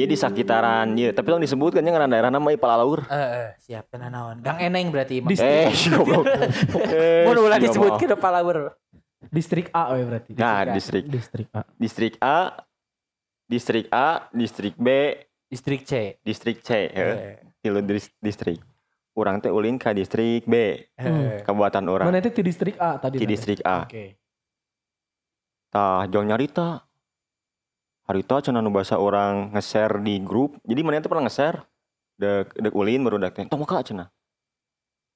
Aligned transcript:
di 0.00 0.14
sakitaran, 0.14 0.86
ya, 0.92 1.10
tapi 1.10 1.26
yang 1.28 1.40
disebutkan 1.40 1.80
yang 1.80 1.90
ngaran 1.92 2.06
daerah 2.08 2.28
nama 2.28 2.46
Palalaur. 2.52 3.02
Eh, 3.04 3.16
eh, 3.16 3.48
siap 3.58 3.88
kena 3.88 4.06
naon. 4.06 4.38
Gang 4.38 4.60
Eneng 4.60 4.88
berarti. 4.88 5.18
Di- 5.18 5.34
Eh, 5.34 5.72
si 5.74 5.88
goblok. 5.88 6.22
Eh, 6.92 7.24
Mau 7.24 7.34
ulah 7.34 7.56
si 7.56 7.66
disebut 7.66 7.88
goblok. 7.88 8.00
ke 8.00 8.06
kepala 8.08 8.38
ber. 8.40 8.78
Distrik 9.24 9.66
A 9.72 9.90
we 9.90 10.04
berarti. 10.04 10.30
Nah, 10.32 10.70
Distrik 10.70 11.04
distrik. 11.04 11.46
Distrik 11.74 12.14
A. 12.20 12.54
Distrik 13.48 13.86
A, 13.88 13.88
distrik 13.88 13.88
A, 13.88 14.08
distrik 14.30 14.74
B, 14.76 14.88
Distrik 15.48 15.82
C. 15.82 16.20
distrik 16.20 16.60
C. 16.60 16.70
heuh. 16.86 17.16
Eh, 17.16 17.36
Tilu 17.58 17.80
dis- 17.82 18.14
distrik. 18.18 18.60
Urang 19.12 19.40
teh 19.40 19.48
ulin 19.48 19.74
ka 19.74 19.90
distrik 19.90 20.44
B, 20.44 20.54
eh. 20.94 21.42
kabupaten 21.42 21.82
urang. 21.82 22.06
Mana 22.06 22.20
itu 22.20 22.30
di 22.30 22.44
distrik 22.44 22.78
A 22.78 22.94
tadi? 22.96 23.16
Di 23.16 23.24
distrik 23.24 23.58
A. 23.62 23.82
Oke. 23.82 24.14
Tah, 25.68 26.06
jong 26.06 26.24
nyarita. 26.24 26.87
Harita 28.08 28.40
cenah 28.40 28.64
nu 28.64 28.72
basa 28.72 28.96
orang 28.96 29.52
nge-share 29.52 30.00
di 30.00 30.16
grup. 30.24 30.56
Jadi 30.64 30.80
mana 30.80 31.04
teh 31.04 31.12
pernah 31.12 31.28
nge-share 31.28 31.60
dek 32.16 32.56
dek 32.56 32.72
ulin 32.72 33.04
baru 33.04 33.20
dek 33.20 33.32
teh. 33.36 33.44
Tong 33.52 33.60
maka 33.60 33.84
cenah. 33.84 34.08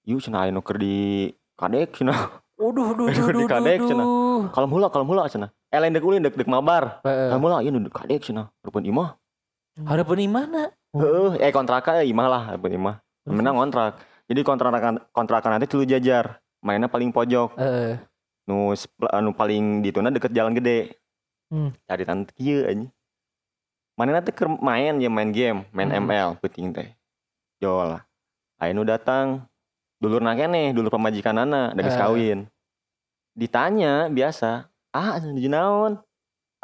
Yuk 0.05 0.21
cenah 0.21 0.45
aya 0.45 0.53
nu 0.53 0.61
keur 0.61 0.77
di 0.77 1.33
kadek 1.57 1.97
cenah. 1.97 2.45
Uduh, 2.61 2.93
duh, 2.93 3.09
duh, 3.09 3.33
di 3.33 3.49
kadek 3.49 3.81
duh, 3.81 3.89
cenah. 3.89 4.05
duh. 4.05 4.41
Kalem 4.53 4.71
kalem 4.93 5.09
heula 5.09 5.25
cenah. 5.25 5.49
Eh 5.73 5.81
lain 5.81 5.97
dek 5.97 6.05
ulin 6.05 6.21
dek 6.21 6.37
dek 6.37 6.45
mabar. 6.45 7.01
Eh, 7.01 7.33
Kalem 7.33 7.41
heula 7.41 7.65
ieu 7.65 7.73
nu 7.73 7.81
dek 7.81 7.97
kadek 7.97 8.29
cenah. 8.29 8.53
Rupen 8.61 8.85
imah. 8.85 9.17
Harapan 9.89 10.17
di 10.21 10.29
mana? 10.29 10.63
Heeh, 10.93 11.41
eh 11.41 11.49
kontrakan 11.49 12.05
eh 12.05 12.13
imah 12.13 12.27
lah, 12.29 12.43
rupen 12.61 12.77
imah. 12.77 13.01
Menang 13.25 13.57
kontrak. 13.57 14.05
Jadi 14.29 14.41
kontrakan 14.45 15.01
kontrakan 15.17 15.57
nanti 15.57 15.65
tilu 15.65 15.89
jajar. 15.89 16.45
Mainnya 16.61 16.93
paling 16.93 17.09
pojok. 17.09 17.57
Eh, 17.57 17.97
Nu 18.43 18.75
anu 19.09 19.33
paling 19.33 19.81
dituna 19.81 20.13
deket 20.13 20.35
jalan 20.37 20.53
gede. 20.53 20.93
Hmm. 21.53 21.77
Cari 21.85 22.09
tante 22.09 22.33
kieu 22.33 22.65
anjing. 22.65 22.89
Mana 23.93 24.17
nanti 24.17 24.33
keur 24.33 24.49
main 24.57 24.97
ya 24.97 25.13
main 25.13 25.29
game, 25.29 25.69
main 25.69 25.93
Hmm. 25.93 26.09
ML 26.09 26.29
penting 26.41 26.73
teh. 26.73 26.89
Jo 27.61 27.85
lah. 27.85 28.03
Aya 28.57 28.73
nu 28.73 28.89
datang 28.89 29.45
dulur 30.01 30.25
kene, 30.25 30.73
dulur 30.73 30.89
pemajikan 30.89 31.37
anak, 31.45 31.77
geus 31.77 31.93
Eh. 31.93 32.01
kawin. 32.01 32.39
Ditanya 33.37 34.09
biasa, 34.09 34.73
"Ah, 34.97 35.21
di 35.21 35.47
naon?" 35.47 36.01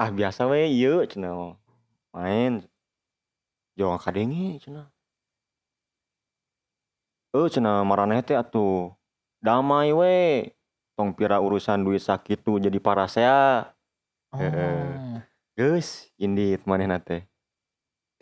"Ah, 0.01 0.09
biasa 0.09 0.49
we 0.49 0.73
ieu 0.73 1.05
cenah." 1.05 1.53
Main. 2.17 2.65
Jo 3.77 3.93
kadenge 4.01 4.57
cenah. 4.65 4.89
Eh 7.37 7.49
cenah 7.53 7.85
maraneh 7.85 8.25
teh 8.25 8.35
atuh 8.35 8.97
damai 9.45 9.93
we. 9.93 10.51
Tong 10.97 11.15
pira 11.15 11.39
urusan 11.39 11.85
duit 11.85 12.03
sakitu 12.03 12.59
jadi 12.59 12.81
parasea. 12.83 13.71
Oh. 14.33 14.41
Eh. 14.41 15.23
Geus, 15.59 16.07
indit 16.15 16.63
manehna 16.69 17.03
teh. 17.03 17.27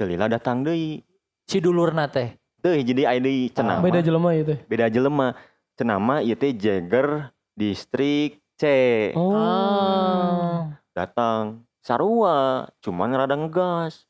Teu 0.00 0.08
lila 0.08 0.28
datang 0.28 0.64
deui. 0.64 1.04
Si 1.44 1.60
dulurna 1.60 2.08
teh. 2.08 2.32
Teuh 2.64 2.80
jadi 2.80 3.12
aya 3.12 3.20
deui 3.20 3.52
cenah. 3.52 3.84
Beda 3.84 4.00
mah. 4.00 4.04
jelema 4.04 4.30
itu. 4.32 4.54
Beda 4.66 4.86
jelema. 4.88 5.28
Cenah 5.76 6.00
mah 6.00 6.24
ieu 6.24 6.32
teh 6.32 6.56
Jagger 6.56 7.32
distrik 7.52 8.40
C. 8.56 8.64
Oh. 9.12 9.36
Oh. 9.36 10.72
Datang 10.96 11.68
sarua, 11.84 12.66
cuman 12.80 13.12
rada 13.12 13.36
ngegas. 13.36 14.08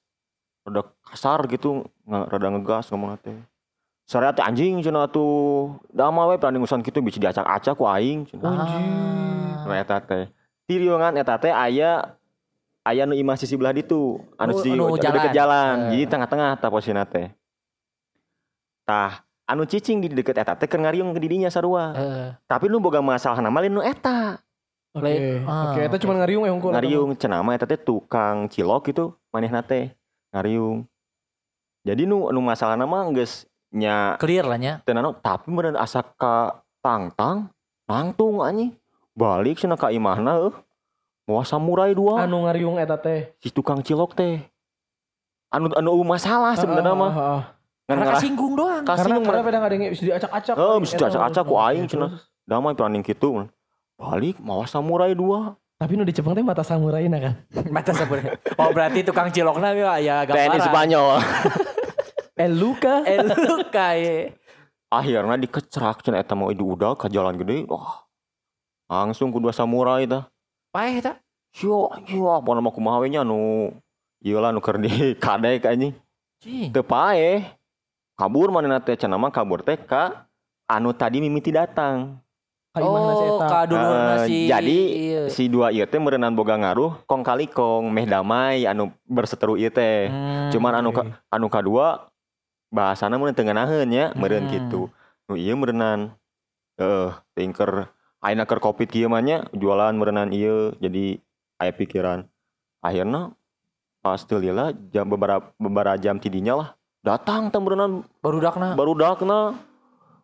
Rada 0.62 0.86
kasar 1.02 1.46
gitu, 1.50 1.82
rada 2.06 2.48
ngegas 2.54 2.90
ngomong 2.94 3.18
teh. 3.18 3.34
Sore 4.06 4.30
teh 4.30 4.46
anjing 4.46 4.78
cenah 4.86 5.10
atuh. 5.10 5.74
Dama 5.90 6.30
we 6.30 6.38
peranding 6.38 6.62
urusan 6.62 6.86
kitu 6.86 7.02
bisa 7.02 7.18
diacak-acak 7.18 7.74
ku 7.74 7.90
aing 7.90 8.22
cenah. 8.30 8.54
Anjing. 8.54 9.74
Eta 9.74 9.98
teh. 9.98 10.30
Di 10.66 10.74
riungan 10.76 11.14
eta 11.14 11.38
teh 11.38 11.54
aya 11.54 12.18
aya 12.82 13.06
nu 13.06 13.14
imah 13.14 13.38
sisi 13.38 13.54
belah 13.54 13.70
ditu, 13.70 14.18
anu 14.34 14.50
Nu- 14.50 14.62
si 14.62 14.74
nu 14.74 14.90
deket 14.92 15.30
jalan. 15.30 15.30
jalan. 15.32 15.74
Eh. 15.78 15.90
Jadi 15.94 16.04
tengah-tengah 16.10 16.50
tah 16.58 16.70
posina 16.70 17.06
teh. 17.06 17.30
Tah, 18.82 19.22
anu 19.46 19.62
cicing 19.62 20.02
di 20.02 20.10
deket 20.10 20.34
eta 20.34 20.58
teh 20.58 20.66
keur 20.66 20.82
ngariung 20.82 21.14
ke 21.14 21.22
didinya 21.22 21.46
sarua. 21.46 21.94
Eh, 21.94 22.26
Tapi 22.44 22.66
nu 22.66 22.82
boga 22.82 22.98
masalah 22.98 23.38
nama 23.38 23.62
lain 23.62 23.74
nu 23.74 23.82
eta. 23.82 24.42
Oke. 24.90 25.02
Lain- 25.06 25.46
ah, 25.46 25.76
itu 25.76 25.86
oke. 25.86 26.02
cuma 26.02 26.14
ngariung 26.18 26.42
ya 26.46 26.52
hungkul. 26.54 26.70
Ngariung 26.74 27.10
cenah 27.14 27.40
mah 27.46 27.54
eta 27.54 27.66
teh 27.66 27.78
tukang 27.78 28.50
cilok 28.50 28.90
gitu 28.90 29.14
manehna 29.30 29.62
teh 29.62 29.94
ngariung. 30.34 30.82
Jadi 31.86 32.10
nu 32.10 32.34
nu 32.34 32.42
masalah 32.42 32.74
nama 32.74 33.06
geus 33.14 33.46
nya 33.70 34.18
clear 34.18 34.42
lah 34.42 34.58
nya. 34.58 34.82
teu 34.82 34.90
nano, 34.90 35.14
tapi 35.14 35.46
meureun 35.46 35.78
asa 35.78 36.02
ka 36.02 36.58
tangtang, 36.82 37.54
tangtung 37.86 38.42
anjing. 38.42 38.74
Balik 39.16 39.58
cenah 39.58 39.74
ka 39.74 39.88
imahna 39.88 40.36
eueuh. 40.36 40.54
Moal 41.26 41.42
samurai 41.42 41.90
dua. 41.90 42.22
Anu 42.22 42.44
ngariung 42.44 42.76
eta 42.76 42.94
teh. 42.94 43.32
si 43.40 43.50
tukang 43.50 43.80
cilok 43.80 44.14
teh 44.14 44.44
anu 45.50 45.72
anu 45.72 45.90
masalah 46.04 46.52
sebenarnya 46.54 46.92
Ah, 46.92 46.98
mah 46.98 47.12
ah, 47.12 47.26
ah. 47.32 47.42
Karena 47.86 48.04
kasinggung 48.12 48.52
doang. 48.54 48.82
kasih 48.82 49.08
Karena 49.08 49.14
pada 49.22 49.38
nggak 49.40 49.62
ada 49.62 49.74
yang 49.74 49.92
bisa 49.94 50.04
diacak-acak. 50.04 50.54
Oh, 50.54 50.76
Eta 50.76 50.82
bisa 50.82 50.94
diacak-acak 50.98 51.42
ku 51.42 51.54
harus- 51.54 51.66
aing 51.72 51.86
cenah. 51.88 52.10
damai 52.46 52.74
peranding 52.74 53.02
kitu 53.02 53.42
balik 53.96 54.38
mawa 54.38 54.68
samurai 54.68 55.16
dua 55.16 55.58
Tapi 55.76 55.92
nu 55.92 56.06
di 56.06 56.14
Jepang 56.14 56.32
teh 56.32 56.46
mata 56.46 56.62
samurai 56.62 57.04
nah 57.04 57.18
kan. 57.18 57.34
Mata 57.74 57.90
sebenarnya. 57.90 58.38
Oh 58.56 58.70
berarti 58.70 59.02
tukang 59.02 59.28
cilokna 59.28 59.74
ya 59.74 59.98
ya 59.98 60.16
TNI 60.22 60.30
gambaran. 60.54 60.62
Spanyol 60.62 61.06
El 62.44 62.52
Luca. 62.54 63.02
Eh 63.02 63.18
lu 63.18 63.64
kayak 63.66 64.36
akhirnya 64.86 65.36
dikecerak 65.36 66.00
cenah 66.00 66.22
eta 66.22 66.38
mau 66.38 66.48
itu 66.48 66.62
udah 66.62 66.94
ke 66.94 67.10
jalan 67.10 67.34
gede 67.34 67.66
wah 67.66 68.05
langsung 68.86 69.34
kedua 69.34 69.50
samurai 69.50 70.06
tah 70.06 70.30
paeh 70.70 71.02
tak? 71.02 71.18
Yo, 71.56 71.88
yo, 72.04 72.28
apa 72.36 72.52
nama 72.52 72.68
kumaha 72.68 73.00
we 73.00 73.08
nya 73.08 73.24
nu 73.24 73.72
ieu 74.20 74.36
lah 74.36 74.52
nu 74.52 74.60
keur 74.60 74.76
di 74.84 75.16
kadek 75.16 75.64
anjing. 75.64 75.96
Teu 76.44 76.84
paeh. 76.84 77.48
Kabur 78.16 78.48
manehna 78.52 78.80
teh 78.80 78.96
cenah 78.96 79.16
mah 79.16 79.32
kabur 79.32 79.64
teh 79.64 79.76
ka 79.76 80.28
anu 80.68 80.92
tadi 80.92 81.20
mimiti 81.24 81.48
datang. 81.52 82.20
Oh, 82.76 83.40
Eh, 83.72 84.28
si 84.28 84.52
jadi 84.52 84.80
iya. 84.92 85.22
si 85.32 85.48
dua 85.48 85.72
ieu 85.72 85.88
teh 85.88 85.96
meureunnan 85.96 86.36
boga 86.36 86.60
ngaruh 86.60 87.08
kong 87.08 87.24
kali 87.24 87.48
kong 87.48 87.88
meh 87.88 88.04
damai 88.04 88.68
anu 88.68 88.92
berseteru 89.08 89.56
ieu 89.56 89.72
teh. 89.72 90.12
Hmm, 90.12 90.52
Cuman 90.52 90.84
anu 90.84 90.92
ka, 90.92 91.24
anu 91.32 91.48
kadua 91.48 92.12
bahasana 92.68 93.16
meureun 93.16 93.32
teu 93.32 93.48
ngeunaheun 93.48 93.88
nya, 93.88 94.12
meureun 94.12 94.44
Hmm. 94.44 94.52
kitu. 94.52 94.80
Nu 95.24 95.40
ieu 95.40 95.56
heeh 95.56 97.08
teuing 97.32 97.56
keur 97.56 97.88
ayeuna 98.24 98.44
keur 98.48 98.60
covid 98.60 98.88
kieu 98.88 99.08
mah 99.10 99.20
jualan 99.52 99.92
meureunnan 99.96 100.32
ieu 100.32 100.72
jadi 100.80 101.20
aya 101.60 101.72
pikiran. 101.72 102.24
Akhirna 102.80 103.34
pas 104.04 104.22
teu 104.22 104.38
lila 104.38 104.70
jam 104.94 105.08
beberapa 105.08 105.50
beberapa 105.58 105.98
jam 105.98 106.20
tidinya 106.22 106.54
lah 106.54 106.68
datang 107.02 107.50
teh 107.50 107.58
meureunnan 107.58 108.06
barudakna. 108.22 108.78
barudakna 108.78 109.38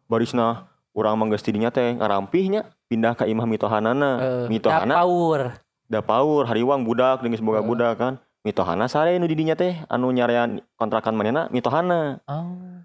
barisna 0.07 0.71
urang 0.95 1.19
mah 1.19 1.27
geus 1.35 1.43
tidinya 1.43 1.73
teh 1.75 1.97
ngarampihnya 1.99 2.69
pindah 2.87 3.17
ka 3.17 3.25
imah 3.25 3.49
mitohanana. 3.49 4.11
Eh, 4.21 4.47
mitohana 4.53 4.95
Power. 5.03 5.43
da 5.89 6.01
paur 6.01 6.45
hariwang 6.49 6.85
budak 6.85 7.21
dengan 7.21 7.41
boga 7.45 7.61
Heeh. 7.61 7.69
budak 7.69 7.95
kan 8.01 8.13
mitohana 8.45 8.89
sare 8.89 9.17
nu 9.21 9.25
didinya 9.29 9.57
teh 9.57 9.77
anu 9.89 10.09
nyarean 10.13 10.61
kontrakan 10.77 11.17
manehna 11.17 11.49
mitohana 11.53 12.21
Oh. 12.29 12.81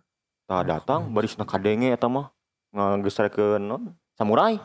tah 0.48 0.63
datang 0.63 1.12
barisna 1.12 1.44
kadenge 1.44 1.92
eta 1.92 2.07
mah 2.07 2.31
ngageusrekeun 2.71 3.62
non 3.63 3.95
samurai. 4.15 4.60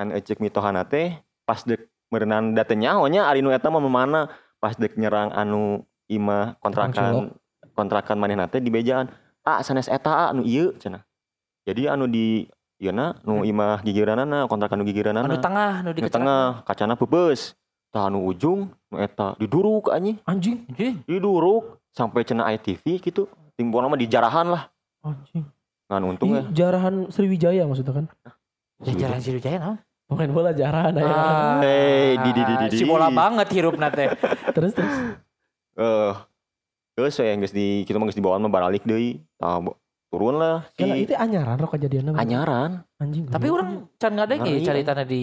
Kan 0.00 0.08
ecek 0.16 0.40
mitohana 0.40 0.82
teh 0.88 1.12
pas 1.44 1.60
dek 1.60 1.90
meureunnan 2.08 2.56
da 2.56 2.64
teu 2.64 2.78
nyaho 2.78 3.04
nya 3.12 3.28
ari 3.28 3.44
nu 3.44 3.52
eta 3.52 3.68
mah 3.68 3.84
mana 3.84 4.32
pas 4.56 4.72
dek 4.72 4.96
nyerang 4.96 5.28
anu 5.36 5.84
imah 6.08 6.58
kontrakan 6.58 7.36
kontrakan 7.76 8.16
manehna 8.18 8.50
teh 8.50 8.58
di 8.58 8.72
bejaan. 8.72 9.12
Ah 9.46 9.64
sanes 9.64 9.88
eta 9.88 10.10
ah, 10.10 10.30
nu 10.32 10.44
ieu 10.44 10.74
cenah. 10.76 11.04
Jadi 11.64 11.86
anu 11.86 12.08
di 12.08 12.44
ieuna 12.80 13.16
nu 13.24 13.44
imah 13.44 13.84
gigiranana 13.84 14.48
kontrakan 14.48 14.80
nu 14.80 14.86
gigiranana 14.88 15.28
Anu 15.28 15.36
tengah, 15.36 15.84
nu 15.84 15.90
di 15.92 16.00
di 16.04 16.10
tengah 16.10 16.64
kacana 16.64 16.96
pebes 16.96 17.56
tah 17.92 18.08
anu 18.08 18.24
ujung 18.24 18.72
nu 18.90 18.96
eta 19.00 19.36
diduruk 19.36 19.92
anjing. 19.92 20.16
Anjing. 20.24 20.64
Diduruk 21.04 21.80
sampai 21.92 22.24
cenah 22.24 22.48
ITV 22.56 23.04
gitu 23.04 23.28
timbul 23.54 23.84
nama 23.84 23.96
di 23.96 24.08
jarahan 24.08 24.48
lah. 24.48 24.62
Anjing. 25.04 25.44
ngan 25.90 26.06
untung 26.06 26.30
ya. 26.30 26.42
jarahan 26.54 27.10
Sriwijaya 27.10 27.66
maksudnya 27.66 27.90
kan. 27.90 28.06
Ya 28.80 28.92
jalan 28.96 29.18
Sriwijaya 29.18 29.58
naon? 29.58 29.78
Pemain 30.04 30.30
bola 30.30 30.50
jarang 30.50 30.90
aya. 30.90 31.06
Ah, 31.06 31.62
Hei, 31.62 32.18
di- 32.18 32.34
di- 32.34 32.44
di- 32.44 32.56
di- 32.66 32.70
Si 32.74 32.82
di. 32.82 32.88
bola 32.88 33.08
banget 33.08 33.46
hirup 33.52 33.78
nate. 33.78 34.10
Terus 34.56 34.74
terus. 34.74 34.94
Eh, 35.78 36.12
terus 36.92 37.12
saya 37.14 37.32
geus 37.38 37.54
di 37.54 37.86
kita 37.86 37.96
mah 37.96 38.04
geus 38.04 38.18
dibawa 38.18 38.36
mah 38.36 38.50
baralik 38.50 38.82
deui. 38.82 39.22
Tah 39.38 39.56
bo- 39.56 39.78
turun 40.10 40.34
lah 40.34 40.66
Karena 40.74 40.92
si 40.92 41.06
itu 41.06 41.14
anyaran 41.14 41.54
rok 41.54 41.70
kejadiannya. 41.72 42.12
anyaran. 42.12 42.82
Anjing. 42.98 43.24
Tapi 43.24 43.46
orang 43.46 43.68
can 43.94 44.12
ngadenge 44.12 44.42
Ngeri, 44.44 44.66
cari 44.66 44.82
tanah 44.82 45.04
di 45.04 45.22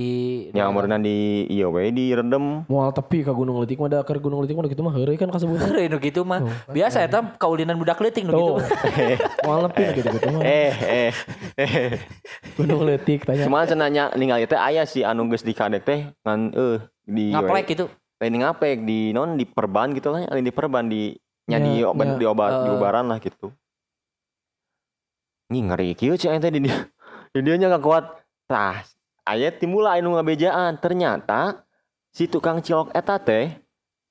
Ya 0.49 0.65
meureunna 0.65 0.95
di 0.97 1.17
ieu 1.45 1.67
we 1.69 1.91
di 1.91 2.09
rendem. 2.09 2.63
Moal 2.65 2.89
tepi 2.89 3.21
ke 3.21 3.29
Gunung 3.29 3.59
Letik 3.59 3.77
mah 3.77 3.85
da 3.85 4.01
keur 4.01 4.17
Gunung 4.17 4.39
Letik 4.39 4.55
mah 4.55 4.63
da 4.63 4.71
kitu 4.71 4.81
mah 4.81 4.95
heureuy 4.95 5.13
kan 5.13 5.27
kasebut. 5.27 5.59
Heureuy 5.61 5.85
nu 5.85 5.99
gitu 5.99 6.23
mah. 6.23 6.39
Biasa 6.65 7.03
eta 7.03 7.19
kaulinan 7.35 7.75
budak 7.75 7.99
leutik 7.99 8.23
nu 8.23 8.31
gitu. 8.31 8.53
Tuh. 8.55 8.63
Moal 9.43 9.59
nepi 9.67 9.83
gitu 9.93 10.07
gitu 10.09 10.27
mah. 10.31 10.41
Eh 10.41 10.71
eh 10.73 11.11
eh. 11.53 11.91
Gunung 12.55 12.81
Letik 12.81 13.23
tanya. 13.23 13.43
Cuman 13.43 13.67
cenanya 13.67 14.03
ningali 14.13 14.45
teh 14.45 14.57
aya 14.57 14.83
si 14.83 15.03
anu 15.03 15.27
geus 15.27 15.43
dikadek 15.43 15.83
teh 15.83 15.99
ngan 16.21 16.39
eh 16.49 16.77
di 17.03 17.29
Ngaplek 17.29 17.65
gitu. 17.67 17.85
lain 18.17 18.33
ngapek 18.35 18.81
di 18.81 19.11
non 19.11 19.35
di 19.35 19.45
perban 19.45 19.91
gitu 19.91 20.09
lah 20.09 20.25
lain 20.25 20.41
di 20.41 20.49
perban 20.49 20.81
di 20.83 21.13
nya 21.45 21.55
Ya, 21.55 21.61
di 21.61 21.73
obat 21.81 22.07
ya. 22.07 22.15
di 22.17 22.25
obat 22.25 22.51
di 22.65 22.69
Eh. 22.69 22.73
ubaran 22.73 23.05
lah 23.05 23.19
gitu 23.19 23.53
ngeri 25.49 25.95
kieu 25.95 26.13
cek 26.13 26.39
teh 26.39 26.51
di 26.51 26.59
dia 26.61 26.77
di 27.33 27.39
dia 27.39 27.55
nya 27.55 27.79
kuat 27.79 28.03
tah 28.45 28.83
aya 29.23 29.47
timbul 29.49 29.83
anu 29.83 30.13
ngabejaan 30.13 30.75
ternyata 30.75 31.63
si 32.11 32.27
tukang 32.27 32.59
cilok 32.59 32.91
eta 32.91 33.15
teh 33.17 33.55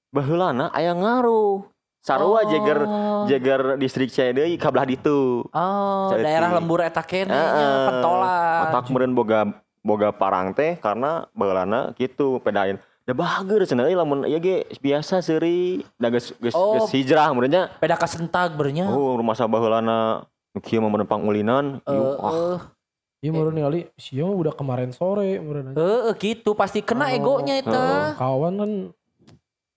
baheulana 0.08 0.72
aya 0.72 0.92
ngaruh 0.92 1.60
sarua 2.00 2.46
jeger 2.46 2.78
jeger 3.26 3.60
distrik 3.76 4.08
saya 4.08 4.32
deui 4.32 4.56
ka 4.56 4.70
belah 4.70 4.86
ditu 4.86 5.44
Oh, 5.50 6.08
Ceutik. 6.08 6.24
daerah 6.24 6.50
lembur 6.54 6.80
eta 6.80 7.02
kene 7.02 7.28
nya, 7.28 7.36
Heeh. 7.36 7.84
pentolan. 7.86 8.60
otak 8.64 8.84
meureun 8.88 9.12
boga 9.12 9.40
boga 9.82 10.08
parang 10.10 10.50
teh 10.50 10.78
karena 10.78 11.28
baheulana 11.30 11.92
gitu 11.94 12.40
pedain 12.40 12.78
da 13.02 13.12
bager 13.12 13.62
cenah 13.62 13.86
euy 13.86 13.94
lamun 13.94 14.24
ieu 14.24 14.38
ge 14.38 14.64
biasa 14.78 15.20
seuri 15.20 15.84
da 15.94 16.08
geus 16.08 16.32
geus 16.38 16.54
Oh. 16.54 16.86
hijrah 16.88 17.28
meureunnya 17.30 17.70
Peda 17.76 17.94
kasentag 17.94 18.54
bernya. 18.54 18.86
oh 18.86 19.14
rumah 19.14 19.34
sabah 19.34 19.58
kieu 20.58 20.78
mah 20.78 20.88
menempang 20.88 21.20
ulinan 21.20 21.80
Eh, 21.82 21.92
eh, 21.94 22.58
Iya 23.18 23.30
meureun 23.30 23.52
ningali 23.52 23.88
sieu 23.94 24.22
mah 24.22 24.36
udah 24.36 24.52
kemarin 24.52 24.90
sore 24.90 25.36
meureun. 25.36 25.72
aja. 25.72 25.80
eh, 26.06 26.14
gitu 26.16 26.52
pasti 26.52 26.80
kena 26.80 27.06
Oh, 27.06 27.12
egonya 27.12 27.54
eta. 27.58 27.84
Kawan 28.14 28.54
kan 28.54 28.70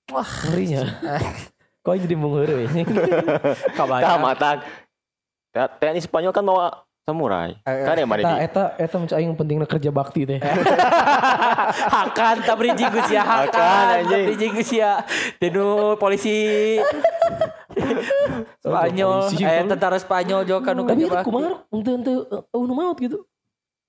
Wah, 0.10 0.30
ngerinya. 0.46 0.84
Kok 1.82 1.96
jadi 1.98 2.14
mung 2.14 2.36
heureuy. 2.36 2.68
tah 2.68 3.78
kabar. 3.80 4.00
Teh- 5.50 5.72
TNI 5.80 6.00
Spanyol 6.00 6.30
kan 6.30 6.44
bawa 6.44 6.68
samurai 7.02 7.58
Eh, 7.60 7.84
kan 7.84 7.96
ya 7.96 8.06
mari 8.06 8.22
Eta 8.22 8.38
eta 8.38 8.64
eta 8.78 8.96
mun 8.96 9.08
aing 9.08 9.34
pentingna 9.34 9.66
kerja 9.66 9.90
bakti 9.90 10.22
teh. 10.24 10.38
Hakan 11.96 12.44
tak 12.44 12.56
bridging 12.56 12.92
geus 12.92 13.10
ya 13.10 13.24
Hakan, 13.24 13.50
Hakan 13.50 14.04
tak 14.06 14.30
anjing. 14.30 14.52
geus 14.52 14.72
ya 14.72 14.92
Dinu 15.38 15.96
polisi 15.96 16.78
Spanyol 18.66 19.16
eh 19.36 19.64
tentara 19.66 19.98
Spanyol 19.98 20.42
juga 20.46 20.72
kan 20.72 20.76
Tapi 20.80 21.02
itu 21.04 21.12
bakti. 21.12 21.26
kumaha 21.28 21.52
henteu 21.72 21.94
henteu 21.98 22.18
eueuh 22.54 22.66
nu 22.68 22.74
maut 22.76 22.98
gitu. 23.00 23.20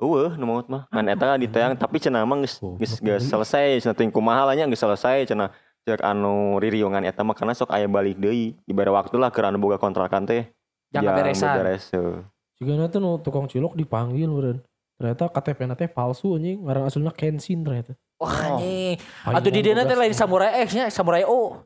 Eueuh, 0.01 0.33
nu 0.41 0.45
maut 0.49 0.67
mah. 0.71 0.89
Kan 0.89 1.05
eta 1.09 1.37
ditayang 1.37 1.77
tapi 1.77 2.01
cenah 2.01 2.25
mah 2.25 2.41
geus 2.41 2.57
Oh, 2.65 2.79
geus 2.79 3.29
selesai, 3.29 3.85
cenah 3.85 3.93
teuing 3.93 4.09
kumaha 4.09 4.49
lah 4.49 4.55
nya 4.57 4.65
geus 4.71 4.81
selesai 4.81 5.29
cenah. 5.29 5.53
Cek 5.81 6.05
anu 6.05 6.61
ririungan 6.61 7.05
eta 7.09 7.25
mah 7.25 7.33
karena 7.33 7.57
sok 7.57 7.73
aya 7.73 7.89
balik 7.89 8.21
deui. 8.21 8.57
Dibere 8.69 8.93
waktu 8.93 9.17
lah 9.17 9.33
keur 9.33 9.49
anu 9.49 9.57
boga 9.61 9.81
kontrakan 9.81 10.29
teh. 10.29 10.49
Jangan 10.93 11.13
beresan. 11.17 11.55
beberes, 11.57 11.85
heuh. 11.95 12.21
Sigana 12.61 12.89
teh 12.89 13.01
nu 13.01 13.17
tukang 13.21 13.49
cilok 13.49 13.77
dipanggil 13.77 14.29
meureun. 14.29 14.59
Ternyata 15.01 15.33
KTP 15.33 15.65
na 15.65 15.73
teh 15.73 15.89
palsu 15.89 16.37
anjing, 16.37 16.61
ngaran 16.61 16.85
asalna 16.85 17.13
Kenshin 17.17 17.65
ternyata. 17.65 17.97
Wah 18.21 18.37
anjing 18.53 19.01
Atuh 19.25 19.49
di 19.49 19.61
dieu 19.65 19.73
teh 19.73 19.97
lain 19.97 20.13
samurai 20.13 20.61
X 20.69 20.77
nya 20.77 20.93
Samurai 20.93 21.25
O 21.25 21.57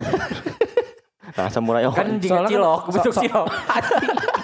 Nah, 1.28 1.48
samurai 1.48 1.84
oh 1.84 1.92
Kan 1.92 2.16
soalnya 2.18 2.46
kan- 2.46 2.52
cilok 2.52 2.82
Bentuk 2.88 3.14
cilok 3.18 3.46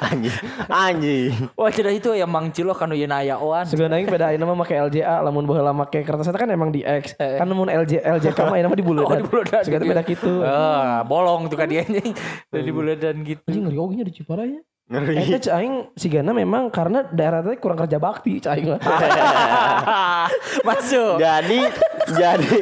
anjing. 0.04 0.34
Anjing. 0.69 1.32
Wah 1.54 1.70
cerita 1.70 1.90
itu 1.90 2.10
ya 2.12 2.25
mang 2.25 2.48
cilok 2.48 2.76
kan 2.76 2.92
yeuna 2.92 3.19
aya 3.19 3.36
oan 3.36 3.64
Sigana 3.64 3.96
aing 3.96 4.06
beda 4.06 4.28
ayeuna 4.28 4.44
mah 4.44 4.58
make 4.58 4.75
LJA, 4.75 5.22
lamun 5.22 5.44
baheula 5.44 5.72
make 5.72 5.96
kertas 5.98 6.26
eta 6.26 6.36
kan 6.36 6.48
emang 6.48 6.69
di 6.69 6.84
X. 6.84 7.16
Eh. 7.16 7.36
Kan 7.36 7.48
mun 7.48 7.66
LJ 7.66 8.04
LJK 8.04 8.38
mah 8.42 8.54
ayeuna 8.54 8.69
mah 8.69 8.76
di 8.76 8.84
Oh 8.84 8.88
buledan. 8.90 9.16
di 9.16 9.26
buledan 9.26 9.62
Sigana 9.62 9.81
gitu. 9.81 9.90
beda 9.90 10.02
kitu. 10.04 10.32
Ah, 10.40 11.00
bolong 11.02 11.48
tuh 11.48 11.56
kan 11.56 11.66
dia 11.66 11.82
anjing 11.82 12.12
di 12.50 12.72
buledan 12.72 13.16
gitu 13.22 13.42
Anjing 13.48 13.64
ngeri 13.64 13.78
oge 13.78 13.94
nya 13.96 14.04
di 14.04 14.12
Ciparai 14.12 14.50
ya. 14.50 14.62
Ngeri. 14.84 15.16
Eta 15.16 15.40
cek 15.40 15.54
aing 15.54 15.75
sigana 15.96 16.31
memang 16.31 16.69
karena 16.69 17.08
daerah 17.08 17.40
teh 17.40 17.56
kurang 17.56 17.81
kerja 17.81 17.96
bakti 17.96 18.36
cek 18.36 18.52
aing 18.52 18.66
mah. 18.69 18.81
Masuk 20.69 21.16
jadi 21.16 21.60
jadi 22.12 22.52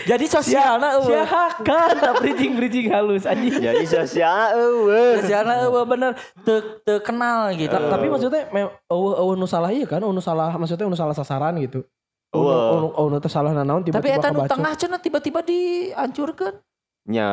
Jadi 0.00 0.24
sosialna 0.24 0.96
eueuh 0.96 1.12
Siahakan 1.12 1.88
tak 1.98 2.14
bridging 2.22 2.54
bridging 2.54 2.88
halus 2.88 3.26
anjing. 3.26 3.58
jadi 3.58 3.82
sosial 3.84 4.54
eueuh. 4.54 5.18
Sosialna 5.20 5.66
eueuh 5.66 5.82
bener 5.84 6.14
teu 6.40 6.62
teu 6.80 7.02
kenal 7.02 7.52
gitu. 7.52 7.68
Ta- 7.68 7.90
Tapi 7.90 8.06
maksudnya 8.06 8.46
eueuh 8.86 9.14
eueuh 9.18 9.34
nu 9.34 9.44
salah 9.44 9.74
ieu 9.74 9.84
kan, 9.84 9.98
nu 9.98 10.22
salah 10.22 10.54
maksudnya 10.54 10.86
nu 10.86 10.94
salah 10.94 11.12
sasaran 11.12 11.58
gitu. 11.58 11.82
Eueuh. 12.30 12.86
Nu 13.10 13.18
teh 13.18 13.28
salah 13.28 13.50
nanaon 13.50 13.82
Tapi 13.82 13.90
tiba-tiba 13.92 14.14
eta 14.14 14.28
nu 14.30 14.46
tengah 14.46 14.72
cenah 14.78 15.00
tiba-tiba 15.02 15.42
dihancurkeun. 15.42 16.54
nya 17.10 17.28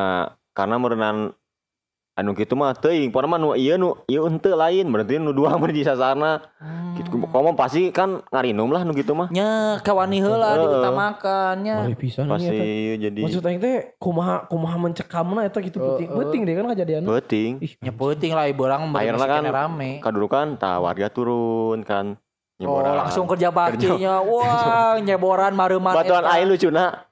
karena 0.52 0.76
merenang 0.76 1.18
anu 2.18 2.34
gitu 2.34 2.54
mah 2.54 2.74
teuing 2.74 3.08
pokona 3.08 3.28
mah 3.28 3.38
nu 3.38 3.48
ieu 3.54 3.78
nu 3.78 3.94
ieu 4.06 4.26
henteu 4.26 4.52
lain 4.52 4.84
berarti 4.84 5.16
nu 5.16 5.30
dua 5.30 5.54
mah 5.54 5.70
di 5.70 5.86
sasarna 5.86 6.42
gitu 6.98 7.14
komo 7.24 7.54
pasti 7.54 7.88
kan 7.90 8.26
ngarinum 8.28 8.68
lah 8.68 8.82
nu 8.82 8.92
gitu 8.92 9.14
mah 9.14 9.30
Nya 9.30 9.78
kawani 9.80 10.18
heula 10.18 10.50
Heeh. 10.52 10.66
diutamakan 10.66 11.56
nya. 11.62 11.76
Pisan 11.94 12.26
pasti 12.26 12.50
ieu 12.50 12.98
jadi 13.00 13.22
Maksud 13.22 13.40
aing 13.40 13.60
teh 13.60 13.94
kumaha 13.96 14.44
kumaha 14.46 14.76
mencekamna 14.80 15.46
eta 15.46 15.62
gitu 15.62 15.78
penting. 15.78 16.10
Penting 16.10 16.42
deh 16.42 16.54
kan 16.54 16.66
kejadian. 16.74 17.02
penting 17.06 17.52
Ih, 17.60 17.74
Nya 17.80 17.92
penting 17.92 18.32
lah 18.34 18.46
ibu 18.46 18.62
orang 18.64 18.90
Akhirna 18.90 19.18
masih 19.20 19.30
kan 19.30 19.44
rame. 19.46 19.92
kadudukan 20.02 20.46
tah 20.58 20.78
warga 20.78 21.08
turun 21.08 21.82
kan 21.82 22.18
Oh, 22.58 22.82
nyeboran. 22.82 22.98
langsung 22.98 23.30
kerja 23.30 23.54
baktinya. 23.54 24.18
Wah, 24.26 24.98
nyeboran 24.98 25.54
mareuman 25.54 25.94
batuan 25.94 26.26
eta. 26.26 26.34
aing 26.34 26.50
lucuna 26.50 27.06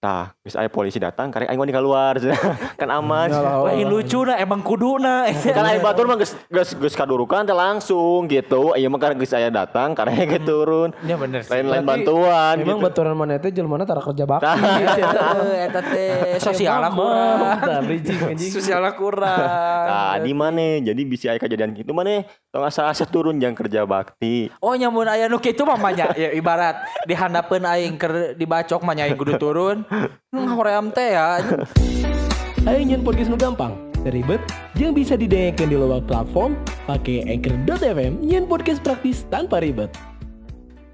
tah 0.00 0.32
geus 0.40 0.56
aya 0.56 0.72
polisi 0.72 0.96
datang 0.96 1.28
karek 1.28 1.52
aing 1.52 1.60
di 1.60 1.76
keluar 1.76 2.16
kan 2.80 2.88
aman 2.88 3.28
Ya 3.28 3.52
Lain 3.60 3.84
lucu 3.84 4.24
nah 4.24 4.40
emang 4.40 4.64
kuduna. 4.64 5.28
kan 5.56 5.60
aing 5.60 5.84
batur 5.84 6.08
mah 6.08 6.16
geus 6.16 6.32
geus 6.48 6.72
geus 6.72 6.96
kadurukan 6.96 7.44
teh 7.44 7.52
langsung 7.52 8.24
gitu 8.24 8.72
ieu 8.80 8.88
mah 8.88 8.96
karek 8.96 9.20
geus 9.20 9.36
aya 9.36 9.52
datang 9.52 9.92
karek 9.92 10.24
ge 10.24 10.40
turun 10.40 10.96
Ya 11.04 11.20
bener 11.20 11.44
sih. 11.44 11.52
lain-lain 11.52 11.84
bantuan 11.84 12.56
Memang 12.56 12.80
gitu 12.80 12.86
baturan 12.88 13.12
mana 13.12 13.36
teh 13.36 13.52
jelmana 13.52 13.84
tara 13.84 14.00
kerja 14.00 14.24
bakti. 14.24 14.48
Heeh, 14.48 15.52
eta 15.68 15.80
teh 15.84 16.40
sosialna 16.40 16.88
kurang. 16.88 17.38
Sosialna 18.48 18.90
kurang. 18.96 19.36
Nah, 19.84 20.16
di 20.16 20.32
mana? 20.32 20.80
Jadi 20.80 21.02
bisa 21.04 21.28
aya 21.28 21.36
kejadian 21.36 21.76
gitu 21.76 21.92
mana? 21.92 22.24
Tong 22.48 22.64
asa-asa 22.64 23.04
turun 23.04 23.36
jangan 23.36 23.52
kerja 23.52 23.84
bakti. 23.84 24.48
Oh 24.64 24.72
nyamun 24.72 25.12
aya 25.12 25.28
nu 25.28 25.36
kitu 25.36 25.60
mah 25.62 25.76
ya 25.92 26.08
ibarat 26.32 26.88
dihandapeun 27.04 27.68
aing 27.68 28.00
keur 28.00 28.32
dibacok 28.32 28.80
mah 28.80 28.96
nya 28.96 29.04
aing 29.04 29.20
kudu 29.20 29.36
turun. 29.36 29.84
Nu 30.30 30.46
ngahoream 30.46 30.94
teh 30.94 31.18
ya. 31.18 31.42
Ayo 32.62 32.78
nyen 32.86 33.02
podcast 33.02 33.26
nu 33.26 33.34
gampang, 33.34 33.74
ribet, 34.06 34.38
yang 34.78 34.94
bisa 34.94 35.18
didengarkan 35.18 35.66
di 35.66 35.74
luar 35.74 35.98
platform, 36.06 36.54
pakai 36.86 37.26
anchor.fm, 37.26 38.22
nyen 38.22 38.46
podcast 38.46 38.78
praktis 38.86 39.26
tanpa 39.26 39.58
ribet. 39.58 39.90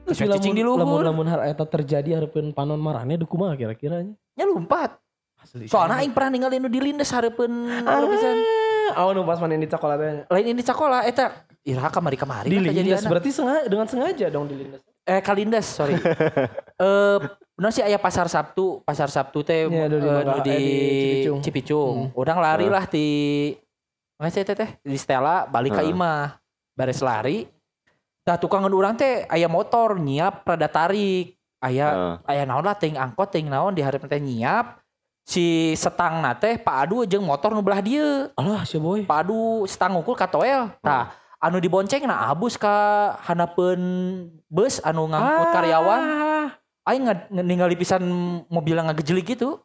Terus 0.08 0.16
cicing 0.16 0.56
di 0.56 0.64
lamun 0.64 0.80
luhur. 0.80 1.04
lamun 1.04 1.28
hal 1.28 1.44
eta 1.44 1.68
terjadi 1.68 2.16
hareupeun 2.16 2.56
panon 2.56 2.80
marane 2.80 3.20
du 3.20 3.28
kumaha 3.28 3.52
kira-kira 3.52 4.00
nya? 4.00 4.16
Nya 4.32 4.44
lompat. 4.48 4.96
Asli. 5.44 5.68
Soalnya 5.68 6.00
aing 6.00 6.16
pernah 6.16 6.30
ningali 6.32 6.56
nu 6.56 6.72
di 6.72 6.80
lindes 6.80 7.12
hareupeun 7.12 7.52
anu 7.84 8.06
pisan. 8.16 8.36
Ah, 8.96 9.04
oh 9.04 9.12
nu 9.12 9.28
pas 9.28 9.36
main 9.44 9.60
di 9.60 9.68
sekolah 9.68 10.00
teh. 10.00 10.24
Lain 10.30 10.46
ini 10.56 10.62
sekolah 10.64 11.04
eta 11.04 11.44
iraha 11.68 11.92
kamari 11.92 12.16
kamari 12.16 12.48
Di 12.48 12.64
kan 12.96 13.12
berarti 13.12 13.28
sengaja 13.34 13.66
dengan 13.68 13.90
sengaja 13.90 14.32
dong 14.32 14.48
di 14.48 14.56
lindas. 14.56 14.95
Eh 15.06 15.22
Kalindas, 15.22 15.66
sorry. 15.70 15.94
Eh 16.76 17.18
bener 17.56 17.72
sih 17.72 17.80
aya 17.80 17.96
pasar 17.96 18.28
Sabtu, 18.28 18.84
pasar 18.84 19.08
Sabtu 19.08 19.40
teh 19.40 19.64
Ya, 19.64 19.88
eh, 19.88 19.88
di 19.88 19.96
di 19.96 20.08
eh, 20.12 20.40
di 20.44 20.58
Cipicung. 21.00 21.40
Cipicung. 21.40 21.96
Orang 22.12 22.36
lari 22.44 22.68
lah 22.68 22.84
di 22.84 23.08
nggak 24.20 24.28
sih 24.28 24.44
teh 24.44 24.52
teh 24.52 24.70
di 24.84 24.98
Stella 25.00 25.48
balik 25.48 25.72
ke 25.72 25.88
imah. 25.88 26.36
Bares 26.76 27.00
lari. 27.00 27.48
Tah 28.28 28.36
tukangan 28.36 28.68
urang 28.68 28.92
teh 28.92 29.24
aya 29.32 29.48
motor 29.48 29.96
nyiap 29.96 30.44
rada 30.44 30.68
tarik. 30.68 31.32
Aya 31.64 31.86
Heeh. 31.88 32.14
aya 32.28 32.42
naon 32.44 32.60
lah 32.60 32.76
ting 32.76 33.00
angkot 33.00 33.32
ting 33.32 33.48
naon 33.48 33.72
di 33.72 33.80
hareup 33.80 34.04
teh 34.04 34.20
nyiap. 34.20 34.84
Si 35.24 35.72
setang 35.80 36.20
na 36.20 36.36
teh 36.36 36.60
Pak 36.60 36.76
Adu 36.84 37.08
jeung 37.08 37.24
motor 37.24 37.56
nu 37.56 37.64
belah 37.64 37.80
dieu. 37.80 38.28
Alah 38.36 38.68
si 38.68 38.76
boy. 38.76 39.08
Pak 39.08 39.24
Adu 39.24 39.64
setang 39.64 39.96
ngukul 39.96 40.12
ka 40.12 40.28
toel. 40.28 40.68
Tah 40.84 41.08
anu 41.42 41.60
dibonceng 41.60 42.04
na 42.08 42.32
abus 42.32 42.56
ka 42.56 43.16
hanapeun 43.24 43.80
bus 44.48 44.80
anu 44.84 45.08
ngangkut 45.10 45.48
karyawan. 45.52 46.02
Aing 46.86 47.02
nggak 47.02 47.18
ningali 47.34 47.74
pisan 47.74 48.02
mobilnya 48.46 48.86
ngagejelik 48.86 49.34
gitu. 49.34 49.58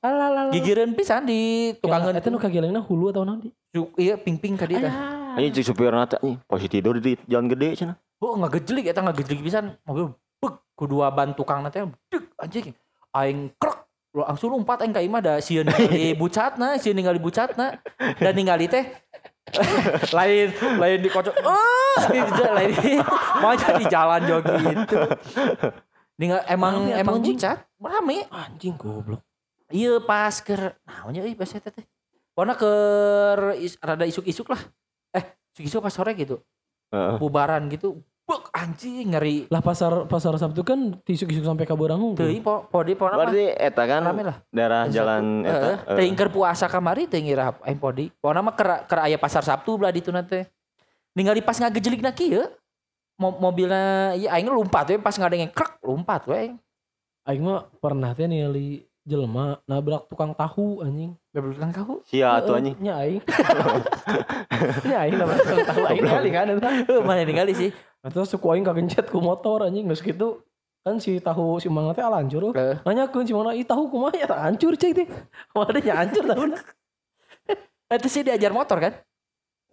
Gigireun 0.50 0.98
pisan 0.98 1.30
di 1.30 1.70
tukangan 1.78 2.18
Eta 2.18 2.34
nu 2.34 2.42
kagelengna 2.42 2.82
hulu 2.82 3.14
atau 3.14 3.22
naon 3.22 3.46
di? 3.46 3.50
Su- 3.70 3.94
iya 3.94 4.18
ping-ping 4.18 4.58
ka 4.58 4.66
dia 4.66 4.90
teh. 4.90 4.94
Ini 5.38 5.54
cek 5.54 5.70
supir 5.70 5.94
nata 5.94 6.18
nih 6.20 6.42
posisi 6.50 6.82
tidur 6.82 6.98
di 6.98 7.14
jalan 7.30 7.46
gede 7.48 7.78
cenah. 7.78 7.96
Oh 8.20 8.34
ngagejelik 8.42 8.90
eta 8.90 9.06
ngagejelik 9.06 9.46
pisan 9.46 9.78
mobil 9.86 10.18
bek 10.42 10.54
kedua 10.74 11.14
ban 11.14 11.38
tukang 11.38 11.62
nanti 11.62 11.86
dek 12.10 12.26
anjing 12.42 12.74
aing 13.14 13.54
krek 13.62 13.86
langsung 14.12 14.52
lompat 14.52 14.84
aing 14.84 14.92
ka 14.92 15.00
imah 15.00 15.22
da 15.22 15.34
sieun 15.40 15.70
ningali 15.70 16.18
bucatna 16.22 16.76
sieun 16.82 16.98
ningali 16.98 17.22
bucatna 17.22 17.80
dan 18.18 18.34
ningali 18.34 18.66
teh 18.68 18.84
lain 20.18 20.48
lain 20.80 20.98
dikocok 21.04 21.36
oh 21.44 22.00
gitu 22.08 22.44
lain 22.52 22.72
mau 23.44 23.54
di 23.56 23.86
jalan 23.90 24.22
jog 24.28 24.44
gitu. 24.46 24.98
Ninggal, 26.22 26.46
emang 26.46 26.86
Rame 26.86 27.02
emang 27.02 27.16
anjing. 27.18 27.34
bucat 27.34 27.58
rame. 27.82 28.18
Anjing 28.30 28.76
goblok. 28.78 29.26
iya 29.74 29.98
pas 29.98 30.38
ke 30.38 30.54
naonnya 30.86 31.26
euy 31.26 31.34
pas 31.34 31.50
teh. 31.50 31.86
Pokona 32.38 32.54
ke 32.54 32.72
is, 33.58 33.74
rada 33.82 34.06
isuk-isuk 34.06 34.54
lah. 34.54 34.62
Eh 35.18 35.26
isuk-isuk 35.58 35.82
pas 35.82 35.90
sore 35.90 36.14
gitu. 36.14 36.38
Heeh. 36.92 37.16
bubaran 37.18 37.72
gitu 37.72 38.04
buk 38.32 38.48
anjing 38.56 39.12
ngeri. 39.12 39.52
Lah 39.52 39.60
pasar 39.60 40.08
pasar 40.08 40.32
Sabtu 40.40 40.64
kan 40.64 40.96
tisuk-tisuk 41.04 41.44
sampai 41.44 41.68
ke 41.68 41.76
Borang 41.76 42.16
teuing 42.16 42.40
po 42.40 42.64
podi 42.72 42.96
pokona 42.96 43.20
mah 43.20 43.28
Berarti 43.28 43.44
eta 43.60 43.84
kan 43.84 44.02
rame 44.08 44.24
lah. 44.24 44.38
daerah 44.48 44.88
jalan 44.88 45.44
eta. 45.44 45.52
Heeh, 45.52 45.76
eh, 45.76 45.96
teuing 46.00 46.16
keur 46.16 46.32
puasa 46.32 46.72
kamari 46.72 47.12
teuing 47.12 47.28
ngira 47.28 47.52
aing 47.68 47.76
podi 47.76 48.08
pokona 48.24 48.40
mah 48.40 48.56
keur 48.56 48.88
keur 48.88 49.00
aya 49.04 49.20
pasar 49.20 49.44
Sabtu 49.44 49.76
belah 49.76 49.92
ditu 49.92 50.16
teh 50.24 50.48
ningali 51.12 51.44
pas 51.44 51.60
ngagejelikna 51.60 52.16
kieu 52.16 52.48
mo 53.20 53.36
mobilnya 53.36 54.16
ya 54.16 54.40
aing 54.40 54.48
lompat 54.48 54.96
we. 54.96 54.98
Pas 54.98 55.14
ngadenge 55.20 55.52
krek 55.52 55.84
lompat 55.84 56.24
we 56.32 56.56
Aing. 57.28 57.44
Mah 57.46 57.70
pernah 57.78 58.16
teh 58.16 58.26
ningali 58.26 58.88
jelema 59.06 59.60
nabrak 59.68 60.08
tukang 60.08 60.32
tahu 60.34 60.82
anjing. 60.86 61.14
bebelukan 61.32 61.70
kau 61.74 61.96
Sia 62.08 62.40
atuh 62.42 62.58
anjing. 62.58 62.80
Nya 62.82 62.98
aing. 63.04 63.22
Nya 64.90 64.98
aing 65.06 65.16
nabrak 65.20 65.38
tukang 65.44 65.68
tahu. 65.68 65.82
Aing 65.86 66.06
kali 66.08 66.30
kan 66.34 66.48
eta. 66.50 66.70
Heuh, 66.88 67.02
mana 67.06 67.22
ningali 67.22 67.54
sih 67.54 67.70
Terus 68.02 68.34
suku 68.34 68.48
aing 68.50 68.66
kagencet 68.66 69.14
ku 69.14 69.22
motor 69.22 69.62
anjing 69.62 69.86
geus 69.86 70.02
kitu 70.02 70.42
kan 70.82 70.98
si 70.98 71.22
tahu 71.22 71.62
si 71.62 71.70
Mangga 71.70 71.94
teh 71.94 72.02
alancur. 72.02 72.50
Heeh. 72.58 72.82
Nanyakeun 72.82 73.26
si 73.30 73.34
Mangga, 73.38 73.54
"Ih 73.54 73.62
tahu 73.62 73.86
kumaha 73.94 74.18
ya 74.18 74.26
hancur 74.26 74.74
cek 74.74 74.92
teh." 74.98 75.08
Wadah 75.58 75.82
nya 75.82 75.94
hancur 76.02 76.26
tahuna. 76.26 76.58
itu 77.92 78.08
sih 78.08 78.24
diajar 78.24 78.56
motor 78.56 78.80
kan 78.80 78.94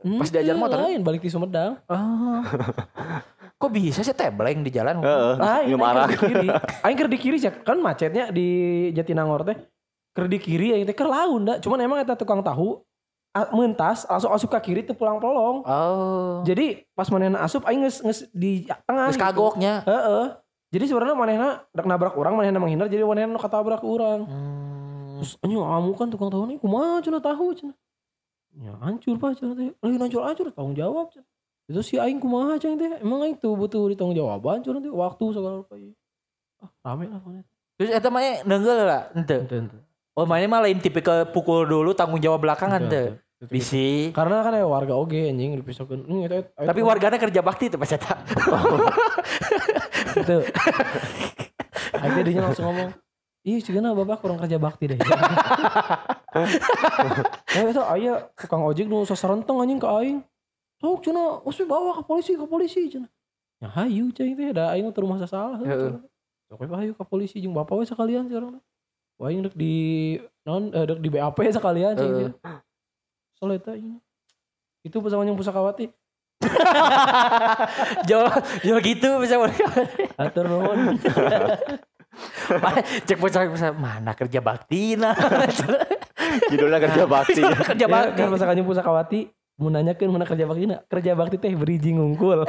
Pas 0.02 0.26
diajar 0.26 0.58
motor? 0.58 0.75
lain 0.82 1.06
balik 1.06 1.23
di 1.23 1.30
Sumedang. 1.30 1.78
oh 1.87 2.42
kok 3.62 3.70
bisa 3.70 4.02
sih 4.02 4.11
tebleng 4.11 4.66
di 4.66 4.75
jalan 4.75 4.99
Heeh. 4.99 5.35
Lain, 5.38 5.64
Minum 5.70 5.87
aing 5.87 6.18
kiri. 6.18 6.49
Aing 6.82 6.99
di 6.99 7.18
kiri 7.18 7.38
cek 7.38 7.62
kan 7.62 7.78
macetnya 7.78 8.35
di 8.35 8.47
Jatinangor 8.90 9.47
teh. 9.47 9.54
Keur 10.14 10.26
di 10.26 10.38
kiri 10.42 10.75
aing 10.75 10.87
teh 10.87 10.99
keur 10.99 11.11
laun 11.11 11.47
da. 11.47 11.54
Cuman 11.62 11.78
emang 11.78 11.99
eta 12.02 12.18
tukang 12.18 12.42
tahu 12.42 12.82
mentas 13.54 14.02
langsung 14.09 14.33
asup 14.35 14.49
ke 14.50 14.59
kiri 14.71 14.83
teu 14.83 14.99
pulang 14.99 15.23
polong. 15.23 15.62
oh 15.62 16.42
Jadi 16.42 16.83
pas 16.97 17.07
manehna 17.12 17.38
asup 17.42 17.62
aing 17.68 17.87
geus 17.87 18.02
geus 18.02 18.21
di 18.35 18.66
tengah. 18.87 19.11
Terus 19.12 19.18
gitu. 19.18 19.26
kagoknya 19.26 19.87
Heeh. 19.87 20.26
Jadi 20.68 20.85
sebenarnya 20.85 21.16
manehna 21.16 21.49
dak 21.73 21.87
nabrak 21.88 22.12
orang, 22.12 22.37
manehna 22.37 22.61
menghindar 22.61 22.92
jadi 22.92 23.07
manehna 23.07 23.33
nu 23.33 23.40
katabrak 23.40 23.80
orang. 23.80 24.28
Hmm. 24.28 25.23
Terus 25.23 25.35
anjing 25.40 25.59
kamu 25.59 25.90
kan 25.97 26.09
tukang 26.12 26.30
tahu 26.30 26.45
nih 26.50 26.59
kumaha 26.61 27.00
cenah 27.00 27.23
tahu 27.23 27.57
cenah. 27.57 27.76
Ya 28.59 28.75
hancur 28.83 29.14
pak 29.16 29.38
cenah 29.38 29.54
teh. 29.54 29.71
Lagi 29.80 29.97
hancur-hancur 29.97 30.47
tanggung 30.52 30.76
jawab 30.76 31.09
cenah. 31.14 31.28
Itu 31.68 31.80
si 31.80 31.97
aing 31.97 32.21
kumaha 32.21 32.61
cenah 32.61 32.76
teh. 32.76 32.90
Emang 33.00 33.25
aing 33.25 33.37
tuh 33.40 33.57
butuh 33.57 33.88
ditanggung 33.90 34.14
jawaban 34.18 34.61
cenah 34.61 34.83
teh 34.83 34.92
waktu 34.92 35.25
segala 35.33 35.62
rupa 35.62 35.75
ieu. 35.78 35.95
Ah, 36.59 36.71
rame 36.90 37.07
lah 37.07 37.23
pokoknya. 37.23 37.45
terus 37.78 37.90
eta 37.95 38.11
mah 38.11 38.23
nenggel 38.42 38.78
lah 38.83 39.02
ente 39.14 39.38
Ente, 39.47 39.78
oh 40.18 40.26
mainnya 40.26 40.50
mah 40.50 40.66
lain 40.66 40.83
tipe 40.83 40.99
ke 40.99 41.30
pukul 41.30 41.62
dulu 41.62 41.95
tanggung 41.95 42.18
jawab 42.18 42.42
belakangan 42.42 42.90
ente. 42.90 43.23
Bisi 43.47 44.11
Karena 44.11 44.42
kan 44.42 44.50
ya 44.50 44.66
warga 44.66 44.99
oge 44.99 45.30
anjing 45.30 45.54
dipisahkeun. 45.62 46.11
Hmm, 46.11 46.26
eta- 46.26 46.50
tapi 46.59 46.83
warganya 46.83 47.23
kerja 47.23 47.38
bakti 47.38 47.71
tuh 47.71 47.78
pas 47.78 47.87
eta 47.87 48.18
itu. 50.18 50.38
Akhirnya 51.95 52.23
dia 52.26 52.42
langsung 52.42 52.66
ngomong, 52.66 52.90
Ih, 53.47 53.62
cigana 53.62 53.95
bapak 53.95 54.18
kurang 54.21 54.42
kerja 54.42 54.59
bakti 54.59 54.90
deh. 54.90 54.99
eh, 57.54 57.64
itu 57.64 57.83
ayah 57.97 58.26
tukang 58.35 58.66
ojek 58.66 58.90
nu 58.90 59.07
sasarenteng 59.07 59.62
anjing 59.62 59.78
ke 59.78 59.88
aing. 59.88 60.18
Sok 60.78 61.02
cina, 61.07 61.38
usah 61.42 61.64
bawa 61.64 61.95
ke 61.97 62.02
polisi, 62.04 62.35
ke 62.35 62.45
polisi 62.45 62.90
cina. 62.90 63.07
Ya 63.59 63.71
hayu 63.73 64.11
cing 64.12 64.35
teh 64.35 64.50
ada 64.50 64.75
aing 64.75 64.90
teu 64.90 65.02
rumah 65.07 65.23
salah. 65.25 65.59
Heeh. 65.62 65.97
Sok 66.50 66.59
we 66.61 66.66
hayu 66.75 66.92
ke 66.92 67.04
polisi 67.07 67.38
jeung 67.38 67.54
bapak 67.54 67.78
we 67.78 67.85
sekalian 67.87 68.26
sekarang. 68.26 68.59
Wah 69.16 69.30
aing 69.30 69.47
dek 69.47 69.54
di 69.57 70.18
non 70.45 70.68
eh, 70.75 70.85
dek 70.85 70.99
di 71.00 71.09
BAP 71.09 71.38
sekalian 71.49 71.95
cing 71.97 72.35
Eta 73.38 73.78
aing. 73.78 74.02
Itu 74.83 74.99
pesawat 74.99 75.30
yang 75.30 75.38
pusakawati. 75.38 75.95
jauh 78.07 78.30
jauh 78.66 78.78
gitu 78.78 79.18
bisa 79.18 79.35
Atur 80.18 80.47
nuhun. 80.47 80.95
cek 83.07 83.18
bocah 83.18 83.47
bocah 83.47 83.71
mana 83.75 84.12
kerja 84.14 84.42
bakti 84.42 84.99
nah. 84.99 85.14
Judulnya 86.50 86.78
kerja 86.83 87.07
bakti. 87.07 87.42
kerja 87.42 87.87
Ya, 87.87 87.90
bakti. 87.90 88.18
kan 88.23 88.30
masakannya 88.30 88.64
pusakawati 88.66 89.21
mau 89.59 89.75
nanyakeun 89.75 90.14
mana 90.14 90.23
kerja 90.23 90.47
bakti 90.47 90.71
na 90.71 90.78
kerja 90.87 91.18
bakti 91.18 91.37
teh 91.42 91.50
beri 91.54 91.78
ngungkul. 91.78 92.47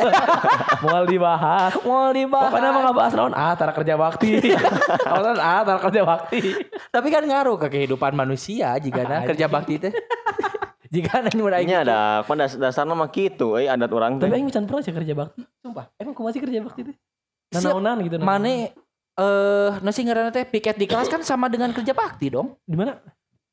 Mau 0.86 1.04
dibahas. 1.10 1.74
Mau 1.82 2.14
dibahas. 2.14 2.54
Pokoknya 2.54 2.70
mah 2.70 2.82
ngebahas 2.90 3.14
naon? 3.18 3.34
Ah 3.34 3.54
tara 3.58 3.74
kerja 3.74 3.98
bakti. 3.98 4.54
Ah 5.42 5.66
tara 5.66 5.80
kerja 5.82 6.02
bakti. 6.06 6.54
Tapi 6.94 7.08
kan 7.10 7.26
ngaruh 7.26 7.58
ke 7.58 7.68
kehidupan 7.74 8.14
manusia 8.14 8.78
jika 8.78 9.06
nah 9.06 9.26
kerja 9.26 9.50
bakti 9.50 9.82
teh 9.82 9.94
jika 10.90 11.22
nah 11.22 11.34
mulai 11.38 11.64
Ini 11.64 11.86
ada, 11.86 12.26
kan 12.26 12.38
das 12.38 12.58
dasarnya 12.58 12.98
mah 12.98 13.10
gitu, 13.14 13.56
eh 13.62 13.70
adat 13.70 13.94
orang 13.94 14.18
tapi 14.18 14.34
aing 14.34 14.50
can 14.50 14.66
pernah 14.66 14.82
sih 14.82 14.94
kerja 14.94 15.14
bakti. 15.14 15.46
Sumpah 15.62 15.86
emang 16.02 16.18
kumaha 16.18 16.34
sih 16.34 16.42
kerja 16.42 16.60
bakti 16.66 16.82
teh? 16.90 16.96
Siap. 17.50 17.74
nanaunan 17.74 17.98
gitu 18.06 18.16
Mane 18.22 18.74
eh 19.20 19.72
nasi 19.86 20.02
ngaranna 20.06 20.34
teh 20.34 20.46
piket 20.50 20.78
di 20.78 20.90
kelas 20.90 21.10
kan 21.10 21.22
sama 21.22 21.46
dengan 21.50 21.70
kerja 21.74 21.94
bakti 21.94 22.34
dong. 22.34 22.58
di 22.66 22.74
mana 22.74 22.98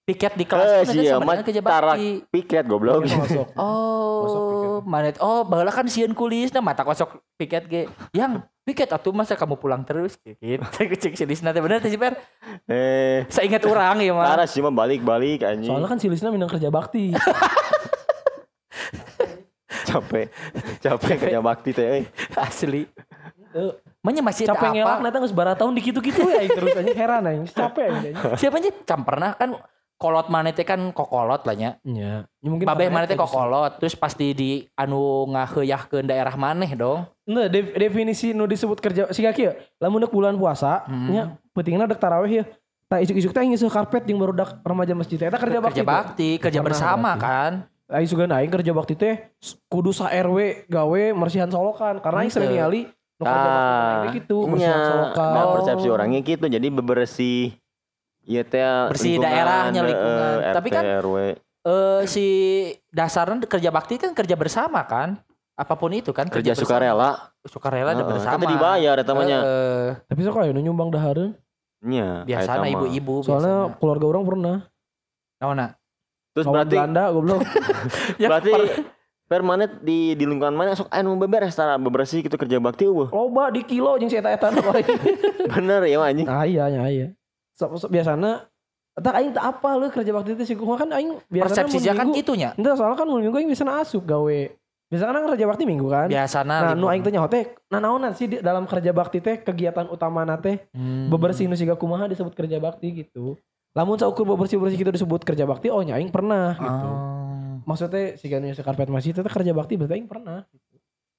Piket 0.07 0.33
di 0.33 0.47
kelas 0.47 0.63
Eh, 0.63 0.75
kan 0.79 0.87
ada 0.87 0.93
sih 0.95 1.03
sama 1.05 1.23
dengan 1.27 1.43
kerja 1.43 1.61
tarak 1.61 1.97
bakti. 1.99 2.11
piket 2.31 2.65
goblok. 2.65 3.03
Masuk 3.03 3.47
Oh, 3.59 4.79
mana 4.81 5.11
oh 5.19 5.43
baheula 5.43 5.69
kan 5.69 5.83
sieun 5.85 6.15
kulis 6.15 6.49
nah 6.49 6.63
mata 6.63 6.81
kosok 6.81 7.19
piket 7.35 7.67
ge. 7.67 7.83
Yang 8.13 8.47
piket 8.63 8.87
atuh 8.89 9.11
masa 9.11 9.35
kamu 9.35 9.55
pulang 9.57 9.83
terus 9.83 10.15
gitu. 10.17 10.39
Cek 11.03 11.19
silisna 11.19 11.51
teh 11.51 11.59
bener 11.59 11.83
teh 11.83 11.91
si 11.91 11.99
Per. 11.99 12.15
Eh, 12.65 13.27
Saya 13.27 13.45
ingat 13.45 13.67
orang 13.67 13.99
ya 13.99 14.15
mah. 14.15 14.31
Taras 14.31 14.49
sih 14.49 14.63
mah 14.63 14.71
balik-balik 14.71 15.43
anjing. 15.43 15.67
soalnya 15.69 15.89
kan 15.89 15.99
si 15.99 16.07
Lisna 16.07 16.31
minang 16.31 16.47
kerja 16.47 16.71
bakti 16.71 17.11
capek. 19.87 20.27
Capek 20.79 21.15
kerja 21.19 21.41
bakti 21.41 21.71
teh. 21.73 21.87
eh. 21.99 22.05
Asli. 22.33 22.87
Manya 24.01 24.23
masih 24.23 24.47
capek 24.47 24.71
ngelak 24.71 24.87
apa? 24.89 25.03
nanti 25.03 25.17
nggak 25.19 25.33
sebarang 25.33 25.57
tahun 25.57 25.73
dikitu-kitu 25.75 26.21
ya 26.23 26.39
aing 26.39 26.53
terus 26.53 26.77
aja 26.77 26.93
heran 26.95 27.23
aing 27.25 27.43
capek 27.49 27.85
aing 27.89 28.15
Siapa 28.37 28.61
aja 28.61 28.71
cam 28.85 29.01
pernah 29.03 29.35
kan 29.35 29.57
kolot 29.97 30.27
mana 30.27 30.49
teh 30.51 30.63
kan 30.63 30.79
kokolot 30.91 31.41
lah 31.41 31.53
nya. 31.53 31.71
ya 31.83 32.29
ya 32.37 32.47
mungkin 32.47 32.65
Babeh 32.65 32.87
mana 32.87 33.05
teh 33.05 33.13
itu 33.13 33.19
justru. 33.19 33.33
kokolot 33.33 33.73
terus 33.77 33.95
pasti 33.95 34.31
di 34.31 34.51
anu 34.73 35.01
ngaheuyakeun 35.27 36.05
daerah 36.05 36.35
maneh 36.35 36.69
dong. 36.71 37.09
Nah, 37.25 37.47
de- 37.47 37.75
definisi 37.75 38.31
nu 38.31 38.45
disebut 38.45 38.77
kerja 38.77 39.09
si 39.09 39.21
kaki 39.21 39.43
ya. 39.43 39.53
Lamun 39.79 39.99
dek 39.99 40.11
bulan 40.11 40.35
puasa, 40.35 40.85
Hmm. 40.85 41.09
nya 41.09 41.23
pentingna 41.51 41.85
dek 41.85 41.97
tarawih 41.97 42.31
ya. 42.31 42.45
Tak 42.87 43.03
isuk-isuk 43.03 43.31
teh 43.31 43.43
ngisi 43.43 43.67
karpet 43.67 44.05
yang 44.05 44.17
baru 44.17 44.33
dak 44.33 44.61
remaja 44.61 44.93
masjid 44.93 45.17
teh. 45.17 45.27
Eta 45.27 45.37
kerja 45.37 45.59
bakti. 45.59 45.75
Kerja 45.75 45.85
bakti, 45.85 46.31
kerja 46.37 46.61
Pernah 46.61 46.69
bersama 46.69 47.11
berarti. 47.11 47.25
kan. 47.25 47.53
Aing 47.89 48.07
sugan 48.07 48.31
aing 48.31 48.51
kerja 48.53 48.71
bakti 48.71 48.95
teh 48.95 49.15
kudu 49.65 49.91
sa 49.91 50.07
RW 50.09 50.39
gawe 50.67 51.03
mersihan 51.13 51.47
solokan 51.47 51.99
karena 51.99 52.19
aing 52.21 52.31
sering 52.31 52.51
Henteu. 52.51 52.59
ningali 52.61 52.83
nu 53.17 53.23
kerja 53.23 53.49
bakti 53.49 53.65
Ah, 53.65 53.97
teh 53.97 54.11
gitu 54.15 54.37
mersihan 54.45 54.77
Nya, 54.77 54.87
solokan. 54.87 55.33
nah 55.33 55.45
persepsi 55.53 55.89
orangnya 55.89 56.21
gitu. 56.21 56.45
Jadi 56.45 56.67
bebersih 56.69 57.57
Iya 58.27 58.43
teh 58.43 58.59
Bersih 58.91 59.17
daerahnya, 59.17 59.81
eh, 59.81 59.87
lingkungan. 59.87 60.35
eh, 60.43 60.53
Tapi 60.53 60.69
kan 60.69 60.83
RW. 60.83 61.17
Eh 61.63 62.03
si 62.05 62.27
dasarnya 62.91 63.39
kerja 63.41 63.71
bakti 63.71 63.97
kan 63.97 64.11
kerja 64.13 64.35
bersama 64.35 64.83
kan. 64.83 65.23
Apa 65.55 65.73
pun 65.73 65.89
itu 65.91 66.11
kan 66.11 66.27
kerja 66.27 66.53
bersama. 66.53 66.67
sukarela. 66.69 67.11
Sukarela 67.43 67.91
dan 67.91 68.03
Heeh, 68.03 68.11
bersama. 68.13 68.35
Kan 68.37 68.51
dibayar 68.51 68.97
eta 68.99 69.13
mah 69.13 69.25
nya. 69.25 69.39
Eh, 69.41 69.89
Tapi 70.05 70.21
sok 70.21 70.37
aya 70.39 70.51
nu 70.51 70.61
nyumbang 70.61 70.91
dahareun. 70.91 71.33
Nya, 71.79 72.25
biasanya 72.25 72.67
ibu-ibu 72.69 73.23
Soalnya 73.23 73.55
biasana. 73.65 73.79
keluarga 73.79 74.07
orang 74.07 74.25
pernah. 74.27 74.57
Naona? 75.39 75.67
Terus 76.33 76.45
Kawan 76.45 76.55
berarti 76.59 76.75
Belanda 76.75 77.05
goblok. 77.09 77.41
Ya, 78.17 78.27
berarti 78.31 78.51
per- 78.51 78.85
permanen 79.27 79.71
di 79.81 80.13
di 80.13 80.25
lingkungan 80.25 80.53
mana 80.53 80.73
sok 80.73 80.89
anu 80.89 81.15
beberes 81.15 81.53
tara 81.53 81.77
bebersih 81.77 82.21
gitu 82.21 82.35
kerja 82.35 82.59
bakti 82.59 82.85
eueuh. 82.85 83.07
Loba 83.07 83.49
di 83.49 83.63
kilo 83.63 83.95
jeung 83.97 84.07
si 84.07 84.17
eta-eta. 84.17 84.51
Bener 85.53 85.81
ya 85.85 85.99
anjing. 86.01 86.27
Ah 86.27 86.43
iya 86.43 86.67
nya 86.67 86.85
iya. 86.87 87.09
Biasana 87.89 88.45
tak 88.97 89.13
aing 89.13 89.33
tak 89.37 89.45
apa 89.45 89.77
lu 89.77 89.93
kerja 89.93 90.09
bakti 90.09 90.33
teh 90.33 90.49
sih 90.49 90.57
kumaha 90.57 90.85
kan 90.85 90.91
aing 90.97 91.21
biasana 91.29 91.69
persepsinya 91.69 91.93
mun 91.93 92.01
kan 92.01 92.07
gitunya. 92.17 92.51
Entah 92.57 92.73
soalnya 92.77 92.97
kan 92.97 93.05
mun 93.05 93.21
minggu 93.21 93.37
aing 93.37 93.49
bisa 93.49 93.65
asup 93.69 94.09
gawe. 94.09 94.41
Biasanya 94.87 95.13
kan 95.13 95.25
kerja 95.35 95.45
bakti 95.45 95.65
minggu 95.67 95.89
kan. 95.91 96.09
Biasana 96.09 96.55
Nah, 96.63 96.73
nu 96.73 96.89
aing 96.89 97.05
teh 97.05 97.13
nyaho 97.13 97.29
teh 97.29 97.45
nah 97.69 97.83
naonan 97.83 98.17
sih 98.17 98.25
di 98.25 98.37
dalam 98.41 98.65
kerja 98.65 98.95
bakti 98.97 99.21
teh 99.21 99.37
kegiatan 99.43 99.85
utama 99.91 100.25
teh 100.39 100.65
Hmm. 100.73 101.13
bebersih 101.13 101.45
nu 101.45 101.59
siga 101.59 101.77
kumaha 101.77 102.09
disebut 102.09 102.33
kerja 102.33 102.57
bakti 102.57 103.05
gitu. 103.05 103.37
Lamun 103.77 104.01
saukur 104.01 104.25
bebersih-bersih 104.25 104.81
gitu 104.81 104.89
disebut 104.89 105.21
kerja 105.21 105.45
bakti 105.45 105.69
oh 105.69 105.85
nya 105.85 106.01
aing 106.01 106.09
pernah 106.09 106.57
gitu. 106.57 106.89
Oh. 106.89 107.61
Maksudnya 107.67 108.17
siga 108.17 108.41
nu 108.41 108.49
karpet 108.49 108.89
masih 108.89 109.13
teh 109.13 109.21
kerja 109.21 109.53
bakti 109.53 109.77
berarti 109.77 110.01
aing 110.01 110.09
pernah. 110.09 110.47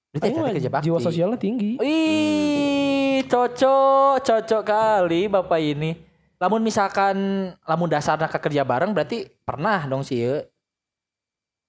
Berarti 0.10 0.34
Aing 0.34 0.58
kerja 0.58 0.72
bakti. 0.72 0.86
jiwa 0.90 0.98
sosialnya 0.98 1.38
tinggi. 1.38 1.78
Ih, 1.78 3.22
cocok, 3.28 4.24
cocok 4.24 4.64
kali 4.64 5.28
Bapak 5.28 5.60
ini. 5.60 6.07
Lamun 6.38 6.62
misalkan 6.62 7.18
lamun 7.66 7.90
dasarnya 7.90 8.30
ke 8.30 8.38
kerja 8.38 8.62
bareng 8.62 8.94
berarti 8.94 9.26
pernah 9.42 9.82
dong 9.90 10.06
sih 10.06 10.22
ya. 10.22 10.46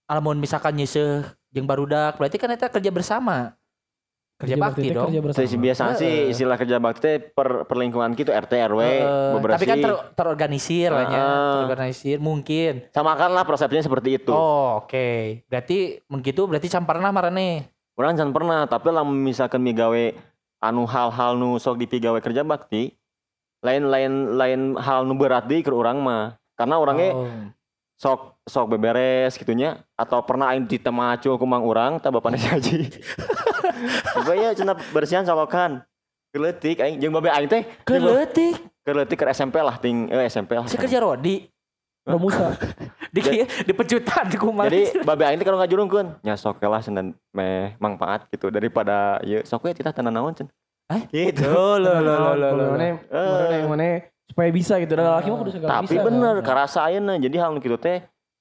Lamun 0.08 0.36
misalkan 0.36 0.76
nyiseh 0.76 1.24
jeung 1.48 1.64
barudak 1.64 2.20
berarti 2.20 2.36
kan 2.36 2.52
eta 2.52 2.68
kerja 2.68 2.92
bersama. 2.92 3.56
Kerja, 4.38 4.54
bakti 4.54 4.86
teh 4.86 4.94
dong. 4.94 5.10
Kerja 5.10 5.20
bersama. 5.24 5.58
Biasa 5.66 5.82
sih 5.98 6.30
istilah 6.30 6.54
kerja 6.54 6.76
bakti 6.78 7.00
teh 7.02 7.16
per 7.18 7.66
perlingkungan 7.66 8.14
gitu 8.14 8.30
RT 8.30 8.52
RW 8.70 8.80
beberapa 9.34 9.58
tapi 9.58 9.66
kan 9.66 9.78
ter- 9.82 10.04
terorganisir 10.14 10.94
lah 10.94 11.10
ya. 11.10 11.26
Terorganisir 11.64 12.16
mungkin. 12.22 12.86
samakan 12.94 13.34
lah 13.34 13.42
persepsinya 13.42 13.82
seperti 13.82 14.22
itu. 14.22 14.30
Oh, 14.30 14.84
oke. 14.84 15.42
Berarti 15.50 15.98
begitu 16.06 16.46
berarti 16.46 16.70
camparna 16.70 17.10
marane. 17.10 17.72
Orang 17.98 18.14
jangan 18.14 18.30
pernah, 18.30 18.60
tapi 18.70 18.94
lah 18.94 19.02
misalkan 19.02 19.58
migawe 19.58 20.14
anu 20.62 20.86
hal-hal 20.86 21.34
nu 21.34 21.58
sok 21.58 21.82
dipigawe 21.82 22.22
kerja 22.22 22.46
bakti, 22.46 22.94
lain 23.62 23.82
lain 24.38 24.60
hal 24.78 25.02
nu 25.02 25.14
berat 25.18 25.46
di 25.46 25.62
ke 25.62 25.70
orang 25.70 25.98
mah. 25.98 26.38
Karena 26.58 26.78
orangnya 26.78 27.10
Oh. 27.14 27.30
sok 27.98 28.38
sok 28.46 28.78
beberes 28.78 29.34
gitunya 29.34 29.82
atau 29.98 30.22
pernah 30.22 30.54
aing 30.54 30.66
ditemacul 30.66 31.34
ku 31.34 31.46
mang 31.46 31.66
urang 31.66 31.98
tah 31.98 32.10
bapana 32.14 32.38
si 32.38 32.46
Haji. 32.46 32.86
Juga 34.18 34.32
ya 34.34 34.50
cenah 34.54 34.74
bersihan 34.94 35.26
solokan. 35.26 35.82
Keletik 36.30 36.78
aing 36.78 37.02
jeung 37.02 37.14
babe 37.14 37.30
aing 37.30 37.50
teh 37.50 37.62
Keletik. 37.82 38.58
keletik 38.86 39.20
ke 39.20 39.26
SMP 39.34 39.60
lah 39.60 39.76
ting 39.76 40.08
eh 40.08 40.30
SMP 40.30 40.54
lah. 40.54 40.66
Si 40.70 40.78
kerja 40.78 41.02
Rodi. 41.02 41.46
Romusa. 42.08 42.56
Di 43.14 43.24
di 43.44 43.72
pecutan 43.72 44.28
kumaha. 44.36 44.68
Jadi 44.68 45.02
babe 45.02 45.24
aing 45.26 45.38
teh 45.40 45.46
kalau 45.46 45.58
ngajurungkeun 45.58 46.22
nya 46.22 46.38
sok 46.38 46.62
lah 46.62 46.78
cenah 46.78 47.10
meh 47.34 47.74
manfaat 47.82 48.30
gitu 48.30 48.52
daripada 48.52 49.18
ieu 49.26 49.42
sok 49.42 49.66
we 49.66 49.74
kita 49.74 49.90
tenan 49.90 50.14
naon 50.14 50.34
cenah. 50.34 50.52
Eh? 50.88 51.02
Gitu. 51.10 51.44
Lo 51.44 51.76
lo 51.76 52.00
lo 52.00 52.14
lo 52.32 52.48
lo. 52.50 52.64
Mana 52.72 52.96
yang 53.50 53.68
mana 53.68 53.86
supaya 54.24 54.48
bisa 54.48 54.76
gitu. 54.78 54.92
Dan 54.92 55.04
laki 55.06 55.28
mah 55.28 55.38
kudu 55.38 55.52
segala 55.52 55.70
Tapi 55.78 55.94
bisa. 55.94 56.04
bener 56.04 56.34
kan. 56.38 56.46
karasa 56.46 56.78
ayeuna 56.82 57.16
jadi 57.16 57.36
hal 57.38 57.52
nu 57.52 57.60
kitu 57.60 57.76
teh 57.76 58.00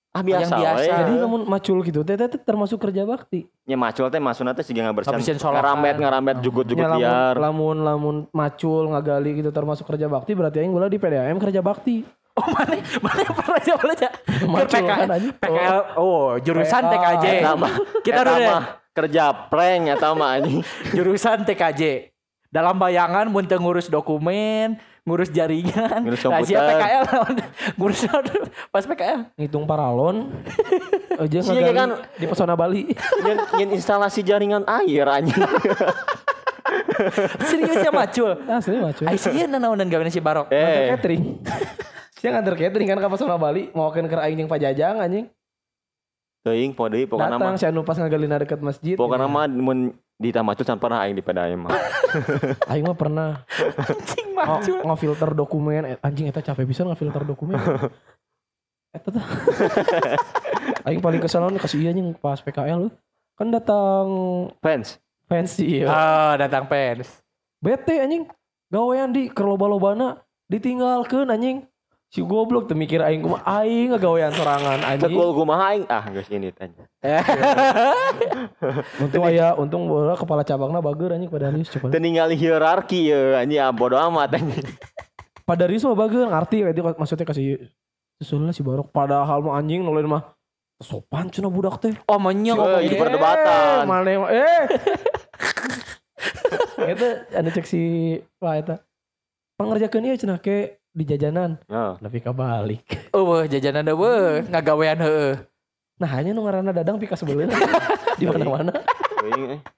ah 0.09 0.23
biasa, 0.23 0.39
Yang 0.47 0.51
biasa. 0.57 0.91
Jadi 0.97 1.13
namun 1.19 1.41
macul 1.43 1.77
gitu 1.81 2.01
teh 2.01 2.15
teh 2.15 2.27
termasuk 2.39 2.79
kerja 2.79 3.03
bakti. 3.03 3.45
nya 3.63 3.75
macul 3.75 4.07
teh 4.07 4.17
masuna 4.17 4.51
teh 4.51 4.63
siga 4.63 4.81
ngabersihan. 4.81 5.19
Ngaramet 5.19 5.95
ngaramet 5.97 6.35
Oh. 6.35 6.41
jugut-jugut 6.41 6.79
Ya, 6.79 6.95
liar. 6.95 7.35
lamun 7.35 7.83
lamun 7.83 8.15
macul 8.31 8.87
ngagali 8.87 9.37
gitu 9.37 9.51
termasuk 9.51 9.83
kerja 9.85 10.07
bakti 10.07 10.31
berarti 10.31 10.57
aing 10.59 10.71
gula 10.71 10.87
di 10.87 10.95
PDAM 10.95 11.37
kerja 11.37 11.59
bakti. 11.59 12.07
Oh 12.37 12.45
mana 12.47 12.77
mana 13.01 13.33
pernah 13.33 13.57
aja 13.57 13.73
boleh 13.75 13.95
aja. 13.97 14.09
Macul 14.45 14.85
PKL, 15.33 15.79
oh 15.97 16.37
jurusan. 16.37 16.83
TKJ. 16.85 17.25
Kita 18.05 18.21
mah 18.21 18.61
kerja 18.93 19.23
prank 19.49 19.89
eta 19.89 20.13
mah 20.13 20.37
anjing. 20.37 20.61
Jurusan 20.93 21.41
TKJ. 21.43 22.13
Dalam 22.47 22.79
bayangan 22.79 23.27
mun 23.27 23.43
ngurus 23.43 23.91
dokumen, 23.91 24.79
ngurus 25.03 25.31
jaringan, 25.31 26.03
Ngurus 26.03 26.23
Nah, 26.27 26.43
sia 26.43 26.59
komputer. 26.59 26.79
PKL 26.79 27.03
ngurus 27.79 27.99
pas 28.71 28.83
PKL. 28.83 29.19
Ngitung 29.35 29.63
paralon. 29.67 30.31
Aja 31.21 31.39
Sia 31.41 31.51
ngagali 31.55 31.75
kan- 31.75 31.97
di 32.15 32.25
pesona 32.27 32.55
Bali. 32.55 32.91
Nyen 33.57 33.69
instalasi 33.75 34.23
jaringan 34.23 34.63
air 34.67 35.07
anjing. 35.07 35.43
Serius 37.47 37.79
ya 37.79 37.91
macul. 37.91 38.31
Asli 38.47 38.77
macul. 38.79 39.05
Ai 39.07 39.17
sieun 39.17 39.51
naonan 39.51 39.87
gawean 39.87 40.11
si 40.11 40.19
Barok. 40.19 40.51
Eh, 40.51 40.91
catering. 40.93 41.39
Siang 42.17 42.33
nganter 42.33 42.55
catering 42.57 42.87
kan 42.91 42.99
ke 42.99 43.07
pesona 43.07 43.35
Bali. 43.39 43.69
Mau 43.71 43.91
ke 43.91 44.03
aing 44.03 44.37
jeung 44.39 44.51
pajajang 44.51 44.99
anjing. 44.99 45.27
teuing 46.47 46.71
poe 46.71 46.87
deui 46.87 47.03
pokona 47.03 47.35
Datang 47.35 47.43
mah. 47.43 47.59
si 47.59 47.67
anu 47.67 47.83
pas 47.83 47.99
ngagalina 47.99 48.39
deket 48.39 48.63
masjid. 48.63 48.95
Pokona 48.95 49.27
mah 49.27 49.51
mun 49.51 49.91
di 50.17 50.29
tamacul 50.29 50.65
can 50.65 50.75
pernah 50.75 50.99
aing 50.99 51.13
di 51.13 51.21
PDAM 51.21 51.61
mah. 51.61 51.77
Aing 52.73 52.83
mah 52.83 52.97
pernah 52.97 53.45
Anjing 53.77 54.33
macul. 54.33 54.81
ngafilter 54.81 55.29
dokumen 55.31 55.85
Eh, 55.85 55.97
anjing 55.99 56.25
eta 56.25 56.41
capek 56.41 56.65
bisa 56.65 56.81
ngafilter 56.81 57.21
dokumen 57.21 57.53
eta 58.91 59.07
tuh 59.07 59.21
aing 60.89 60.97
paling 60.97 61.19
kesel 61.19 61.45
nih 61.45 61.59
kasih 61.59 61.77
iya 61.79 61.89
anjing 61.91 62.11
pas 62.13 62.39
PKL 62.39 62.89
kan 63.37 63.47
datang 63.47 64.05
Fans. 64.57 64.97
fancy 65.25 65.81
ya 65.81 65.85
Oh, 65.85 66.33
datang 66.35 66.65
pens. 66.65 67.21
bete 67.57 67.99
anjing 67.99 68.25
gawean 68.67 69.11
di 69.11 69.29
keur 69.29 69.45
loba-lobana 69.47 70.17
ditinggalkeun 70.47 71.29
anjing 71.29 71.61
si 72.07 72.23
goblok 72.23 72.71
teu 72.71 72.79
mikir 72.79 73.03
aing 73.03 73.19
kumaha 73.19 73.43
aing 73.61 73.91
ngagawean 73.91 74.31
sorangan 74.31 74.79
anjing 74.79 75.11
Tekul 75.11 75.35
kumaha 75.35 75.75
aing 75.75 75.83
ah 75.91 76.07
geus 76.07 76.31
ini 76.31 76.55
tanya. 76.55 76.87
untung 79.03 79.27
aya 79.27 79.59
untung 79.59 79.91
bola 79.91 80.15
kepala 80.15 80.47
cabangna 80.47 80.79
bager 80.79 81.19
anjing 81.19 81.27
pada 81.27 81.51
Rius 81.51 81.67
coba 81.67 81.91
Teu 81.91 81.99
ningali 81.99 82.39
hierarki 82.39 83.11
ye 83.11 83.35
anjing 83.35 83.59
ah, 83.59 83.75
bodo 83.75 83.99
amat 83.99 84.39
anjing. 84.39 84.63
pada 85.43 85.67
Rius 85.67 85.83
mah 85.83 85.99
bager 85.99 86.31
ngarti 86.31 86.63
dia 86.71 86.83
maksudnya 86.95 87.27
kasih 87.27 87.67
susulnya 88.23 88.55
si 88.55 88.63
Barok 88.63 88.87
padahal 88.95 89.43
mah 89.43 89.59
anjing 89.59 89.83
nulain 89.83 90.07
mah 90.07 90.37
sopan 90.79 91.27
cenah 91.33 91.49
budak 91.49 91.81
teh 91.81 91.93
Oh, 92.05 92.21
monyok. 92.21 92.57
Eh, 92.77 92.81
ini 92.85 92.95
perdebatan. 93.01 93.81
Eh, 93.81 93.85
Mana 93.89 94.09
eh. 94.29 94.63
Itu 96.93 97.07
anu 97.33 97.49
cek 97.49 97.65
si 97.65 97.81
wah 98.37 98.57
eta. 98.57 98.85
Pangerjakeun 99.57 100.05
ieu 100.05 100.21
cenah 100.21 100.37
ke 100.37 100.76
di 100.97 101.03
jajanan, 101.05 101.61
Heeh. 101.69 101.93
tapi 102.01 102.17
kabalik. 102.17 102.81
Eueuh, 103.13 103.45
jajanan 103.45 103.85
eueuh, 103.85 104.41
ngagawean 104.49 104.97
heueuh. 104.97 105.37
Nah, 106.01 106.09
hanya 106.09 106.33
nu 106.33 106.41
ngaranna 106.45 106.73
Dadang 106.73 106.97
pika 106.97 107.13
sebeleuh 107.13 107.45
di 108.19 108.25
mana-mana. 108.25 108.73
Teuing, 109.21 109.57
eh. 109.57 109.61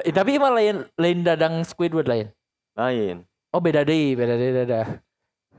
Eh, 0.00 0.12
Tapi 0.16 0.40
emang 0.40 0.56
lain 0.56 0.86
lain 0.96 1.18
dadang 1.20 1.60
Squidward 1.60 2.08
lain. 2.08 2.32
Lain. 2.72 3.26
Oh 3.52 3.60
beda 3.60 3.84
deh, 3.84 4.16
beda 4.16 4.34
deh, 4.38 4.50
beda. 4.54 4.80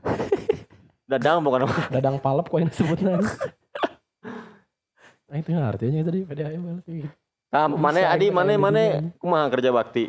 Dadang 1.12 1.44
bukan 1.44 1.68
Dadang 1.92 2.16
palep 2.18 2.48
kok 2.48 2.58
yang 2.58 2.70
disebutna. 2.72 3.20
Nah, 5.28 5.36
itu 5.36 5.50
artinya 5.54 6.00
tadi 6.04 6.24
PDAM 6.24 6.60
balas 6.60 6.84
gitu. 6.88 7.08
Ah, 7.52 7.68
Kok 7.68 7.76
mana 7.76 8.00
adi 8.08 8.26
mana 8.32 8.52
mana 8.56 9.12
kumaha 9.20 9.46
kerja 9.52 9.70
bakti. 9.70 10.08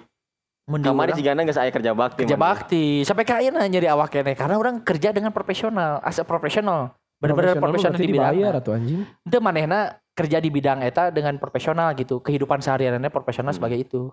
Mun 0.64 0.80
di 0.80 0.88
Kamari 0.88 1.12
cigana 1.12 1.44
geus 1.44 1.60
aya 1.60 1.68
kerja 1.70 1.92
bakti. 1.92 2.24
kerja 2.24 2.40
mana. 2.40 2.46
bakti. 2.56 2.86
Sampai 3.04 3.28
kayak 3.28 3.52
nyari 3.52 3.88
awak 3.88 4.16
kene 4.16 4.32
karena 4.32 4.56
orang 4.56 4.80
kerja 4.80 5.12
dengan 5.12 5.36
profesional, 5.36 6.00
as 6.00 6.16
a 6.16 6.24
profesional. 6.24 6.96
Bener-bener 7.20 7.56
profesional 7.56 8.00
di 8.00 8.08
bidang. 8.10 8.32
dibayar 8.36 8.54
atau 8.60 8.72
anjing. 8.72 9.04
Itu 9.24 9.40
manehna 9.40 10.00
kerja 10.12 10.40
di 10.40 10.48
bidang 10.48 10.80
eta 10.80 11.12
dengan 11.12 11.36
profesional 11.36 11.92
gitu. 11.96 12.20
Kehidupan 12.20 12.60
sehariannya 12.60 13.12
profesional 13.12 13.52
Hmm. 13.52 13.60
sebagai 13.60 13.80
itu. 13.80 14.12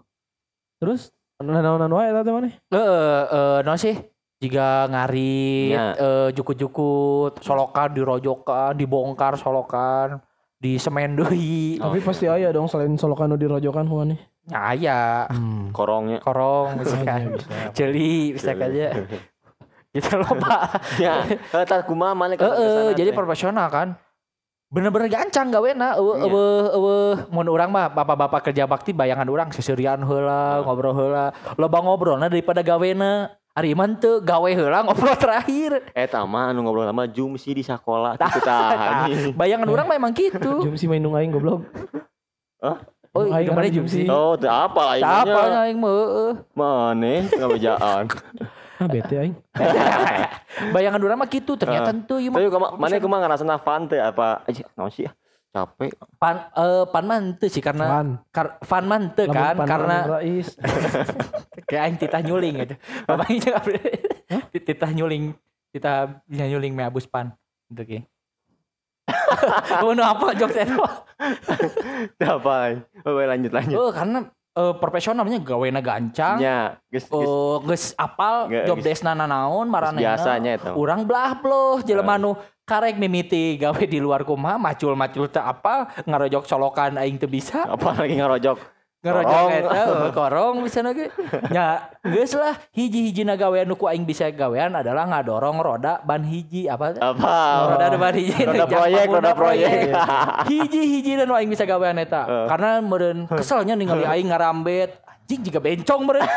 Terus 0.79 1.15
naon-naon 1.39 1.91
wae 1.93 2.11
eta 2.11 2.23
teh 2.23 2.33
maneh? 2.33 2.53
Eh, 2.67 2.79
eh, 3.31 3.59
no 3.63 3.75
sih? 3.75 3.95
Jika 4.41 4.89
ngarit, 4.89 5.71
Ya. 5.71 5.93
eh, 5.93 6.29
jukut-jukut, 6.33 7.45
solokan, 7.45 7.93
dirojokan, 7.93 8.73
dibongkar 8.73 9.37
solokan, 9.37 10.17
di 10.57 10.77
semen 10.77 11.15
deui. 11.15 11.77
Oh. 11.79 11.93
Tapi 11.93 12.01
pasti 12.01 12.25
aya 12.25 12.49
dong 12.51 12.65
selain 12.67 12.91
solokan 12.95 13.29
nu 13.29 13.37
dirojokan 13.37 13.85
huan 13.85 14.17
nih. 14.43 14.51
Nah, 14.51 14.63
aya 14.69 15.01
Hmm. 15.29 15.69
Korongnya. 15.71 16.19
korong 16.19 16.79
misalkan. 16.79 17.37
Celi 17.77 18.33
bisa 18.33 18.53
aja. 18.53 18.89
Gitu 19.91 20.15
loh, 20.15 20.39
Pak. 20.39 20.61
Ya, 21.03 21.27
eta 21.51 21.83
kumaha 21.83 22.15
mana 22.15 22.33
Eh, 22.33 22.39
eh, 22.39 22.91
jadi 22.95 23.11
profesional 23.11 23.67
kan. 23.67 23.99
Bener-bener 24.71 25.11
gancang 25.11 25.51
eueuh 25.51 25.75
Iya. 25.75 25.99
eueuh 25.99 26.63
eueuh 26.71 27.15
mun 27.27 27.43
urang 27.45 27.75
mah 27.75 27.91
bapak-bapak 27.91 28.47
kerja 28.47 28.71
bakti 28.71 28.95
bayangan 28.95 29.27
urang 29.27 29.51
seserian 29.51 29.99
heula, 30.01 30.63
ngobrol 30.63 30.95
heula. 30.95 31.35
Loba 31.59 31.83
ngobrolna 31.83 32.31
daripada 32.31 32.63
gawena. 32.63 33.35
Ari 33.51 33.75
iman 33.75 33.99
teu 33.99 34.23
gawe 34.23 34.47
heula 34.47 34.87
ngobrol 34.87 35.11
terakhir. 35.19 35.91
eta 35.91 36.23
mah 36.23 36.55
anu 36.55 36.63
ngobrol 36.63 36.87
sama 36.87 37.11
Jumsi 37.11 37.51
di 37.51 37.67
sekolah 37.67 38.15
Tah, 38.15 38.31
tah. 38.31 38.71
tah. 38.71 39.07
Bayangan 39.35 39.67
urang 39.67 39.91
mah 39.91 39.99
emang 39.99 40.15
gitu. 40.15 40.63
Jum 40.63 40.79
si 40.79 40.87
main 40.87 41.03
nung 41.03 41.19
aing 41.19 41.35
goblok. 41.35 41.67
Oh, 43.11 43.27
Aing 43.27 43.51
Jumsi? 43.51 43.71
Jumsi. 43.75 44.03
Oh, 44.07 44.39
teu 44.39 44.47
apa 44.47 44.95
aing 44.95 45.03
Apa 45.03 45.27
nya. 45.27 45.67
aing 45.67 45.79
mah 45.83 45.91
eueuh. 45.91 46.33
Maneh 46.55 47.27
ngabejaan. 47.27 48.05
Ah 48.79 48.87
bete 48.87 49.15
aing. 49.19 49.35
Bayangan 50.75 51.03
urang 51.03 51.19
mah 51.19 51.27
gitu 51.27 51.59
ternyata 51.59 51.91
teu 52.07 52.23
ieu 52.23 52.31
mah. 52.31 52.39
Tapi 52.39 52.79
mana 52.79 53.03
kumaha 53.03 53.21
ngarasana 53.27 53.59
fun 53.59 53.91
teh 53.91 53.99
apa? 53.99 54.47
Aja 54.47 54.63
naon 54.79 54.95
sih 54.95 55.11
ya? 55.11 55.13
Capek. 55.51 55.91
Pan 56.23 56.55
eh 56.55 56.87
pan 56.87 57.05
man 57.11 57.23
teu 57.35 57.51
sih 57.51 57.59
karena 57.59 57.87
Pan. 57.91 58.09
kar, 58.31 58.47
fan 58.63 58.87
man 58.87 59.11
teu 59.11 59.27
Lamun 59.27 59.35
kan 59.35 59.55
pan 59.59 59.67
karena 59.67 59.97
kayak 61.69 61.83
aing 61.91 61.99
titah 61.99 62.23
nyuling 62.23 62.55
gitu. 62.63 62.75
Bapaknya 63.11 63.37
juga 63.43 63.59
titah 64.55 64.91
nyuling, 64.95 65.35
titah 65.75 66.23
bisa 66.31 66.47
nyuling 66.47 66.79
me 66.79 66.87
abus 66.87 67.11
pan. 67.11 67.35
Gitu 67.75 67.83
ki. 67.83 67.99
No, 69.97 70.03
apa 70.03 70.33
jokes 70.35 70.57
itu? 70.57 70.79
Apa? 72.37 72.81
Oh, 73.05 73.13
lanjut 73.21 73.53
lanjut. 73.53 73.77
Oh, 73.77 73.91
karena 73.93 74.25
eh, 74.57 74.75
profesionalnya 74.77 75.39
gawena 75.41 75.81
gancang. 75.85 76.41
Nya, 76.41 76.81
geus 76.89 77.07
Oh, 77.13 77.61
geus 77.65 77.93
apal 77.95 78.49
Nggak, 78.49 78.65
job 78.67 78.79
desna 78.81 79.13
nanaon 79.13 79.67
maranehna. 79.69 80.17
biasanya 80.17 80.51
eta. 80.57 80.71
Urang 80.75 81.05
belah 81.05 81.37
bloh 81.39 81.85
jelema 81.85 82.17
nu 82.17 82.37
karek 82.65 82.97
mimiti 82.97 83.59
gawe 83.59 83.83
di 83.83 83.99
luar 83.99 84.23
kumaha 84.23 84.55
macul-macul 84.55 85.27
teu 85.27 85.43
apal 85.43 85.91
ngarojok 86.07 86.47
solokan 86.47 86.97
aing 86.97 87.19
teu 87.19 87.27
bisa. 87.29 87.67
Apa 87.67 87.99
lagi 87.99 88.15
ngarojok 88.17 88.57
ngerojok 89.01 89.33
Korong. 89.33 89.51
eta 89.57 90.09
korong 90.21 90.55
bisa 90.61 90.85
ge 90.93 91.09
nya 91.49 91.89
geus 92.05 92.37
lah 92.37 92.53
hiji-hiji 92.77 93.25
gawean 93.25 93.65
nu 93.65 93.73
ku 93.81 93.89
aing 93.89 94.05
bisa 94.05 94.29
gawean 94.29 94.77
adalah 94.77 95.09
ngadorong 95.09 95.57
roda 95.65 96.05
ban 96.05 96.21
hiji 96.21 96.69
apa? 96.69 97.01
Apa? 97.01 97.37
roda 97.73 97.97
ban 97.97 98.13
hiji. 98.13 98.45
Roda 98.45 98.69
proyek, 98.77 99.07
roda 99.09 99.33
proyek. 99.33 99.97
hiji-hiji 100.53 101.17
dan 101.17 101.33
aing 101.33 101.49
bisa 101.49 101.65
gawean 101.65 101.97
eta. 101.97 102.29
Eh. 102.29 102.47
karena 102.53 102.85
meureun 102.85 103.25
keselnya 103.25 103.73
ningali 103.73 104.05
aing 104.05 104.29
ngarambet 104.29 105.01
anjing 105.09 105.49
juga 105.49 105.65
bencong 105.65 106.01
meureun. 106.05 106.29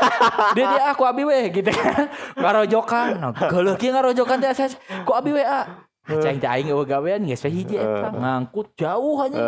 Dia 0.56 0.66
dia 0.72 0.84
aku 0.96 1.04
abi 1.04 1.28
we 1.28 1.52
gitu 1.52 1.68
kan. 1.68 2.08
Ngarojokan. 2.40 3.08
Nah 3.20 3.32
geuleuh 3.52 3.76
kieu 3.76 3.92
ngarojokan 3.92 4.40
teh 4.40 4.48
asa 4.48 4.72
ku 5.04 5.12
abi 5.12 5.36
we 5.36 5.44
ah. 5.44 5.68
Cai 6.08 6.40
teh 6.40 6.48
aing 6.48 6.72
gawean 6.72 7.28
geus 7.28 7.44
hiji 7.44 7.76
eta. 7.76 8.08
Ngangkut 8.16 8.72
jauh 8.80 9.20
anjing. 9.20 9.44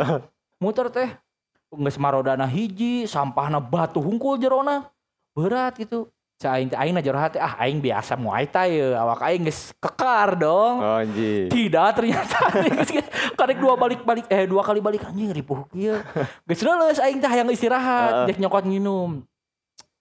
Muter 0.60 0.91
teh 0.91 1.15
geus 1.80 2.00
marodana 2.00 2.48
hiji 2.48 3.06
sampahna 3.06 3.60
batu 3.60 4.00
hungkul 4.00 4.40
jerona 4.40 4.88
berat 5.36 5.76
gitu. 5.76 6.08
Cai 6.36 6.68
aing 6.68 6.68
teh 6.68 6.76
aing 6.76 7.00
jero 7.00 7.16
hati 7.16 7.40
ah 7.40 7.56
aing 7.64 7.80
biasa 7.80 8.20
muay 8.20 8.44
thai 8.44 8.76
ya 8.76 9.00
awak 9.00 9.24
aing 9.24 9.48
geus 9.48 9.72
kekar 9.80 10.36
dong. 10.36 10.84
Oh, 10.84 11.00
anjing. 11.00 11.48
tidak 11.48 11.96
ternyata. 11.96 12.52
Karek 13.40 13.56
dua 13.56 13.80
balik 13.80 14.04
balik 14.04 14.28
eh 14.28 14.44
dua 14.44 14.60
kali 14.60 14.84
balik 14.84 15.08
anjing 15.08 15.32
ripuh 15.32 15.64
kieu 15.72 15.96
geus 16.48 16.60
leuleus 16.60 17.00
aing 17.00 17.24
teh 17.24 17.32
hayang 17.32 17.48
istirahat. 17.48 18.28
Dek 18.28 18.44
nyokot 18.44 18.68
nginum. 18.68 19.24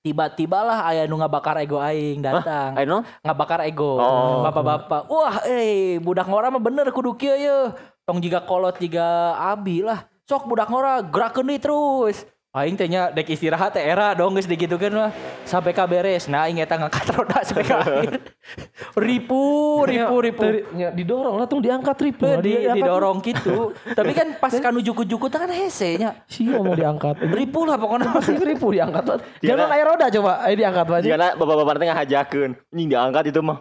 Tiba-tibalah 0.03 0.85
aya 0.91 1.07
nu 1.07 1.23
ngabakar 1.23 1.63
ego 1.63 1.79
aing 1.79 2.19
datang. 2.19 2.75
No? 2.83 3.07
ngabakar 3.23 3.63
ego. 3.71 4.03
Oh. 4.03 4.43
bapak-bapak 4.43 5.07
wah 5.07 5.39
eh 5.47 6.03
budak 6.03 6.27
ngora 6.27 6.51
mah 6.51 6.59
bener 6.59 6.91
kudu 6.91 7.15
kieu 7.15 7.39
ye. 7.39 7.59
Tong 8.03 8.19
jiga 8.19 8.43
kolot 8.43 8.75
jiga 8.83 9.39
abi 9.39 9.87
lah 9.87 10.03
sok 10.25 10.45
budak 10.47 10.67
ngora 10.67 11.05
gerakeun 11.05 11.45
deui 11.45 11.59
terus 11.59 12.25
aing 12.51 12.75
teh 12.75 12.87
nya 12.87 13.11
dek 13.11 13.27
istirahat 13.27 13.75
teh 13.75 13.83
era 13.83 14.15
dong 14.15 14.33
geus 14.33 14.47
digitukeun 14.47 14.95
mah 14.95 15.11
sampai 15.45 15.75
ka 15.75 15.85
beres 15.85 16.31
nah 16.31 16.47
aing 16.47 16.57
eta 16.57 16.79
ngangkat 16.79 17.11
roda 17.11 17.43
sampai 17.43 17.67
ka 17.67 17.77
akhir 17.79 18.23
ripu 19.05 19.43
ripu 19.83 20.15
ripu 20.23 20.41
Teri- 20.41 20.65
ya, 20.73 20.89
didorong 20.89 21.35
lah 21.35 21.45
tuh 21.45 21.59
diangkat 21.59 21.97
ribu. 22.01 22.25
Eh, 22.25 22.31
Nah, 22.31 22.41
di, 22.41 22.53
diangkat. 22.55 22.77
didorong 22.79 23.17
gitu 23.21 23.57
tapi 23.91 24.13
kan 24.13 24.39
pas 24.39 24.55
kanuju-kuju 24.55 25.15
kan 25.27 25.51
hese 25.51 25.99
nya 25.99 26.15
Sih 26.25 26.47
mau 26.47 26.73
diangkat. 26.73 27.21
ripu 27.27 27.67
lah 27.67 27.75
pokoknya 27.75 28.15
Pasti 28.15 28.39
ribu 28.39 28.71
diangkat. 28.71 29.03
Jika- 29.03 29.45
Jangan 29.45 29.69
air 29.69 29.85
roda 29.85 30.07
coba. 30.09 30.33
Ayo 30.41 30.55
diangkat 30.55 30.85
aja. 30.87 31.05
Jika 31.05 31.17
bapak-bapak 31.35 31.75
teh 31.75 31.87
ngahajakeun, 31.87 32.51
anjing 32.71 32.89
diangkat 32.89 33.25
itu 33.29 33.41
mah. 33.41 33.59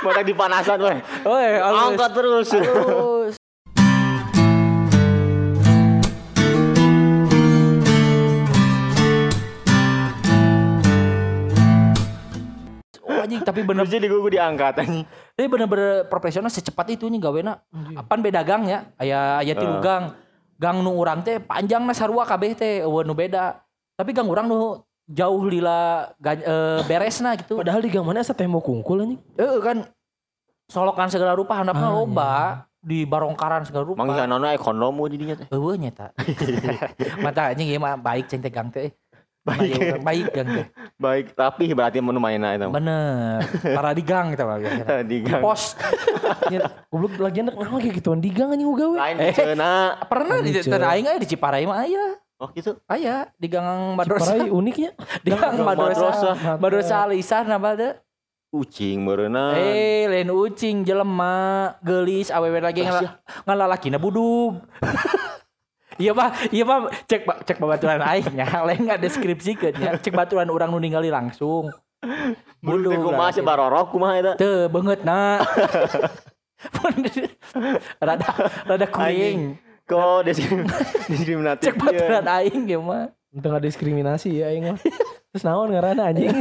Botak 0.00 0.24
dipanasan. 0.32 0.78
Weh. 0.80 0.96
Halus. 1.60 1.80
Angkat 1.86 2.10
terus. 2.10 2.46
Terus. 2.48 3.13
Anjing 13.34 13.42
tapi 13.42 13.66
bener 13.66 13.82
jadi 13.84 14.06
gue 14.06 14.30
diangkat 14.30 14.74
anjing. 14.78 15.02
Ini 15.34 15.46
bener-bener 15.50 16.06
profesional 16.06 16.46
secepat 16.46 16.86
itu 16.88 17.10
nih 17.10 17.18
gawena. 17.18 17.58
Apaan 17.98 18.22
beda 18.22 18.46
gang 18.46 18.62
ya? 18.64 18.86
Aya 18.94 19.42
aya 19.42 19.52
tilu 19.52 19.82
gang. 19.82 20.14
Gang 20.54 20.78
nu 20.80 20.94
urang 20.94 21.20
teh 21.20 21.42
panjang 21.42 21.82
na 21.82 21.90
sarua 21.90 22.22
kabeh 22.22 22.54
teh 22.54 22.86
nu 22.86 23.12
beda. 23.12 23.58
Tapi 23.98 24.14
gang 24.14 24.30
urang 24.30 24.46
nu 24.46 24.78
jauh 25.04 25.42
lila 25.42 26.14
ga- 26.16 26.38
eh, 26.38 26.80
beresna 26.86 27.34
gitu. 27.34 27.58
Padahal 27.58 27.82
di 27.82 27.90
gang 27.90 28.06
mana 28.06 28.22
asa 28.22 28.30
tembok 28.30 28.62
kungkul 28.62 29.02
anjing. 29.02 29.20
Eh 29.34 29.58
kan 29.58 29.82
solokan 30.70 31.10
segala 31.10 31.34
rupa 31.34 31.58
handapna 31.58 31.90
Ah, 31.90 31.92
loba 31.92 32.32
di 32.78 33.02
barongkaran 33.02 33.66
segala 33.66 33.84
rupa. 33.90 34.00
Mangga 34.00 34.24
nona 34.24 34.54
ekonomi 34.54 35.10
jadinya 35.10 35.34
teh. 35.34 35.46
Eueuh 35.50 35.74
nyata. 35.74 36.14
Mata 37.24 37.50
anjing 37.50 37.68
ieu 37.68 37.82
mah 37.82 37.98
baik 37.98 38.30
ceng 38.30 38.38
teh 38.38 38.52
gang 38.52 38.70
teh. 38.70 38.94
Baik, 39.44 40.00
baik 40.00 40.26
gang 40.32 40.48
teh. 40.48 40.66
Baik, 40.96 41.36
tapi 41.36 41.68
berarti 41.70 42.00
menu 42.00 42.16
mainna 42.16 42.56
itu. 42.56 42.64
Bener. 42.66 43.44
Para 43.60 43.92
di 43.98 44.00
gang 44.00 44.32
kita 44.32 44.48
mah. 44.48 44.56
Di 44.56 44.72
Di 45.04 45.16
gang. 45.20 45.44
pos. 45.44 45.76
Ya, 46.48 46.64
Goblok 46.88 47.20
lagi 47.20 47.44
anak 47.44 47.52
nah 47.52 47.68
kayak 47.68 47.92
gituan 47.94 48.24
di 48.24 48.32
gang 48.32 48.48
anjing 48.50 48.72
gawe. 48.72 48.96
Lain 48.96 49.16
Eh. 49.20 49.36
cenah. 49.36 50.00
Pernah 50.08 50.40
di 50.40 50.50
tanah 50.56 50.88
aing 50.96 51.06
aya 51.06 51.18
di 51.20 51.28
Ciparai 51.28 51.68
mah 51.68 51.84
aya. 51.84 52.16
Oh 52.40 52.48
gitu. 52.50 52.80
Aya 52.88 53.28
di 53.36 53.46
gang 53.46 53.92
Madrasah. 53.92 54.48
Uniknya. 54.48 54.96
Di 55.24 55.30
gang 55.30 55.60
Madrasah. 55.60 56.10
Madrasah. 56.10 56.56
Madrasah 56.56 56.98
Alisan 57.04 57.44
apa 57.46 57.76
teh? 57.76 57.92
Ucing 58.48 59.02
berenang. 59.02 59.58
Eh, 59.58 60.06
lain 60.06 60.30
ucing 60.30 60.86
jelema, 60.86 61.74
gelis 61.82 62.30
awewe 62.30 62.62
lagi 62.62 62.86
ngala, 62.86 63.18
ngalalakina 63.42 63.98
budug. 63.98 64.62
Iya 65.94 66.10
pak, 66.10 66.50
iya 66.50 66.66
pak, 66.66 66.78
cek 67.06 67.22
pak, 67.22 67.38
cek 67.46 67.58
babaturan 67.62 68.02
aing 68.02 68.34
nya, 68.34 68.46
lain 68.66 68.82
nggak 68.82 68.98
deskripsikeun 68.98 69.74
nya, 69.78 69.94
cek 69.98 70.10
baturan 70.10 70.50
orang 70.50 70.74
nu 70.74 70.82
ningali 70.82 71.10
langsung. 71.10 71.70
Budug 72.60 73.00
kumaha 73.00 73.32
sih 73.32 73.44
barorok 73.44 73.94
kumaha 73.94 74.14
eta. 74.20 74.32
Teu 74.36 74.68
beungeut 74.68 75.02
na. 75.06 75.40
rada 78.06 78.28
rada 78.64 78.86
kuring. 78.88 79.56
Kok 79.84 80.24
diskrim- 80.24 80.68
diskriminatif. 81.12 81.72
Cek 81.72 81.76
baturan 81.76 82.24
aing 82.24 82.64
ge 82.64 82.78
mah. 82.80 83.12
Tengah 83.34 83.60
diskriminasi 83.60 84.40
ya 84.40 84.52
aing 84.52 84.74
mah. 84.74 84.80
Terus 85.32 85.44
naon 85.44 85.72
ngaranna 85.72 86.12
anjing. 86.12 86.32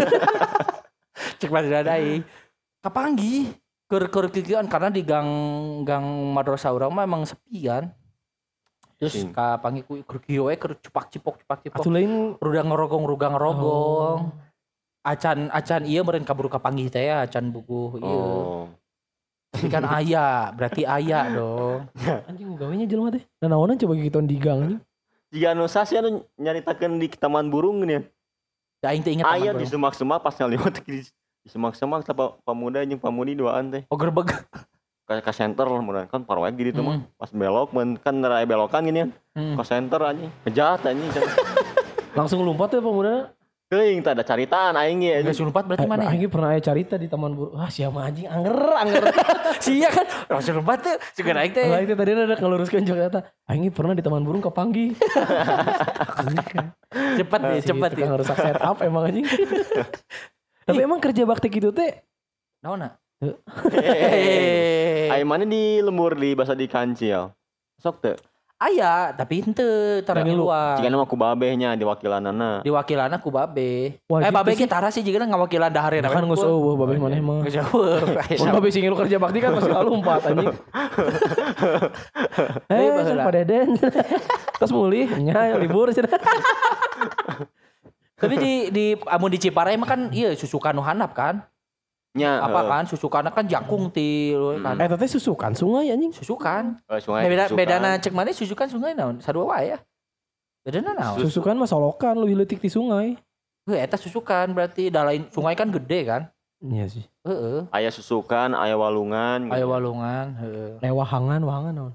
Cek 1.39 1.51
baturan 1.51 1.87
aing. 1.87 2.21
Kapanggi 2.83 3.51
keur 3.87 4.07
keur 4.09 4.27
kikieuan 4.31 4.67
karena 4.67 4.89
di 4.89 5.03
gang 5.03 5.27
gang 5.83 6.03
madrasah 6.33 6.71
urang 6.71 6.95
mah 6.95 7.03
emang 7.03 7.27
sepi 7.27 7.67
kan. 7.67 7.91
Terus 9.03 9.19
Sing. 9.19 9.35
kapanggi 9.35 9.83
ku 9.83 9.99
keur 10.07 10.19
kieu 10.23 10.47
we 10.47 10.55
keur 10.55 10.79
cupak 10.79 11.11
cipok 11.11 11.43
cupak 11.43 11.59
cipok. 11.59 11.83
Atuh 11.83 11.91
lain 11.91 12.39
Rudang 12.39 12.71
ngerogong 12.71 13.03
rudang 13.03 13.35
ngerogong. 13.35 14.31
Acan 15.03 15.51
acan 15.51 15.83
iya 15.83 15.99
meureun 15.99 16.23
kaburu 16.23 16.47
kapanggih 16.47 16.87
teh 16.87 17.11
ya 17.11 17.27
acan 17.27 17.51
buku 17.51 17.99
iya. 17.99 18.07
Oh. 18.07 18.71
Tapi 19.51 19.67
kan 19.67 19.83
aya, 19.83 20.55
berarti 20.55 20.87
aya 20.87 21.27
dong. 21.35 21.91
anjing 22.31 22.55
gawenya 22.55 22.87
jelema 22.87 23.11
teh. 23.11 23.27
Nah 23.43 23.51
naonan 23.51 23.75
coba 23.75 23.99
gituan 23.99 24.23
di 24.23 24.39
gang 24.39 24.63
anjing. 24.63 24.81
Jika 25.35 25.51
anu 25.51 25.67
sasi 25.67 25.99
anu 25.99 26.23
nyaritakeun 26.39 26.95
di 26.95 27.11
taman 27.11 27.51
burung 27.51 27.83
gini. 27.83 27.99
Da 28.79 28.95
aing 28.95 29.03
teh 29.03 29.19
inget 29.19 29.27
Aya 29.27 29.51
taman 29.51 29.59
di 29.59 29.67
semak-semak 29.67 30.23
pas 30.23 30.39
ngaliwat 30.39 30.79
di 30.87 31.03
semak-semak 31.51 32.07
pemuda 32.47 32.79
jeung 32.87 33.03
pamudi 33.03 33.35
duaan 33.35 33.67
teh. 33.67 33.83
Oh 33.91 33.99
gerbeg. 33.99 34.31
Ka, 35.03 35.19
ka 35.19 35.35
center 35.35 35.67
mudah 35.67 36.07
kan 36.07 36.23
parwek 36.23 36.55
gitu 36.55 36.79
mah. 36.79 37.03
Mm. 37.03 37.19
Pas 37.19 37.31
belok 37.35 37.75
men 37.75 37.99
kan 37.99 38.15
raya 38.23 38.47
belokan 38.47 38.87
gini 38.87 39.03
ya. 39.03 39.07
Hmm. 39.35 39.59
Ke 39.59 39.63
center 39.67 39.99
anjing. 39.99 40.31
Ngejat 40.47 40.87
anjing. 40.87 41.11
Langsung 42.17 42.39
lompat 42.45 42.71
ya 42.71 42.79
pemuda. 42.79 43.35
Teuing 43.73 44.05
tah 44.05 44.13
ada 44.13 44.21
caritaan 44.21 44.77
aing 44.77 45.01
ge 45.01 45.25
Geus 45.25 45.41
unpat 45.41 45.65
berarti 45.65 45.89
mana 45.89 46.05
ya? 46.05 46.13
Aing 46.13 46.29
pernah 46.29 46.53
aya 46.53 46.61
carita 46.61 46.93
di 46.93 47.09
taman 47.09 47.33
buru. 47.33 47.57
Ah 47.57 47.73
siapa 47.73 48.05
anjing 48.05 48.29
anger 48.29 48.53
anger. 48.53 49.03
Sia 49.65 49.89
kan, 49.89 50.05
langsung 50.29 50.61
unpat 50.61 50.85
tuh. 50.85 50.97
Juga 51.17 51.41
naik 51.41 51.57
teh. 51.57 51.65
Lah 51.65 51.81
itu 51.81 51.97
tadi 51.97 52.13
ada 52.13 52.37
ngeluruskan 52.37 52.85
juga 52.85 53.09
kata. 53.09 53.19
Aing 53.49 53.73
pernah 53.73 53.97
di 53.97 54.05
taman 54.05 54.21
burung 54.21 54.45
kepanggi. 54.45 54.93
Cepet 57.17 57.39
deh, 57.41 57.61
cepet 57.65 57.89
Gitu, 57.97 58.01
ya. 58.05 58.05
kan 58.05 58.21
rusak 58.21 58.37
setup 58.37 58.77
emang 58.85 59.09
anjing. 59.09 59.25
Tapi 60.63 60.79
emang 60.79 61.01
kerja 61.01 61.25
bakti 61.25 61.49
gitu 61.49 61.73
teh 61.73 61.97
Naon 62.61 62.93
Aing 65.09 65.27
mana 65.27 65.43
di 65.43 65.79
lembur 65.79 66.13
di 66.13 66.33
bahasa 66.33 66.51
di 66.51 66.65
kancil. 66.65 67.29
Sok 67.77 67.97
teu. 67.99 68.15
Aya, 68.55 69.11
tapi 69.11 69.43
tara 69.99 70.23
Yang 70.23 70.39
lu- 70.39 70.47
luar. 70.47 70.79
Jika 70.79 70.87
nama 70.87 71.03
ku 71.03 71.19
babehnya 71.19 71.75
diwakilanana. 71.75 72.63
Diwakilanna 72.63 73.19
ku 73.19 73.27
babe. 73.27 73.99
Wah, 74.07 74.23
eh 74.23 74.31
gitu 74.31 74.37
babe 74.39 74.49
sih. 74.49 74.57
ge 74.57 74.67
tara 74.71 74.87
sih 74.87 75.03
jigana 75.03 75.27
ngawakilan 75.27 75.67
dahareun. 75.67 76.07
kan 76.07 76.23
geus 76.23 76.39
eueuh 76.39 76.79
babeh 76.79 76.95
maneh 76.95 77.19
mah. 77.19 77.43
Geus 77.43 77.59
eueuh. 77.59 77.99
Mun 78.39 78.55
babeh 78.55 78.71
sing 78.71 78.87
lu 78.87 78.95
kerja 78.95 79.19
bakti 79.19 79.43
kan 79.43 79.51
pasti 79.51 79.67
lalu 79.67 79.99
empat 79.99 80.21
anjing. 80.25 80.55
Eh, 82.65 82.71
Eh, 82.71 82.87
san 82.95 83.03
baheula. 83.03 83.23
padeden. 83.27 83.67
Terus 84.55 84.71
mulih 84.79 85.11
nya 85.19 85.59
libur 85.59 85.91
cenah. 85.91 86.15
Tapi 88.15 88.35
di 88.39 88.53
di 88.71 88.85
amun 89.03 89.27
di 89.27 89.37
Ciparai 89.37 89.75
mah 89.75 89.83
kan 89.85 90.07
iya 90.09 90.31
susukan 90.31 90.71
nu 90.71 90.79
handap 90.79 91.11
kan? 91.11 91.43
Nya 92.13 92.45
Apa 92.45 92.61
eh, 92.61 92.69
kan 92.69 92.83
susukanna 92.85 93.33
kan 93.33 93.49
jangkung 93.49 93.89
ti 93.89 94.37
lu 94.37 94.53
kan. 94.61 94.77
Eh 94.77 94.85
teh 94.85 95.09
susukan 95.09 95.51
sungai 95.57 95.89
anjing. 95.89 96.13
Susukan. 96.13 96.77
eh, 96.85 97.01
sungai 97.01 97.25
Beda 97.25 97.49
susukan. 97.49 97.57
bedana 97.57 97.89
cek 97.97 98.13
mana 98.13 98.29
susukan 98.29 98.67
sungai 98.69 98.93
naon? 98.93 99.17
Sadua 99.17 99.49
wae 99.49 99.73
ya. 99.73 99.79
Bedana 100.61 100.93
naon? 100.93 101.17
Susukan 101.25 101.57
mah 101.57 101.65
solokan 101.65 102.13
lu 102.21 102.29
leutik 102.29 102.61
di 102.61 102.69
sungai. 102.69 103.17
Heuh 103.65 103.79
eta 103.81 103.97
susukan 103.97 104.53
berarti 104.53 104.93
da 104.93 105.01
lain 105.01 105.25
sungai 105.33 105.57
kan 105.57 105.73
gede 105.73 105.99
kan? 106.05 106.21
Iya 106.61 106.85
sih. 106.85 107.03
Heeh. 107.25 107.67
Aya 107.73 107.89
susukan, 107.89 108.53
aya 108.55 108.77
walungan. 108.77 109.49
Aya 109.49 109.65
walungan, 109.67 110.37
heeh. 110.37 110.71
Eh 110.79 110.93
wahangan, 110.93 111.41
wahangan 111.43 111.73
naon? 111.75 111.93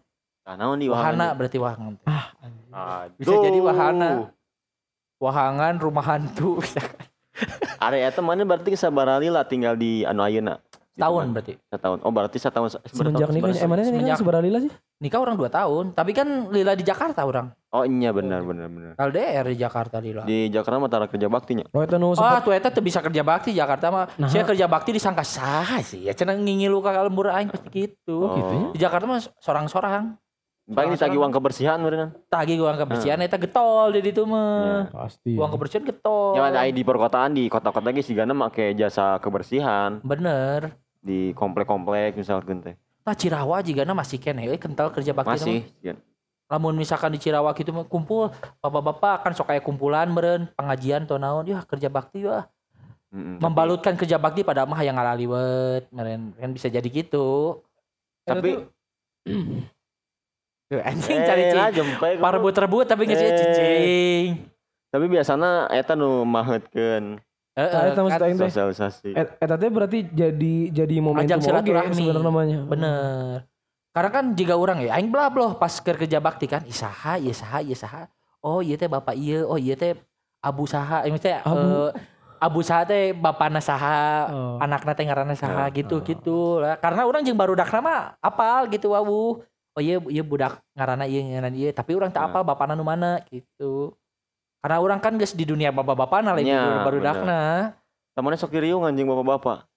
Nah, 0.48 0.54
naon 0.56 0.80
di 0.80 0.88
Wahana 0.88 1.36
berarti 1.36 1.60
wahangan. 1.60 1.94
teh. 2.00 2.08
Aduh. 2.72 3.16
Bisa 3.20 3.34
jadi 3.38 3.60
wahana. 3.60 4.32
Wahangan 5.20 5.76
rumah 5.76 6.04
hantu 6.04 6.58
Are 6.58 7.07
eta 7.78 8.20
mana 8.20 8.42
berarti 8.44 8.74
sabarali 8.74 9.28
lah 9.30 9.44
tinggal 9.46 9.74
di 9.78 10.02
anu 10.04 10.22
ayeuna. 10.22 10.58
Tahun 10.98 11.30
berarti. 11.30 11.54
Setahun. 11.70 11.98
Oh 12.02 12.10
berarti 12.10 12.38
setahun. 12.42 12.68
Semenjak 12.90 13.30
nikah, 13.30 13.54
eh 13.54 13.68
mana 13.70 13.86
nikah 13.86 14.18
seberapa 14.18 14.42
lila 14.42 14.58
sih? 14.66 14.72
Nikah 14.98 15.22
orang 15.22 15.38
2 15.38 15.46
tahun, 15.46 15.84
tapi 15.94 16.10
kan 16.10 16.50
lila 16.50 16.74
di 16.74 16.82
Jakarta 16.82 17.22
orang. 17.22 17.54
Oh 17.70 17.86
iya 17.86 18.10
benar 18.10 18.42
benar 18.42 18.66
benar. 18.66 18.92
LDR 18.98 19.46
di 19.46 19.56
Jakarta 19.62 20.02
lila. 20.02 20.26
Di 20.26 20.50
Jakarta 20.50 20.82
mah 20.82 20.90
tara 20.90 21.06
kerja 21.06 21.30
baktinya. 21.30 21.70
Lo 21.70 21.86
itu 21.86 21.94
nu 22.02 22.18
Ah, 22.18 22.42
sempat 22.42 22.42
tuh 22.42 22.50
eta 22.50 22.68
teu 22.74 22.82
bisa 22.82 22.98
kerja 22.98 23.22
bakti 23.22 23.54
Jakarta 23.54 23.94
mah. 23.94 24.10
Nah. 24.18 24.26
Saya 24.26 24.42
kerja 24.42 24.66
bakti 24.66 24.90
disangka 24.90 25.22
sah 25.22 25.78
sih. 25.86 26.02
Ya 26.02 26.18
cenah 26.18 26.34
ngingilu 26.34 26.82
ka 26.82 26.90
lembur 27.06 27.30
aing 27.30 27.46
pasti 27.54 27.70
gitu. 27.70 28.26
Oh. 28.26 28.34
gitu 28.34 28.50
ya. 28.50 28.66
Di 28.74 28.78
Jakarta 28.82 29.06
mah 29.06 29.22
sorang-sorang. 29.38 30.18
Paling 30.68 31.00
ditagi 31.00 31.16
uang 31.16 31.32
kebersihan 31.32 31.80
beneran. 31.80 32.12
Tagi 32.28 32.60
uang 32.60 32.76
kebersihan 32.76 33.16
eta 33.24 33.40
getol 33.40 33.88
di 33.96 34.04
ditu 34.04 34.28
mah. 34.28 34.92
Pasti. 34.92 35.32
Uang 35.32 35.48
kebersihan 35.56 35.80
getol. 35.80 36.36
Ya 36.36 36.52
ada 36.52 36.68
di 36.68 36.84
perkotaan 36.84 37.32
di 37.32 37.48
kota-kota 37.48 37.88
ge 37.88 38.04
sigana 38.04 38.36
make 38.36 38.76
jasa 38.76 39.16
kebersihan 39.16 40.04
Bener. 40.04 40.76
di 41.00 41.32
komplek-komplek 41.32 42.20
misalkan 42.20 42.60
teh. 42.60 42.76
Nah 43.00 43.16
Cirawa 43.16 43.64
juga 43.64 43.88
masih 43.88 44.20
kene 44.20 44.44
euy 44.44 44.60
kental 44.60 44.92
kerja 44.92 45.16
bakti 45.16 45.40
Masih. 45.40 45.60
Lamun 46.52 46.76
misalkan 46.76 47.16
di 47.16 47.20
Cirawa 47.20 47.56
gitu 47.56 47.72
mah 47.72 47.88
kumpul 47.88 48.28
bapak-bapak 48.60 49.24
kan 49.24 49.32
sok 49.32 49.48
aya 49.48 49.64
kumpulan 49.64 50.12
meureun 50.12 50.52
pengajian 50.52 51.08
atau 51.08 51.16
naon 51.16 51.48
ya 51.48 51.64
kerja 51.64 51.88
bakti 51.88 52.28
ya. 52.28 52.44
Mm-mm. 53.08 53.40
Membalutkan 53.40 53.96
kerja 53.96 54.20
bakti 54.20 54.44
pada 54.44 54.68
mah 54.68 54.84
yang 54.84 55.00
ngalaliwet 55.00 55.88
meureun 55.88 56.36
kan 56.36 56.50
bisa 56.52 56.68
jadi 56.68 56.84
gitu. 56.84 57.64
tapi 58.28 58.68
Tuh, 60.68 60.80
anjing 60.80 61.16
eh, 61.16 61.24
cari 61.24 61.42
cing. 61.48 61.64
jempe 61.74 62.08
ku. 62.12 62.20
Parebut-rebut 62.20 62.84
tapi 62.84 63.08
geus 63.08 63.16
Eh. 63.18 63.32
cicing. 63.32 64.26
Tapi 64.88 65.04
biasanya 65.06 65.68
eta 65.70 65.92
nu 65.92 66.24
mahetkeun 66.24 67.20
Heeh. 67.54 67.72
Nah, 67.74 67.90
eta 67.90 68.00
maksud 68.00 68.14
kan 68.14 68.22
aing 68.22 68.36
teh. 68.36 68.46
sosialisasi. 68.46 69.10
Et- 69.12 69.34
Eta 69.38 69.56
teh 69.56 69.66
berarti 69.66 69.98
jadi 70.06 70.54
jadi 70.70 70.94
momentum 71.00 71.40
silaturahmi. 71.40 71.90
sebenarnya 71.92 72.22
namanya. 72.22 72.58
Bener. 72.62 73.48
Karena 73.90 74.10
kan 74.12 74.24
jika 74.30 74.54
orang 74.54 74.78
ya, 74.80 74.94
aing 74.94 75.08
belab 75.08 75.34
loh 75.34 75.50
pas 75.54 75.72
kerja 75.74 76.18
bakti 76.18 76.46
kan, 76.46 76.62
isaha, 76.62 77.18
ieu 77.18 77.32
saha, 77.32 77.58
ieu 77.60 77.74
saha. 77.74 78.06
Oh 78.38 78.60
iya 78.60 78.76
teh 78.76 78.86
bapak 78.86 79.16
iya, 79.16 79.42
oh 79.42 79.58
iya 79.58 79.74
teh 79.74 79.98
abu 80.38 80.64
saha, 80.64 81.02
ini 81.02 81.18
teh 81.18 81.34
Abu. 81.34 81.58
eh, 81.58 81.90
abu 82.38 82.60
saha 82.62 82.86
teh 82.86 83.10
bapana 83.10 83.58
saha, 83.58 84.30
Oh. 84.30 84.56
anakna 84.58 84.94
teh 84.94 85.02
ngaranna 85.02 85.34
saha 85.34 85.66
Ya, 85.66 85.74
gitu 85.74 85.98
gitu 86.00 86.62
lah. 86.62 86.76
Karena 86.76 87.02
orang 87.02 87.26
jeung 87.26 87.34
barudak 87.34 87.66
nama 87.68 88.14
apal 88.18 88.68
gitu 88.68 88.92
wawu. 88.92 89.42
Oh 89.78 89.82
iya 89.82 90.02
iya 90.10 90.26
budak 90.26 90.58
ngaranna 90.74 91.06
ieu 91.06 91.22
ngaranna 91.22 91.54
ieu, 91.54 91.70
tapi 91.70 91.94
orang 91.94 92.10
tak 92.10 92.26
Ya. 92.26 92.34
apal 92.34 92.42
bapana 92.42 92.74
nu 92.74 92.82
mana 92.82 93.22
gitu. 93.30 93.94
Karena 94.58 94.82
orang 94.82 94.98
kan 94.98 95.14
geus 95.14 95.38
di 95.38 95.46
dunia 95.46 95.70
bapak-bapana 95.70 96.34
lain 96.34 96.50
di 96.50 96.50
Ya, 96.50 96.66
dunia 96.66 96.82
barudakna. 96.82 97.40
Tamannya 98.18 98.42
sok 98.42 98.58
diriung 98.58 98.82
anjing 98.82 99.06
bapak-bapak. 99.06 99.70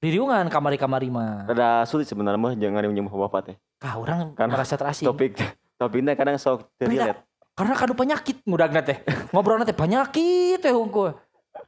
Diriungan 0.00 0.48
kamari-kamari 0.48 1.12
mah. 1.12 1.44
Rada 1.52 1.84
sulit 1.84 2.08
sebenarnya 2.08 2.40
mah 2.40 2.56
jangan 2.56 2.80
ngarim 2.80 3.04
bapak 3.12 3.52
teh. 3.52 3.56
Kah 3.76 4.00
orang 4.00 4.32
Karena 4.32 4.56
merasa 4.56 4.80
terasing. 4.80 5.04
Topik 5.04 5.36
topiknya 5.82 6.14
kadang 6.14 6.38
sok 6.38 6.70
terlihat. 6.78 7.26
karena 7.52 7.74
kadu 7.76 7.92
penyakit 7.92 8.40
ngudagna 8.48 8.80
teh 8.80 9.04
ngobrolna 9.28 9.68
teh 9.68 9.76
penyakit 9.76 10.56
teh 10.56 10.72
hungkul 10.72 11.12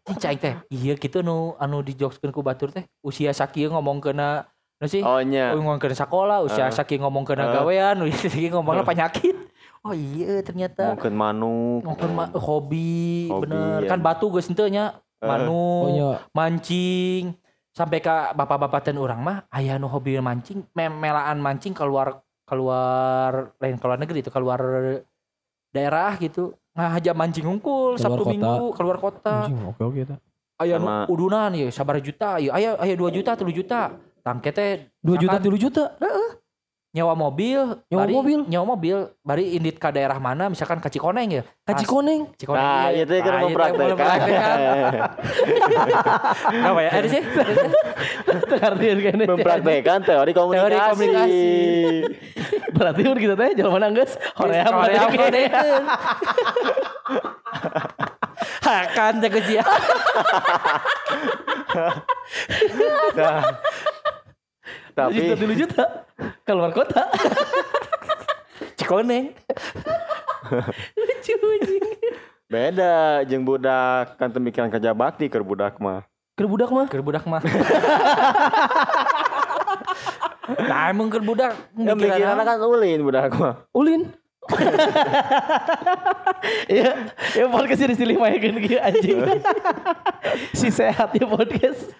Cing 0.08 0.40
teh 0.40 0.56
iya 0.72 0.96
gitu 0.96 1.20
anu 1.20 1.60
anu 1.60 1.84
dijokeskeun 1.84 2.32
ku 2.32 2.40
batur 2.40 2.72
teh 2.72 2.88
usia 3.04 3.36
sakieu 3.36 3.68
ngomong 3.68 4.00
kena 4.00 4.48
sih 4.86 5.00
Oh 5.00 5.18
nya. 5.18 5.50
oh, 5.50 5.58
ngomong 5.58 5.76
kena 5.76 5.94
sekolah 5.94 6.38
usia 6.40 6.68
sakieu 6.68 6.98
ngomong 6.98 7.22
kena 7.22 7.44
Eh. 7.44 7.52
gawean 7.52 7.96
usia 8.02 8.26
sakieu 8.26 8.50
ngomongna 8.50 8.82
penyakit 8.82 9.36
oh 9.80 9.92
iya 9.92 10.40
ternyata 10.40 10.92
Mungkin 10.92 11.12
manuk. 11.12 11.80
ngomong 11.82 12.12
ma- 12.12 12.32
hobi, 12.32 13.28
Hobi, 13.28 13.42
bener 13.44 13.78
ya. 13.80 13.88
kan 13.88 13.98
batu 13.98 14.28
geus 14.28 14.44
henteu 14.44 14.66
nya 14.66 14.96
Eh. 15.18 15.26
manu 15.26 15.52
Oh 15.54 15.88
iya. 15.90 16.12
mancing 16.30 17.36
sampai 17.70 17.98
ka 17.98 18.30
bapak-bapak 18.32 18.84
dan 18.84 18.96
orang 18.96 19.18
mah 19.18 19.36
aya 19.48 19.76
nu 19.76 19.86
hobi 19.86 20.16
mancing 20.16 20.62
mem- 20.70 20.94
melaan 20.94 21.38
mancing 21.38 21.72
keluar 21.72 22.22
keluar 22.44 23.50
lain 23.56 23.76
keluar 23.76 23.96
negeri 23.96 24.20
itu 24.20 24.28
keluar 24.28 24.60
daerah 25.70 26.14
gitu 26.16 26.54
ngajak 26.72 27.12
mancing 27.12 27.42
hungkul 27.44 27.94
sabtu 27.96 28.22
kota. 28.22 28.30
minggu 28.30 28.64
keluar 28.72 28.96
kota 28.96 29.36
Anjing 29.42 29.58
oke 29.64 29.82
oke 29.82 29.98
eta. 30.02 30.16
aya 30.56 30.76
nu 30.76 30.86
Sama- 30.86 31.06
udunan 31.08 31.50
ya 31.50 31.66
sabar 31.68 31.98
juta 31.98 32.38
ya 32.38 32.50
aya 32.52 32.78
aya 32.78 32.94
2 32.94 33.10
juta 33.10 33.32
3 33.32 33.50
juta 33.50 33.80
tangke 34.24 34.50
teh 34.50 34.88
2 35.04 35.20
juta 35.20 35.36
3 35.36 35.52
juta. 35.54 35.84
nyawa 36.94 37.12
mobil 37.12 37.58
Nyawa 37.84 38.00
bari- 38.00 38.14
mobil? 38.14 38.38
nyawa 38.46 38.64
mobil 38.68 38.96
bari 39.20 39.44
indit 39.52 39.76
ke 39.76 39.88
daerah 39.90 40.14
mana 40.16 40.46
misalkan 40.46 40.78
ke 40.78 40.86
Cikoneng 40.88 41.26
ya 41.28 41.42
Kaci 41.60 41.82
Pas- 41.82 41.90
koneng. 41.90 42.30
Cikoneng 42.34 42.62
Nah, 42.62 42.86
iya. 42.88 43.02
itu 43.02 43.14
kan 43.18 43.34
mempraktekkan. 43.42 43.88
mempraktekkan. 43.90 44.58
apa 46.62 46.80
ya 46.80 46.90
ada 46.94 47.08
sih 47.10 47.22
Artian 48.62 48.98
kene. 49.02 49.24
Mempraktekkan 49.26 49.98
teori 50.00 50.30
komunikasi. 50.30 50.62
Teori 50.62 50.76
komunikasi. 50.78 51.42
Berarti 52.70 53.00
mun 53.02 53.18
kita 53.18 53.34
teh 53.34 53.50
jalan 53.54 53.72
mana 53.72 53.86
geus? 53.90 54.14
Korea 54.32 54.64
Korea. 54.64 55.58
Hakan 58.62 59.12
teh 59.18 59.30
geus 59.30 59.48
ya. 59.50 59.64
Nah, 63.14 63.40
tapi 64.94 65.18
juta 65.18 65.34
3 65.34 65.62
juta. 65.66 65.84
Keluar 66.46 66.70
kota. 66.70 67.10
Cikoneng. 68.78 69.34
Lucu 70.98 71.34
anjing. 71.34 71.84
beda 72.44 73.26
jeung 73.26 73.42
budak 73.42 74.14
kan 74.14 74.30
pemikiran 74.30 74.70
kerja 74.70 74.94
bakti 74.94 75.26
keur 75.26 75.42
budak 75.42 75.74
mah. 75.82 76.06
Keur 76.38 76.46
budak 76.46 76.70
mah. 76.70 76.86
Keur 76.86 77.02
budak 77.02 77.24
mah. 77.26 77.42
Nah, 80.44 80.92
emang 80.92 81.08
keur 81.08 81.24
budak 81.24 81.56
Ya 81.72 81.96
kan 81.96 82.60
ulin 82.60 83.00
budak 83.00 83.32
mah. 83.32 83.64
Ulin. 83.72 84.12
ya, 86.68 87.08
ya 87.32 87.44
podcast 87.48 87.80
ini 87.80 87.96
silih 87.96 88.20
mayakeun 88.20 88.60
kieu 88.60 88.76
anjing. 88.76 89.24
si 90.52 90.68
sehat 90.68 91.16
ya 91.16 91.24
podcast. 91.24 91.96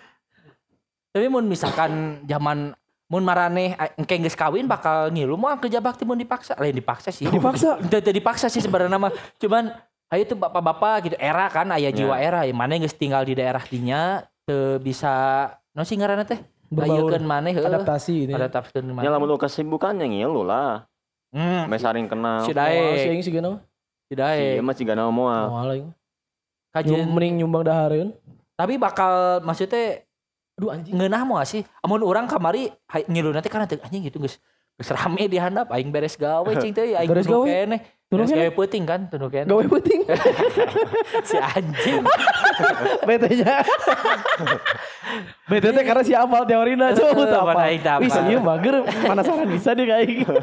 Tapi 1.16 1.33
mun 1.33 1.48
misalkan 1.48 2.20
zaman 2.28 2.76
mun 3.05 3.21
marane 3.21 3.77
engke 3.95 4.17
geus 4.17 4.35
kawin 4.35 4.64
bakal 4.64 5.12
ngilu 5.12 5.37
mah 5.37 5.61
kerja 5.61 5.79
bakti 5.79 6.03
mun 6.03 6.17
dipaksa. 6.17 6.57
Lain 6.57 6.73
dipaksa 6.73 7.09
sih. 7.09 7.27
Dipaksa. 7.27 7.79
Teu 7.93 8.01
teu 8.01 8.12
dipaksa 8.12 8.49
sih 8.49 8.61
sebenarnya 8.61 8.97
mah. 8.97 9.12
Cuman 9.37 9.71
ayo 10.09 10.23
tuh 10.25 10.37
bapak-bapak 10.37 10.95
gitu 11.05 11.17
era 11.19 11.49
kan 11.49 11.69
aya 11.71 11.90
jiwa 11.90 12.17
era 12.17 12.45
ya 12.45 12.55
mana 12.55 12.77
geus 12.77 12.95
tinggal 12.95 13.23
di 13.23 13.35
daerah 13.35 13.61
dinya 13.61 14.23
teu 14.45 14.79
bisa 14.79 15.12
no 15.73 15.83
sih 15.83 15.97
ngaranna 15.97 16.25
teh 16.25 16.40
Berbaur. 16.75 17.07
Ayekeun 17.07 17.25
maneh. 17.25 17.53
Adaptasi 17.55 18.27
ini. 18.27 18.33
Adaptasieun 18.35 18.88
Ya 18.88 18.93
maneh. 18.93 19.07
lamun 19.07 19.29
lu 19.31 19.38
kesibukannya 19.38 20.11
ngilu 20.11 20.43
lah. 20.43 20.88
Hmm, 21.31 21.67
Meh 21.67 21.79
saring 21.79 22.07
kenal. 22.07 22.43
si 22.43 22.51
Oh, 22.51 22.51
si 22.51 22.55
dae, 22.55 23.11
aing 23.11 23.23
sih 23.23 23.31
gana. 23.31 23.59
si 24.07 24.14
dae. 24.14 24.59
Iya 24.59 24.62
mah 24.62 24.75
ciga 24.75 24.95
moal. 24.97 25.45
Moal 25.51 25.69
aing. 25.71 25.88
Kajian 26.75 27.07
Mending 27.07 27.43
nyumbang 27.43 27.67
dahareun. 27.67 28.11
tapi 28.55 28.79
bakal 28.79 29.43
maksudnya 29.43 30.04
Aduh 30.55 30.71
anjing. 30.71 30.95
ngeunah 30.95 31.23
moal 31.27 31.43
sih. 31.43 31.67
Amun 31.83 32.07
orang 32.07 32.31
kamari 32.31 32.71
ngilu 33.11 33.35
nanti 33.35 33.51
karena 33.51 33.67
teu 33.67 33.83
anjing 33.83 34.07
gitu 34.07 34.23
geus 34.23 34.38
geus 34.75 34.90
rame 34.90 35.27
di 35.27 35.38
handap 35.38 35.71
aing 35.71 35.90
beres 35.90 36.14
gawe 36.14 36.47
cing 36.59 36.71
teh 36.71 36.95
aing 36.95 37.11
Beres 37.11 37.27
gawe? 37.27 37.43
keneh. 37.43 37.81
Beres 38.07 38.31
keneh? 38.31 38.47
gawe 38.47 38.51
peuting 38.55 38.85
kan 38.87 39.01
tunduk 39.11 39.35
keneh. 39.35 39.51
Gawe 39.51 39.62
penting. 39.67 40.01
si 41.29 41.37
anjing. 41.38 42.03
Bete-nya. 43.11 43.67
Bete 45.51 45.69
teh 45.75 45.83
karena 45.83 46.03
si 46.03 46.14
apal 46.14 46.47
teorina 46.47 46.95
coba 46.95 47.23
teu 47.27 47.43
Bisa 48.03 48.21
apal. 48.23 48.31
ieu 48.31 48.38
mager 48.38 48.75
penasaran 48.87 49.49
bisa 49.51 49.75
deh 49.75 49.87
kayak 49.87 50.07
gitu. 50.23 50.35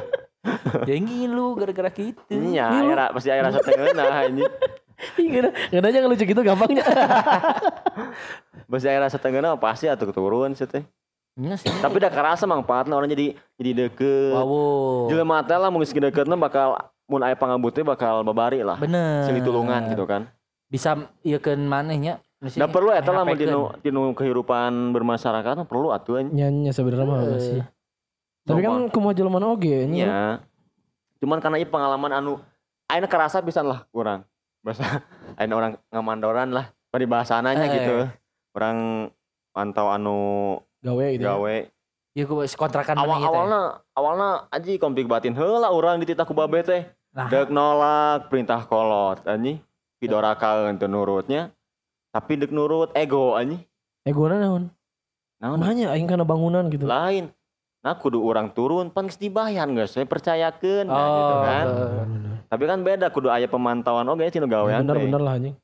Ya 0.89 0.95
ngilu 0.97 1.55
gara-gara 1.55 1.87
gitu. 1.93 2.19
Iya, 2.27 2.67
aya 2.67 3.05
pasti 3.13 3.29
aya 3.31 3.47
rasa 3.47 3.63
tengeunah 3.63 4.27
ini. 4.27 4.43
Iya, 5.17 5.49
aja 5.81 5.97
ngelucu 5.97 6.25
gitu 6.25 6.41
gampangnya. 6.41 6.85
Pasti 8.71 8.87
aya 8.87 9.03
rasa 9.03 9.19
tengeunah 9.19 9.59
pasti 9.59 9.85
atuh 9.85 10.07
keturun 10.07 10.55
sih 10.55 10.63
teh. 10.63 10.79
Iya 11.35 11.59
sih. 11.59 11.67
Tapi 11.67 11.99
udah 11.99 12.07
kerasa 12.07 12.47
manfaatna 12.47 12.95
orang 12.95 13.11
jadi 13.11 13.35
jadi 13.59 13.71
deket. 13.85 14.31
Wow. 14.31 15.11
Jelema 15.11 15.43
teh 15.43 15.55
lah 15.55 15.67
mun 15.67 15.83
geus 15.83 15.91
deketna 15.91 16.39
bakal 16.39 16.79
mun 17.03 17.19
aya 17.19 17.35
pangabut 17.35 17.71
teh 17.71 17.83
bakal 17.83 18.23
babari 18.23 18.63
lah. 18.63 18.79
Bener. 18.79 19.27
Silih 19.27 19.43
tulungan 19.43 19.91
gitu 19.91 20.07
kan. 20.07 20.31
Bisa 20.71 20.95
ieukeun 21.19 21.59
manehnya. 21.61 22.23
Da 22.41 22.65
perlu 22.65 22.89
eta 22.89 23.11
lah 23.11 23.21
Nyapekeun. 23.21 23.43
dinu 23.43 23.59
dinu 23.83 24.01
kehidupan 24.15 24.71
bermasyarakat 24.91 25.67
perlu 25.67 25.91
atuh 25.91 26.17
anjing. 26.17 26.31
Nyanyi 26.33 26.71
sebenarnya 26.71 27.05
mah 27.05 27.19
Eh. 27.27 27.37
sih. 27.37 27.61
Tapi 28.41 28.59
kan 28.59 28.87
kumaha 28.87 29.13
jelema 29.13 29.37
oge 29.45 29.83
nya. 29.85 29.99
Iya. 30.01 30.21
Cuman 31.19 31.37
karena 31.37 31.59
ieu 31.59 31.67
pengalaman 31.67 32.09
anu 32.09 32.39
ayeuna 32.87 33.05
kerasa 33.05 33.43
pisan 33.43 33.67
lah 33.67 33.83
kurang. 33.91 34.23
Bahasa 34.63 35.03
ayeuna 35.37 35.53
orang 35.53 35.71
ngamandoran 35.91 36.49
lah 36.49 36.65
paribahasananya 36.89 37.65
Eh. 37.67 37.73
gitu. 37.77 37.95
Orang 38.51 39.09
pantau 39.51 39.87
anu 39.91 40.19
gawe 40.81 41.05
gitu. 41.15 41.23
ya. 41.23 41.35
gawe. 41.35 41.55
Ya 42.11 42.23
ku 42.27 42.35
kontrakan 42.59 42.99
Awal 42.99 43.07
manehnya 43.07 43.23
teh. 43.23 43.31
awalna 43.31 43.61
awalna 43.95 44.29
aji 44.51 44.75
konflik 44.75 45.07
batin 45.07 45.31
heula 45.31 45.71
urang 45.71 45.99
dititah 46.03 46.27
ku 46.27 46.35
babe 46.35 46.59
teh. 46.59 46.83
Nah. 47.15 47.27
Dek 47.27 47.47
nolak 47.47 48.27
perintah 48.27 48.63
kolot 48.67 49.23
anjing. 49.23 49.59
Pidorakaeun 49.99 50.75
teu 50.75 50.91
nurutnya. 50.91 51.51
Tapi 52.11 52.35
dek 52.35 52.51
nurut 52.51 52.91
ego 52.91 53.39
anjing. 53.39 53.63
Egona 54.03 54.41
naon? 54.41 54.67
Naon? 55.39 55.57
Mahanya 55.61 55.95
aing 55.95 56.09
kana 56.09 56.27
bangunan 56.27 56.67
gitu. 56.67 56.83
Lain. 56.83 57.31
nah 57.81 57.97
kudu 57.97 58.21
orang 58.21 58.53
turun 58.53 58.93
pan 58.93 59.09
geus 59.09 59.17
dibayar 59.17 59.65
geus 59.65 59.97
saya 59.97 60.05
percayakeun 60.05 60.85
nah, 60.85 61.01
gitu 61.01 61.33
Oh, 61.33 61.41
kan 61.41 61.65
bener. 61.65 62.33
tapi 62.45 62.63
kan 62.69 62.79
beda 62.85 63.09
kudu 63.09 63.33
aya 63.33 63.49
pemantauan 63.49 64.05
oge 64.05 64.29
tina 64.29 64.45
gawean 64.45 64.85
bener 64.85 65.01
teh. 65.01 65.05
bener 65.09 65.17
lah 65.17 65.33
anjing 65.33 65.55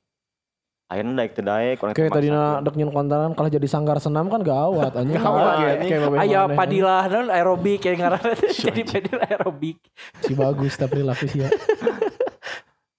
ayeuna 0.88 1.20
daek 1.20 1.32
teu 1.36 1.44
daek 1.44 1.78
orang 1.84 1.94
kayak 1.94 2.12
tadi 2.16 2.32
dek 2.32 2.76
nyen 2.80 2.92
kontaran 2.96 3.32
kalau 3.36 3.50
jadi 3.52 3.68
sanggar 3.68 4.00
senam 4.00 4.32
kan 4.32 4.40
gawat 4.40 4.96
anjing. 4.96 5.20
Gawat, 5.20 5.84
anjing. 5.84 6.00
maneh, 6.16 6.56
padilah 6.56 7.04
non 7.12 7.28
aerobik 7.28 7.84
yang 7.84 8.08
ngaranna 8.08 8.32
jadi 8.64 8.82
padil 8.88 9.18
aerobik. 9.20 9.78
si 10.24 10.32
bagus 10.32 10.80
tapi 10.80 11.04
perilaku 11.04 11.28
sih 11.28 11.44
ya. 11.44 11.50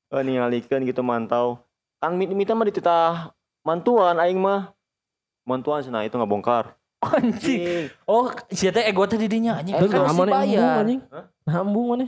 Eh, 0.08 0.24
ningalikeun 0.24 0.88
gitu 0.88 1.04
mantau. 1.04 1.60
Kan 2.00 2.16
mi- 2.16 2.32
mita 2.32 2.56
mah 2.56 2.64
dititah 2.64 3.28
mantuan 3.60 4.16
aing 4.16 4.40
mah. 4.40 4.72
Mantuan 5.44 5.84
cenah 5.84 6.00
itu 6.08 6.16
ngabongkar 6.16 6.72
Anjing. 7.04 7.92
Oh, 8.08 8.32
sia 8.48 8.72
teh 8.72 8.88
ego 8.88 9.04
teh 9.04 9.20
didinya 9.20 9.60
anjing. 9.60 9.76
terus 9.76 9.92
Kan 9.92 10.08
nah 10.08 10.16
mana 10.16 10.16
embung 10.16 10.32
bayar. 10.48 10.80
anjing. 10.80 11.00
Hah? 11.12 11.24
nah 11.44 11.56
embung 11.60 11.86
mana 11.92 12.06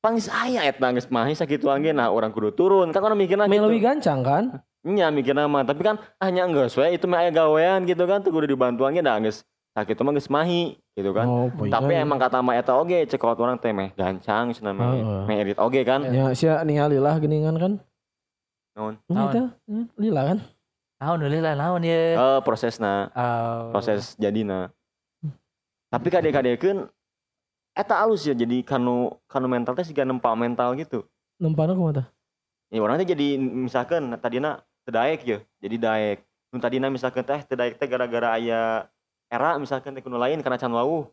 pangis 0.00 0.32
aya 0.32 0.64
eta 0.64 0.88
geus 0.96 1.12
mahi 1.12 1.36
sakitu 1.36 1.68
angge 1.68 1.92
nah 1.92 2.08
orang 2.08 2.32
kudu 2.32 2.56
turun. 2.56 2.88
Kan 2.88 3.04
orang 3.04 3.20
mikirna 3.20 3.44
main 3.44 3.60
gitu 3.60 3.68
lebih 3.68 3.84
gancang 3.84 4.24
kan 4.24 4.44
nya 4.80 5.12
mikirna 5.12 5.44
mah 5.44 5.60
tapi 5.60 5.84
kan 5.84 6.00
hanya 6.24 6.48
geus 6.48 6.72
we 6.72 6.96
itu 6.96 7.04
mah 7.04 7.20
aya 7.20 7.30
gawean 7.32 7.84
gitu 7.84 8.04
kan. 8.08 8.24
Tuh 8.24 8.32
kudu 8.32 8.48
dibantuan 8.48 8.96
da 9.04 9.20
geus 9.20 9.44
sakitu 9.76 10.00
mah 10.00 10.12
geus 10.16 10.32
mahi 10.32 10.80
gitu 10.96 11.12
kan. 11.12 11.26
Oh, 11.28 11.46
poin 11.52 11.68
tapi 11.68 11.92
kan. 11.92 12.04
emang 12.04 12.18
kata 12.18 12.40
mah 12.40 12.56
eta 12.56 12.72
oge 12.72 13.04
cekot 13.04 13.36
orang 13.36 13.60
teh 13.60 13.76
meh 13.76 13.92
gancang 13.92 14.56
cenah 14.56 14.72
meh 14.72 14.86
Heeh. 14.88 15.22
meh 15.28 15.36
erit 15.44 15.58
oge 15.60 15.80
kan. 15.84 16.00
Ya 16.08 16.32
sia 16.32 16.64
ningali 16.64 16.96
lah 16.96 17.20
geningan 17.20 17.56
kan. 17.60 17.72
Naon? 18.72 18.94
Teh, 19.34 19.44
hmm, 19.68 19.84
lila 20.00 20.22
kan? 20.32 20.38
Naon 21.00 21.18
lah 21.28 21.54
naon 21.56 21.84
ya. 21.84 22.16
Eh 22.16 22.40
prosesna. 22.40 23.12
Oh. 23.12 23.76
proses 23.76 24.16
jadina. 24.16 24.72
Tapi 25.90 26.06
kadek-kadekeun 26.08 26.88
eta 27.76 27.94
alus 28.00 28.24
ya 28.24 28.32
jadi 28.32 28.64
kanu 28.64 29.12
kanu 29.28 29.46
mental 29.46 29.76
teh 29.76 29.84
siga 29.84 30.08
nempa 30.08 30.32
mental 30.32 30.72
gitu. 30.78 31.04
Nempana 31.36 31.76
kumaha 31.76 32.00
tah 32.00 32.06
ya 32.70 32.80
orang 32.80 33.02
teh 33.02 33.08
jadi 33.12 33.36
misalkan 33.36 34.14
tadina 34.22 34.62
teu 34.90 34.98
daek 34.98 35.20
ya 35.22 35.38
jadi 35.62 35.76
daek 35.78 36.18
nu 36.50 36.58
tadina 36.58 36.90
misalkan 36.90 37.22
teh 37.22 37.46
teu 37.46 37.54
daek 37.54 37.78
teh 37.78 37.86
gara-gara 37.86 38.34
aya 38.34 38.90
era 39.30 39.54
misalkan 39.62 39.94
teh 39.94 40.02
lain 40.02 40.42
karena 40.42 40.58
can 40.58 40.74
wauh 40.74 41.06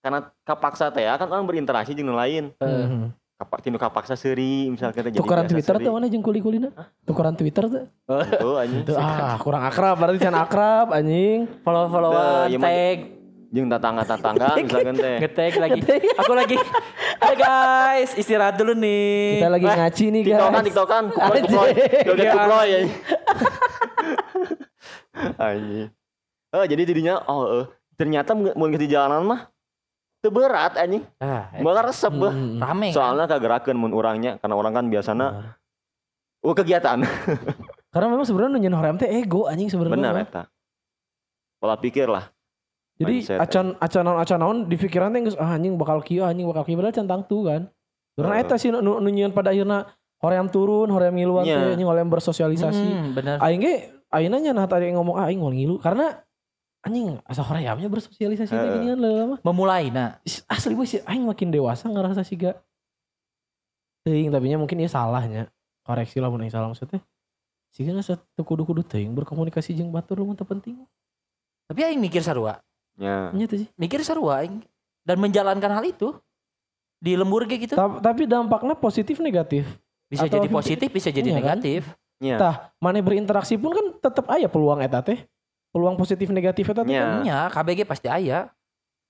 karena 0.00 0.32
kapaksa 0.48 0.88
teh 0.88 1.04
ya 1.04 1.20
kan 1.20 1.28
orang 1.28 1.44
berinteraksi 1.44 1.92
jeung 1.92 2.16
lain. 2.16 2.56
Mhm. 2.56 3.12
kapak 3.38 3.62
tinu 3.62 3.78
kapaksa 3.78 4.18
seuri 4.18 4.66
misalkan 4.66 4.98
teh 4.98 5.12
jadi 5.14 5.22
tukaran 5.22 5.46
Twitter 5.46 5.78
tuh 5.78 5.94
mana 5.94 6.10
jeung 6.10 6.24
kuli-kulina? 6.26 6.74
Tukaran 7.06 7.38
Twitter 7.38 7.70
tuh 7.70 7.86
Tuh, 8.10 8.56
anjing. 8.58 8.82
Tuh, 8.82 8.98
ah 8.98 9.38
kurang 9.38 9.62
akrab 9.62 9.94
berarti 9.94 10.18
can 10.18 10.34
akrab 10.34 10.90
anjing. 10.90 11.46
Follow-followan 11.62 12.50
mah- 12.58 12.66
tag 12.66 12.98
jeung 13.48 13.68
tetangga-tetangga 13.72 14.60
misalkan 14.60 14.94
teh. 14.96 15.16
Ngetag 15.24 15.54
lagi. 15.56 15.80
Aku 16.20 16.32
lagi. 16.36 16.56
Hai 17.18 17.34
guys, 17.34 18.10
istirahat 18.14 18.60
dulu 18.60 18.76
nih. 18.76 19.40
kita 19.40 19.48
lagi 19.50 19.66
Eh, 19.66 19.76
ngaci 19.80 20.04
nih 20.12 20.22
tiktokan 20.22 20.52
guys. 20.52 20.66
Tiktokan. 20.68 21.04
Kuploy 21.10 21.28
Anjing. 21.28 21.44
kuploy 21.48 21.70
joget 22.04 22.24
Iya. 22.24 22.32
kuploy 22.36 22.66
ya. 22.68 22.80
Anjing. 25.40 25.88
Oh 26.48 26.64
jadi 26.64 26.82
jadinya 26.84 27.14
oh 27.28 27.42
eh, 27.60 27.66
ternyata 27.96 28.30
mau 28.36 28.68
di 28.68 28.88
jalanan 28.88 29.24
mah 29.24 29.40
teu 30.20 30.28
berat 30.28 30.76
anjing. 30.76 31.04
Ah, 31.20 31.48
malah 31.64 31.88
resep 31.88 32.12
beuh. 32.12 32.32
Hmm. 32.32 32.60
rame 32.60 32.92
kan? 32.92 32.96
soalnya 33.00 33.24
kagerakeun 33.28 33.76
mun 33.80 33.92
urangnya 33.96 34.36
karena 34.40 34.54
orang 34.56 34.72
kan 34.76 34.84
biasana 34.92 35.56
oh 36.44 36.52
kegiatan. 36.52 37.00
Karena 37.88 38.06
memang 38.12 38.28
sebenarnya 38.28 38.60
nunjukin 38.60 38.76
horem 38.76 38.96
teh 39.00 39.08
ego 39.08 39.48
anjing 39.48 39.72
sebenarnya 39.72 39.96
benar 39.96 40.14
eta. 40.20 40.42
Pola 41.58 41.74
pikir 41.80 42.06
lah 42.12 42.28
jadi 42.98 43.14
mindset, 43.16 43.38
acan 43.38 43.66
acanon 43.78 44.16
acanon 44.16 44.56
di 44.64 44.74
pikiran 44.74 45.10
teh 45.10 45.22
geus, 45.22 45.36
ah 45.36 45.54
anjing 45.54 45.74
bakal 45.74 45.98
kieu 46.00 46.20
anjing 46.20 46.44
bakal 46.44 46.62
kieu 46.62 46.74
padahal 46.74 46.92
can 46.92 47.06
tangtu 47.06 47.38
kan 47.42 47.62
karena 48.12 48.34
eta 48.36 48.54
sih 48.54 48.68
nu 48.68 48.78
nu- 48.78 48.98
nunjukin 48.98 49.30
pada 49.30 49.50
akhirnya 49.50 49.86
hoream 50.18 50.46
turun 50.46 50.90
hoream 50.90 51.14
ngiluan 51.14 51.42
Iya. 51.42 51.56
teh 51.56 51.72
anjing 51.72 51.86
hoream 51.86 52.08
bersosialisasi 52.08 52.82
Hmm, 52.84 53.14
bener. 53.14 53.38
aing 53.38 53.60
ge 53.60 53.74
ayeuna 54.08 54.36
nya 54.38 54.50
nah 54.50 54.66
tadi 54.66 54.90
ngomong 54.90 55.14
ah 55.14 55.26
aing 55.26 55.38
ngilu 55.38 55.78
karena 55.78 56.18
anjing 56.80 57.22
asa 57.22 57.40
horeamnya 57.40 57.86
bersosialisasi 57.86 58.50
teh 58.50 58.58
Heeh. 58.58 58.74
gini 58.76 58.86
kan 58.88 58.98
leula 58.98 59.24
mah 59.28 59.38
Memulai 59.40 59.88
nah. 59.88 60.18
Asli 60.46 60.74
gue 60.74 60.82
sih 60.84 60.98
aing 61.00 61.22
makin 61.22 61.48
dewasa 61.48 61.86
ngerasa 61.86 62.22
sih 62.22 62.34
gak 62.36 62.58
teuing 64.02 64.28
tapi 64.28 64.48
nya 64.48 64.56
mungkin 64.56 64.78
ya 64.78 64.88
salahnya 64.88 65.46
koreksi 65.82 66.18
lah 66.18 66.28
mun 66.28 66.40
aing 66.40 66.50
salah 66.50 66.66
maksudnya 66.66 66.98
sih 67.70 67.84
kan 67.84 67.94
satu 68.00 68.42
kudu-kudu 68.42 68.82
teuing 68.82 69.12
berkomunikasi 69.12 69.70
jeung 69.72 69.92
batur 69.92 70.18
lu 70.18 70.26
mah 70.26 70.38
penting 70.38 70.82
Tapi 71.68 71.84
aing 71.84 72.00
mikir 72.00 72.24
sarua. 72.24 72.56
Nya 72.98 73.30
nya 73.30 73.46
sih 73.46 73.70
Mikir 73.74 74.02
sarua 74.02 74.42
aing 74.42 74.60
dan 75.06 75.16
menjalankan 75.16 75.70
hal 75.70 75.84
itu 75.86 76.12
di 76.98 77.14
lembur 77.14 77.46
ge 77.46 77.62
gitu. 77.62 77.72
Ta- 77.72 78.02
tapi 78.02 78.26
dampaknya 78.26 78.74
positif 78.74 79.16
negatif 79.18 79.64
Bisa 80.10 80.26
atau 80.26 80.36
jadi 80.36 80.48
positif, 80.50 80.88
bisa 80.90 81.08
jadi 81.08 81.30
Iya 81.30 81.34
kan? 81.34 81.38
negatif. 81.38 81.80
nya 82.18 82.34
tah 82.34 82.54
mana 82.76 82.98
berinteraksi 82.98 83.54
pun 83.54 83.70
kan 83.70 83.86
tetap 83.96 84.26
aya 84.26 84.50
peluang 84.50 84.82
eta 84.82 84.98
teh 84.98 85.22
peluang 85.70 85.94
positif 85.94 86.26
negatif 86.28 86.66
eta 86.66 86.82
teh 86.82 86.90
Iya. 86.90 87.06
kan 87.06 87.22
Nya, 87.22 87.38
KBG 87.48 87.86
pasti 87.86 88.10
aya. 88.10 88.50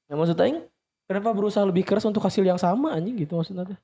ya, 0.05 0.13
maksud 0.13 0.37
aing 0.37 0.61
kenapa 1.09 1.33
berusaha 1.33 1.65
lebih 1.65 1.83
keras 1.83 2.05
untuk 2.05 2.21
hasil 2.21 2.45
yang 2.45 2.61
sama 2.61 2.93
anjing 2.93 3.17
gitu 3.17 3.33
maksudnya 3.35 3.65
teh 3.65 3.79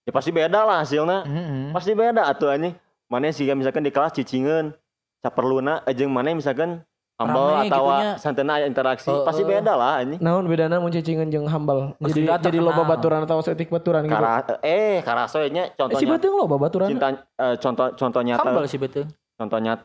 ya 0.00 0.10
pasti 0.10 0.32
beda 0.32 0.64
lah 0.64 0.80
hasilnya 0.80 1.28
Heeh. 1.28 1.64
pasti 1.70 1.92
beda 1.92 2.24
atuh 2.24 2.48
anjing 2.48 2.72
mana 3.04 3.28
sih 3.28 3.44
misalkan 3.50 3.84
di 3.84 3.92
kelas 3.92 4.16
cicingeun 4.16 4.72
saperluna 5.20 5.84
jeung 5.90 6.08
mana 6.08 6.32
misalkan 6.32 6.80
humble 7.20 7.52
Rame 7.52 7.68
atau 7.68 7.84
gitunya. 7.84 8.10
santena 8.16 8.54
interaksi 8.64 9.12
Heeh. 9.12 9.24
pasti 9.28 9.42
beda 9.44 9.76
lah 9.76 10.00
anjing. 10.00 10.20
Naon 10.24 10.48
bedana 10.48 10.80
mun 10.80 10.88
cicingeun 10.88 11.28
jeung 11.28 11.44
hambal 11.44 11.92
Geus 12.00 12.16
jadi 12.16 12.40
jadi 12.40 12.58
loba 12.64 12.88
baturan 12.88 13.20
atau 13.28 13.44
setik 13.44 13.68
baturan 13.68 14.08
gitu? 14.08 14.16
Kara, 14.16 14.56
eh 14.64 15.04
karasoy 15.04 15.52
nya 15.52 15.68
eh, 15.68 15.76
si 15.76 15.76
contohnya 15.76 16.08
beuteung 16.16 16.36
loba 16.40 16.56
baturan. 16.56 16.88
Cinta 16.88 17.12
eh, 17.36 17.54
contoh 17.60 17.92
contoh 17.92 18.22
nyata 18.24 18.48
Humble 18.48 18.64
sih 18.64 18.80
betul. 18.80 19.04
contoh 19.36 19.58
nyata 19.60 19.84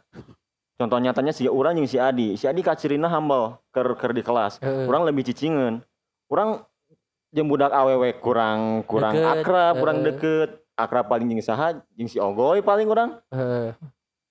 contoh 0.79 0.97
nyatanya 1.03 1.31
si 1.35 1.43
urang 1.51 1.75
jeung 1.75 1.91
si 1.91 1.99
Adi. 1.99 2.39
Si 2.39 2.47
Adi 2.47 2.63
kacirina 2.63 3.11
humble 3.11 3.59
ker 3.75 3.99
ker 3.99 4.15
di 4.15 4.23
kelas. 4.23 4.63
Urang 4.63 5.03
lebih 5.03 5.27
cicingeun. 5.27 5.83
Urang 6.31 6.63
jeung 7.35 7.51
budak 7.51 7.75
awewe 7.75 8.15
kurang 8.23 8.87
kurang 8.87 9.11
Deket, 9.11 9.43
akrab 9.43 9.73
kurang 9.75 9.97
heeh. 9.99 10.07
deket. 10.15 10.49
Akrab 10.75 11.07
paling 11.11 11.27
jeung 11.27 11.43
saha? 11.43 11.83
Jeung 11.99 12.07
si 12.07 12.15
Ogoy 12.15 12.63
paling 12.63 12.87
urang. 12.87 13.19
Heeh. 13.31 13.75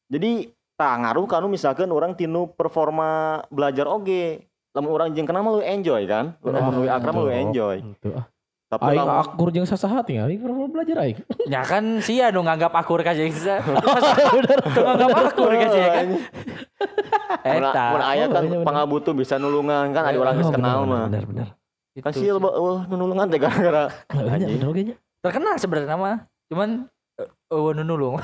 jadi 0.05 0.53
tak 0.75 0.93
ngaruh 1.01 1.27
kanu 1.27 1.47
misalkan 1.47 1.87
orang 1.89 2.19
tinu 2.19 2.51
performa 2.51 3.41
belajar 3.47 3.87
oge 3.87 4.43
lamun 4.75 4.91
orang 4.91 5.09
jeung 5.15 5.23
kenal 5.23 5.47
mah 5.47 5.55
lu 5.55 5.63
enjoy 5.63 6.03
kan 6.05 6.35
lamun 6.43 6.83
lu 6.83 6.91
akrab 6.91 7.15
lu 7.15 7.31
enjoy 7.31 7.79
Itu, 7.79 8.11
ah. 8.11 8.27
tapi 8.67 8.91
Aing 8.91 8.99
lamun 9.07 9.19
akur 9.23 9.49
jeung 9.55 9.63
sasaha 9.65 10.03
tinggal 10.03 10.27
aing 10.27 10.43
perlu 10.43 10.67
belajar 10.67 10.99
aing. 11.07 11.23
Ya 11.53 11.63
kan 11.63 12.03
sia 12.03 12.35
nu 12.35 12.43
nganggap 12.43 12.75
akur 12.75 12.99
ka 13.07 13.15
jeung. 13.15 13.31
Tuh 13.31 14.83
nganggap 14.91 15.11
akur 15.31 15.53
ka 15.55 15.67
kan. 15.71 16.07
Eta. 17.45 17.85
mun 17.95 18.03
aya 18.03 18.25
Oh, 18.27 18.33
kan 18.35 18.43
bener. 18.51 18.65
pangabutuh 18.67 19.15
bisa 19.15 19.39
nulungan 19.39 19.95
kan 19.95 20.11
ada 20.11 20.19
orang 20.19 20.35
geus 20.41 20.51
kenal 20.51 20.89
mah 20.89 21.07
Benar 21.07 21.25
benar. 21.29 21.49
kan 22.03 22.11
sih 22.11 22.27
lo 22.27 22.43
eueuh 22.43 22.81
nu 22.91 22.95
nulungan 22.99 23.31
teh 23.31 23.39
gara-gara. 23.39 23.87
Terkenal 25.23 25.55
sebenarnya 25.63 25.95
mah. 25.95 26.17
Cuman 26.51 26.91
eh, 27.23 27.71
nu 27.79 27.83
nulung. 27.87 28.19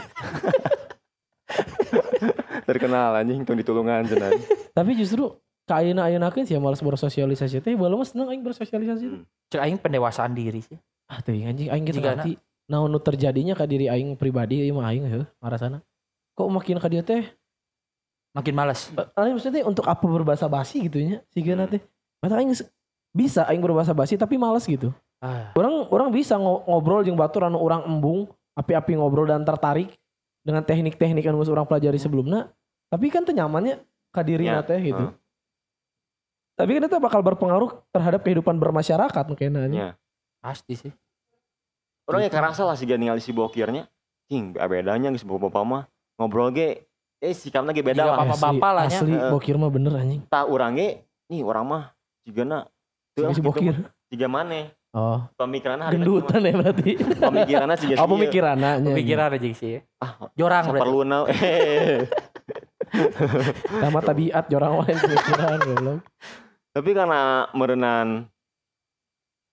terkenal 2.68 3.18
anjing 3.18 3.42
tong 3.42 3.58
ditulungan 3.58 4.06
cenah 4.06 4.30
Tapi 4.70 4.94
justru 4.94 5.34
ka 5.66 5.78
ayeuna-ayeunakeun 5.78 6.46
sih 6.46 6.58
malas 6.58 6.82
bersosialisasi 6.82 7.62
teh 7.62 7.74
mah 7.78 7.90
seneng 8.02 8.34
aing 8.34 8.42
bersosialisasi. 8.42 9.06
Hmm. 9.06 9.22
Cek 9.54 9.60
aing 9.62 9.78
pendewasaan 9.78 10.34
diri 10.34 10.62
sih. 10.62 10.74
Ah 11.06 11.22
teuing 11.22 11.46
anjing 11.46 11.68
aing 11.70 11.84
Jigana. 11.86 12.22
ngerti. 12.22 12.38
Naon 12.70 12.90
nu 12.90 12.98
terjadinya 13.02 13.54
ka 13.54 13.66
diri 13.66 13.86
aing 13.86 14.14
pribadi 14.18 14.66
ieu 14.66 14.74
mah 14.74 14.90
aing 14.90 15.06
heuh 15.06 15.26
ngarasana. 15.42 15.82
Kok 16.34 16.48
makin 16.50 16.78
ka 16.82 16.90
dia 16.90 17.02
teh 17.06 17.22
Makin 18.30 18.54
malas. 18.54 18.94
Aing 19.18 19.34
maksudnya 19.34 19.66
untuk 19.66 19.90
apa 19.90 20.06
berbahasa 20.06 20.46
basi 20.46 20.86
gitu 20.86 21.02
nya 21.02 21.18
sigana 21.34 21.66
Hmm. 21.66 21.78
teh. 21.78 21.82
Mata 22.22 22.38
aing 22.38 22.54
bisa 23.10 23.42
aing 23.50 23.62
berbahasa 23.62 23.90
basi 23.90 24.14
tapi 24.14 24.38
males 24.38 24.66
gitu. 24.66 24.94
Ah. 25.18 25.50
Orang 25.58 25.90
orang 25.90 26.08
bisa 26.14 26.38
ngo- 26.38 26.64
ngobrol 26.64 27.02
jeung 27.02 27.18
batur 27.18 27.44
anu 27.44 27.58
orang 27.58 27.84
embung, 27.84 28.30
api-api 28.56 28.96
ngobrol 28.96 29.28
dan 29.28 29.42
tertarik 29.44 29.99
dengan 30.50 30.62
teknik-teknik 30.62 31.22
anu 31.22 31.38
geus 31.38 31.48
orang 31.48 31.64
pelajari 31.64 31.96
sebelumnya. 31.96 32.50
Tapi 32.90 33.06
kan 33.06 33.22
teu 33.22 33.30
nyamannya 33.30 33.78
ka 34.10 34.20
dirina 34.20 34.60
Ya, 34.60 34.66
teh 34.66 34.82
gitu. 34.82 34.98
heeh. 35.00 35.14
Tapi 36.54 36.70
kan 36.74 36.82
itu 36.84 36.98
bakal 36.98 37.22
berpengaruh 37.22 37.70
terhadap 37.88 38.20
kehidupan 38.20 38.58
bermasyarakat 38.58 39.24
mungkin 39.24 39.54
nya. 39.54 39.62
Ya. 39.70 39.90
Pasti 40.40 40.74
sih. 40.76 40.92
orang 42.02 42.26
ya 42.26 42.32
karasa 42.32 42.66
lah 42.66 42.74
sih 42.74 42.90
ningali 42.90 43.22
si 43.22 43.30
bokirnya 43.30 43.86
cing 44.26 44.50
bedanya 44.50 45.14
geus 45.14 45.22
bapak-bapak 45.22 45.62
mah 45.62 45.82
ngobrol 46.18 46.50
ge 46.50 46.82
eh 47.16 47.30
sikapna 47.30 47.70
ge 47.70 47.86
beda 47.86 48.02
Jika 48.02 48.02
lah 48.04 48.16
apa- 48.16 48.34
bapak-bapak 48.34 48.70
lah 48.74 48.84
nya. 48.84 48.98
Asli 48.98 49.14
bokir 49.30 49.54
mah 49.54 49.70
bener 49.70 49.92
anjing. 49.94 50.20
tak 50.26 50.50
urang 50.50 50.74
ge 50.74 51.06
nih 51.30 51.46
orang 51.46 51.62
mah 51.62 51.82
jigana 52.20 52.66
teu 53.14 53.30
Si, 53.30 53.38
gitu 53.38 53.46
bokir. 53.46 53.78
tiga 54.10 54.26
maneh 54.26 54.74
Oh, 54.90 55.22
pemikirannya 55.38 55.86
hari 55.86 56.02
gendutan 56.02 56.42
ya 56.42 56.50
berarti. 56.50 56.90
pemikirannya 56.98 57.76
sih 57.78 57.94
Apa 57.94 58.10
pemikirannya? 58.10 58.70
nya. 58.82 58.90
Pikiran 58.90 59.30
aja 59.30 59.48
sih. 59.54 59.78
ah 60.02 60.12
Jorang 60.34 60.64
berarti. 60.66 60.82
perlu 60.82 61.00
na 61.06 61.18
eh 61.30 62.10
Sama 63.82 64.02
tabiat 64.02 64.50
jorang 64.50 64.82
lain 64.82 64.98
pemikiran 64.98 65.58
goblok. 65.62 65.98
tapi 66.70 66.90
karena 66.90 67.20
merenan 67.50 68.26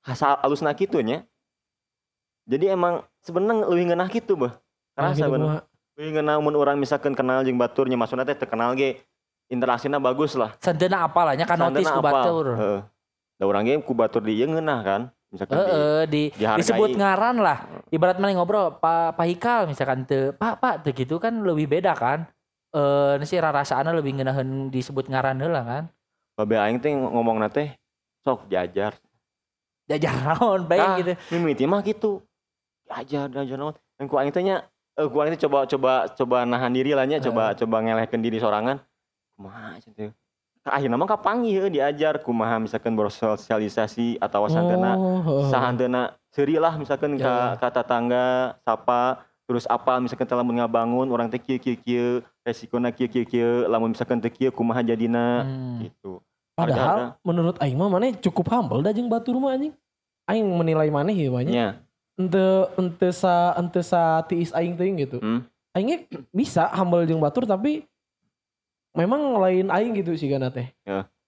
asal 0.02 0.42
alusna 0.42 0.74
kitu 0.74 1.02
nya. 1.02 1.22
Jadi 2.48 2.72
emang 2.72 3.06
sebenarnya 3.22 3.68
lebih 3.68 3.94
ngeunah 3.94 4.10
gitu 4.10 4.34
bah. 4.34 4.58
Kerasa 4.94 5.20
gitu 5.20 5.30
bener. 5.30 5.62
Lebih 5.94 6.10
ngeunah 6.14 6.36
mun 6.40 6.56
urang 6.56 6.78
misalkan 6.78 7.14
kenal 7.14 7.44
jeung 7.44 7.58
baturnya 7.58 7.94
maksudna 7.94 8.26
teh 8.26 8.34
teu 8.34 8.50
kenal 8.50 8.74
ge 8.74 9.06
interaksinya 9.50 10.02
bagus 10.02 10.34
lah. 10.34 10.58
Santena 10.58 11.06
apalanya 11.06 11.46
kan 11.46 11.62
notis 11.62 11.86
ku 11.86 12.02
batur. 12.02 12.58
Heeh. 12.58 12.80
Da 13.38 13.46
urang 13.46 13.66
ge 13.66 13.78
ku 13.82 13.94
batur 13.94 14.22
di 14.22 14.34
ieu 14.34 14.48
ngeunah 14.48 14.82
kan. 14.82 15.02
Misalkan 15.38 15.54
di 15.54 15.62
Heeh, 15.62 16.02
di, 16.10 16.24
dihargai. 16.34 16.60
disebut 16.66 16.90
ngaran 16.98 17.38
lah. 17.38 17.58
Ibarat 17.94 18.18
mana 18.18 18.34
ngobrol, 18.34 18.74
Pak 18.82 19.14
Pak 19.14 19.28
Hikal 19.30 19.62
misalkan 19.70 20.02
teu, 20.10 20.34
Pak 20.34 20.58
Pak 20.58 20.76
teu 20.82 20.98
gitu 20.98 21.22
kan 21.22 21.38
lebih 21.46 21.70
beda 21.70 21.94
kan. 21.94 22.26
Eh 22.74 23.22
sih 23.22 23.38
rarasaana 23.38 23.94
lebih 23.94 24.18
ngeunaheun 24.18 24.74
disebut 24.74 25.06
ngaran 25.14 25.38
heula 25.38 25.62
kan. 25.62 25.84
babe 26.38 26.54
aing 26.58 26.78
teh 26.78 26.94
ngomong 26.94 27.38
teh 27.54 27.74
sok 28.26 28.50
diajar. 28.50 28.98
Jajar 29.90 30.14
naon 30.22 30.66
baik 30.66 30.82
Tah, 30.82 30.98
gitu. 31.02 31.14
Mimiti 31.38 31.64
mah 31.70 31.82
gitu. 31.82 32.22
Diajar, 32.86 33.30
diajar 33.30 33.58
naon. 33.58 33.74
Dan 33.98 34.06
ku 34.10 34.18
aing 34.18 34.34
eh 34.34 35.06
ku 35.06 35.18
aing 35.22 35.38
teh 35.38 35.42
coba 35.46 35.70
coba 35.70 36.10
coba 36.14 36.38
nahan 36.50 36.74
diri 36.74 36.98
lah 36.98 37.06
nya, 37.06 37.22
coba 37.22 37.54
coba 37.54 37.82
ngelehkeun 37.86 38.22
diri 38.26 38.42
sorangan. 38.42 38.82
Kumaha 39.38 39.78
cenah 39.82 40.14
teh. 40.68 40.72
Ka 40.72 40.78
akhirna 40.78 41.00
mah 41.00 41.08
kapanggih 41.08 41.54
heuh 41.56 41.70
diajar 41.72 42.20
kumaha 42.20 42.60
misalkan 42.60 42.92
bersosialisasi 42.94 44.20
atau 44.20 44.46
santana 44.46 44.94
Oh, 44.94 45.24
heeh. 45.24 45.48
sahandana 45.48 46.02
seuri 46.30 46.60
lah 46.60 46.76
misalkan 46.76 47.16
Ya, 47.16 47.56
ka 47.56 47.72
ka 47.72 47.82
tetangga 47.82 48.60
sapa 48.62 49.24
terus 49.48 49.64
apa 49.66 49.96
misalkan 49.98 50.28
telah 50.28 50.44
ngabangun 50.44 51.08
orang 51.08 51.32
teh 51.32 51.40
kieu 51.40 51.56
kieu 51.56 51.80
kieu 51.80 52.10
resikona 52.44 52.92
kieu 52.92 53.08
kieu 53.08 53.24
kieu 53.24 53.64
lamun 53.66 53.96
misalkan 53.96 54.20
teu 54.20 54.28
kieu 54.28 54.52
kumaha 54.52 54.84
jadina 54.84 55.48
Hmm. 55.48 55.88
gitu. 55.88 56.20
Padahal 56.58 57.16
menurut 57.22 57.56
aing 57.62 57.78
mah 57.78 57.88
mana 57.88 58.12
cukup 58.18 58.50
humble 58.50 58.82
dah 58.82 58.92
jeung 58.92 59.08
batur 59.08 59.38
mah 59.38 59.54
anjing. 59.54 59.72
Aing 60.28 60.44
menilai 60.44 60.92
maneh 60.92 61.16
ya 61.16 61.30
banyak. 61.32 61.54
Nya. 61.54 61.68
Ente 62.18 62.44
ente 62.76 63.08
sa 63.14 63.54
ente 63.56 63.80
sa 63.86 64.26
tiis 64.26 64.52
aing 64.52 64.76
teuing 64.76 64.98
gitu. 65.00 65.22
Hmm. 65.22 65.46
Aingnya 65.78 66.10
bisa 66.34 66.66
humble 66.74 67.06
jeung 67.06 67.22
batur 67.22 67.46
tapi 67.46 67.86
memang 68.98 69.38
lain 69.38 69.70
aing 69.70 69.94
gitu 69.96 70.18
sih 70.18 70.28
kana 70.28 70.50
teh. 70.50 70.68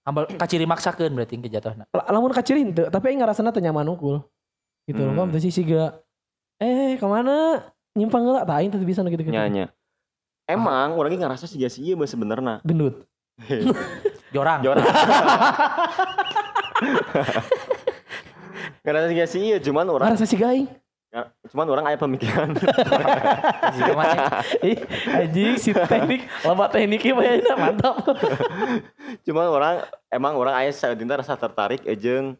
Ambal 0.02 0.26
kaciri 0.26 0.66
maksakeun 0.66 1.14
berarti 1.14 1.38
kejatuhna. 1.38 1.86
La- 1.92 2.10
Lamun 2.10 2.34
kaciri 2.34 2.60
henteu, 2.60 2.90
tapi 2.90 3.08
aing 3.08 3.22
ngarasana 3.22 3.54
teu 3.54 3.62
nyaman 3.62 3.86
unggul. 3.86 4.26
Gitu 4.84 4.98
loh, 4.98 5.14
Hmm. 5.14 5.18
paham 5.22 5.30
teu 5.30 5.38
sih 5.38 5.54
siga 5.54 6.02
eh 6.58 6.98
ke 6.98 7.06
mana 7.06 7.62
nyimpang 7.94 8.26
heula 8.26 8.42
tah 8.42 8.58
aing 8.58 8.68
teh 8.68 8.76
teu 8.76 8.88
bisa 8.88 9.00
nu 9.00 9.08
gitu-gitu. 9.08 9.30
Nya 9.30 9.46
nya. 9.46 9.66
Emang 10.44 10.98
orangnya 10.98 11.30
ngerasa 11.30 11.46
sih 11.46 11.62
sih 11.62 11.94
mah 11.94 12.10
sebenarnya. 12.10 12.58
Gendut. 12.66 13.06
Jorang. 14.34 14.60
Jorang. 14.60 14.82
Ngerasa 18.80 19.06
sih 19.08 19.20
sih 19.28 19.60
cuman 19.60 19.84
orang 19.86 20.06
Ngarasa 20.10 20.26
siga 20.26 20.50
aing. 20.50 20.66
Cuman 21.50 21.66
orang 21.66 21.84
aya 21.90 21.98
pemikiran. 21.98 22.54
Anjing 25.10 25.58
si 25.58 25.74
teknik, 25.74 26.22
lama 26.46 26.70
tekniknya 26.70 27.12
bayarnya 27.18 27.54
mantap. 27.58 27.98
cuman 29.26 29.46
orang 29.50 29.74
emang 30.06 30.38
orang 30.38 30.54
aya 30.54 30.70
saeutinta 30.70 31.18
rasa 31.18 31.34
tertarik 31.34 31.82
jeung 31.98 32.38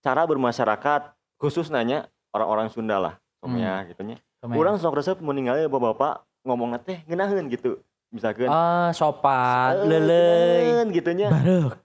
cara 0.00 0.24
bermasyarakat 0.24 1.12
khusus 1.36 1.68
nanya 1.68 2.08
orang-orang 2.32 2.72
Sunda 2.72 2.96
lah. 2.96 3.14
Somnya 3.44 3.84
gitu 3.84 4.00
nya. 4.00 4.16
Urang 4.40 4.80
sok 4.80 4.96
resep 4.96 5.20
meninggalnya 5.20 5.68
bapak-bapak 5.68 6.24
ngomong 6.40 6.72
teh 6.80 7.04
ngeunaheun 7.04 7.52
gitu. 7.52 7.84
Misalkan 8.08 8.48
Ah, 8.48 8.94
sopan, 8.96 9.82
"Eh, 9.82 9.88
lelei. 9.92 10.32
ngeunaheun 10.72 10.88
gitu 10.94 11.10
nya. 11.12 11.28
Baruk. 11.28 11.74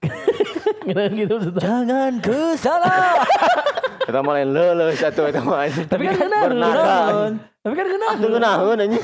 Gitu 0.82 1.30
maksudnya. 1.30 1.62
Jangan 1.62 2.12
ke 2.18 2.58
sana. 2.58 3.22
Eta 4.02 4.18
mah 4.18 4.34
lain 4.34 4.50
leuleus 4.50 4.98
satu 4.98 5.30
eta 5.30 5.40
mah. 5.42 5.62
Tapi 5.92 6.02
kan 6.10 6.16
kena 6.18 6.38
Bernada. 6.48 6.94
Tapi 7.62 7.74
kan 7.78 7.86
kena. 7.86 8.06
Ah, 8.10 8.16
teu 8.18 8.28
ngeunaheun 8.28 8.82
anjing. 8.82 9.02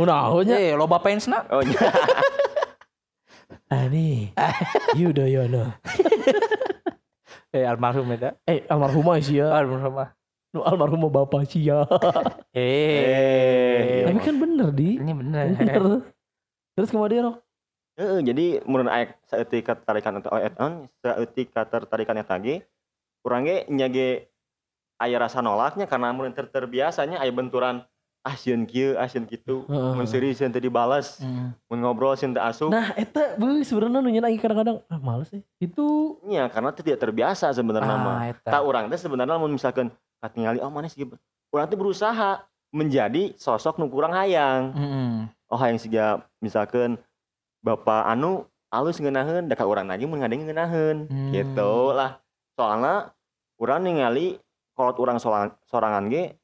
Unahonya. 0.00 0.56
Eh, 0.56 0.72
loba 0.72 0.98
pensna. 1.04 1.44
Oh 1.52 1.60
nya. 1.60 1.78
Ani. 3.84 4.32
Yudhoyono. 4.96 5.64
Eh, 7.48 7.64
almarhum 7.64 8.04
eta. 8.12 8.36
Eh, 8.44 8.60
almarhumah 8.68 9.24
sih 9.24 9.40
ya. 9.40 9.48
Almarhum. 9.48 10.04
Nu 10.52 10.60
almarhumah 10.68 11.08
bapak 11.08 11.48
sih 11.48 11.64
ya. 11.64 11.80
Eh. 12.52 14.04
Tapi 14.04 14.20
kan 14.20 14.36
bener 14.36 14.68
di. 14.68 15.00
ini 15.00 15.16
bener. 15.16 15.56
Bener. 15.56 16.04
Terus 16.76 16.92
kemudian 16.92 17.24
Rok? 17.24 17.48
Heeh, 17.98 18.22
jadi 18.22 18.62
menurut 18.62 18.94
aek 18.94 19.18
saeutik 19.26 19.66
ketertarikan 19.66 20.22
atau 20.22 20.38
eton 20.38 20.86
saeutik 21.02 21.50
ketertarikan 21.50 22.22
eta 22.22 22.38
ge 22.38 22.62
urang 23.26 23.42
ge 23.42 23.66
nya 23.74 23.90
ge 23.90 24.27
aya 24.98 25.16
rasa 25.18 25.38
nolaknya 25.38 25.86
karena 25.86 26.10
mun 26.10 26.30
ter 26.30 26.46
terbiasanya 26.46 27.18
aya 27.18 27.30
benturan 27.30 27.86
ah 28.20 28.34
sieun 28.34 28.62
kieu 28.62 28.92
ah 28.94 29.06
sieun 29.06 29.24
kitu 29.24 29.62
Heeh. 29.64 29.92
mun 29.94 30.04
seuri 30.04 30.30
sieun 30.32 30.50
teu 30.50 30.58
dibales 30.58 31.18
Hmm. 31.18 31.54
mun 31.64 31.78
ngobrol 31.78 32.12
sieun 32.12 32.30
teu 32.30 32.42
asup 32.42 32.68
Nah, 32.68 32.90
eta 32.92 33.34
beuh 33.34 33.62
sebenarnya 33.62 33.98
nu 33.98 34.10
aing 34.10 34.36
kadang-kadang 34.36 34.82
ah 34.84 34.98
males 34.98 35.30
sih. 35.30 35.40
Itu 35.56 36.18
nya 36.22 36.46
karena 36.46 36.70
teu 36.70 36.82
tidak 36.82 37.00
terbiasa 37.00 37.50
sebenarnya 37.50 37.94
mah 37.94 38.16
Ah, 38.20 38.34
tak 38.36 38.52
eta. 38.52 38.58
urang 38.60 38.84
teh 38.86 38.98
sebenarnya 38.98 39.36
mun 39.36 39.50
misalkan 39.50 39.88
katingali 40.18 40.58
oh 40.58 40.68
manis 40.68 40.92
gitu 40.92 41.14
urang 41.48 41.66
teh 41.66 41.78
berusaha 41.78 42.42
menjadi 42.68 43.32
sosok 43.34 43.78
nu 43.78 43.86
kurang 43.86 44.12
hayang 44.12 44.74
Heeh. 44.74 45.10
oh 45.46 45.56
hayang 45.56 45.78
siga 45.78 46.06
misalkan 46.38 46.98
bapak 47.58 48.02
anu 48.04 48.44
alus 48.68 48.98
ngeunaheun 48.98 49.46
da 49.46 49.54
ka 49.54 49.64
urang 49.64 49.88
lagi 49.88 50.04
mun 50.04 50.20
ngadeng 50.20 50.44
ngeunaheun 50.44 51.06
Hmm. 51.06 51.32
gitu 51.32 51.72
lah 51.92 52.18
soalnya 52.52 53.14
urang 53.56 53.80
ningali 53.80 54.36
kolot 54.78 54.94
urang 54.96 55.18
sorangan, 55.18 55.50
sorangan 55.66 56.06
ge 56.06 56.38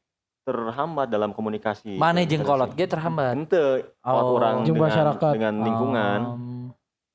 terhambat 0.45 1.07
dalam 1.07 1.30
komunikasi 1.30 1.95
Mana 1.97 2.20
dan 2.20 2.28
jeung 2.28 2.43
kolot 2.43 2.74
ge 2.74 2.85
terhambat. 2.85 3.32
Henteu, 3.39 3.87
kolot 4.03 4.26
Oh. 4.26 4.35
urang 4.37 4.57
Jeung 4.66 4.74
dengan, 4.76 4.91
masyarakat. 4.91 5.32
dengan 5.32 5.55
lingkungan 5.62 6.20
Um, 6.26 6.66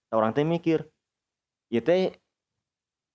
orang 0.09 0.31
teh 0.31 0.41
mikir 0.41 0.87
ieu 1.69 1.83
teh 1.83 2.15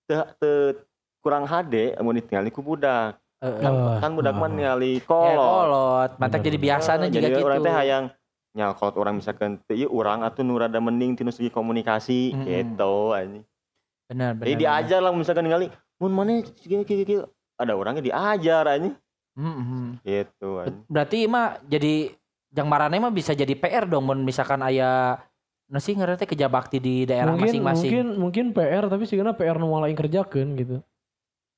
teu 0.04 0.20
teu 0.36 0.84
kurang 1.18 1.48
HD 1.48 1.96
mun 1.98 2.14
ditinggali 2.14 2.52
ku 2.52 2.60
budak 2.60 3.16
eh, 3.40 3.56
kan, 3.58 3.72
Oh, 3.72 3.96
kan 3.98 4.10
budak 4.12 4.36
mah 4.36 4.46
oh. 4.46 4.52
ningali 4.52 5.00
ya, 5.00 5.08
kolot 5.08 5.40
kolot. 5.40 6.10
Mantap 6.20 6.44
jadi 6.44 6.58
biasanya 6.60 7.08
juga 7.08 7.24
jadi 7.24 7.40
gitu. 7.40 7.48
orang 7.48 7.58
teh 7.58 7.74
hayang 7.74 8.04
nya 8.54 8.70
kolot 8.70 8.94
orang 8.94 9.18
misalkan 9.18 9.58
teu 9.64 9.74
ieu 9.74 9.88
urang 9.90 10.22
atuh 10.22 10.44
nu 10.44 10.54
rada 10.54 10.78
mending 10.78 11.16
tinu 11.18 11.32
segi 11.32 11.50
komunikasi 11.50 12.30
Mm-mm. 12.30 12.44
gitu 12.46 12.94
anjing 13.10 13.42
Benar, 14.04 14.36
benar. 14.36 14.44
Jadi 14.46 14.54
diajar 14.60 15.00
lah 15.00 15.10
misalkan 15.10 15.42
ningali 15.42 15.72
mun 15.96 16.12
mana 16.12 16.38
kieu 16.44 16.84
kieu 16.84 17.02
kieu 17.02 17.24
ada 17.58 17.72
orangnya 17.74 18.02
diajar 18.02 18.64
anjing 18.68 18.94
benar. 19.34 19.54
Hmm, 19.58 19.86
gitu 20.06 20.48
anjing. 20.62 20.84
Berarti 20.86 21.18
mah 21.26 21.58
jadi 21.66 22.14
jang 22.54 22.68
marane 22.70 22.96
mah 23.02 23.10
bisa 23.10 23.34
jadi 23.34 23.54
PR 23.58 23.84
dong 23.90 24.06
mun 24.06 24.22
misalkan 24.22 24.62
aya 24.62 25.18
nu 25.64 25.80
sih 25.80 25.96
ngaranna 25.96 26.20
teh 26.20 26.28
kerja 26.28 26.46
bakti 26.46 26.78
di 26.78 27.08
daerah 27.08 27.34
mungkin 27.34 27.58
masing-masing. 27.58 27.90
mungkin 27.90 28.06
mungkin 28.20 28.44
PR 28.54 28.84
tapi 28.86 29.08
sih 29.08 29.18
PR 29.18 29.56
nu 29.58 29.74
malah 29.74 29.90
aing 29.90 29.98
kerjakeun 29.98 30.48
gitu. 30.60 30.76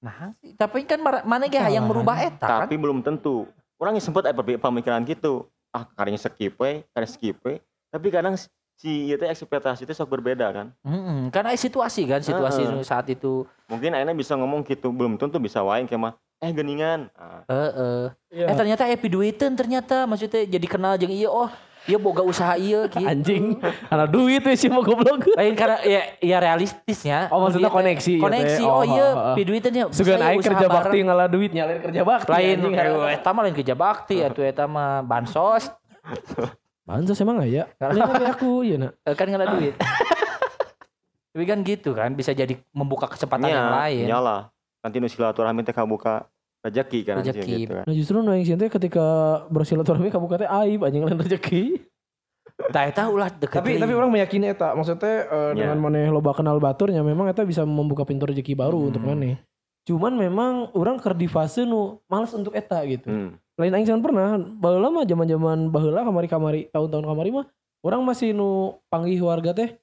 Nah, 0.01 0.33
sih, 0.39 0.53
tapi 0.55 0.85
kan 0.87 1.01
mar- 1.03 1.27
mana 1.27 1.51
ge 1.51 1.59
Salah. 1.59 1.83
merubah 1.83 2.17
eta 2.21 2.47
kan. 2.47 2.61
Tapi 2.69 2.77
belum 2.79 3.01
tentu. 3.03 3.49
Orangnya 3.77 4.01
sempat 4.01 4.29
ada 4.29 4.37
pemikiran 4.41 5.05
gitu. 5.05 5.49
Ah, 5.75 5.85
kadang 5.85 6.17
skip 6.17 6.57
we, 6.57 6.81
kadang 6.97 7.11
skip 7.11 7.37
we. 7.45 7.61
Tapi 7.93 8.07
kadang 8.09 8.37
si 8.77 9.09
teh 9.11 9.27
ekspektasi 9.27 9.83
teh 9.83 9.93
sok 9.93 10.13
berbeda 10.13 10.53
kan. 10.53 10.67
Heeh, 10.83 11.29
karena 11.29 11.51
situasi 11.53 12.05
kan, 12.05 12.21
situasi 12.21 12.63
nu 12.65 12.81
saat 12.81 13.09
itu. 13.09 13.49
Mungkin 13.67 13.91
akhirnya 13.91 14.13
bisa 14.13 14.33
ngomong 14.33 14.63
gitu, 14.63 14.89
belum 14.89 15.17
tentu 15.17 15.37
bisa 15.37 15.61
wae 15.61 15.83
kayak 15.83 15.99
mah 15.99 16.13
eh 16.37 16.53
geningan. 16.53 17.09
Ah, 17.13 17.41
Heeh. 17.47 18.03
Iya. 18.31 18.47
Eh 18.47 18.55
ternyata 18.55 18.85
epi 18.85 19.09
duiteun 19.09 19.53
ternyata 19.53 20.05
maksudnya 20.05 20.45
jadi 20.45 20.67
kenal 20.67 20.95
jeung 20.95 21.09
ieu 21.09 21.27
oh, 21.27 21.49
ieu 21.87 21.97
boga 21.97 22.21
usaha 22.21 22.61
ieu 22.61 22.85
gitu. 22.93 23.01
Anjing, 23.01 23.57
ana 23.89 24.05
duit 24.05 24.45
we 24.45 24.53
sih 24.53 24.69
mau 24.69 24.85
goblok. 24.85 25.25
Lain 25.33 25.57
karena 25.61 25.81
ya, 25.81 26.03
ya 26.21 26.37
realistisnya. 26.37 27.33
Oh, 27.33 27.41
maksudnya 27.41 27.73
koneksi 27.73 28.11
ieu 28.13 28.21
Koneksi. 28.21 28.61
teh. 28.61 28.69
Oh, 28.69 28.77
Oh, 28.77 28.85
iya, 28.85 29.07
oh, 29.17 29.33
oh. 29.33 29.67
ya. 29.73 29.85
Sugan 29.89 30.21
aing 30.21 30.39
usaha 30.39 30.53
kerja 30.53 30.69
bareng. 30.69 30.77
bakti 30.85 30.99
ngalah 31.01 31.27
duit 31.27 31.51
nyalain 31.51 31.81
kerja 31.81 32.03
bakti. 32.05 32.29
lain 32.29 32.57
anjing. 32.61 32.75
eh, 32.77 33.17
eta 33.17 33.29
mah 33.33 33.43
lain 33.43 33.57
kerja 33.57 33.75
bakti 33.75 34.17
atuh 34.21 34.45
eta 34.45 34.69
mah 34.69 35.01
bansos 35.01 35.73
Bansos 36.87 37.19
emang 37.19 37.43
aya. 37.43 37.67
Lain 37.77 37.99
lagi 37.99 38.25
aku 38.25 38.63
ieu 38.63 38.79
na. 38.79 38.95
eh, 39.03 39.13
kan 39.13 39.27
ngada 39.27 39.59
duit. 39.59 39.75
Tapi 41.35 41.45
kan 41.45 41.59
gitu 41.61 41.91
kan 41.93 42.15
bisa 42.15 42.33
jadi 42.33 42.57
membuka 42.71 43.11
kesempatan 43.11 43.51
yang 43.51 43.69
lain. 43.69 44.07
Nyala. 44.07 44.49
Nanti 44.81 44.97
nu 44.97 45.11
silaturahmi 45.11 45.61
teh 45.61 45.75
kabuka 45.75 46.31
rezeki 46.63 47.01
kan 47.03 47.15
Rezeki. 47.21 47.53
gitu 47.61 47.73
kan. 47.75 47.85
Nah 47.85 47.93
justru 47.93 48.17
nu 48.19 48.33
sieun 48.39 48.57
teh 48.57 48.71
ketika 48.71 49.05
bersilaturahmi 49.51 50.09
kabuka 50.09 50.39
teh 50.39 50.49
aib 50.49 50.81
anjing 50.81 51.03
lain 51.03 51.19
rezeki. 51.19 51.77
Tah 52.73 52.89
eta 52.89 53.11
ulah 53.11 53.29
deket. 53.29 53.61
tapi 53.61 53.77
tapi 53.77 53.93
orang 53.93 54.09
meyakini 54.09 54.49
eta 54.49 54.73
maksudnya 54.73 55.29
eh, 55.29 55.51
Ya. 55.53 55.69
dengan 55.69 55.77
maneh 55.77 56.09
loba 56.09 56.33
kenal 56.33 56.57
baturnya 56.57 57.05
memang 57.05 57.29
eta 57.29 57.45
bisa 57.45 57.67
membuka 57.69 58.07
pintu 58.07 58.25
rezeki 58.25 58.57
baru 58.57 58.79
Hmm. 58.81 58.89
untuk 58.89 59.03
maneh. 59.05 59.37
Cuman 59.85 60.17
memang 60.17 60.73
orang 60.73 60.97
di 61.15 61.29
fase 61.29 61.63
nu 61.63 62.01
males 62.07 62.33
untuk 62.33 62.57
eta 62.57 62.81
gitu. 62.87 63.11
Hmm. 63.11 63.37
Lain 63.57 63.73
aing 63.73 63.89
jangan 63.89 64.03
pernah 64.05 64.37
baheula 64.37 64.93
mah 64.93 65.05
zaman-zaman 65.09 65.73
baheula 65.73 66.05
kamari-kamari 66.05 66.69
tahun-tahun 66.73 67.05
kamari 67.09 67.31
mah 67.33 67.47
orang 67.81 68.05
masih 68.05 68.37
nu 68.37 68.77
panggih 68.93 69.17
warga 69.25 69.57
teh 69.57 69.81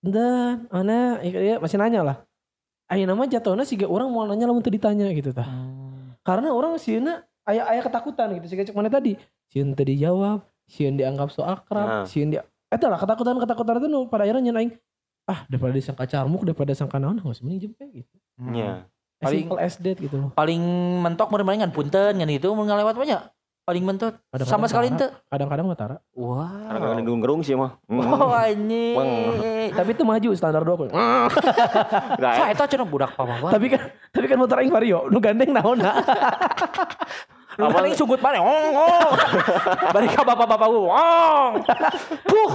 dan 0.00 0.64
mana 0.72 1.20
ya 1.20 1.60
masih 1.60 1.76
nanya 1.76 2.00
lah 2.00 2.16
Ayo 2.90 3.06
nama 3.06 3.22
jatuhnya 3.22 3.62
sih 3.62 3.78
orang 3.86 4.10
mau 4.10 4.26
nanya 4.26 4.50
lamun 4.50 4.66
teu 4.66 4.74
ditanya 4.74 5.06
gitu 5.14 5.30
tah. 5.30 5.46
Hmm. 5.46 6.18
Karena 6.26 6.50
orang 6.50 6.74
sieuna 6.74 7.22
aya 7.46 7.62
aya 7.70 7.86
ketakutan 7.86 8.34
gitu. 8.34 8.50
Sih 8.50 8.58
cek 8.58 8.74
mana 8.74 8.90
tadi. 8.90 9.14
Sieun 9.46 9.78
teu 9.78 9.86
dijawab, 9.86 10.42
sieun 10.66 10.98
dianggap 10.98 11.30
so 11.30 11.46
akrab, 11.46 11.86
Nah. 11.86 12.06
sieun 12.10 12.34
dia 12.34 12.42
eta 12.66 12.90
lah 12.90 12.98
ketakutan-ketakutan 12.98 13.78
itu 13.78 13.86
nu 13.86 14.10
pada 14.10 14.26
akhirnya 14.26 14.50
nyen 14.50 14.58
aing 14.58 14.72
ah 15.30 15.46
daripada 15.46 15.70
disangka 15.70 16.06
carmuk 16.10 16.42
daripada 16.42 16.74
sangka 16.74 16.98
naon 16.98 17.22
geus 17.22 17.38
mending 17.46 17.70
jempe 17.70 17.86
gitu. 17.94 18.14
Nya. 18.42 18.82
As 18.82 18.99
Paling- 19.20 19.44
simple 19.44 19.60
as 19.60 19.74
that 19.76 19.96
gitu 19.96 20.16
loh. 20.16 20.30
paling 20.32 20.62
mentok 21.00 21.28
meureun 21.28 21.60
kan 21.60 21.70
punten 21.70 22.14
kan 22.16 22.28
itu 22.28 22.48
mun 22.50 22.64
ngalewat 22.64 22.96
banyak. 22.96 23.20
Paling 23.60 23.84
mentok. 23.86 24.18
Kadang-kadang 24.26 24.50
sama 24.50 24.66
sekali 24.66 24.90
ente 24.90 25.06
Kadang-kadang 25.28 25.62
mah 25.62 25.78
tara. 25.78 25.96
wow 26.10 26.42
Kadang-kadang 26.42 27.04
gerung-gerung 27.06 27.40
sih 27.44 27.54
mah. 27.54 27.78
Hmm. 27.86 28.02
oh 28.02 28.34
ini 28.48 28.96
Tapi 29.70 29.90
itu 29.94 30.02
maju 30.02 30.28
standar 30.34 30.64
dua 30.64 30.74
poin. 30.74 30.90
Nah, 32.20 32.32
saya 32.34 32.56
tahu 32.56 32.66
cenah 32.66 32.88
budak 32.88 33.14
papa 33.14 33.52
tapi 33.52 33.70
kan 33.70 33.80
tapi 34.10 34.26
kan 34.26 34.40
motor 34.40 34.58
aing 34.58 34.72
vario. 34.72 35.06
Nu 35.06 35.20
gandeng 35.20 35.52
naon 35.52 35.78
paling 37.68 37.92
sunggut 37.92 38.20
mana? 38.24 38.40
Ong, 38.40 38.72
ong. 38.72 39.10
Bari 39.92 40.08
ka 40.08 40.24
bapak-bapak 40.24 40.68
gue. 40.72 40.82
Ong. 40.88 41.52
Puh. 42.24 42.52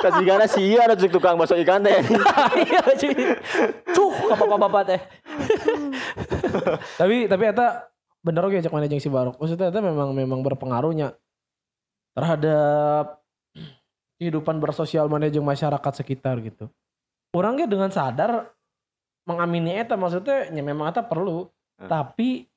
kasih 0.00 0.24
gana 0.24 0.46
sih 0.48 0.64
iya 0.64 0.88
ada 0.88 0.94
cek 0.96 1.12
tukang 1.12 1.36
bakso 1.36 1.58
ikan 1.60 1.84
teh. 1.84 2.00
Iya 2.56 2.80
cuy. 2.96 3.14
Cuh 3.92 4.12
ka 4.32 4.34
bapak-bapak 4.40 4.82
teh. 4.88 5.00
tapi 7.00 7.28
tapi 7.28 7.44
eta 7.50 7.90
bener 8.24 8.42
oke 8.46 8.62
cek 8.62 8.72
mana 8.72 8.88
jeung 8.88 9.02
si 9.02 9.10
Barok. 9.12 9.36
Maksudnya 9.36 9.68
eta 9.68 9.80
memang 9.84 10.16
memang 10.16 10.40
berpengaruhnya 10.40 11.12
terhadap 12.16 13.20
kehidupan 14.16 14.56
bersosial 14.56 15.10
mana 15.12 15.28
jeung 15.28 15.44
masyarakat 15.44 15.92
sekitar 16.00 16.40
gitu. 16.40 16.72
Orangnya 17.36 17.68
dengan 17.68 17.92
sadar 17.92 18.48
mengamini 19.28 19.76
eta 19.76 19.98
maksudnya 19.98 20.48
ya 20.48 20.62
memang 20.64 20.88
eta 20.88 21.04
perlu. 21.04 21.50
Hmm. 21.76 21.90
Tapi 21.92 22.48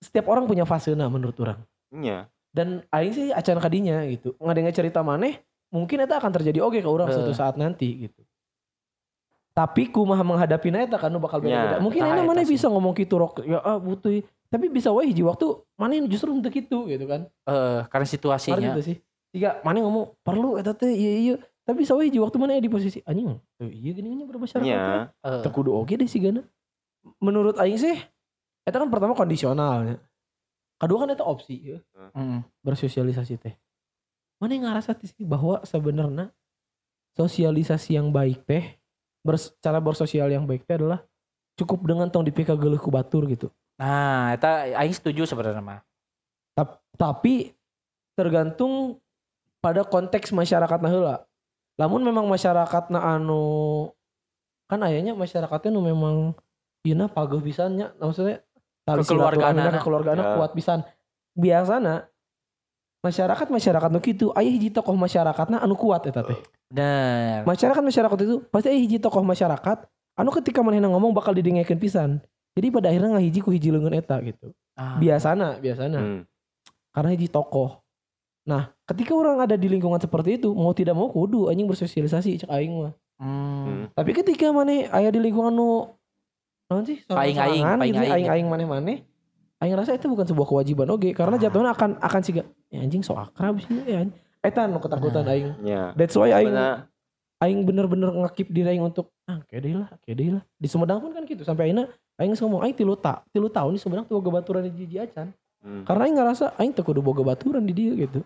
setiap 0.00 0.26
orang 0.26 0.44
punya 0.44 0.64
fasena 0.64 1.06
menurut 1.06 1.36
orang. 1.38 1.60
Nya. 1.92 2.26
Dan 2.50 2.82
aing 2.88 3.12
sih 3.12 3.26
acan 3.30 3.60
kadinya 3.60 4.02
gitu. 4.04 4.34
Ngadengar 4.36 4.72
cerita 4.72 5.04
maneh 5.04 5.38
mungkin 5.70 6.02
eta 6.02 6.18
akan 6.18 6.32
terjadi 6.32 6.58
oke 6.58 6.76
ke 6.76 6.88
orang 6.88 7.06
Eh. 7.06 7.14
suatu 7.14 7.30
saat 7.30 7.54
nanti 7.54 8.08
gitu. 8.08 8.20
Tapi 9.50 9.90
kumaha 9.90 10.22
menghadapi 10.22 10.70
eta 10.70 10.96
kan 10.96 11.12
bakal 11.18 11.42
beda-beda. 11.42 11.76
Ya, 11.76 11.82
mungkin 11.82 12.00
eta 12.00 12.22
mana 12.22 12.42
sih. 12.42 12.54
bisa 12.54 12.66
ngomong 12.66 12.94
gitu 12.94 13.18
rok 13.18 13.42
ya 13.44 13.60
ah 13.60 13.76
butuh 13.76 14.10
tapi 14.50 14.66
bisa 14.66 14.90
wae 14.90 15.06
hiji 15.06 15.22
waktu 15.22 15.46
mana 15.76 15.94
justru 16.06 16.32
untuk 16.32 16.50
gitu 16.50 16.86
gitu 16.86 17.04
kan. 17.06 17.26
Eh, 17.44 17.80
karena 17.86 18.02
Ngerti 18.02 18.14
situasinya. 18.16 18.70
teu 18.74 18.82
sih. 18.82 18.96
Tiga 19.30 19.62
mana 19.62 19.78
ngomong 19.80 20.18
perlu 20.22 20.56
eta 20.56 20.72
teh 20.72 20.90
iya 20.90 21.12
iya 21.14 21.34
tapi 21.62 21.84
bisa 21.84 21.94
wae 21.94 22.10
hiji 22.10 22.18
waktu 22.18 22.34
mana 22.34 22.56
di 22.56 22.66
posisi 22.66 22.98
anjing. 23.04 23.30
eh, 23.60 23.68
Iya 23.68 23.90
gini 23.92 24.16
nya 24.16 24.24
bermasyarakat. 24.26 24.64
teh. 24.64 24.74
Nya. 24.74 25.10
Eh, 25.12 25.40
Teu 25.44 25.50
kudu 25.52 25.70
oke 25.70 25.94
deh 25.94 26.08
sih 26.08 26.18
gana. 26.18 26.42
Menurut 27.18 27.58
aing 27.58 27.78
sih 27.78 27.94
eta 28.64 28.76
kan 28.80 28.88
pertama 28.88 29.12
kondisionalnya. 29.16 30.00
Kedua 30.80 31.04
kan 31.04 31.12
eta 31.12 31.24
opsi 31.24 31.76
ya. 31.76 31.78
mm. 32.16 32.64
bersosialisasi 32.64 33.34
teh. 33.36 33.54
Mana 34.40 34.56
yang 34.56 34.64
ngerasa 34.72 34.96
sih 35.04 35.24
bahwa 35.28 35.60
sebenarnya 35.68 36.32
sosialisasi 37.16 38.00
yang 38.00 38.08
baik 38.08 38.48
teh 38.48 38.80
bers, 39.20 39.52
cara 39.60 39.76
bersosial 39.76 40.32
yang 40.32 40.48
baik 40.48 40.64
teh 40.64 40.80
adalah 40.80 41.04
cukup 41.60 41.84
dengan 41.84 42.08
tong 42.08 42.24
dipika 42.24 42.56
geuleuh 42.56 42.80
ku 42.80 42.88
batur 42.88 43.28
gitu. 43.28 43.52
Nah, 43.76 44.32
eta 44.32 44.72
aing 44.80 44.96
setuju 44.96 45.28
sebenarnya 45.28 45.60
mah. 45.60 45.80
Tap- 46.56 46.80
tapi 46.96 47.52
tergantung 48.16 48.96
pada 49.60 49.84
konteks 49.84 50.32
masyarakat 50.32 50.80
heula. 50.88 51.28
Lamun 51.76 52.00
memang 52.04 52.24
masyarakat 52.28 52.92
anu 52.92 53.92
kan 54.68 54.80
ayahnya 54.86 55.16
masyarakatnya 55.16 55.72
nu 55.72 55.82
memang 55.84 56.16
Ina 56.80 57.12
pageuh 57.12 57.44
pisannya 57.44 57.92
maksudnya 58.00 58.40
tali 58.82 59.00
Kekeluargaanana. 59.00 59.36
silaturahmina, 59.70 59.78
kekeluargaanana 59.78 60.24
Ya. 60.24 60.36
kuat 60.36 60.52
pisan. 60.52 60.80
Biasana 61.32 61.94
masyarakat 63.00 63.46
masyarakat 63.48 63.88
nu 63.88 64.00
kitu 64.00 64.26
aya 64.34 64.46
hiji 64.46 64.68
tokoh 64.68 64.92
masyarakatna 64.92 65.58
anu 65.58 65.74
kuat 65.74 66.04
eta 66.04 66.20
teh. 66.20 66.36
Bener. 66.68 67.42
Masyarakat 67.44 67.80
masyarakat 67.80 68.18
itu 68.20 68.36
pasti 68.48 68.68
aya 68.68 68.78
hiji 68.78 68.98
tokoh 68.98 69.22
masyarakat 69.22 69.78
anu 70.14 70.30
ketika 70.34 70.60
manehna 70.60 70.88
ngomong 70.88 71.10
bakal 71.10 71.32
didengekeun 71.32 71.80
pisan. 71.80 72.10
Jadi 72.52 72.66
pada 72.68 72.90
akhirnya 72.90 73.16
ngahiji 73.16 73.40
ku 73.40 73.50
hiji 73.50 73.70
leungeun 73.70 73.94
eta 73.94 74.18
gitu. 74.20 74.50
Ah. 74.74 74.98
Biasana, 74.98 75.56
biasana 75.56 75.98
Hmm. 75.98 76.20
karena 76.90 77.10
hiji 77.14 77.30
tokoh. 77.30 77.78
Nah, 78.42 78.72
ketika 78.84 79.14
orang 79.14 79.38
ada 79.38 79.54
di 79.54 79.68
lingkungan 79.68 80.00
seperti 80.00 80.40
itu, 80.40 80.50
mau 80.50 80.72
tidak 80.72 80.96
mau 80.96 81.06
kudu 81.06 81.46
anjing 81.46 81.68
bersosialisasi 81.68 82.42
cek 82.42 82.50
aing 82.50 82.74
mah. 82.74 82.92
Hmm. 83.20 83.28
Hmm. 83.64 83.84
Tapi 83.94 84.10
ketika 84.12 84.50
maneh 84.50 84.90
aya 84.90 85.08
di 85.08 85.20
lingkungan 85.20 85.52
nu 85.52 85.94
naon 86.70 86.84
sih? 86.86 86.98
Paing-aing, 87.02 87.34
sorang-sorangan 87.34 87.76
gitu, 87.76 87.82
paing-aing. 87.82 88.14
aing-aing 88.14 88.46
maneh-maneh. 88.46 88.98
Aing 89.58 89.74
rasa 89.76 89.92
itu 89.92 90.06
bukan 90.06 90.24
sebuah 90.24 90.46
kewajiban 90.46 90.88
oge 90.88 91.10
karena 91.12 91.36
Ah. 91.36 91.42
jatuhnya 91.42 91.70
akan 91.74 91.90
akan 92.00 92.20
siga 92.22 92.42
ya 92.70 92.80
anjing 92.80 93.02
so 93.02 93.12
akrab 93.12 93.60
sih 93.60 93.74
ya. 93.84 94.06
anjing." 94.06 94.16
Eta 94.40 94.64
nu 94.64 94.80
ketakutan 94.80 95.20
Nah. 95.20 95.34
aing. 95.34 95.50
Nya. 95.60 95.92
That's 95.92 96.16
why 96.16 96.32
aing 96.32 96.48
Bener. 96.48 96.88
aing 97.38 97.60
bener-bener 97.66 98.08
ngekip 98.24 98.48
diri 98.48 98.72
aing 98.72 98.80
untuk 98.80 99.12
ah 99.26 99.42
kayak 99.44 99.60
deui 99.60 99.76
lah, 99.76 99.90
kayak 100.00 100.16
deui 100.16 100.30
lah. 100.32 100.42
Di 100.56 100.68
Sumedang 100.70 101.02
pun 101.04 101.12
kan 101.12 101.28
gitu 101.28 101.44
sampai 101.44 101.68
akhirnya 101.68 101.92
aing 102.16 102.32
ngomong 102.32 102.64
aing 102.64 102.72
tilu 102.72 102.96
tak, 102.96 103.20
tilu 103.34 103.52
tahun 103.52 103.76
di 103.76 103.80
Sumedang 103.82 104.08
tuh 104.08 104.16
boga 104.16 104.40
baturan 104.40 104.64
di 104.64 104.72
Jiji 104.72 104.96
Acan. 104.96 105.28
Hmm. 105.60 105.84
Karena 105.84 106.08
aing 106.08 106.16
ngerasa 106.16 106.56
aing 106.56 106.72
teu 106.72 106.80
kudu 106.80 107.04
boga 107.04 107.20
baturan 107.20 107.60
di 107.60 107.76
dia 107.76 107.92
gitu. 107.92 108.24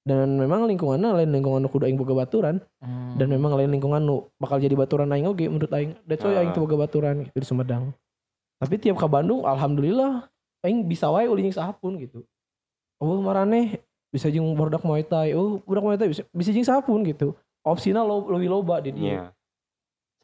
Dan 0.00 0.40
memang 0.40 0.64
lingkungannya 0.64 1.12
lain 1.12 1.30
lingkungan 1.36 1.68
kudu 1.68 1.84
aing 1.84 2.00
boga 2.00 2.24
baturan 2.24 2.56
Hmm. 2.80 3.20
dan 3.20 3.28
memang 3.28 3.52
lain 3.52 3.68
lingkungan 3.68 4.00
nu 4.00 4.32
bakal 4.40 4.56
jadi 4.56 4.72
baturan 4.72 5.12
aing 5.12 5.28
oge 5.28 5.44
menurut 5.44 5.68
aing. 5.76 5.92
That's 6.08 6.24
why 6.24 6.32
Ah. 6.34 6.40
aing 6.40 6.56
teu 6.56 6.64
boga 6.64 6.88
baturan 6.88 7.28
gitu 7.28 7.36
di 7.36 7.46
Sumedang. 7.46 7.92
Tapi 8.56 8.80
tiap 8.80 8.96
ke 8.96 9.04
Bandung 9.04 9.44
alhamdulillah 9.44 10.24
aing 10.64 10.88
bisa 10.88 11.12
wae 11.12 11.28
uli 11.28 11.48
jeung 11.48 11.56
sahapun 11.60 12.00
gitu. 12.00 12.24
Oh 12.96 13.20
marane 13.20 13.84
bisa 14.08 14.32
jeung 14.32 14.48
barudak 14.56 14.80
Muay 14.84 15.04
Thai. 15.04 15.36
Oh 15.36 15.60
budak 15.68 15.84
Muay 15.84 16.00
Thai 16.00 16.08
bisa 16.08 16.24
bisa 16.32 16.50
jeung 16.52 16.64
sahapun 16.64 17.04
gitu. 17.04 17.36
Opsina 17.60 18.00
lo 18.00 18.24
lebih 18.32 18.48
loba 18.48 18.80
di 18.80 18.96
dia. 18.96 19.04
Nya. 19.04 19.24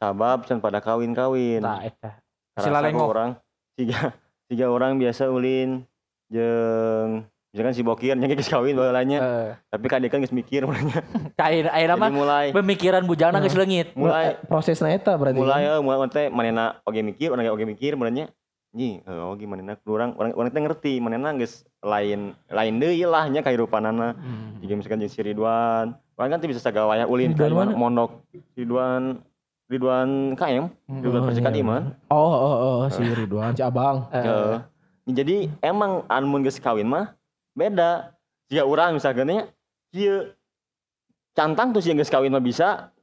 Sabab 0.01 0.45
can 0.49 0.57
pada 0.57 0.81
kawin-kawin. 0.81 1.61
Tah 1.61 1.81
eta. 1.85 2.11
Sila 2.57 2.81
orang 2.81 3.37
tiga 3.77 4.17
tiga 4.49 4.65
orang 4.73 4.97
biasa 4.97 5.29
ulin 5.29 5.85
jeung 6.33 7.29
misalkan 7.49 7.71
si 7.71 7.81
Bokir 7.81 8.13
nya 8.13 8.27
geus 8.27 8.47
kawin 8.47 8.73
baheulanya 8.73 9.17
Eh, 9.17 9.49
tapi 9.67 9.85
kadek 9.87 10.09
kan 10.09 10.19
geus 10.19 10.31
mikir 10.31 10.63
mulanya 10.63 10.99
kain 11.39 11.65
air 11.65 11.87
jadi 11.87 11.95
mah 11.95 12.09
mulai. 12.09 12.45
Pemikiran 12.51 13.03
bujana 13.03 13.39
geus 13.39 13.53
leungit. 13.53 13.91
mulai. 13.93 14.35
Prosesna 14.43 14.89
eta 14.89 15.13
berarti. 15.13 15.35
mulai 15.35 15.65
eh 15.65 15.79
mulai 15.79 16.07
teh 16.07 16.27
manena 16.27 16.77
oge 16.83 17.01
mikir 17.01 17.29
orang 17.29 17.47
oge 17.47 17.65
mikir 17.65 17.93
mulanya 17.93 18.27
Nyi, 18.69 18.99
eh, 18.99 19.23
oge 19.25 19.47
manena 19.47 19.73
kurang 19.75 20.13
orang 20.13 20.35
orang 20.35 20.51
teh 20.51 20.59
ngerti 20.59 20.93
manena 20.99 21.33
geus 21.33 21.65
lain 21.79 22.35
lain 22.45 22.73
deui 22.77 23.01
lah 23.03 23.25
nya 23.25 23.39
kahirupanana 23.39 24.13
Hmm. 24.13 24.59
Jika 24.59 24.73
misalkan 24.75 24.99
jeung 24.99 25.09
si 25.09 25.19
Ridwan 25.19 25.95
orang 26.13 26.29
kan 26.29 26.39
teh 26.39 26.47
bisa 26.47 26.59
sagawaya 26.59 27.07
ulin 27.07 27.33
ka 27.33 27.47
mondok 27.47 28.21
Ridwan 28.53 29.23
Ridwan 29.65 30.09
KM 30.33 30.67
Ridwan 30.99 31.19
Oh, 31.19 31.25
percikan 31.25 31.51
iya, 31.51 31.59
iman 31.59 31.81
Oh, 32.07 32.15
oh, 32.15 32.55
oh, 32.55 32.81
si 32.87 33.03
Ridwan, 33.03 33.51
si 33.51 33.59
Abang. 33.59 34.07
Eh, 34.09 34.21
Heeh. 34.21 34.55
jadi 35.07 35.37
emang 35.59 36.03
amun 36.05 36.39
geus 36.39 36.55
kawin 36.57 36.85
mah 36.85 37.16
beda 37.57 38.13
jika 38.47 38.63
orang 38.63 38.93
misalkan 38.93 39.25
nya 39.25 39.41
ieu 39.91 40.29
cantang 41.33 41.73
tuh 41.73 41.81
sih 41.81 41.91
geus 41.91 42.07
kawin 42.07 42.29
mah 42.29 42.39
bisa 42.39 42.93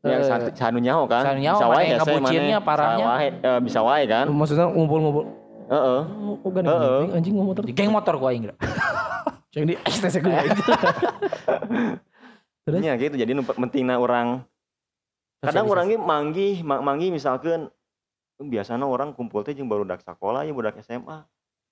yang 0.00 0.18
Eh. 0.18 0.26
satu 0.26 0.48
sanu 0.50 0.80
nyaho 0.80 1.04
kan 1.04 1.20
Sanu 1.22 1.38
nyaho, 1.38 1.60
bisa 1.60 1.68
wae 1.68 1.84
yang 1.84 2.00
mana 2.48 2.60
parahnya. 2.62 2.96
bisa 2.96 3.04
wae, 3.06 3.28
eh, 3.28 3.58
bisa 3.60 3.80
wae 3.84 4.04
kan 4.06 4.26
Maksudnya 4.26 4.66
ngumpul-ngumpul. 4.66 5.24
heeh 5.68 6.00
Oh, 6.02 6.40
oh 6.40 6.48
gak 6.50 6.64
Heeh. 6.64 7.14
anjing 7.14 7.34
ngomong 7.36 7.54
terus. 7.54 7.68
Di 7.68 7.76
geng 7.76 7.92
motor 7.92 8.16
gua 8.16 8.32
aing. 8.32 8.48
Ceng 9.52 9.66
di 9.66 9.76
STC 9.76 10.18
gue. 10.18 10.32
Terus? 12.62 12.80
nya 12.80 12.94
gitu 12.94 13.14
jadi 13.14 13.30
nu 13.30 13.42
pentingna 13.42 13.96
orang 13.96 14.44
kadang 15.40 15.66
orang 15.66 15.88
ge 15.88 15.96
manggih 15.96 16.60
ma- 16.60 16.78
manggih 16.78 17.08
misalkan 17.08 17.72
biasanya 18.38 18.84
orang 18.84 19.10
kumpul 19.10 19.40
teh 19.40 19.52
jeung 19.52 19.66
barudak 19.66 20.00
sakola 20.00 20.44
ya 20.44 20.52
budak 20.52 20.76
SMA 20.78 21.24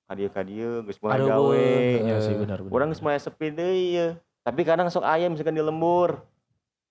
kadieu 0.08 0.30
kadieu 0.32 0.72
geus 0.82 0.96
mulai 0.98 1.20
Aduh, 1.20 1.28
gawe. 1.28 1.68
Iya 2.00 2.16
sih 2.18 2.34
benar 2.34 2.64
benar. 2.64 2.88
geus 2.88 3.04
mulai 3.04 3.20
sepi 3.20 3.52
deui 3.52 3.94
ya. 3.94 4.08
tapi 4.40 4.64
kadang 4.64 4.88
sok 4.88 5.04
aya 5.04 5.28
misalkan 5.28 5.52
di 5.52 5.60
lembur 5.60 6.24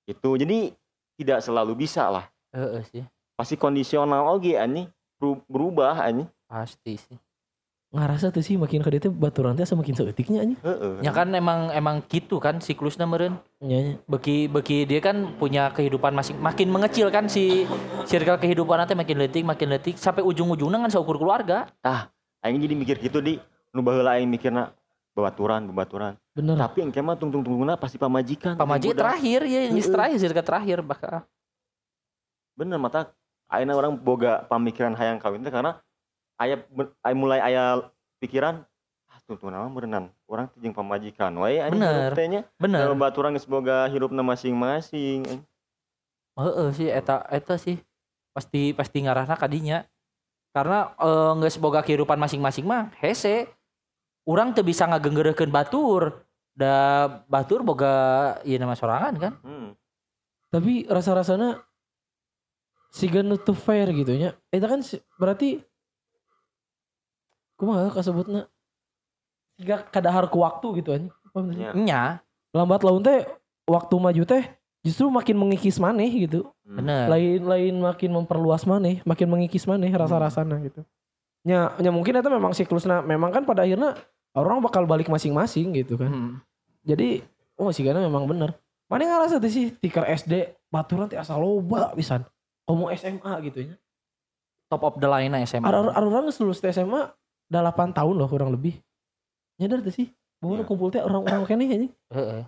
gitu 0.05 0.37
jadi 0.37 0.71
tidak 1.17 1.41
selalu 1.41 1.73
bisa 1.75 2.05
lah 2.07 2.29
Heeh 2.53 2.85
sih. 2.85 3.03
pasti 3.33 3.57
kondisional 3.57 4.29
oge 4.29 4.53
anjing 4.53 4.85
Beru- 5.17 5.41
berubah 5.45 5.97
anjing 5.99 6.29
Pasti 6.45 6.95
sih. 6.95 7.17
ngarasa 7.87 8.29
tuh 8.29 8.39
sih 8.39 8.53
makin 8.53 8.79
ke 8.79 8.99
teh 8.99 9.09
baturan 9.09 9.55
teh 9.55 9.63
semakin 9.63 9.95
seetiknya 9.95 10.45
anjing. 10.45 10.59
heeh 10.61 11.01
Ya 11.01 11.09
kan 11.09 11.33
emang 11.33 11.71
emang 11.71 12.05
gitu 12.05 12.37
kan 12.37 12.59
siklusnya 12.59 13.03
meureun. 13.03 13.39
Nya 13.57 13.77
nya. 13.81 13.93
Beki 14.05 14.45
beki 14.47 14.85
dia 14.85 14.99
kan 15.01 15.33
punya 15.35 15.71
kehidupan 15.71 16.11
masing 16.11 16.37
makin 16.37 16.69
mengecil 16.69 17.09
kan 17.09 17.25
si 17.25 17.65
circle 18.05 18.37
kehidupan 18.37 18.77
nanti 18.77 18.93
makin 18.93 19.17
letik 19.17 19.41
makin 19.41 19.71
letik 19.71 19.95
sampai 19.95 20.21
ujung-ujungnya 20.21 20.77
kan 20.77 20.91
seukur 20.93 21.17
keluarga. 21.17 21.65
Aing 22.41 22.59
jadi 22.61 22.75
mikir 22.75 22.95
gitu 22.99 23.17
di 23.19 23.39
nu 23.71 23.81
baheula 23.81 24.17
aing 24.17 24.29
mikirna 24.29 24.73
babaturan 25.13 25.65
babaturan 25.69 26.13
Bener. 26.37 26.53
tapi 26.57 26.85
engke 26.85 27.01
mah 27.01 27.17
tung 27.17 27.33
tung 27.33 27.41
tungna 27.41 27.73
pasti 27.73 27.97
pamajikan 27.97 28.53
Pamaji 28.53 28.93
Budak. 28.93 29.01
terakhir 29.01 29.41
ya 29.49 29.59
yang 29.65 29.77
terakhir 29.81 30.17
circle 30.21 30.45
terakhir 30.45 30.77
bakal. 30.85 31.25
bener 32.53 32.77
mata 32.77 33.13
ayeuna 33.49 33.73
orang 33.73 33.93
boga 33.97 34.45
pamikiran 34.45 34.93
hayang 34.93 35.17
kawin 35.17 35.41
teh 35.41 35.53
karena 35.53 35.77
aya 36.37 36.61
be- 36.69 36.93
aya 37.01 37.15
mulai 37.17 37.39
aya 37.41 37.85
pikiran 38.17 38.61
ah 39.09 39.17
tuh 39.25 39.37
tuh 39.37 39.49
nama 39.49 39.65
berenang 39.69 40.09
orang 40.29 40.49
jeung 40.57 40.73
pamajikan 40.73 41.33
wae 41.37 41.61
Bener. 41.69 42.13
hirup 42.13 42.17
teh 42.17 42.25
nya 42.29 42.41
bener 42.57 42.93
baturan 42.93 43.33
geus 43.33 43.49
boga 43.49 43.89
hirupna 43.89 44.21
masing-masing. 44.21 45.25
Heeh 46.37 46.67
sih 46.77 46.87
eta 46.93 47.25
eta 47.33 47.57
sih 47.57 47.81
pasti 48.33 48.69
pasti 48.77 49.01
ngarahna 49.01 49.33
kadinya 49.33 49.81
karena 50.57 50.79
eh, 50.97 51.31
nggak 51.37 51.61
boga 51.61 51.85
kehidupan 51.85 52.17
masing-masing 52.17 52.65
mah 52.65 52.89
hese 52.97 53.45
orang 54.25 54.51
tuh 54.57 54.65
bisa 54.65 54.89
ngagenggerekeun 54.89 55.53
batur 55.53 56.25
da 56.57 57.05
batur 57.29 57.61
boga 57.61 57.93
ieu 58.41 58.57
nama 58.57 58.73
sorangan 58.73 59.13
kan 59.21 59.33
hmm. 59.45 59.69
Tapi 60.47 60.87
rasa-rasanya 60.87 61.59
siga 62.87 63.19
nutup 63.19 63.59
fair 63.59 63.91
gitu 63.91 64.15
nya. 64.15 64.31
Itu 64.47 64.63
kan 64.63 64.79
si- 64.79 65.03
berarti 65.19 65.59
kumaha 67.59 67.91
kasebutna 67.91 68.47
siga 69.59 69.83
kadahar 69.91 70.31
ku 70.31 70.39
waktu 70.39 70.81
gitu 70.81 70.89
sih? 70.95 71.11
Nya. 71.37 71.69
nya 71.75 72.01
Lambat 72.55 72.81
laun 72.81 73.03
teh 73.03 73.27
waktu 73.67 73.95
maju 73.99 74.23
teh 74.23 74.43
justru 74.87 75.11
makin 75.11 75.35
mengikis 75.35 75.75
maneh 75.77 76.07
gitu. 76.23 76.47
Hmm. 76.63 76.79
bener 76.79 77.11
Lain-lain 77.11 77.75
makin 77.83 78.09
memperluas 78.15 78.63
maneh, 78.63 79.03
makin 79.03 79.27
mengikis 79.27 79.67
maneh 79.67 79.91
rasa-rasana 79.91 80.63
gitu. 80.63 80.87
Nya, 81.43 81.75
nya 81.79 81.91
mungkin 81.91 82.15
itu 82.15 82.29
memang 82.31 82.55
siklusnya 82.55 83.03
memang 83.03 83.35
kan 83.35 83.43
pada 83.43 83.67
akhirnya 83.67 83.99
orang 84.31 84.63
bakal 84.63 84.87
balik 84.87 85.11
masing-masing 85.11 85.75
gitu 85.75 85.99
kan. 85.99 86.07
Hmm. 86.11 86.33
Jadi 86.87 87.19
oh 87.59 87.71
si 87.75 87.83
Gana 87.83 87.99
memang 87.99 88.23
bener. 88.23 88.55
Mana 88.87 89.03
ngerasa 89.03 89.43
tuh 89.43 89.51
sih 89.51 89.75
tikar 89.75 90.07
SD 90.07 90.55
baturan 90.71 91.11
teh 91.11 91.19
asal 91.19 91.43
loba 91.43 91.91
pisan. 91.91 92.23
Ngomong 92.67 92.95
SMA 92.95 93.33
gitu 93.51 93.67
ya. 93.67 93.75
top 94.67 94.83
of 94.83 94.99
the 94.99 95.07
line 95.07 95.31
SMA 95.47 95.63
Ar 95.63 95.79
orang 95.79 96.27
lulus 96.27 96.59
teh 96.59 96.71
SMA 96.75 97.07
8 97.47 97.95
tahun 97.95 98.15
loh 98.19 98.27
kurang 98.27 98.51
lebih. 98.51 98.75
Nyadar 99.59 99.79
tuh 99.79 99.95
sih 99.95 100.07
bahwa 100.43 100.59
Iya. 100.59 100.67
kumpul 100.67 100.91
teh 100.91 100.99
orang-orang 100.99 101.47
kene 101.47 101.63
anjing. 101.71 101.93
Heeh. 102.11 102.41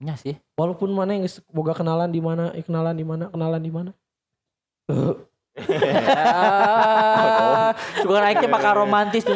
Nya 0.00 0.16
sih 0.16 0.32
Walaupun 0.56 0.88
mana 0.96 1.12
yang 1.12 1.28
boga 1.52 1.76
kenalan 1.76 2.08
di 2.08 2.24
mana, 2.24 2.56
eh, 2.56 2.64
kenalan 2.64 2.96
di 2.96 3.04
mana, 3.04 3.28
kenalan 3.28 3.60
di 3.60 3.72
mana. 3.72 3.90
Ah, 5.60 7.74
Suka 8.00 8.18
naiknya 8.22 8.48
bakal 8.48 8.86
romantis. 8.86 9.26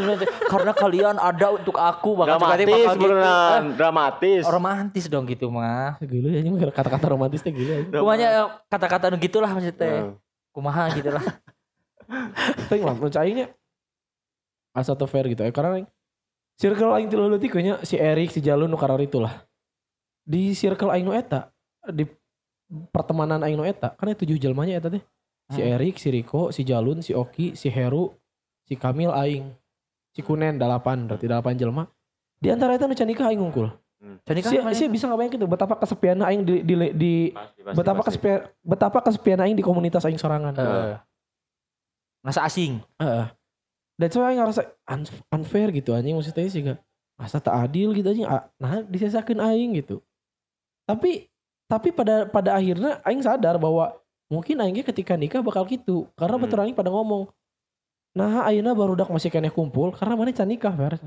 Karena 0.49 0.73
kalian 0.73 1.17
ada 1.21 1.53
untuk 1.53 1.77
aku 1.77 2.17
bakal 2.17 2.41
dramatis 2.41 2.67
bakal 2.71 2.95
gitu. 2.97 3.05
beneran 3.05 3.63
dramatis 3.77 4.43
Eh, 4.47 4.53
romantis 4.53 5.05
dong 5.11 5.27
gitu 5.29 5.53
mah. 5.53 6.01
Gila 6.01 6.29
ya 6.33 6.41
kata-kata 6.73 7.13
romantis 7.13 7.43
teh 7.43 7.53
gila. 7.53 7.93
Kumanya 7.93 8.29
eh, 8.31 8.47
kata-kata 8.71 9.13
nu 9.13 9.19
gitulah 9.21 9.51
maksudnya. 9.53 10.17
Kumaha 10.55 10.95
gitu 10.97 11.11
lah. 11.13 11.25
Tapi 12.71 12.85
lah 12.85 12.95
menurut 12.95 13.17
aing 13.17 13.37
nya 13.45 13.47
asa 14.71 14.95
teu 14.95 15.11
fair 15.11 15.27
gitu. 15.29 15.43
Eh, 15.45 15.53
Karena 15.53 15.83
circle 16.57 16.95
aing 16.95 17.11
tilu 17.11 17.27
leutik 17.27 17.53
nya 17.59 17.83
si 17.83 17.99
Erik, 17.99 18.31
si 18.31 18.39
Jalun 18.39 18.71
nu 18.71 18.79
karar 18.79 19.03
itulah. 19.03 19.45
Di 20.25 20.53
circle 20.53 20.89
aing 20.89 21.05
nu 21.05 21.13
eta 21.13 21.53
di 21.87 22.09
pertemanan 22.91 23.41
aing 23.41 23.55
nu 23.55 23.63
eta 23.63 23.93
kan 23.93 24.09
ada 24.09 24.17
tujuh 24.17 24.37
jelmanya 24.37 24.81
eta 24.81 24.89
teh. 24.89 25.05
Si 25.53 25.61
Hmm. 25.61 25.77
Erik, 25.77 26.01
si 26.01 26.09
Riko, 26.09 26.49
si 26.49 26.65
Jalun, 26.65 27.05
si 27.05 27.13
Oki, 27.13 27.53
si 27.53 27.69
Heru, 27.69 28.17
si 28.65 28.75
Kamil 28.75 29.13
aing. 29.13 29.53
Si 30.11 30.23
Kunen 30.23 30.57
delapan, 30.57 31.05
berarti 31.05 31.27
delapan 31.27 31.53
jelma. 31.53 31.85
Di 32.39 32.49
antara 32.49 32.73
itu 32.73 32.87
nu 32.87 32.95
nikah 32.95 33.29
aing 33.29 33.41
ngungkul. 33.41 33.69
Jadi 34.25 34.41
kan 34.41 34.51
Si, 34.73 34.77
si 34.77 34.85
bisa 34.87 35.05
ngabayang 35.05 35.33
gitu 35.33 35.45
betapa 35.45 35.77
kesepian 35.77 36.21
aing 36.21 36.45
di, 36.45 36.61
di, 36.61 36.75
di 36.93 37.13
Pasti, 37.29 37.61
pasti, 37.61 37.77
betapa 37.77 37.97
pasti. 37.99 38.09
kesepian 38.11 38.39
betapa 38.61 38.99
kesepian 39.01 39.41
aing 39.41 39.57
di 39.57 39.65
komunitas 39.65 40.05
aing 40.05 40.17
sorangan. 40.17 40.53
Heeh. 40.55 40.97
Nasa 42.21 42.45
asing. 42.45 42.81
Heeh. 42.97 43.27
Dan 43.97 44.09
so 44.09 44.21
aing 44.21 44.41
ngerasa 44.41 44.65
un- 44.87 45.13
unfair 45.31 45.69
gitu 45.71 45.93
anjing 45.93 46.15
maksudnya 46.15 46.45
sih 46.47 46.61
gak 46.63 46.81
masa 47.15 47.37
tak 47.39 47.53
adil 47.55 47.93
gitu 47.93 48.07
anjing. 48.07 48.25
Ah, 48.25 48.49
Nah, 48.57 48.81
disesakeun 48.83 49.41
aing 49.41 49.77
gitu. 49.77 50.01
Tapi 50.85 51.27
tapi 51.65 51.89
pada 51.91 52.25
pada 52.25 52.55
akhirnya 52.55 53.01
aing 53.03 53.21
sadar 53.21 53.57
bahwa 53.57 53.97
mungkin 54.29 54.61
aingnya 54.61 54.85
ketika 54.85 55.17
nikah 55.17 55.41
bakal 55.41 55.65
gitu. 55.65 56.09
Karena 56.15 56.37
Hmm. 56.37 56.45
betul 56.45 56.59
aing 56.61 56.77
pada 56.77 56.89
ngomong. 56.89 57.29
Nah, 58.15 58.47
ayeuna 58.47 58.73
barudak 58.73 59.11
masih 59.11 59.27
kena 59.27 59.51
kumpul 59.51 59.91
karena 59.91 60.15
mana 60.15 60.31
can 60.31 60.47
nikah, 60.47 60.71
Fer. 60.71 61.03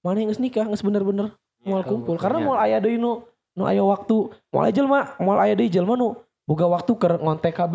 Mana 0.00 0.20
yang 0.20 0.28
geus 0.28 0.38
nikah, 0.38 0.68
geus 0.68 0.84
bener-bener 0.84 1.32
moal 1.62 1.80
kumpul. 1.82 2.16
Karena 2.16 2.36
Iya. 2.36 2.46
moal 2.46 2.58
aya 2.58 2.78
deui 2.78 2.96
nu 2.96 3.24
nu 3.50 3.64
aya 3.64 3.80
waktu, 3.80 4.16
moal 4.48 4.64
aya 4.64 4.72
jelema, 4.72 5.00
moal 5.16 5.38
aya 5.38 5.54
deui 5.54 5.68
jelema 5.68 5.94
nu 5.94 6.16
boga 6.44 6.66
waktu 6.66 6.92
keur 6.94 7.16
ngontek 7.16 7.54
KB, 7.54 7.74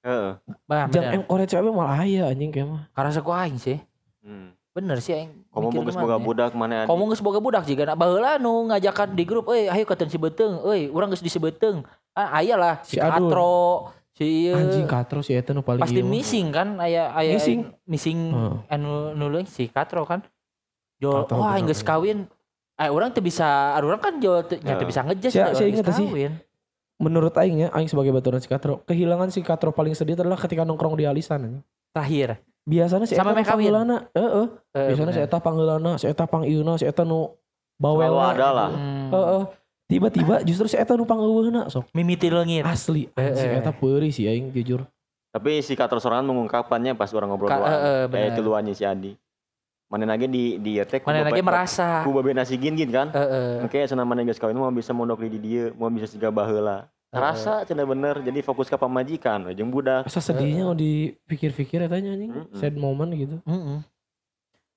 Heeh. 0.00 0.30
Bah, 0.64 0.88
jam 0.88 1.02
bener. 1.04 1.12
engkore 1.18 1.44
cewek 1.44 1.70
moal 1.70 1.88
aya 1.88 2.26
anjing 2.26 2.48
kayak 2.48 2.66
mah. 2.66 2.82
Karena 2.90 3.10
saku 3.10 3.30
aing 3.30 3.56
sih. 3.56 3.78
Hmm. 4.20 4.56
Bener 4.72 5.04
sih 5.04 5.12
aing. 5.12 5.30
Komo 5.52 5.68
mikirna 5.68 5.84
geus 5.84 5.96
mah, 6.00 6.04
boga 6.08 6.16
ya. 6.16 6.24
budak 6.24 6.52
mana 6.56 6.76
Komo 6.88 7.04
geus 7.12 7.20
boga 7.20 7.40
budak 7.44 7.64
juga 7.68 7.92
na 7.92 7.94
baheula 7.94 8.40
nu 8.40 8.72
ngajakan 8.72 9.12
di 9.12 9.24
grup, 9.28 9.52
"Euy, 9.52 9.68
ayo 9.68 9.84
katen 9.84 10.08
si 10.08 10.16
Beteung, 10.16 10.64
euy, 10.64 10.88
urang 10.88 11.12
geus 11.12 11.20
di 11.20 11.28
si 11.28 11.36
Beteung." 11.36 11.84
Ah, 12.16 12.40
aya 12.40 12.56
lah 12.56 12.80
si, 12.80 12.96
Si. 12.96 13.00
Katro, 13.00 13.92
si 14.16 14.48
ieu. 14.48 14.56
Anjing 14.56 14.88
katro 14.88 15.20
si 15.20 15.36
eta 15.36 15.52
nu 15.52 15.60
paling 15.60 15.84
pasti 15.84 16.00
missing 16.00 16.48
kan 16.52 16.80
aya 16.80 17.12
aya 17.12 17.36
Missing. 17.36 17.68
missing 17.84 18.18
Heeh. 18.32 18.56
anu 18.72 19.12
nulung 19.12 19.44
si 19.44 19.68
Katro 19.68 20.08
kan. 20.08 20.24
Jo, 20.96 21.24
Katro 21.28 21.40
wah 21.44 21.56
bener, 21.56 21.68
geus 21.68 21.84
kawin. 21.84 22.24
Eh 22.80 22.88
orang 22.88 23.12
tuh 23.12 23.20
bisa, 23.20 23.76
orang 23.76 24.00
kan 24.00 24.16
nya 24.16 24.40
teu 24.48 24.56
Heeh. 24.56 24.88
bisa 24.88 25.04
sia 25.28 25.52
orang 25.52 25.68
inget 25.68 25.84
geus 25.84 26.00
sih. 26.00 26.08
kawin. 26.08 26.32
menurut 27.02 27.34
aing 27.34 27.66
ya 27.66 27.68
aing 27.74 27.90
sebagai 27.90 28.14
baturan 28.14 28.38
si 28.38 28.46
katro 28.46 28.78
kehilangan 28.86 29.26
si 29.34 29.42
katro 29.42 29.74
paling 29.74 29.90
sedih 29.90 30.14
adalah 30.14 30.38
ketika 30.38 30.62
nongkrong 30.62 30.94
di 30.94 31.02
alisan. 31.04 31.60
Terakhir. 31.90 32.38
Biasanya 32.62 33.04
si 33.04 33.14
Sama 33.14 33.32
eta 33.32 33.52
panggeulana 33.52 33.96
heeh 34.10 34.46
Eh, 34.72 34.86
biasanya 34.88 35.12
si 35.12 35.20
eta 35.20 35.38
panggeulana 35.38 35.92
si 35.96 36.06
eta 36.06 36.24
pangieuna 36.24 36.72
si 36.74 36.84
eta 36.84 37.02
nu 37.02 37.34
bawel 37.74 38.14
ada 38.14 38.48
lah. 38.50 38.70
Hmm. 38.70 39.10
heeh 39.10 39.42
tiba-tiba 39.84 40.40
justru 40.42 40.66
si 40.66 40.76
eta 40.76 40.94
nu 40.94 41.02
panggeuweuna 41.02 41.66
sok 41.66 41.90
Mimiti 41.90 42.30
leungit. 42.30 42.62
asli 42.62 43.10
anjing, 43.12 43.34
si 43.34 43.44
Heeh. 43.44 43.58
eta 43.58 43.70
peuri 43.70 44.08
sih 44.08 44.24
aing 44.24 44.48
jujur 44.50 44.86
Tapi 45.28 45.58
si 45.58 45.72
Kator 45.72 45.96
sorangan 45.96 46.28
mengungkapkannya 46.28 46.92
pas 46.92 47.08
orang 47.10 47.32
ngobrol 47.32 47.48
Ka- 47.48 47.56
doang. 47.56 47.72
eh, 47.72 48.04
eh, 48.04 48.30
Kayak 48.30 48.44
luannya 48.44 48.72
si 48.72 48.84
Adi. 48.84 49.16
Mana 49.88 50.04
lagi 50.06 50.24
di 50.24 50.56
di 50.56 50.76
ku 50.76 51.04
Mana 51.04 51.24
lagi 51.24 51.40
merasa. 51.40 52.00
ku 52.00 52.12
babe 52.12 52.32
nasi 52.32 52.56
gin 52.56 52.76
gin 52.76 52.88
kan. 52.88 53.08
Heeh. 53.10 53.64
Oke, 53.64 53.80
cenah 53.82 54.04
mana 54.04 54.24
geus 54.24 54.36
kawin 54.36 54.52
mau 54.54 54.68
bisa 54.68 54.92
mondok 54.92 55.24
di 55.24 55.36
dia, 55.36 55.72
mau 55.72 55.88
bisa 55.88 56.04
siga 56.04 56.28
baheula. 56.28 56.84
Rasa 57.12 57.68
cenah 57.68 57.84
bener, 57.84 58.24
jadi 58.24 58.40
fokus 58.40 58.72
ke 58.72 58.76
pamajikan 58.80 59.44
we 59.44 59.52
jeung 59.52 59.68
budak. 59.68 60.08
asa 60.08 60.24
sedihnya 60.24 60.64
mau 60.64 60.72
dipikir-pikir 60.72 61.84
etanya 61.84 62.16
anjing 62.16 62.32
Mm-mm. 62.32 62.56
sad 62.56 62.72
moment 62.72 63.12
gitu 63.12 63.36
Heeh. 63.44 63.84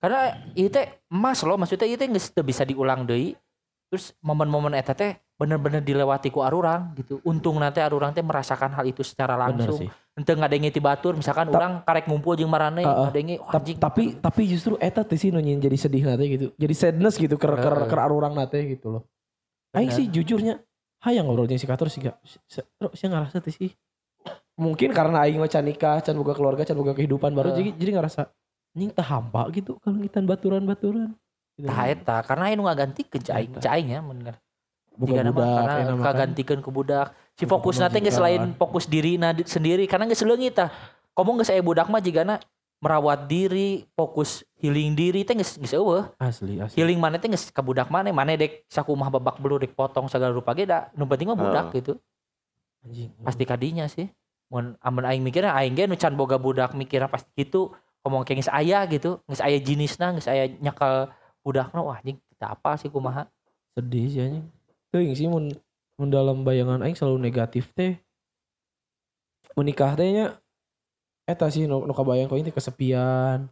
Karena 0.04 0.22
itu 0.52 0.68
teh 0.70 0.86
emas 1.08 1.40
loh, 1.42 1.56
maksudnya 1.56 1.88
itu 1.88 2.04
geus 2.06 2.28
teu 2.30 2.44
bisa 2.44 2.68
diulang 2.68 3.08
deui. 3.08 3.40
Terus 3.88 4.12
momen-momen 4.20 4.76
eta 4.76 4.92
teh 4.92 5.16
bener-bener 5.40 5.80
dilewati 5.80 6.28
ku 6.28 6.44
arurang 6.44 6.92
gitu. 7.00 7.24
Untung 7.24 7.56
nanti 7.58 7.80
arurang 7.80 8.12
teh 8.12 8.20
merasakan 8.20 8.76
hal 8.76 8.86
itu 8.86 9.00
secara 9.02 9.40
langsung. 9.40 9.88
Ente 10.16 10.32
ngadenge 10.32 10.72
ti 10.72 10.84
batur 10.84 11.16
misalkan 11.16 11.48
Ta- 11.48 11.56
orang 11.56 11.74
karek 11.88 12.08
ngumpul 12.08 12.36
jeung 12.36 12.52
marane 12.52 12.84
Heeh. 12.84 13.04
ngadenge 13.08 13.36
oh, 13.40 13.48
Ta- 13.48 13.60
anjing. 13.64 13.78
tapi 13.80 14.04
tapi 14.20 14.42
justru 14.46 14.76
eta 14.78 15.08
teh 15.08 15.16
sih 15.16 15.32
nu 15.32 15.40
nyin 15.40 15.60
jadi 15.60 15.76
sedih 15.76 16.04
nate 16.04 16.24
gitu 16.28 16.46
jadi 16.56 16.72
sadness 16.76 17.16
gitu 17.16 17.36
ker 17.36 17.52
ker 17.56 17.88
ker 17.88 18.00
arurang 18.00 18.32
nate 18.32 18.64
gitu 18.64 18.96
loh 18.96 19.04
aing 19.72 19.92
sih 19.92 20.08
jujurnya 20.08 20.64
hayang 21.06 21.30
ngobrol 21.30 21.46
jeung 21.46 21.62
si 21.62 21.70
Kator 21.70 21.88
sih 21.88 22.02
gak 22.02 22.18
sih 22.50 23.06
ngerasa 23.06 23.38
teh 23.40 23.54
sih 23.54 23.72
mungkin 24.58 24.90
karena 24.90 25.22
aing 25.24 25.38
mah 25.38 25.52
can 25.52 25.62
nikah 25.62 26.02
can 26.02 26.18
boga 26.18 26.34
keluarga 26.34 26.66
can 26.66 26.74
boga 26.74 26.98
kehidupan 26.98 27.32
baru 27.32 27.54
jadi 27.54 27.78
jadi 27.78 27.92
ngerasa 28.02 28.28
anjing 28.76 28.92
tah 28.92 29.08
hampa 29.08 29.48
gitu 29.56 29.80
kalau 29.80 29.96
ngitan 30.04 30.28
baturan-baturan 30.28 31.16
gitu. 31.56 31.72
Tah 31.72 31.88
eta 31.88 32.18
karena 32.28 32.52
ngagantikeun 32.52 33.22
cai 33.24 33.48
Eta. 33.48 33.60
cai 33.64 33.82
nya 33.88 34.04
bener. 34.04 34.36
boga 34.96 35.12
Jika 35.12 35.22
nama 35.28 35.36
budak 35.36 35.56
karena 35.56 35.74
makan. 35.96 36.04
kagantikeun 36.04 36.60
ku 36.60 36.70
budak. 36.72 37.08
Si 37.36 37.44
fokus 37.48 37.80
nanti 37.80 38.00
geus 38.00 38.16
pemajikan. 38.16 38.20
selain 38.20 38.42
fokus 38.56 38.86
diri 38.88 39.20
na 39.20 39.32
sendiri 39.32 39.84
karena 39.88 40.08
geus 40.08 40.24
leungit 40.24 40.56
tah. 40.56 40.72
Komo 41.16 41.40
geus 41.40 41.52
aya 41.52 41.64
budak 41.64 41.88
mah 41.88 42.04
jigana 42.04 42.40
merawat 42.84 43.26
diri, 43.26 43.88
fokus 43.96 44.44
healing 44.60 44.94
diri 44.94 45.24
teh 45.24 45.34
geus 45.34 45.58
geus 45.58 45.74
eueuh. 45.74 46.06
asli 46.20 46.60
asli 46.62 46.76
Healing 46.78 47.00
mana 47.00 47.18
teh 47.18 47.28
geus 47.32 47.50
ka 47.50 47.64
budak 47.64 47.90
mana, 47.90 48.12
mana 48.12 48.36
dek 48.36 48.68
sakumaha 48.68 49.14
babak 49.14 49.40
belur 49.40 49.60
dek 49.60 49.74
potong 49.74 50.12
segala 50.12 50.36
rupa 50.36 50.52
ge 50.54 50.68
da. 50.68 50.92
Nu 50.94 51.08
penting 51.10 51.32
mah 51.32 51.40
budak 51.40 51.74
gitu. 51.74 51.98
anjing 52.86 53.10
Pasti 53.24 53.44
kadinya 53.48 53.86
sih. 53.88 54.12
Mun 54.52 54.78
amun 54.84 55.04
aing 55.08 55.24
mikirnya 55.26 55.56
aing 55.58 55.74
ge 55.74 55.90
nu 55.90 55.96
can 55.98 56.14
boga 56.14 56.38
budak 56.38 56.76
mikirnya 56.78 57.08
pasti 57.08 57.32
gitu. 57.36 57.74
Ngomong 58.06 58.22
kayak 58.22 58.46
geus 58.46 58.52
aya 58.54 58.86
gitu, 58.86 59.18
geus 59.26 59.42
aya 59.42 59.58
jenisna, 59.58 60.14
geus 60.14 60.30
aya 60.30 60.46
nyakal 60.62 61.10
budakna 61.42 61.82
wah 61.82 61.98
anjing 61.98 62.18
kita 62.34 62.54
apa 62.54 62.78
sih 62.78 62.90
kumaha. 62.90 63.30
sedih 63.76 64.08
sih 64.08 64.22
anjing 64.24 64.46
teuing 64.96 65.12
sih 65.12 65.28
mun 65.28 65.52
mun 66.00 66.08
dalam 66.08 66.48
bayangan 66.48 66.80
aing 66.80 66.96
selalu 66.96 67.20
negatif 67.20 67.76
teh 67.76 68.00
menikah 69.60 70.00
teh 70.00 70.08
nya 70.08 70.26
eta 71.26 71.50
sih 71.50 71.66
nu, 71.66 71.84
nu 71.84 71.94
kabayang 71.94 72.30
kau 72.30 72.38
ini 72.38 72.54
kesepian. 72.54 73.50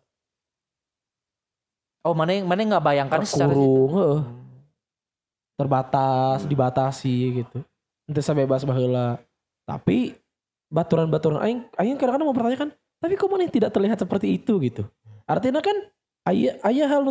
Oh, 2.06 2.14
mana 2.14 2.38
yang 2.38 2.46
mana 2.46 2.60
yang 2.62 2.70
nggak 2.78 2.86
bayangkan 2.86 3.20
secara 3.26 3.50
terkurung 3.50 3.92
heeh. 3.98 4.22
Hmm. 4.22 4.42
terbatas 5.58 6.46
dibatasi 6.46 7.44
gitu. 7.44 7.60
Ente 8.06 8.22
bebas 8.36 8.68
baheula 8.68 9.18
tapi 9.64 10.14
baturan-baturan 10.68 11.40
aing 11.40 11.60
aing 11.80 11.96
kadang-kadang 11.96 12.28
mempertanyakan 12.28 12.70
tapi 13.00 13.14
kok 13.16 13.32
mana 13.32 13.48
tidak 13.48 13.72
terlihat 13.72 13.98
seperti 14.00 14.36
itu? 14.36 14.60
gitu. 14.60 14.84
Artinya 15.24 15.64
kan 15.64 15.76
ayah 16.28 16.60
ayah 16.68 16.88
hal 16.92 17.02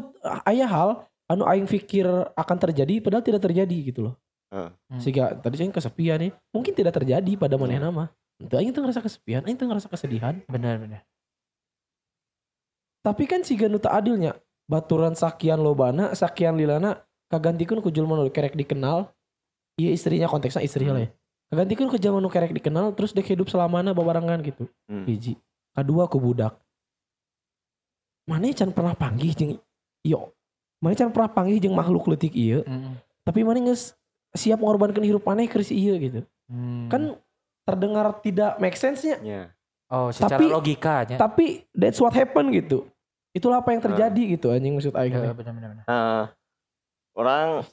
ayah 0.45 0.69
hal 0.69 0.91
anu 1.25 1.49
aing 1.49 1.65
pikir 1.65 2.05
akan 2.37 2.57
terjadi 2.61 3.01
padahal 3.01 3.25
tidak 3.25 3.41
terjadi 3.41 3.77
gitu 3.89 4.13
loh. 4.13 4.15
Heeh. 4.53 5.01
Sehingga 5.01 5.33
tadi 5.41 5.57
saya 5.57 5.73
kesepian 5.73 6.21
nih. 6.21 6.33
Mungkin 6.53 6.77
tidak 6.77 7.01
terjadi 7.01 7.33
pada 7.41 7.57
mana 7.57 7.81
nama 7.81 8.13
itu 8.47 8.55
aing 8.59 8.75
tuh 8.75 8.83
ngerasa 8.83 9.01
kesepian 9.01 9.43
aing 9.47 9.59
tuh 9.59 9.67
ngerasa 9.71 9.89
kesedihan. 9.89 10.43
Bener 10.51 10.79
bener. 10.79 11.03
tapi 13.03 13.27
kan 13.27 13.43
si 13.43 13.59
nu 13.59 13.83
tak 13.83 13.99
adilnya 13.99 14.39
baturan 14.71 15.19
sakian 15.19 15.59
lobana 15.59 16.15
sakian 16.15 16.55
lilana 16.55 17.03
kagantikeun 17.27 17.83
ku 17.83 17.91
jelema 17.91 18.15
nu 18.15 18.31
kerek 18.31 18.55
dikenal. 18.55 19.11
Iya 19.75 19.91
istrinya 19.91 20.31
konteksnya 20.31 20.63
istri 20.63 20.87
lah 20.87 21.03
ya. 21.03 21.09
Kagantikeun 21.51 21.91
ku 21.91 21.99
jelema 21.99 22.23
nu 22.23 22.31
kerek 22.31 22.55
dikenal 22.55 22.95
terus 22.95 23.11
dek 23.11 23.27
hidup 23.27 23.51
selamana 23.51 23.91
babarengan 23.91 24.39
gitu. 24.47 24.71
Hmm. 24.87 25.03
hiji 25.05 25.35
kedua 25.75 26.07
ku 26.07 26.23
budak. 26.23 26.55
Mana 28.23 28.55
can 28.55 28.71
pernah 28.71 28.95
panggih 28.95 29.35
jeung 29.35 29.53
yo. 30.07 30.31
Mana 30.79 30.95
can 30.95 31.11
pernah 31.11 31.31
panggih 31.31 31.59
jeung 31.59 31.75
makhluk 31.75 32.07
leutik 32.07 32.35
ieu 32.39 32.63
Mm. 32.63 32.99
tapi 33.23 33.47
mana 33.47 33.63
geus 33.63 33.95
siap 34.35 34.59
mengorbankan 34.59 35.03
hidup 35.03 35.23
mana 35.23 35.47
ke 35.47 35.59
si 35.63 35.75
ieu 35.75 35.95
gitu. 35.99 36.23
Hmm. 36.51 36.87
kan 36.91 37.19
terdengar 37.73 38.07
tidak 38.21 38.61
make 38.61 38.77
sense 38.77 39.01
nya 39.03 39.17
Ya. 39.25 39.43
oh 39.89 40.13
secara 40.13 40.37
tapi- 40.37 40.53
logikanya. 40.53 41.17
tapi 41.17 41.47
that's 41.73 41.97
what 41.97 42.13
happen 42.13 42.53
gitu 42.53 42.85
itulah 43.33 43.65
apa 43.65 43.73
yang 43.73 43.81
terjadi 43.81 44.23
gitu 44.37 44.53
anjing 44.53 44.77
maksud 44.77 44.93
aing 44.93 45.17
Ya, 45.17 45.33
bener 45.33 45.53
bener. 45.57 45.69
Nah, 45.89 46.29
orang 47.17 47.65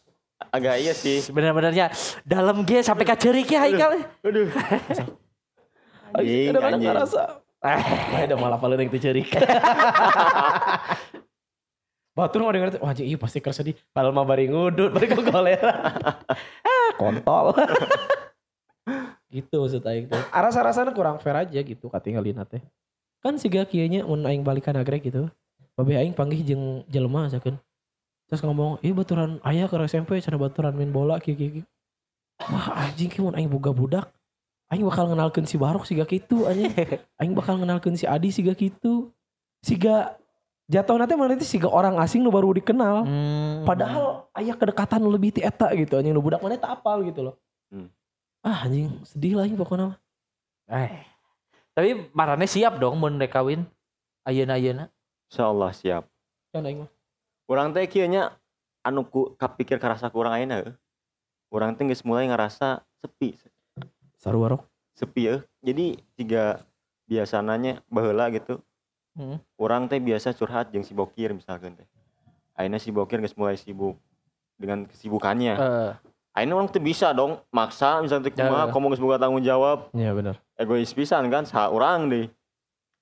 agak 0.47 0.79
iya 0.79 0.95
sih. 0.95 1.19
Sebenarnya 1.19 1.91
dalam 2.23 2.63
G 2.63 2.79
sampai 2.79 3.03
kacerik 3.03 3.51
ya 3.51 3.67
Haikal. 3.67 4.07
Aduh. 4.23 4.47
Anjing, 6.15 6.55
kadang-kadang 6.55 6.79
anjing. 6.79 6.91
ngerasa 6.95 7.21
Ah, 7.59 7.75
udah 8.23 8.37
malah 8.39 8.55
paling 8.55 8.87
itu 8.87 9.03
cerik. 9.03 9.35
Batur 12.15 12.39
mau 12.43 12.55
denger 12.55 12.79
wah 12.79 12.91
anjing 12.95 13.07
iya 13.11 13.19
pasti 13.19 13.43
kerasa 13.43 13.63
di 13.63 13.75
padahal 13.91 14.15
mah 14.15 14.23
bari 14.23 14.47
ngudut 14.47 14.95
bari 14.95 15.11
golera. 15.11 15.71
ah, 16.67 16.89
kontol. 16.95 17.51
gitu 19.29 19.55
maksud 19.61 19.85
aing 19.85 20.09
teh. 20.09 20.23
Rasa-rasana 20.33 20.89
kurang 20.91 21.21
fair 21.21 21.37
aja 21.37 21.59
gitu 21.61 21.87
katinggalin 21.87 22.41
teh. 22.49 22.61
Kan 23.21 23.37
siga 23.37 23.63
kieu 23.63 23.85
nya 23.85 24.03
mun 24.03 24.25
aing 24.25 24.41
balikan 24.41 24.73
agrek 24.75 25.05
gitu. 25.05 25.29
Babe 25.77 25.95
aing 25.95 26.17
panggih 26.17 26.41
jeung 26.43 26.83
jelema 26.89 27.29
sakeun. 27.29 27.55
Terus 28.29 28.45
ngomong, 28.45 28.77
"Ih 28.85 28.93
baturan 28.93 29.41
aya 29.41 29.65
ke 29.65 29.75
SMP 29.89 30.21
cara 30.21 30.37
baturan 30.37 30.73
main 30.75 30.91
bola 30.93 31.17
kieu 31.17 31.37
kieu." 31.37 31.61
kieu." 31.61 31.65
Wah 32.49 32.87
anjing 32.87 33.09
kieu 33.09 33.25
mun 33.25 33.35
aing 33.37 33.47
boga 33.47 33.71
budak. 33.71 34.05
Aing 34.69 34.85
bakal 34.85 35.09
ngenalkeun 35.09 35.49
si 35.49 35.57
Barok 35.57 35.85
siga 35.89 36.05
kitu 36.05 36.45
anjing. 36.45 36.69
Aing 37.19 37.33
bakal 37.33 37.57
ngenalkeun 37.57 37.97
si 37.97 38.05
Adi 38.05 38.29
siga 38.29 38.53
kitu. 38.53 39.09
Siga 39.65 40.13
jatuh 40.69 41.01
nanti 41.01 41.17
mana 41.17 41.33
itu 41.33 41.43
siga 41.43 41.65
orang 41.65 41.97
asing 41.97 42.21
nu 42.21 42.29
baru 42.29 42.53
dikenal. 42.53 43.01
Hmm. 43.01 43.65
Padahal 43.65 44.29
ayah 44.37 44.53
kedekatan 44.53 45.01
lebih 45.09 45.33
ti 45.33 45.41
eta 45.41 45.73
gitu 45.73 45.97
anjing 45.97 46.13
nu 46.13 46.21
budak 46.21 46.39
mana 46.39 46.55
tak 46.55 46.79
apal 46.79 47.01
gitu 47.01 47.25
loh. 47.25 47.35
Hmm. 47.73 47.89
Ah 48.39 48.63
anjing 48.63 48.87
sedih 49.03 49.35
lah 49.35 49.43
anjing 49.43 49.59
pokoknya. 49.59 49.91
mah. 49.91 49.97
Eh. 50.71 51.03
Tapi 51.75 52.11
marane 52.15 52.47
siap 52.47 52.79
dong 52.79 52.99
mun 52.99 53.19
rek 53.19 53.35
kawin. 53.35 53.67
Ayeuna-ayeuna. 54.23 54.87
Insyaallah 55.31 55.71
siap. 55.75 56.03
Kan 56.55 56.63
aing 56.63 56.85
mah. 56.85 56.91
Urang 57.49 57.73
teh 57.75 57.83
kieu 57.89 58.07
nya 58.07 58.37
anu 58.85 59.03
ku 59.03 59.35
kapikir 59.35 59.81
karasa 59.81 60.07
kurang 60.07 60.37
ayeuna 60.37 60.63
heuh. 60.63 60.75
Urang 61.51 61.75
teh 61.75 61.83
geus 61.83 62.05
mulai 62.05 62.29
ngerasa 62.29 62.85
sepi. 63.01 63.35
Saru 64.15 64.45
Barok. 64.45 64.63
Sepi 64.95 65.27
ya. 65.27 65.35
Jadi 65.59 65.99
tiga 66.15 66.63
biasananya 67.09 67.83
baheula 67.89 68.29
gitu. 68.31 68.61
Hmm. 69.17 69.41
Orang 69.59 69.91
teh 69.91 69.99
biasa 69.99 70.31
curhat 70.31 70.71
jeung 70.71 70.85
si 70.85 70.95
Bokir 70.95 71.35
misalkan 71.35 71.75
teh. 71.75 71.87
Ayeuna 72.55 72.79
si 72.79 72.93
Bokir 72.93 73.19
geus 73.19 73.35
mulai 73.35 73.59
sibuk 73.59 73.99
dengan 74.59 74.83
kesibukannya. 74.87 75.53
Eh, 75.55 75.91
Ayeuna 76.39 76.55
orang 76.55 76.71
teh 76.71 76.79
bisa 76.79 77.11
dong 77.11 77.35
maksa 77.51 77.99
misalnya 77.99 78.31
kumaha 78.31 78.65
Ya. 78.65 78.71
komo 78.71 78.87
geus 78.87 79.03
boga 79.03 79.19
tanggung 79.19 79.43
jawab. 79.43 79.91
Iya 79.91 80.15
benar. 80.15 80.39
Egois 80.55 80.87
pisan 80.89 81.27
kan 81.27 81.43
sa 81.43 81.67
urang 81.67 82.07
deh. 82.07 82.31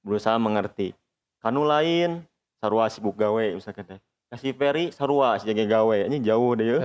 Berusaha 0.02 0.42
mengerti. 0.42 0.98
Kanu 1.38 1.62
lain 1.62 2.26
sarua 2.58 2.90
sibuk 2.90 3.14
gawe 3.14 3.54
misalkan 3.54 3.86
teh. 3.86 4.00
Kasih 4.34 4.58
Ferry 4.58 4.90
sarua 4.90 5.38
si 5.38 5.46
jaga 5.46 5.70
gawe. 5.70 6.10
Ini 6.10 6.18
jauh 6.18 6.58
deh 6.58 6.66
ya. 6.66 6.80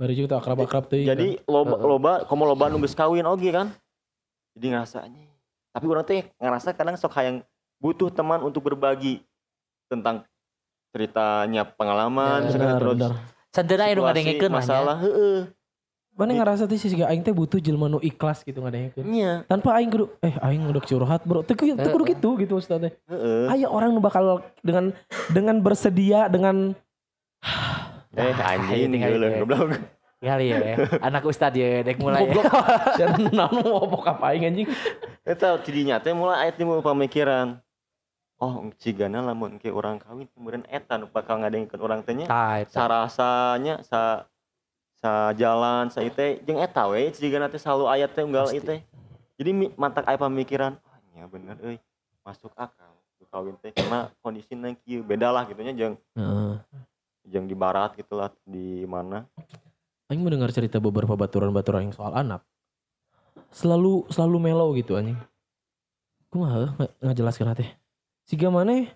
Bari 0.00 0.16
juga 0.16 0.40
tak 0.40 0.48
akrab-akrab 0.48 0.88
teh. 0.88 1.04
Jadi 1.04 1.36
loba 1.44 1.76
Heeh. 1.76 1.84
loba 1.84 2.12
komo 2.24 2.48
loba 2.48 2.72
nu 2.72 2.80
geus 2.80 2.96
kawin 2.96 3.28
oge 3.28 3.52
kan. 3.52 3.68
Jadi 4.56 4.66
ngerasa 4.72 5.04
anjing. 5.04 5.28
Tapi 5.76 5.84
orang 5.84 6.04
teh 6.08 6.24
ngerasa 6.40 6.72
kadang 6.72 6.96
sok 6.96 7.12
hayang 7.20 7.44
butuh 7.76 8.08
teman 8.08 8.40
untuk 8.40 8.64
berbagi 8.64 9.20
tentang 9.92 10.24
ceritanya 10.92 11.68
pengalaman 11.68 12.40
Ya, 12.40 12.46
misalkan 12.48 12.68
benar, 12.68 12.80
terus 12.80 12.96
benar. 12.96 13.12
Ngadengkeun 13.52 14.48
mah 14.48 14.48
nya. 14.48 14.64
masalah 14.64 14.96
heeh. 15.04 15.38
Mana 16.12 16.36
ngerasa 16.36 16.68
teh 16.68 16.76
si 16.76 16.92
siga 16.92 17.08
aing 17.08 17.24
teh 17.24 17.32
butuh 17.32 17.56
jelema 17.56 17.88
nu 17.88 17.96
ikhlas 17.96 18.44
gitu 18.44 18.60
ngadengkeun. 18.60 19.08
Nya, 19.08 19.48
Tanpa 19.48 19.72
aing 19.80 19.88
kudu 19.88 20.12
eh 20.20 20.36
aing 20.44 20.68
udah 20.68 20.84
curhat 20.84 21.24
bro. 21.24 21.40
Teu 21.40 21.56
kudu 21.56 22.04
gitu 22.04 22.28
gitu 22.36 22.52
maksudnya 22.60 22.88
teh. 22.88 22.92
heeh. 23.08 23.48
Aya 23.48 23.66
orang 23.72 23.96
nu 23.96 24.00
bakal 24.04 24.44
dengan 24.60 24.92
dengan 25.32 25.56
bersedia 25.64 26.28
dengan 26.28 26.76
Eh 28.12 28.36
anjing 28.44 28.92
tinggal 28.92 29.16
ya. 29.16 29.40
goblok. 29.40 29.72
Kali 30.22 30.52
ya. 30.52 30.76
Anak 31.00 31.24
ustad 31.24 31.56
ya 31.56 31.80
dek 31.80 31.96
mulai. 31.96 32.28
goblok. 32.28 32.44
Dan 33.00 33.32
naon 33.32 33.64
mau 33.64 34.04
apa 34.04 34.36
aing 34.36 34.52
anjing. 34.52 34.68
Eta 35.24 35.56
tidinya 35.64 35.96
teh 35.96 36.12
mulai 36.12 36.44
aya 36.44 36.52
timbul 36.52 36.84
pamikiran. 36.84 37.56
Oh, 38.36 38.68
cigana 38.76 39.22
lamun 39.24 39.56
ke 39.56 39.70
orang 39.70 39.96
kawin 40.02 40.26
kemudian 40.34 40.66
eta 40.68 40.98
nu 41.00 41.08
bakal 41.08 41.40
ngadengkeun 41.40 41.80
urang 41.80 42.00
teh 42.04 42.12
nya. 42.12 42.28
Eta. 42.28 42.68
sarasanya 42.68 43.80
sa 43.80 44.28
sa 45.02 45.34
jalan 45.34 45.90
sa 45.90 45.98
ieu 45.98 46.14
jeung 46.46 46.62
eta 46.62 46.86
we 46.86 47.10
cigana 47.10 47.50
teh 47.50 47.58
selalu 47.58 47.90
aya 47.90 48.06
teh 48.06 48.22
unggal 48.22 48.46
teh. 48.54 48.86
Jadi 49.34 49.50
mantak 49.74 50.06
aya 50.06 50.14
pamikiran, 50.14 50.78
ah 50.78 50.98
nya 51.10 51.26
bener 51.26 51.58
euy, 51.58 51.82
masuk 52.22 52.54
akal 52.54 52.94
kawin 53.32 53.56
teh 53.58 53.72
karena 53.72 54.12
kondisina 54.20 54.70
kieu 54.84 55.00
beda 55.00 55.32
lah 55.32 55.48
gitu 55.48 55.64
nya 55.64 55.72
jeung 55.72 55.96
Heeh. 56.14 56.60
jeung 57.26 57.48
di 57.48 57.56
barat 57.56 57.96
gitu 57.96 58.20
lah 58.20 58.28
di 58.44 58.84
mana. 58.84 59.24
Aing 60.12 60.20
mendengar 60.20 60.52
cerita 60.52 60.76
beberapa 60.76 61.16
baturan-baturan 61.16 61.88
yang 61.88 61.96
soal 61.96 62.12
anak. 62.12 62.44
Selalu 63.48 64.04
selalu 64.12 64.36
mellow 64.36 64.76
gitu 64.76 65.00
anjing. 65.00 65.16
Kumaha 66.28 66.76
nggak 66.76 66.92
ngajelaskeun 67.00 67.56
teh. 67.56 67.70
Siga 68.28 68.52
maneh 68.52 68.92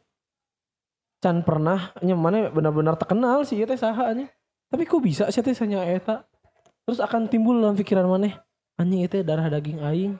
can 1.24 1.40
pernah 1.40 1.96
nya 2.04 2.12
maneh 2.12 2.52
benar-benar 2.52 3.00
terkenal 3.00 3.40
sih 3.48 3.64
teh 3.64 3.80
saha 3.80 4.12
anjing. 4.12 4.28
Tapi 4.67 4.83
kok 4.85 5.03
bisa 5.03 5.31
sih 5.31 5.43
teh 5.43 5.55
sanya 5.55 5.87
eta? 5.87 6.27
Terus 6.87 7.03
akan 7.03 7.27
timbul 7.27 7.59
dalam 7.59 7.75
pikiran 7.75 8.07
maneh, 8.07 8.39
anjing 8.79 9.03
itu 9.03 9.23
darah 9.27 9.51
daging 9.51 9.83
aing, 9.83 10.12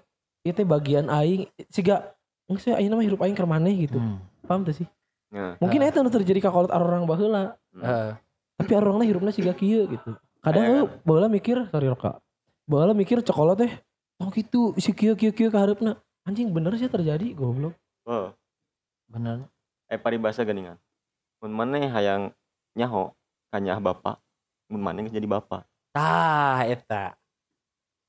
itu 0.43 0.61
bagian 0.67 1.07
aing. 1.07 1.47
Siga 1.71 2.15
geus 2.51 2.67
aing 2.67 2.91
mah 2.91 3.07
hirup 3.07 3.23
aing 3.23 3.35
ke 3.39 3.47
maneh 3.47 3.87
gitu. 3.87 3.99
Hmm. 3.99 4.19
Paham 4.47 4.67
tuh 4.67 4.75
sih? 4.75 4.89
Nah, 5.31 5.59
Mungkin 5.59 5.83
eta 5.83 6.03
nu 6.03 6.11
terjadi 6.11 6.39
ka 6.43 6.51
kolot 6.55 6.71
orang 6.71 7.07
baheula. 7.07 7.59
Eh, 7.75 8.15
tapi 8.57 8.73
orangnya 8.73 9.05
hirupnya 9.05 9.33
siga 9.33 9.53
kieu 9.53 9.85
gitu 9.85 10.17
kadang 10.41 10.65
eh 10.65 10.85
baheula 11.05 11.29
mikir 11.29 11.69
sorry 11.69 11.93
roka 11.93 12.19
baheula 12.65 12.97
mikir 12.97 13.21
cokolot 13.21 13.61
teh 13.61 13.73
oh 14.17 14.33
gitu 14.33 14.73
si 14.81 14.97
kieu 14.97 15.13
kieu 15.13 15.31
kieu 15.31 15.53
kaharepna 15.53 16.01
anjing 16.25 16.49
bener 16.51 16.73
sih 16.81 16.89
terjadi 16.89 17.37
goblok 17.37 17.77
oh, 18.09 18.33
bener. 19.07 19.47
eh 19.87 20.01
paribasa 20.01 20.43
geuningan. 20.43 20.81
Mun 21.39 21.53
maneh 21.55 21.87
hayang 21.87 22.35
nyaho 22.75 23.15
kanyah 23.55 23.79
bapak, 23.79 24.19
mun 24.67 24.81
maneh 24.81 25.07
geus 25.07 25.15
jadi 25.15 25.27
bapak. 25.27 25.63
Tah 25.93 26.63
eta. 26.65 27.15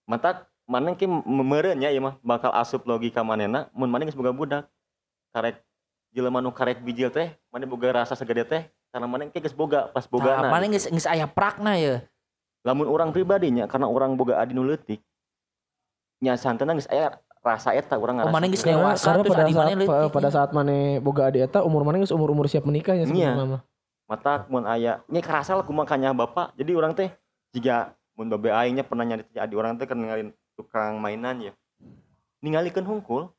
Matak 0.06 0.46
maneh 0.66 0.94
ke 0.94 1.06
meureun 1.08 1.78
nya 1.78 1.90
ieu 1.90 2.02
mah 2.02 2.20
bakal 2.20 2.52
asup 2.54 2.84
logika 2.84 3.22
manehna 3.22 3.70
mun 3.72 3.88
maneh 3.88 4.08
geus 4.08 4.18
boga 4.18 4.32
budak. 4.32 4.64
Karek 5.32 5.62
jelema 6.12 6.42
nu 6.42 6.50
karek 6.50 6.82
bijil 6.82 7.12
teh, 7.12 7.36
maneh 7.52 7.68
boga 7.68 8.02
rasa 8.02 8.16
segede 8.16 8.42
teh 8.44 8.64
karena 8.90 9.06
maneh 9.06 9.28
ke 9.30 9.38
geus 9.38 9.54
boga 9.54 9.92
pas 9.92 10.08
Tah, 10.08 10.12
bogana. 10.12 10.48
mana 10.50 10.66
geus 10.68 10.88
geus 10.88 11.06
aya 11.06 11.28
prakna 11.28 11.76
ya. 11.76 12.02
lamun 12.66 12.88
orang 12.90 13.12
pribadinya 13.12 13.64
karena 13.64 13.86
orang 13.88 14.16
boga 14.16 14.40
adi 14.40 14.52
nu 14.52 14.64
leutik 14.64 15.00
nya 16.18 16.34
santana 16.36 16.74
geus 16.74 16.88
aya 16.90 17.16
rasa 17.44 17.72
eta 17.72 17.96
urang 17.96 18.18
Oh, 18.18 18.26
ngarasa. 18.26 18.34
maneh 18.34 18.48
geus 18.50 18.64
karena, 18.64 18.96
dewasa 18.96 19.06
karena 19.06 19.24
pada 19.24 19.44
adi 19.44 19.54
saat 19.54 19.68
maneh 19.68 19.88
pada 20.10 20.30
saat 20.32 20.50
mana 20.52 20.76
boga 20.98 21.22
ade 21.30 21.40
eta 21.44 21.60
umur 21.62 21.84
mana 21.84 22.00
geus 22.02 22.16
umur 22.16 22.32
umur 22.32 22.48
siap 22.48 22.64
menikahnya 22.64 23.06
Iya. 23.06 23.36
sebenarnya 23.36 23.46
mah 23.60 23.62
mata 24.08 24.48
mun 24.48 24.64
aya 24.64 25.04
nya 25.06 25.20
kerasa 25.20 25.54
lah 25.54 25.68
kumaha 25.68 25.84
kanya 25.86 26.16
bapak 26.16 26.56
jadi 26.56 26.72
orang 26.74 26.96
teh 26.96 27.12
jika 27.52 27.92
mun 28.16 28.32
babe 28.32 28.50
aingnya 28.50 28.82
pernah 28.82 29.04
nyari 29.04 29.24
adi 29.36 29.54
orang 29.54 29.76
teh 29.76 29.84
kan 29.84 30.00
ninggalin 30.00 30.32
tukang 30.58 30.98
mainan 30.98 31.52
ya. 31.52 31.54
Ningalikeun 32.42 32.86
hungkul 32.86 33.30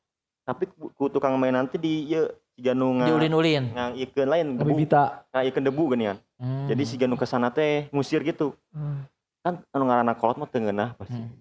tapi 0.45 0.65
ku, 0.71 1.09
tukang 1.09 1.35
mainan 1.35 1.67
teh 1.67 1.77
di 1.77 2.07
ieu 2.07 2.29
siga 2.55 2.71
nu 2.73 2.95
nga 2.99 3.07
Diulin-ulin. 3.07 3.63
nga 3.71 3.91
ikeun 3.91 4.29
lain 4.29 4.47
debu. 4.55 4.75
Bita 4.75 5.23
nga 5.29 5.41
ikeun 5.43 5.65
debu 5.65 5.83
geuningan 5.93 6.19
Hmm. 6.39 6.71
jadi 6.71 6.83
siga 6.87 7.03
nu 7.03 7.19
ke 7.19 7.27
sana 7.27 7.51
teh 7.51 7.91
ngusir 7.91 8.23
gitu. 8.23 8.55
Kan 9.43 9.59
anu 9.75 9.83
ngaranna 9.91 10.15
kolot 10.15 10.39
mah 10.39 10.47
teu 10.47 10.63
ngeunah 10.63 10.95
pasti. 10.95 11.19
Hmm. 11.19 11.35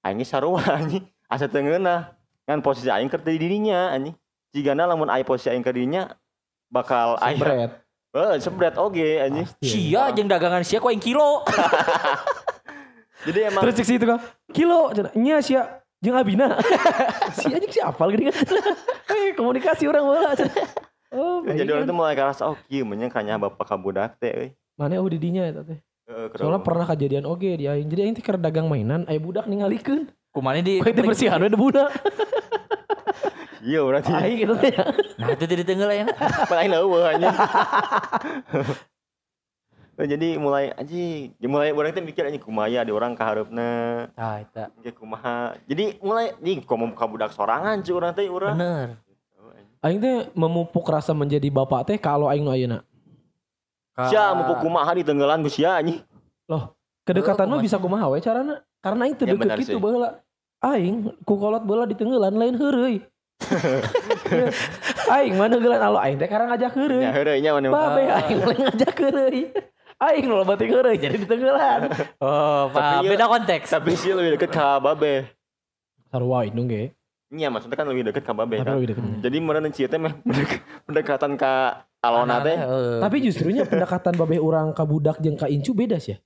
aing 0.00 0.16
ge 0.16 0.26
sarua 0.26 0.64
anjing. 0.80 1.04
Asa 1.28 1.44
teu 1.44 1.60
ngeunah. 1.60 2.16
Kan 2.48 2.64
posisi 2.64 2.88
aing 2.88 3.12
keur 3.12 3.20
di 3.20 3.36
dirinya 3.36 3.92
anjing. 3.92 4.16
Jigana 4.48 4.88
lamun 4.88 5.12
aya 5.12 5.20
posisi 5.20 5.52
aing 5.52 5.60
keur 5.60 5.76
dirinya 5.76 6.08
bakal 6.72 7.20
aya 7.20 7.76
Sebret. 8.08 8.34
eh 8.34 8.40
sebret 8.40 8.74
oge 8.80 9.08
anjing 9.20 9.46
Sia 9.60 10.08
jeung 10.16 10.28
dagangan 10.28 10.64
sia 10.64 10.80
yang 10.80 11.02
kilo. 11.02 11.44
jadi 13.28 13.52
emang 13.52 13.62
Terus 13.68 13.74
cek 13.76 13.86
situ 13.86 14.04
kan, 14.08 14.18
kilo, 14.56 14.88
nya 15.12 15.44
sia, 15.44 15.84
jeung 16.00 16.16
Abina. 16.16 16.56
si 17.36 17.52
anjing 17.52 17.72
si 17.72 17.80
apal 17.84 18.08
gini 18.12 18.32
kan. 18.32 18.36
Eh, 19.08 19.32
komunikasi 19.32 19.88
orang 19.88 20.04
bola. 20.04 20.30
Oh, 21.08 21.40
jadi 21.40 21.64
baik 21.64 21.72
orang 21.72 21.84
kan. 21.84 21.90
tuh 21.90 21.96
mulai 21.96 22.14
ngerasa 22.14 22.42
oh 22.44 22.56
kieu 22.68 22.84
menya 22.84 23.08
kanya 23.08 23.40
bapak 23.40 23.64
kabudak 23.64 24.20
teh 24.20 24.28
euy 24.28 24.48
Mana 24.76 25.00
oh 25.00 25.08
didinya 25.08 25.48
eta 25.48 25.64
teh. 25.64 25.80
Eh, 26.08 26.28
Soalnya 26.36 26.60
pernah 26.60 26.84
kejadian 26.84 27.24
oge 27.24 27.56
di 27.56 27.64
aing. 27.64 27.88
Jadi 27.88 28.00
aing 28.04 28.14
teh 28.14 28.22
keur 28.22 28.36
dagang 28.36 28.68
mainan, 28.68 29.08
aya 29.08 29.16
budak 29.16 29.48
ningalikeun. 29.48 30.12
Kumane 30.28 30.60
di 30.60 30.84
Kayak 30.84 31.00
teh 31.00 31.04
bersihan 31.04 31.40
we 31.40 31.48
budak. 31.50 31.88
Iya 33.60 33.80
berarti 33.82 34.10
Aing 34.10 34.38
gitu 34.40 34.54
teh. 34.56 34.72
Nah, 35.18 35.28
itu 35.32 35.44
di 35.44 35.64
tengah 35.64 35.90
ya. 35.90 36.06
Paling 36.46 36.68
leuweuh 36.70 37.06
anjing. 37.08 37.36
Jadi 39.98 40.38
mulai 40.38 40.70
anjing, 40.72 41.34
jadi 41.34 41.48
mulai 41.50 41.74
orang 41.74 41.90
teh 41.90 41.98
mikir 41.98 42.22
anjing 42.22 42.38
kumaya 42.38 42.86
di 42.86 42.94
orang 42.94 43.18
kaharupna, 43.18 44.06
Tah 44.14 44.38
eta. 44.38 44.70
ge 44.78 44.94
kumaha. 44.94 45.58
Jadi 45.66 45.98
mulai 45.98 46.38
nih 46.38 46.62
kok 46.62 46.78
mau 46.78 46.86
buka 46.86 47.02
budak 47.04 47.34
sorangan 47.34 47.82
cuy 47.82 47.94
orang 47.98 48.12
teh 48.14 48.30
urang. 48.30 48.54
Bener. 48.54 48.94
Aing 49.82 49.98
teh 49.98 50.30
memupuk 50.38 50.86
rasa 50.86 51.10
menjadi 51.10 51.50
bapak 51.50 51.90
teh 51.90 51.98
kalau 51.98 52.30
aing 52.30 52.46
nu 52.46 52.54
ayeuna. 52.54 52.86
Sia 54.06 54.30
mau 54.38 54.54
kumaha 54.62 54.94
di 54.94 55.02
tenggelan 55.02 55.42
ku 55.42 55.50
sia 55.50 55.82
anjing. 55.82 55.98
Kedekatan 57.02 57.50
Oh, 57.50 57.58
mah 57.58 57.58
bisa 57.58 57.74
kumaha 57.82 58.06
we 58.06 58.22
carana. 58.22 58.62
Karena 58.78 59.02
aing 59.02 59.18
teu 59.18 59.26
Ya, 59.26 59.34
deket 59.34 59.66
gitu 59.66 59.74
sih. 59.74 59.82
baheula. 59.82 60.22
Aing 60.62 61.10
ku 61.26 61.34
kolot 61.34 61.66
bola 61.66 61.82
di 61.82 61.98
tenggelan 61.98 62.38
lain 62.38 62.54
heureuy. 62.54 63.02
aing 65.14 65.34
mana 65.34 65.56
gelan 65.56 65.80
alo 65.80 65.98
aing 65.98 66.18
teh 66.18 66.28
karang 66.28 66.48
ngajak 66.50 66.72
heureuy. 66.74 67.02
Ya 67.02 67.10
heureuy 67.12 67.38
nya 67.40 67.50
mana. 67.54 67.68
Babe 67.70 68.02
aing 68.06 68.36
mulai 68.38 68.58
ngajak 68.60 68.94
heureuy. 68.98 69.40
Aing 69.98 70.26
lo 70.26 70.42
batik 70.44 70.68
heureuy 70.68 70.96
jadi 70.96 71.16
di 71.16 71.26
tenggelan. 71.26 71.90
Oh, 72.22 72.68
paham. 72.70 73.02
Tapi 73.02 73.06
iya- 73.06 73.10
Beda 73.10 73.24
konteks. 73.26 73.68
Tapi 73.70 73.90
sih 73.94 74.12
lebih 74.12 74.36
deket 74.36 74.50
ka 74.50 74.78
babe. 74.78 75.26
Sarua 76.08 76.44
indung 76.44 76.68
ge. 76.68 76.92
Iya 77.28 77.48
maksudnya 77.48 77.76
kan 77.76 77.86
lebih 77.86 78.08
deket 78.08 78.24
ka 78.24 78.32
babe 78.32 78.58
kan. 78.58 78.74
lebih 78.74 78.94
deket. 78.94 79.02
Jadi 79.22 79.36
meureun 79.38 79.70
cia 79.70 79.86
teh 79.86 79.98
pendekatan 80.84 81.32
ka 81.34 81.52
alona 81.98 82.40
teh. 82.40 82.56
Eh, 82.56 82.98
Tapi 83.00 83.16
justrunya 83.20 83.64
pendekatan 83.64 84.14
babe 84.14 84.36
orang 84.38 84.72
ka 84.72 84.82
budak 84.82 85.18
jeung 85.18 85.36
ka 85.36 85.46
incu 85.46 85.72
beda 85.72 85.98
sih 85.98 86.14
ya. 86.14 86.18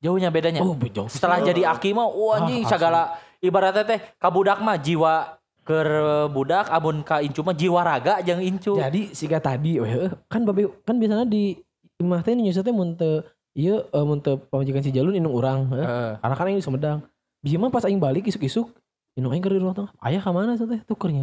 jauhnya 0.00 0.32
bedanya. 0.32 0.64
Oh, 0.64 0.72
jauh. 0.72 1.12
Setelah 1.12 1.44
jadi 1.44 1.68
aki 1.68 1.92
mah 1.92 2.08
wah 2.08 2.40
anjing 2.40 2.64
Ah, 2.64 2.68
segala 2.68 3.00
ibaratnya 3.38 3.84
teh 3.84 4.00
ka 4.16 4.32
budak 4.32 4.58
mah 4.58 4.80
jiwa 4.80 5.39
keur 5.70 5.90
budak 6.34 6.66
amun 6.74 7.06
ka 7.06 7.22
incu 7.22 7.46
mah 7.46 7.54
jiwa 7.54 7.86
raga 7.86 8.18
jeung 8.26 8.42
incu. 8.42 8.74
Jadi 8.74 9.14
siga 9.14 9.38
tadi 9.38 9.78
weh 9.78 10.10
kan 10.26 10.42
babe 10.42 10.66
kan 10.82 10.98
biasanya 10.98 11.22
di 11.30 11.54
imah 12.02 12.26
teh 12.26 12.34
nyusul 12.34 12.66
teh 12.66 12.74
mun 12.74 12.98
teu 12.98 13.22
ieu 13.54 13.78
eh, 13.78 14.04
mun 14.04 14.18
teu 14.18 14.42
pamajikan 14.50 14.82
si 14.82 14.90
Jalun 14.90 15.14
indung 15.14 15.30
urang. 15.30 15.70
Heeh. 15.70 16.18
Karena 16.18 16.34
kan 16.34 16.50
aing 16.50 16.58
di 16.58 16.66
Sumedang. 16.66 17.06
Bieu 17.38 17.62
mah 17.62 17.70
pas 17.70 17.86
aing 17.86 18.02
balik 18.02 18.26
isuk-isuk 18.26 18.74
indung 19.14 19.30
aing 19.30 19.38
keur 19.38 19.54
di 19.54 19.62
ruang 19.62 19.78
tengah. 19.78 19.94
Aya 20.02 20.18
ka 20.18 20.34
mana 20.34 20.58
teh 20.58 20.82
tuh 20.82 20.98
keur. 20.98 21.14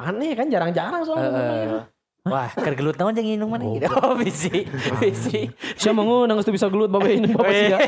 Aneh 0.00 0.32
kan 0.38 0.46
jarang-jarang 0.46 1.02
soalnya. 1.02 1.30
Heeh. 1.34 1.82
Wah, 2.20 2.52
keur 2.52 2.76
gelut 2.76 2.96
naon 3.00 3.16
jeung 3.16 3.26
indung 3.26 3.50
mana 3.50 3.64
gitu. 3.64 3.88
Oh, 4.04 4.12
bisi. 4.14 4.68
Bisi. 5.00 5.48
Sia 5.74 5.90
mangu 5.96 6.28
nangis 6.28 6.44
tuh 6.44 6.52
bisa 6.52 6.68
gelut 6.68 6.92
babe 6.92 7.16
indung 7.16 7.32
bapak 7.32 7.52
siga. 7.56 7.78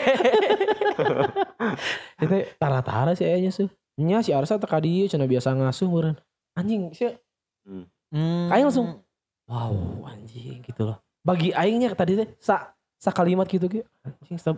Itu 2.24 2.36
tara-tara 2.56 3.12
sih 3.12 3.28
aya 3.28 3.38
nyusuh. 3.44 3.68
Nya 3.96 4.24
si 4.24 4.32
Arsa 4.32 4.56
teka 4.56 4.80
dieu 4.80 5.04
cenah 5.04 5.26
biasa 5.26 5.52
ngasuh 5.52 5.86
meureun. 5.86 6.16
Anjing 6.52 6.92
sia 6.92 7.16
Hmm. 7.62 8.52
Aing 8.52 8.66
langsung 8.66 9.00
wow 9.46 9.72
anjing 10.04 10.60
gitu 10.60 10.84
loh. 10.84 11.00
Bagi 11.22 11.48
aingnya 11.50 11.94
tadi 11.94 12.12
teh 12.14 12.28
sa 12.36 12.74
sa 12.96 13.08
kalimat 13.08 13.46
gitu 13.46 13.64
ge 13.66 13.86
anjing 14.02 14.36
se, 14.36 14.50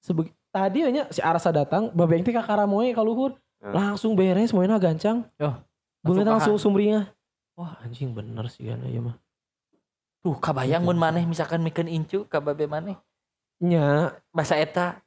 sebeg- 0.00 0.32
tadi 0.48 0.86
nya 0.88 1.04
si 1.10 1.20
Arsa 1.20 1.50
datang 1.50 1.90
babeng 1.90 2.22
teh 2.22 2.30
ka 2.30 2.40
karamoe 2.40 2.88
ka 2.90 3.00
luhur 3.00 3.36
Hmm. 3.56 3.72
langsung 3.72 4.12
beres 4.12 4.52
moena 4.52 4.76
gancang. 4.76 5.24
Oh, 5.40 5.56
Bunga 6.00 6.22
langsung 6.28 6.54
langsung 6.54 6.72
sumringah. 6.72 7.08
Wah 7.56 7.80
anjing 7.80 8.12
bener 8.12 8.46
sih 8.46 8.64
kan 8.64 8.80
ya 8.84 9.00
mah. 9.00 9.16
Tuh 10.20 10.36
kabayang 10.36 10.84
mun 10.84 10.96
maneh 10.96 11.24
misalkan 11.24 11.60
mikeun 11.60 11.88
incu 11.88 12.24
ka 12.24 12.38
babe 12.38 12.64
maneh. 12.64 12.94
Nya 13.58 14.12
Bahasa 14.30 14.54
eta 14.54 15.00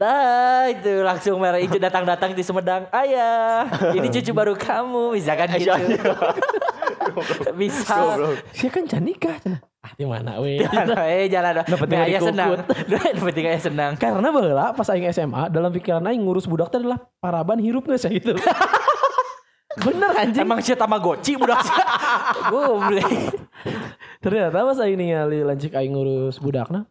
Dah 0.00 0.64
itu 0.72 1.04
langsung 1.04 1.36
merah 1.36 1.60
incu 1.60 1.76
datang-datang 1.76 2.32
di 2.32 2.40
Sumedang. 2.40 2.88
Ayah, 2.88 3.68
ini 3.92 4.08
cucu 4.16 4.32
baru 4.32 4.56
kamu, 4.56 5.12
misalkan 5.12 5.60
gitu. 5.60 5.76
Bisa. 7.60 8.16
Sia 8.56 8.72
kan 8.72 8.88
nikah. 9.04 9.36
Ah 9.84 9.92
di 9.96 10.08
mana 10.08 10.40
we. 10.40 10.60
eh 11.20 11.28
jalan 11.28 11.60
dong. 11.60 11.66
Dapat 11.68 11.86
Nah, 11.88 11.92
dari 12.00 12.12
ayah 12.16 12.20
senang. 12.24 12.48
Dapat 12.64 13.12
penting 13.16 13.46
ayah 13.48 13.60
senang. 13.60 13.92
Karena 14.00 14.28
baheula 14.32 14.72
pas 14.72 14.88
aing 14.88 15.04
SMA 15.12 15.52
dalam 15.52 15.68
pikiran 15.68 16.04
aing 16.08 16.20
ngurus 16.24 16.48
budak 16.48 16.72
teh 16.72 16.80
adalah 16.80 17.00
paraban 17.20 17.60
hirup 17.60 17.84
geus 17.84 18.04
ya 18.04 18.12
gitu. 18.12 18.36
Bener 19.84 20.12
anjing. 20.16 20.44
Emang 20.44 20.60
si 20.64 20.76
Tamagotchi 20.76 21.36
budak 21.36 21.60
sih. 21.64 21.76
Goblok. 22.48 23.08
Ternyata 24.20 24.64
pas 24.64 24.80
aing 24.80 24.96
ningali 24.96 25.44
lancik 25.44 25.72
aing 25.76 25.92
ngurus 25.92 26.40
budakna. 26.40 26.88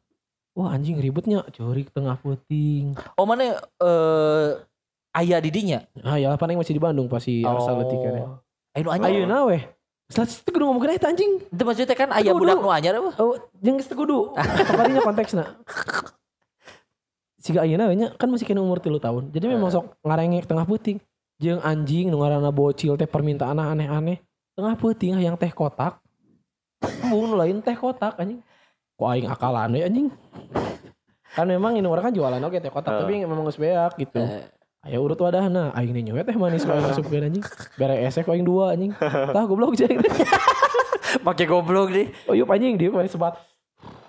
Wah 0.58 0.76
anjing 0.76 0.98
ribetnya 0.98 1.46
curi 1.54 1.86
tengah 1.88 2.18
puting. 2.20 2.98
Oh 3.16 3.24
mana 3.24 3.56
eh 3.60 4.48
ayah 5.22 5.40
didinya? 5.40 5.86
Ah 6.02 6.18
ya 6.18 6.34
pan 6.36 6.52
aing 6.52 6.60
masih 6.60 6.76
di 6.76 6.82
Bandung 6.82 7.08
pas 7.08 7.22
si 7.22 7.46
Arsa 7.46 7.78
leutik 7.78 8.00
kan. 8.02 8.42
Ayo 8.76 8.90
anyar. 8.90 9.10
Ayeuna 9.10 9.38
weh. 9.50 9.62
Setelah 10.10 10.26
itu 10.26 10.50
kudu 10.50 10.64
ngomong 10.66 10.84
eta 10.90 11.08
anjing. 11.14 11.32
Itu 11.54 11.64
maksudnya 11.64 11.94
kan 11.94 12.10
ayah 12.18 12.34
budak 12.34 12.58
nu 12.58 12.70
anyar 12.74 12.98
apa? 12.98 13.14
Oh, 13.22 13.38
jeung 13.62 13.78
geus 13.78 13.94
kudu. 13.94 14.34
Keparinya 14.38 15.06
konteksna. 15.08 15.46
Siga 17.40 17.64
ayeuna 17.64 17.88
we 17.88 17.96
nya 17.96 18.12
kan 18.18 18.28
masih 18.28 18.44
kena 18.50 18.66
umur 18.66 18.82
3 18.82 19.00
tahun. 19.00 19.24
Jadi 19.30 19.46
memang 19.48 19.70
sok 19.70 19.96
ngarengek 20.02 20.50
tengah 20.50 20.66
puting. 20.66 20.98
Jeung 21.40 21.62
anjing 21.64 22.12
nu 22.12 22.20
ngaranna 22.20 22.52
bocil 22.52 22.98
teh 22.98 23.08
permintaan 23.08 23.56
aneh-aneh. 23.56 24.20
Tengah 24.58 24.76
puting 24.76 25.22
yang 25.24 25.40
teh 25.40 25.54
kotak. 25.54 26.02
Mun 27.08 27.38
lain 27.38 27.62
teh 27.64 27.78
kotak 27.78 28.18
anjing. 28.20 28.44
Kok 29.00 29.08
aing 29.08 29.32
akalan 29.32 29.72
we 29.72 29.80
anjing. 29.80 30.08
Kan 31.32 31.48
memang 31.48 31.80
ini 31.80 31.88
orang 31.88 32.12
kan 32.12 32.14
jualan 32.14 32.44
oke 32.44 32.60
teh 32.60 32.68
kotak 32.68 33.00
tapi 33.00 33.24
memang 33.24 33.48
geus 33.48 33.56
beak 33.56 33.96
gitu. 33.96 34.20
Ayo 34.84 35.04
urut 35.04 35.20
wadahna, 35.20 35.72
aing 35.72 35.96
nih 35.96 36.12
nyuet 36.12 36.28
teh 36.28 36.36
manis 36.36 36.68
wae 36.68 36.84
masukkeun 36.84 37.32
anjing. 37.32 37.44
Bere 37.80 37.96
esek 38.04 38.28
aing 38.28 38.44
dua 38.44 38.76
anjing. 38.76 38.92
Tah 39.00 39.44
goblok 39.48 39.80
jeung. 39.80 40.04
Pakai 41.28 41.48
goblok 41.48 41.96
nih. 41.96 42.12
Oh 42.28 42.36
yuk 42.36 42.52
anjing 42.52 42.76
dia 42.76 42.92
kemarin 42.92 43.08
sebat. 43.08 43.40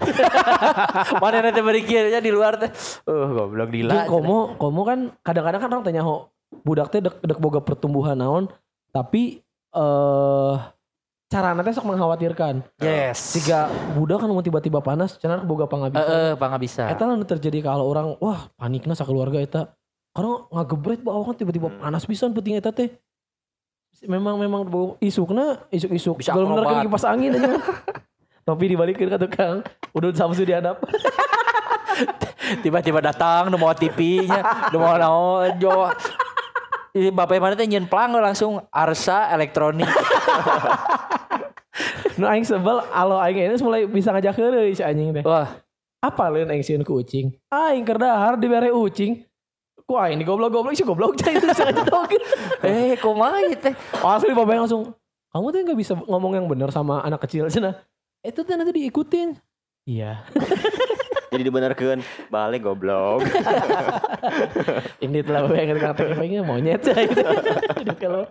Mana 1.23 1.39
nanti 1.39 1.63
berikirnya 1.63 2.19
di 2.19 2.35
luar 2.35 2.59
teh. 2.59 2.71
Uh, 3.07 3.47
goblok 3.47 3.71
Jeung 3.71 3.95
dila. 3.95 4.11
komo 4.11 4.59
komo 4.59 4.83
kan 4.83 5.15
kadang-kadang 5.23 5.61
kan 5.63 5.71
orang 5.71 5.87
tanya 5.87 6.03
ho 6.03 6.35
budak 6.67 6.91
teh 6.91 6.99
dek, 6.99 7.23
dek 7.23 7.39
boga 7.39 7.63
pertumbuhan 7.63 8.19
naon 8.19 8.51
tapi 8.91 9.39
eh 9.71 10.55
carana 11.31 11.63
teh 11.63 11.71
sok 11.71 11.87
mengkhawatirkan. 11.87 12.67
Yes. 12.83 13.39
Jika 13.39 13.71
budak 13.95 14.19
kan 14.19 14.29
mau 14.29 14.43
tiba-tiba 14.43 14.83
panas, 14.83 15.15
cenah 15.15 15.47
boga 15.47 15.71
pangabisan. 15.71 16.03
eh, 16.03 16.33
bang 16.35 16.49
nggak 16.51 16.63
bisa. 16.67 16.83
Eta 16.91 17.07
lalu 17.07 17.23
terjadi 17.23 17.59
kalau 17.63 17.87
orang 17.87 18.19
wah 18.19 18.51
panikna 18.59 18.99
sakeluarga 18.99 19.39
eta. 19.39 19.63
Karena 20.11 20.43
ngagebret 20.51 21.07
bawa 21.07 21.23
kan 21.23 21.39
tiba-tiba 21.39 21.71
Hmm. 21.71 21.79
panas 21.79 22.03
pisan 22.03 22.35
penting 22.35 22.59
eta 22.59 22.75
teh. 22.75 22.91
Memang 24.11 24.35
memang 24.43 24.67
bau 24.67 24.99
isukna 24.99 25.63
isuk-isuk. 25.71 26.19
Bisa 26.19 26.35
Kalau 26.35 26.51
bener 26.51 26.67
kan 26.67 26.83
kipas 26.83 27.07
angin 27.07 27.39
aja. 27.39 27.55
Topi 28.49 28.75
dibalikin 28.75 29.07
ke 29.07 29.19
tukang. 29.21 29.63
Udah 29.95 30.11
samsu 30.11 30.43
dihadap. 30.43 30.83
Tiba-tiba 32.65 32.99
datang, 32.99 33.47
TV-nya, 33.79 34.73
nu 34.75 34.83
mau 34.83 34.97
naon, 34.99 35.55
jo. 35.63 35.87
Bapak 37.15 37.39
mana 37.39 37.55
teh 37.55 37.71
nyen 37.71 37.87
plang 37.87 38.11
langsung 38.19 38.67
Arsa 38.75 39.31
elektronik. 39.31 39.87
Nu 42.21 42.29
aing 42.29 42.45
sebel 42.45 42.85
alo 42.93 43.17
aing 43.17 43.49
ini 43.49 43.57
mulai 43.65 43.89
bisa 43.89 44.13
ngajak 44.13 44.37
heureuy 44.37 44.77
si 44.77 44.85
anjing 44.85 45.17
teh. 45.17 45.25
Wah, 45.25 45.49
Apa 46.05 46.29
lain 46.29 46.53
aing 46.53 46.61
sieun 46.61 46.85
ku 46.85 47.01
ucing? 47.01 47.33
Aing 47.49 47.81
keur 47.89 47.97
dahar 47.97 48.37
dibere 48.37 48.69
ucing. 48.69 49.25
Ku 49.89 49.97
aing 49.97 50.21
digoblok-goblok 50.21 50.77
sih 50.77 50.85
goblok 50.85 51.17
cai 51.17 51.41
itu 51.41 51.49
sengaja 51.57 51.81
togeun. 51.81 52.21
eh 52.69 52.93
kumaha 53.01 53.41
teh? 53.57 53.73
Asli 54.05 54.37
bapak 54.37 54.53
yang 54.53 54.65
langsung 54.69 54.93
kamu 55.33 55.47
tuh 55.49 55.59
nggak 55.65 55.79
bisa 55.81 55.93
ngomong 55.97 56.33
yang 56.37 56.45
benar 56.45 56.69
sama 56.69 57.01
anak 57.01 57.25
kecil 57.25 57.49
cina. 57.49 57.81
Itu 58.21 58.45
tuh 58.45 58.53
nanti 58.53 58.77
diikutin. 58.77 59.41
Iya. 59.89 60.21
Jadi 61.31 61.43
dibenerkeun 61.43 61.99
balik 62.27 62.61
goblok. 62.61 63.23
Ini 65.05 65.23
telah 65.23 65.47
yang 65.49 65.79
kata 65.79 66.03
kayaknya 66.13 66.43
monyet 66.43 66.83
cai 66.83 67.07
gitu. 67.07 67.23
Jadi 67.79 67.95
kalau 67.97 68.27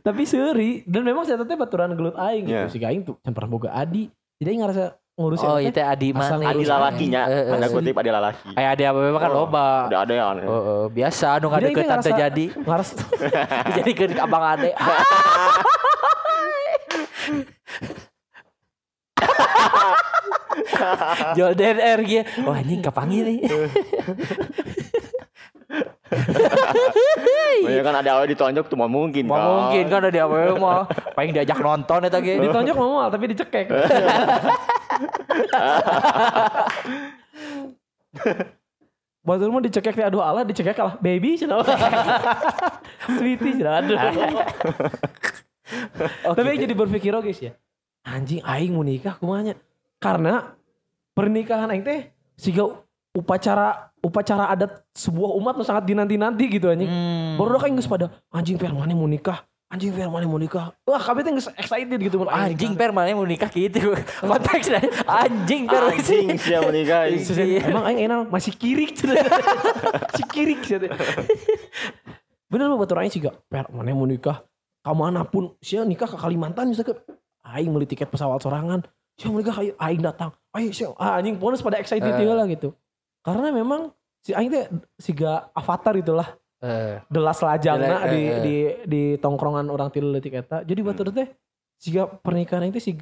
tapi 0.00 0.22
seri 0.22 0.86
dan 0.86 1.02
memang 1.02 1.26
saya 1.26 1.42
teh 1.42 1.54
baturan 1.54 1.92
gelut 1.92 2.14
aing 2.14 2.46
gitu. 2.46 2.54
Iya. 2.56 2.70
Si 2.70 2.78
aing 2.78 3.02
tuh 3.02 3.18
pernah 3.20 3.50
boga 3.50 3.70
adi. 3.70 4.06
Jadi 4.38 4.48
aing 4.48 4.62
ngerasa 4.62 4.84
ngurusin 5.16 5.42
Oh 5.44 5.58
teh. 5.58 5.66
itu 5.66 5.80
adi 5.80 6.08
Asal 6.12 6.38
mana? 6.38 6.44
Adi 6.46 6.54
ngurus 6.54 6.70
lalakinya, 6.70 7.22
Eh, 7.24 7.34
eh, 7.42 7.56
ada 7.56 7.66
kutip 7.66 7.94
adi 7.96 8.10
lalaki. 8.10 8.46
Kayak 8.52 8.70
ada 8.70 8.82
apa 8.86 8.98
kan 9.18 9.30
Oh, 9.30 9.34
loba. 9.34 9.66
Udah 9.90 10.00
ada 10.06 10.12
ya. 10.14 10.24
Oh, 10.44 10.52
oh, 10.54 10.84
biasa 10.86 11.26
anu 11.32 11.46
Jadi 11.48 11.50
itu 11.50 11.50
ngadeketan 11.50 11.88
ngerasa- 11.90 12.06
terjadi. 12.06 12.44
ngaras 12.62 12.88
Jadi 13.74 13.90
ke 13.98 14.04
abang 14.16 14.44
ade. 14.46 14.70
Jordan 21.36 21.76
R 21.78 22.00
gitu. 22.04 22.24
Wah 22.46 22.60
anjing 22.60 22.80
kapangi 22.82 23.18
nih. 23.22 23.38
Ya 27.66 27.82
kan 27.82 27.98
ada 27.98 28.10
awal 28.14 28.30
ditonjok 28.30 28.70
tuh 28.70 28.78
mau 28.78 28.86
mungkin 28.86 29.26
Mau 29.26 29.34
kan. 29.34 29.46
mungkin 29.50 29.84
kan 29.90 30.00
ada 30.06 30.20
apa 30.22 30.54
mah. 30.56 30.86
Paling 31.18 31.34
diajak 31.34 31.58
nonton 31.58 32.06
eta 32.06 32.22
ge. 32.22 32.38
ditonjok 32.38 32.76
ngomong 32.78 33.10
tapi 33.10 33.26
dicekek. 33.34 33.66
Batur 39.26 39.50
mah 39.50 39.58
dicekek 39.58 39.98
aduh 39.98 40.22
Allah 40.22 40.46
dicekek 40.46 40.78
kalah 40.78 40.94
baby 41.02 41.34
cenah. 41.34 41.66
Sweetie 43.18 43.58
cenah 43.58 43.82
aduh. 43.82 43.98
Tapi 46.22 46.62
jadi 46.62 46.74
berpikir 46.78 47.10
oke 47.10 47.26
guys 47.26 47.42
ya. 47.42 47.52
Anjing 48.06 48.38
aing 48.46 48.70
mau 48.78 48.86
nikah 48.86 49.18
kumanya. 49.18 49.58
Karena 49.96 50.52
pernikahan 51.16 51.72
aing 51.72 51.84
teh 51.84 52.12
siga 52.36 52.68
upacara 53.16 53.88
upacara 54.04 54.52
adat 54.52 54.84
sebuah 54.92 55.32
umat 55.40 55.56
nu 55.56 55.64
sangat 55.64 55.88
dinanti-nanti 55.88 56.44
gitu 56.46 56.68
anjing. 56.68 56.86
Hmm. 56.86 57.40
Baru 57.40 57.56
kan 57.58 57.72
geus 57.72 57.88
pada 57.88 58.12
anjing 58.30 58.60
per 58.60 58.70
mana 58.70 58.92
mau 58.92 59.08
nikah. 59.08 59.42
Anjing 59.66 59.90
per 59.90 60.06
mana 60.06 60.28
mau 60.28 60.38
nikah. 60.38 60.70
Wah 60.86 61.00
kabeh 61.00 61.24
teh 61.26 61.32
geus 61.34 61.48
excited 61.58 61.98
gitu 61.98 62.22
mun 62.22 62.28
Anjing 62.30 62.76
nikah. 62.76 62.86
per 62.86 62.90
mana 62.94 63.16
mau 63.16 63.26
nikah 63.26 63.50
gitu. 63.50 63.96
Konteksnya 64.30 64.84
anjing 65.08 65.66
per 65.66 65.90
Anjing 65.90 66.38
siapa 66.38 66.68
menikah. 66.70 67.08
Iya. 67.10 67.60
Emang 67.66 67.84
aing 67.88 68.00
enak 68.06 68.18
masih 68.30 68.52
kirik 68.54 68.94
si 70.16 70.22
kirik 70.30 70.60
cenah. 70.62 70.92
Bener 72.46 72.70
mah 72.70 72.78
batur 72.78 73.02
aing 73.02 73.10
sih 73.10 73.18
gak 73.18 73.34
per 73.50 73.66
mana 73.74 73.90
mau 73.90 74.06
nikah. 74.06 74.44
Kamana 74.86 75.26
pun 75.26 75.50
sia 75.58 75.82
nikah 75.82 76.06
ke 76.06 76.14
Kalimantan 76.14 76.70
misalkan 76.70 77.00
aing 77.42 77.74
beli 77.74 77.90
tiket 77.90 78.06
pesawat 78.06 78.38
sorangan. 78.38 78.86
Sia 79.16 79.32
mau 79.32 79.40
nikah 79.40 79.56
aing, 79.56 80.00
datang. 80.00 80.30
Aing 80.52 80.70
sia 80.70 80.92
ah, 80.94 81.16
anjing 81.16 81.36
bonus 81.36 81.64
pada 81.64 81.80
excited 81.80 82.04
Eh. 82.06 82.28
lah 82.28 82.44
gitu. 82.46 82.76
Karena 83.24 83.48
memang 83.48 83.90
si 84.20 84.30
aing 84.30 84.48
teh 84.48 84.64
siga 84.96 85.48
avatar 85.52 85.96
itulah. 85.96 86.36
Eh, 86.56 87.00
Delas 87.06 87.36
lajangna 87.38 88.00
Dela- 88.00 88.08
di, 88.08 88.20
eh. 88.22 88.40
di 88.40 88.54
di 88.84 89.02
tongkrongan 89.16 89.68
orang 89.68 89.88
tilu 89.88 90.08
leutik 90.08 90.36
eta. 90.36 90.60
Jadi 90.60 90.80
batur 90.80 91.08
teh 91.10 91.28
siga 91.76 92.08
pernikahan 92.08 92.68
itu 92.68 92.76
si 92.78 92.92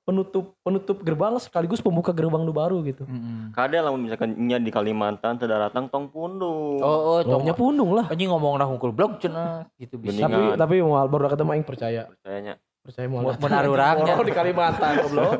penutup 0.00 0.58
penutup 0.60 1.06
gerbang 1.06 1.38
sekaligus 1.38 1.78
pembuka 1.78 2.10
gerbang 2.10 2.42
nu 2.42 2.50
baru 2.50 2.82
gitu. 2.82 3.06
mm. 3.06 3.54
Kada 3.54 3.78
lah 3.78 3.94
misalkan 3.94 4.34
nya 4.34 4.58
di 4.58 4.74
Kalimantan 4.74 5.38
terdaratang 5.38 5.86
tong 5.86 6.10
pundung. 6.10 6.82
Oh, 6.82 7.14
oh, 7.14 7.20
Tongnya 7.22 7.54
tong. 7.54 7.62
pundung 7.62 7.90
lah. 7.94 8.10
Anjing 8.10 8.26
ngomong 8.26 8.58
nah 8.58 8.66
hungkul 8.66 8.90
blog 8.90 9.22
cenah 9.22 9.70
gitu 9.76 10.02
bisa. 10.02 10.26
Tapi 10.26 10.58
tapi 10.58 10.74
mau 10.82 10.98
baru 11.06 11.30
ketemu 11.30 11.50
aing 11.52 11.66
percaya. 11.66 12.02
Kayaknya. 12.22 12.58
Percaya 12.80 13.06
mau 13.06 13.20
Mau- 13.20 13.36
benar 13.36 13.64
orangnya. 13.66 14.14
di 14.16 14.32
Kalimantan 14.32 15.04
goblok. 15.04 15.36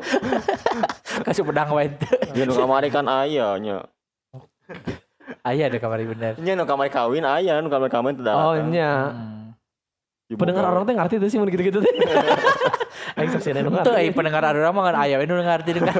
Kasih 1.25 1.41
pedang 1.41 1.73
wae. 1.73 1.89
Dia 2.31 2.45
nu 2.45 2.53
kamari 2.53 2.87
kan 2.87 3.05
ayahnya. 3.07 3.89
Aya 5.47 5.67
ada 5.67 5.77
kamari 5.77 6.05
bener. 6.05 6.37
Nya 6.37 6.53
nu 6.53 6.63
kamari 6.63 6.87
kawin 6.87 7.25
ayah 7.25 7.57
nu 7.59 7.67
kamari 7.67 7.89
kawin 7.89 8.13
Oh 8.13 8.15
terdaratang. 8.15 8.69
nya. 8.69 8.91
Hmm. 9.09 9.39
Pendengar 10.31 10.63
orang 10.65 10.85
teh 10.85 10.93
ngerti 10.93 11.15
tuh 11.17 11.27
sih 11.27 11.37
mun 11.37 11.49
gitu-gitu 11.49 11.81
teh. 11.81 11.91
Aing 13.17 13.27
sok 13.29 13.41
sieun 13.41 13.59
nu 13.59 13.73
Tuh, 13.73 13.83
ngerti. 13.83 13.99
eh, 13.99 14.13
pendengar 14.13 14.39
ada 14.41 14.55
orang 14.55 14.71
mah 14.71 14.83
kan 14.87 14.95
aya 15.01 15.17
we 15.17 15.25
nu 15.25 15.35
ngarti 15.35 15.71
dengan. 15.73 15.91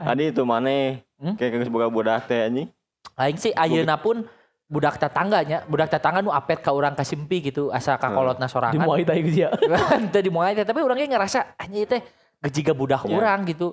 Adi 0.00 0.32
itu 0.32 0.42
mana? 0.42 0.96
Hmm? 1.18 1.34
Kayak 1.36 1.60
geus 1.60 1.70
boga 1.70 1.86
budak 1.86 2.24
teh 2.24 2.40
anjing. 2.40 2.68
Aing 3.14 3.36
sih 3.36 3.52
ayeuna 3.52 3.94
pun 3.94 4.26
budak 4.68 5.00
tetangganya, 5.00 5.64
budak 5.64 5.88
tetangga 5.88 6.20
nu 6.20 6.28
apet 6.28 6.60
ka 6.60 6.76
urang 6.76 6.92
kasimpi 6.92 7.40
gitu, 7.40 7.72
asa 7.72 7.96
ka 7.96 8.12
kolotna 8.12 8.44
Di 8.44 8.52
sorangan. 8.52 8.84
Muay 8.84 9.02
Thai 9.02 9.24
gitu 9.24 9.48
ya. 9.48 9.50
Teu 10.12 10.20
di 10.20 10.28
Muay 10.28 10.52
Thai, 10.52 10.68
tapi 10.68 10.84
orangnya 10.84 11.16
ngerasa 11.16 11.56
anjing 11.56 11.88
teh 11.88 12.04
gejiga 12.44 12.76
budak 12.76 13.08
Ya. 13.08 13.16
urang 13.16 13.48
gitu. 13.48 13.72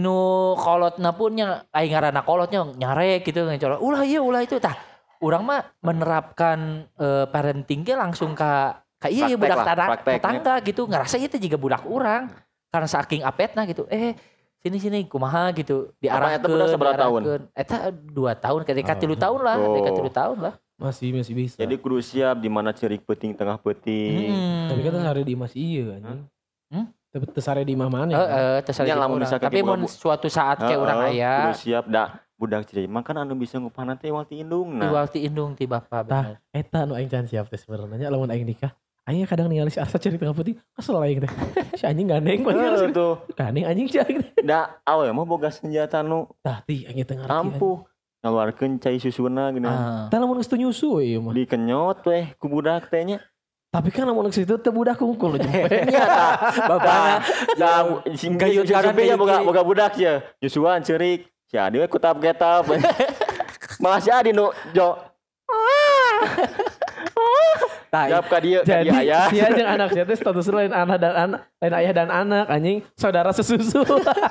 Nu 0.00 0.56
kolotna 0.56 1.12
pun 1.12 1.36
nya 1.36 1.68
aing 1.76 1.92
ngaranna 1.92 2.24
kolotnya 2.24 2.64
nyarek 2.64 3.28
gitu 3.28 3.44
ngecolot. 3.44 3.84
Ulah 3.84 4.02
ieu 4.08 4.24
ulah 4.24 4.40
itu 4.40 4.56
tah. 4.56 4.74
Urang 5.20 5.44
mah 5.44 5.60
menerapkan 5.84 6.88
eh, 6.96 7.26
parenting 7.28 7.84
ge 7.84 7.92
langsung 7.92 8.32
ka 8.32 8.80
ka 8.96 9.12
iya 9.12 9.28
ieu 9.28 9.36
Praktek 9.36 9.60
budak 9.60 9.66
ya. 9.68 10.16
tetangga 10.16 10.54
gitu. 10.64 10.82
Ngerasa 10.88 11.20
ieu 11.20 11.28
teh 11.28 11.42
juga 11.42 11.58
budak 11.60 11.82
urang. 11.84 12.32
Karena 12.72 12.88
saking 12.88 13.22
apetna 13.26 13.66
gitu. 13.68 13.84
Eh 13.92 14.16
sini 14.58 14.78
sini 14.78 14.98
kumaha 15.06 15.54
gitu 15.54 15.94
diarahkeun. 15.96 16.34
eta 16.34 16.46
budak 16.48 16.68
seberapa 16.68 16.98
tahun? 16.98 17.20
Eta 17.54 17.76
2 17.94 18.34
tahun 18.34 18.60
ketika 18.66 18.92
Oh. 18.92 19.00
3 19.00 19.14
tahun 19.16 19.40
lah, 19.40 19.56
Oh. 19.56 19.64
ketika 19.70 19.90
3 19.94 20.10
tahun 20.10 20.38
lah. 20.42 20.54
Masih 20.78 21.10
masih 21.10 21.34
bisa. 21.34 21.58
Jadi 21.58 21.74
kudu 21.74 21.98
siap 21.98 22.38
di 22.38 22.46
mana 22.46 22.70
cerik 22.70 23.02
peting 23.02 23.34
tengah 23.34 23.58
peting. 23.58 24.30
Hmm. 24.30 24.66
tapi 24.70 24.80
kan 24.84 25.02
hari 25.02 25.22
di 25.26 25.34
masih 25.34 25.58
iya 25.58 25.84
anjing. 25.98 26.22
Hmm? 26.70 26.86
Tapi 27.08 27.24
tesare 27.32 27.62
di 27.64 27.74
mah 27.74 27.88
mana? 27.88 28.12
Eh, 28.12 28.18
kan? 28.62 28.62
eh, 28.62 28.84
jeung 28.84 29.00
lamun 29.00 29.16
urang. 29.16 29.22
misalkan 29.26 29.48
Tapi 29.48 29.58
di 29.58 29.64
mun 29.64 29.80
budak- 29.80 29.96
suatu 29.96 30.28
saat 30.28 30.60
kayak 30.60 30.78
orang 30.78 30.98
Heeh, 31.02 31.18
aya 31.18 31.34
Kudu 31.40 31.54
siap 31.56 31.84
dah 31.88 32.08
budak 32.38 32.62
cerik 32.70 32.86
mah 32.86 33.02
kan 33.02 33.18
anu 33.18 33.34
bisa 33.34 33.58
ngupahna 33.58 33.98
teh 33.98 34.14
waktu 34.14 34.46
indung 34.46 34.78
di 34.78 34.78
nah. 34.78 34.94
waktu 34.94 35.26
indung 35.26 35.58
ti 35.58 35.66
bapak 35.66 36.06
bener. 36.06 36.38
Eta 36.54 36.86
nu 36.86 36.94
aing 36.94 37.10
can 37.10 37.26
siap 37.26 37.50
teh 37.50 37.58
sebenarnya 37.58 38.06
lamun 38.06 38.30
aing 38.30 38.46
nikah. 38.46 38.70
Aing 39.08 39.24
kadang 39.24 39.48
ningali 39.48 39.72
si 39.72 39.80
Arsa 39.80 39.96
cerita 39.96 40.20
tengah 40.20 40.36
putih, 40.36 40.60
kesel 40.76 41.00
aing 41.00 41.24
teh. 41.24 41.32
Si 41.80 41.88
anjing 41.88 42.12
gandeng 42.12 42.44
Heeh, 42.44 42.44
banget. 42.44 42.92
tuh. 42.92 43.16
Gandeng 43.32 43.64
anjing 43.64 43.88
teh. 43.88 44.04
Da 44.44 44.76
awe 44.84 45.08
mah 45.16 45.24
boga 45.24 45.48
senjata 45.48 46.04
nu 46.04 46.28
Tah 46.44 46.60
ti 46.60 46.84
aing 46.84 47.00
teh 47.08 47.16
ngarti. 47.16 47.32
anjing. 47.32 47.56
ampuh. 47.56 47.88
Ngaluarkeun 48.20 48.76
cai 48.76 49.00
susuna 49.00 49.48
gini. 49.48 49.64
Ah. 49.64 50.12
Tah 50.12 50.20
lamun 50.20 50.36
geus 50.36 50.52
nyusu 50.52 51.00
ieu 51.00 51.24
mah. 51.24 51.32
Dikenyot 51.32 52.04
weh 52.04 52.36
ku 52.36 52.52
budak 52.52 52.92
teh 52.92 53.00
nya. 53.00 53.24
Tapi 53.72 53.88
kan 53.88 54.04
lamun 54.04 54.28
geus 54.28 54.44
itu 54.44 54.60
teu 54.60 54.76
budak 54.76 55.00
kungkul 55.00 55.40
jempe. 55.40 55.72
Nya 55.88 56.04
tah. 56.04 56.32
Bapakna 56.68 57.16
Da 57.56 57.88
kanan, 58.12 58.92
kanan 58.92 59.08
ya 59.08 59.16
boga 59.16 59.40
boga 59.40 59.62
budak 59.64 59.96
ya. 59.96 60.20
Nyusuan 60.44 60.84
cerik. 60.84 61.32
Si 61.48 61.56
Adi 61.56 61.80
we 61.80 61.88
kutap 61.88 62.20
getap. 62.20 62.68
Malah 63.82 64.04
si 64.04 64.12
Adi 64.12 64.36
nu 64.36 64.52
jo. 64.76 65.00
Tah, 67.88 68.04
Jawab 68.04 68.26
ka 68.28 68.38
dieu 68.44 68.60
ka 68.60 68.68
Jadi 68.68 68.92
dieu 68.92 69.00
aya. 69.00 69.32
sia 69.32 69.48
jeung 69.48 69.68
anak 69.68 69.88
sia 69.96 70.04
teh 70.04 70.16
statusnya 70.16 70.52
lain 70.60 70.72
anak 70.76 70.96
dan 71.00 71.14
anak, 71.16 71.40
lain 71.56 71.74
ayah 71.80 71.92
dan 71.96 72.08
anak 72.12 72.46
anjing 72.52 72.78
saudara 72.92 73.32
sesusu. 73.32 73.80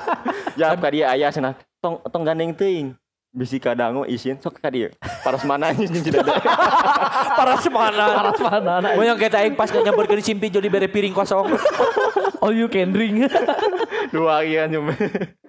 Jawab 0.60 0.78
ka 0.78 0.88
dieu 0.94 1.02
aya 1.02 1.26
cenah. 1.34 1.58
Tong 1.82 1.98
tong 2.06 2.22
gandeng 2.22 2.54
teuing. 2.54 2.94
Bisi 3.34 3.58
kadangu 3.58 4.06
isin 4.06 4.38
sok 4.38 4.62
ka 4.62 4.70
dieu. 4.70 4.94
Paras 5.26 5.42
mana 5.42 5.74
anjing 5.74 5.90
jeung 5.90 6.06
semana. 6.06 6.38
Paras 7.38 7.66
mana 7.66 8.04
anak. 8.78 8.94
Mau 8.94 9.02
yang 9.02 9.18
kita 9.18 9.42
aing 9.42 9.58
pas 9.58 9.74
nyamperkeun 9.74 10.22
simpi 10.22 10.54
jadi 10.54 10.70
bere 10.70 10.86
piring 10.86 11.10
kosong. 11.10 11.50
All 12.42 12.54
you 12.54 12.70
can 12.70 12.94
drink. 12.94 13.26
Dua 14.14 14.46
ieu 14.46 14.62
cuma. 14.70 14.94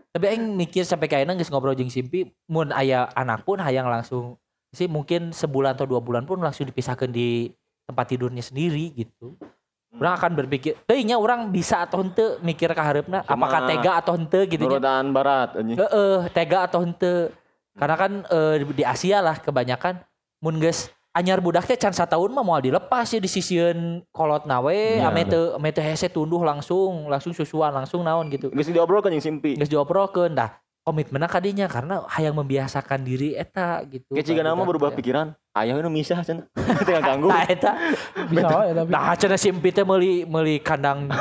Tapi 0.10 0.26
aing 0.34 0.58
mikir 0.58 0.82
sampai 0.82 1.06
kayaknya 1.06 1.38
geus 1.38 1.54
ngobrol 1.54 1.78
jeung 1.78 1.94
simpi 1.94 2.34
mun 2.50 2.74
aya 2.74 3.06
anak 3.14 3.46
pun 3.46 3.62
hayang 3.62 3.86
langsung 3.86 4.42
sih 4.70 4.86
mungkin 4.86 5.34
sebulan 5.34 5.74
atau 5.74 5.90
dua 5.90 6.02
bulan 6.02 6.30
pun 6.30 6.38
langsung 6.42 6.70
dipisahkan 6.70 7.10
di 7.10 7.54
tempat 7.90 8.06
tidurnya 8.06 8.46
sendiri 8.46 8.94
gitu. 8.94 9.34
Orang 9.90 10.22
akan 10.22 10.32
berpikir, 10.38 10.78
teuingnya 10.86 11.18
orang 11.18 11.50
bisa 11.50 11.82
atau 11.82 12.06
henteu 12.06 12.38
mikir 12.46 12.70
ka 12.78 12.84
hareupna, 12.86 13.26
Cuma 13.26 13.50
apakah 13.50 13.66
tega 13.66 13.92
atau 13.98 14.14
henteu 14.14 14.46
gitu. 14.46 14.70
Nurutan 14.70 15.10
barat 15.10 15.58
anjing. 15.58 15.82
Heeh, 15.82 16.30
tega 16.30 16.70
atau 16.70 16.86
henteu. 16.86 17.34
Karena 17.74 17.96
kan 17.98 18.12
eh, 18.30 18.70
di 18.70 18.86
Asia 18.86 19.18
lah 19.18 19.42
kebanyakan 19.42 19.98
mun 20.46 20.62
geus 20.62 20.94
anyar 21.10 21.42
budak 21.42 21.66
teh 21.66 21.74
can 21.74 21.92
sataun 21.92 22.30
mah 22.30 22.46
moal 22.46 22.62
dilepas 22.62 23.10
ya 23.10 23.18
disisieun 23.18 24.06
kolot 24.14 24.46
nawe 24.46 25.02
Iya. 25.02 25.10
ame 25.10 25.26
teu 25.26 25.58
ame 25.58 25.70
teu 25.74 25.82
hese 25.82 26.06
tunduh 26.08 26.40
langsung 26.46 27.10
langsung 27.10 27.34
susuan 27.34 27.74
langsung 27.74 28.06
naon 28.06 28.30
gitu. 28.30 28.54
Geus 28.54 28.70
diobrolkeun 28.70 29.18
jeung 29.18 29.26
simpi. 29.26 29.58
Geus 29.58 29.74
diobrolkeun 29.74 30.38
dah 30.38 30.54
komitmenna 30.86 31.28
kadinya 31.28 31.66
karena 31.66 32.06
hayang 32.14 32.38
membiasakan 32.38 33.04
diri 33.04 33.34
eta 33.36 33.84
gitu. 33.90 34.16
Kayak 34.16 34.26
ciga 34.26 34.44
nama 34.46 34.62
berubah 34.64 34.94
teh. 34.94 35.02
pikiran. 35.02 35.34
Ayah 35.60 35.76
nu 35.84 35.92
misah 35.92 36.24
cenah. 36.24 36.48
Tengah 36.88 37.04
ganggu. 37.04 37.28
Nah 37.32 37.44
eta 37.44 37.72
Bisa 38.32 38.48
wae 38.48 38.72
tapi. 38.72 38.88
Nah, 38.88 39.12
cenah 39.20 39.40
simpi 39.40 39.70
teh 39.76 39.84
meuli 39.84 40.24
meuli 40.24 40.56
kandang 40.68 41.12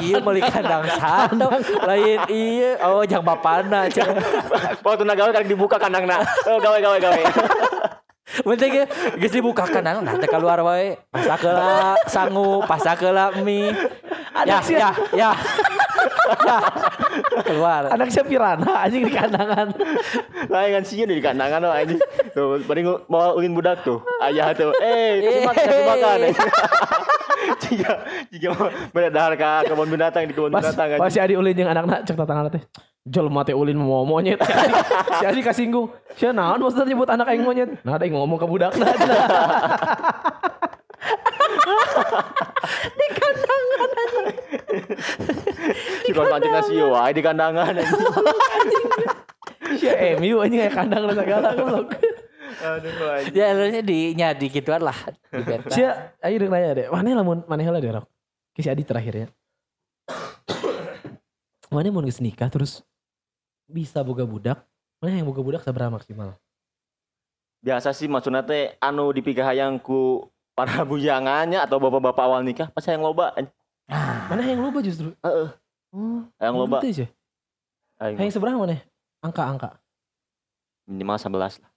iya 0.00 0.16
meuli 0.24 0.40
kandang 0.40 0.88
sandang 0.96 1.60
lain 1.84 2.20
iya 2.32 2.80
oh 2.88 3.04
jang 3.04 3.20
bapana 3.20 3.84
cenah. 3.92 4.16
Waktu 4.80 5.04
nagawe 5.04 5.30
kan 5.36 5.44
dibuka 5.44 5.76
kandangna. 5.76 6.24
Oh 6.48 6.56
gawe 6.56 6.78
gawe 6.80 6.96
gawe. 6.96 7.22
Penting 8.26 8.70
ge 8.80 8.84
geus 9.20 9.32
dibuka 9.36 9.68
kandang 9.68 10.00
nah 10.00 10.16
teh 10.16 10.28
keluar 10.28 10.56
wae 10.64 10.96
pasakeula 11.12 12.00
sangu 12.08 12.64
pasakeula 12.64 13.36
mie. 13.44 13.76
Ya 14.44 14.60
sia, 14.60 14.92
ya 15.12 15.32
ya. 15.32 15.75
Keluar. 17.46 17.82
anak 17.92 18.08
sia 18.12 18.24
piranha 18.26 18.72
anjing 18.86 19.06
di 19.06 19.12
kandangan. 19.12 19.72
Lain 20.50 20.70
kan 20.80 20.82
sieun 20.84 21.08
di 21.10 21.22
kandangan 21.22 21.60
we 21.62 21.72
anjing. 21.72 22.00
Tuh 22.34 22.60
paling 22.66 22.84
mau 23.08 23.34
ulin 23.36 23.52
budak 23.54 23.82
tuh. 23.86 24.02
Ayah 24.22 24.52
tuh. 24.52 24.72
Eh, 24.82 25.22
kasih 25.22 25.42
makan, 25.46 25.64
kasih 25.64 25.84
makan. 25.86 26.18
jika 27.62 27.92
jika 28.32 28.48
mau 28.54 28.68
beredar 28.90 29.30
ke 29.38 29.50
kebun 29.70 29.88
binatang 29.90 30.26
di 30.26 30.34
kebun 30.34 30.50
binatang 30.50 30.98
aja. 30.98 31.08
si 31.12 31.18
Adi 31.22 31.34
ulin 31.38 31.54
yang 31.54 31.70
anak-anak 31.70 32.02
cek 32.04 32.16
tatangana 32.16 32.50
teh. 32.50 32.62
Jol 33.06 33.30
mate 33.30 33.54
ulin 33.54 33.78
mau 33.78 34.02
monyet. 34.02 34.42
Si 34.42 34.50
Adi, 34.50 34.74
si 35.14 35.24
Adi 35.24 35.40
kasinggung. 35.46 35.86
Si 36.18 36.26
naon 36.26 36.58
maksudnya 36.58 36.90
nyebut 36.90 37.06
anak 37.06 37.30
aing 37.30 37.46
monyet. 37.46 37.70
Nah, 37.86 37.94
ada 37.94 38.02
yang 38.02 38.18
ngomong 38.18 38.38
ke 38.40 38.46
budakna. 41.56 42.20
Si 46.06 46.10
kon 46.14 46.26
pancing 46.30 46.52
nasi 46.52 46.74
wae 46.78 47.12
di 47.12 47.22
kandangan 47.24 47.74
anjing. 47.74 47.90
Si 49.76 49.86
MU 50.20 50.36
anjing 50.40 50.60
kayak 50.62 50.74
kandang 50.74 51.02
dan 51.10 51.16
segala 51.18 51.48
goblok. 51.56 51.96
Aduh 52.62 52.92
anjing. 53.10 53.34
Ya 53.34 53.44
alurnya 53.52 53.82
di 53.82 53.98
nya 54.14 54.28
di 54.32 54.46
gituan 54.48 54.82
lah. 54.84 54.98
Di 55.32 55.42
beta. 55.42 55.72
Si 55.72 55.82
ayo 56.22 56.34
deuk 56.38 56.50
nanya 56.50 56.70
deh. 56.76 56.86
Mana 56.92 57.18
lamun 57.18 57.42
mana 57.44 57.62
heula 57.64 57.82
deh 57.82 57.90
rok. 57.90 58.06
Ke 58.54 58.64
si 58.64 58.68
Adi 58.72 58.86
terakhir 58.86 59.14
ya. 59.14 59.28
Mana 61.74 61.92
mau 61.92 62.00
geus 62.00 62.22
nikah 62.22 62.48
terus 62.48 62.80
bisa 63.68 64.00
boga 64.00 64.24
budak. 64.24 64.64
Mana 65.02 65.20
yang 65.20 65.28
boga 65.28 65.42
budak 65.44 65.60
seberapa 65.66 65.92
maksimal? 65.92 66.38
Biasa 67.60 67.92
sih 67.92 68.06
maksudnya 68.06 68.46
teh 68.46 68.78
anu 68.80 69.10
dipikah 69.10 69.50
hayang 69.50 69.76
ku 69.82 70.30
para 70.56 70.80
bujangannya 70.90 71.60
atau 71.60 71.76
bapak-bapak 71.76 72.24
awal 72.24 72.40
nikah 72.40 72.72
pas 72.72 72.82
yang 72.88 73.04
loba 73.04 73.36
anjing. 73.36 73.52
Mana 74.26 74.42
yang 74.42 74.58
lupa 74.64 74.82
justru? 74.82 75.12
Heeh. 75.22 75.48
Oh, 75.94 76.26
Yang 76.42 76.54
loba. 76.58 76.82
Aja. 76.82 77.06
Yang 78.18 78.34
seberapa 78.34 78.58
mana? 78.58 78.82
Angka-angka. 79.22 79.78
minimal 80.86 81.18
11 81.18 81.62
lah. 81.62 81.70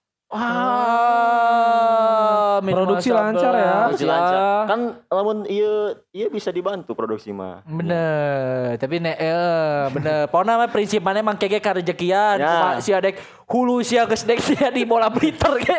Ah, 1.29 2.61
minimal 2.61 2.85
Produksi 2.93 3.09
lancar 3.09 3.53
ya. 3.57 3.89
Produksi 3.89 4.05
lancar. 4.05 4.69
Kan 4.69 5.01
lamun 5.09 5.49
iya 5.49 5.97
iya 6.13 6.29
bisa 6.29 6.53
dibantu 6.53 6.93
produksi 6.93 7.33
mah. 7.33 7.65
Bener, 7.65 8.77
tapi 8.77 9.01
ne 9.01 9.17
eh 9.17 9.89
bener. 9.89 10.25
Pokoknya 10.31 10.61
mah 10.61 10.69
prinsip 10.69 11.01
mana 11.01 11.25
emang 11.25 11.37
kege 11.41 11.57
karejekian. 11.57 12.37
Ya. 12.37 12.77
Si 12.77 12.93
adek 12.93 13.17
hulu 13.49 13.81
sia 13.81 14.05
geus 14.05 14.21
dek 14.25 14.37
sia 14.47 14.69
di 14.69 14.85
bola 14.85 15.09
Blitter 15.09 15.57
ge. 15.57 15.77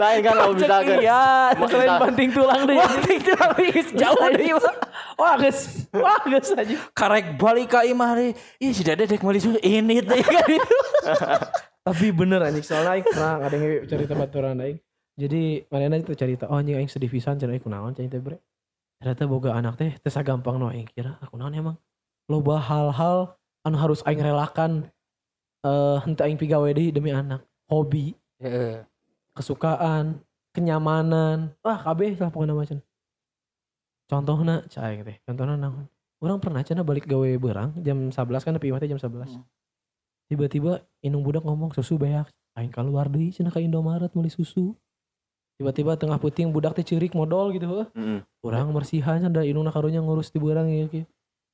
Lain 0.00 0.18
kan 0.24 0.32
kalau 0.32 0.56
misalkan. 0.56 0.96
Ma- 1.04 1.68
Selain 1.68 1.92
banting 2.00 2.30
tulang 2.32 2.64
deh. 2.64 2.76
Wah, 2.80 2.92
itu 3.04 3.32
habis 3.36 3.86
jauh 3.92 4.26
deh. 4.32 4.48
Wah, 5.20 5.34
guys. 5.36 5.84
Wah, 5.92 6.24
guys 6.24 6.48
aja. 6.56 6.76
Karek 6.96 7.36
balik 7.36 7.68
ka 7.68 7.84
imah 7.84 8.16
deh. 8.16 8.32
Ih 8.56 8.72
si 8.72 8.80
dede 8.80 9.04
dek 9.04 9.20
meuli 9.20 9.36
ini 9.60 10.00
teh 10.00 10.20
kan 10.24 10.48
itu. 10.48 10.76
Tapi 11.80 12.06
bener 12.12 12.40
anjing 12.44 12.64
soalnya 12.64 12.96
aing 12.96 13.06
pernah 13.08 13.40
ada 13.44 13.56
yang 13.56 13.84
cerita 13.84 14.12
baturan 14.16 14.56
aing. 14.64 14.80
Jadi 15.20 15.68
mana 15.68 16.00
itu 16.00 16.16
cerita 16.16 16.48
oh 16.48 16.56
anjing 16.56 16.80
aing 16.80 16.88
sedih 16.88 17.12
pisan 17.12 17.36
cenah 17.36 17.52
aing 17.56 17.64
kunaon 17.64 17.92
cenah 17.92 18.08
teh 18.08 18.20
bre. 18.20 18.40
Ternyata 19.00 19.28
boga 19.28 19.56
anak 19.56 19.76
teh 19.80 19.92
teh 19.96 20.12
gampang 20.24 20.56
no 20.56 20.72
aing 20.72 20.88
kira 20.88 21.20
aku 21.20 21.36
naon 21.36 21.52
emang. 21.52 21.76
Loba 22.28 22.56
hal-hal 22.56 23.36
anu 23.68 23.76
harus 23.76 24.00
aing 24.08 24.20
relakan 24.20 24.88
eh 25.60 25.98
henteu 26.04 26.24
aing 26.24 26.40
pigawe 26.40 26.68
deui 26.72 26.88
demi 26.88 27.12
anak. 27.12 27.44
Hobi, 27.70 28.18
Heeh. 28.42 28.82
Kesukaan, 29.40 30.20
kenyamanan. 30.52 31.56
Wah, 31.64 31.80
kabeh 31.80 32.20
lah 32.20 32.28
pokoknya 32.28 32.54
macam. 32.54 32.78
Contohna 34.10 34.66
cah 34.66 34.90
aing 34.90 35.06
teh. 35.06 35.16
Contohna 35.24 35.54
naon? 35.54 35.86
Orang 36.20 36.42
pernah 36.42 36.60
cenah 36.60 36.84
balik 36.84 37.08
gawe 37.08 37.30
berang 37.40 37.72
jam 37.80 38.12
11 38.12 38.44
kan 38.44 38.52
imah 38.58 38.80
teh 38.82 38.90
jam 38.90 39.00
11. 39.00 39.38
Hmm. 39.38 39.46
Tiba-tiba 40.28 40.84
indung 41.00 41.24
budak 41.24 41.46
ngomong 41.46 41.72
susu 41.72 41.96
beak. 41.96 42.28
Aing 42.58 42.74
keluar 42.74 43.06
deui 43.06 43.30
cenah 43.30 43.54
ka 43.54 43.62
Indomaret 43.62 44.10
beli 44.10 44.28
susu. 44.28 44.74
Tiba-tiba 45.56 45.94
tengah 45.94 46.18
puting 46.18 46.50
budak 46.50 46.74
teh 46.74 46.84
ceurik 46.84 47.14
modal 47.14 47.54
gitu. 47.54 47.86
Heeh. 47.94 48.20
Urang 48.42 48.74
bersihan 48.74 49.22
cenah 49.22 49.30
da 49.30 49.42
indungna 49.46 49.70
karunya 49.70 50.02
ngurus 50.02 50.34
di 50.34 50.42
berang 50.42 50.66
ieu 50.68 50.90
kieu. 50.90 51.06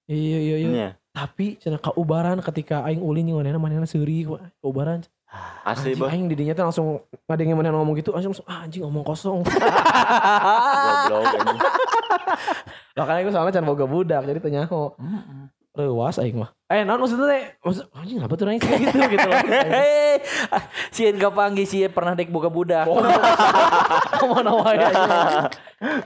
Iya 0.08 0.38
iya 0.40 0.56
iya. 0.56 0.68
Nya. 0.72 0.88
Tapi 1.12 1.60
cenah 1.60 1.78
kaubaran 1.78 2.40
ketika 2.40 2.82
aing 2.88 3.04
ulin 3.04 3.28
jeung 3.28 3.38
manehna 3.38 3.60
manehna 3.60 3.84
seuri 3.84 4.24
kaubaran. 4.64 5.04
Asli 5.66 5.98
Anjing 5.98 6.06
aing 6.06 6.24
didinya 6.30 6.54
teh 6.54 6.62
langsung 6.62 7.02
ngadenge 7.26 7.58
manehna 7.58 7.74
ngomong 7.82 7.98
gitu 7.98 8.14
langsung 8.14 8.30
ah, 8.46 8.62
anjing 8.62 8.86
ngomong 8.86 9.02
kosong. 9.02 9.42
Goblok 9.42 11.26
anjing. 11.26 11.58
Makanya 12.96 13.20
gue 13.26 13.32
soalnya 13.34 13.52
can 13.58 13.66
boga 13.66 13.84
budak 13.90 14.22
jadi 14.22 14.38
tanya 14.38 14.70
ho. 14.70 14.94
Lewas 15.74 16.22
aing 16.22 16.38
mah. 16.38 16.54
Eh 16.70 16.86
naon 16.86 17.02
maksudnya 17.02 17.26
teh? 17.26 17.42
Maksud 17.58 17.84
anjing 17.98 18.22
apa 18.22 18.34
tuh 18.38 18.46
aing 18.46 18.62
kayak 18.62 18.80
gitu 18.86 18.96
gitu 19.10 19.26
loh. 19.26 19.42
Sieun 20.94 21.18
kapanggih 21.18 21.66
sieun 21.66 21.90
pernah 21.90 22.14
dek 22.14 22.30
boga 22.30 22.46
budak. 22.46 22.86
Mau 24.30 24.40
nawa 24.46 24.70
ya. 24.78 24.88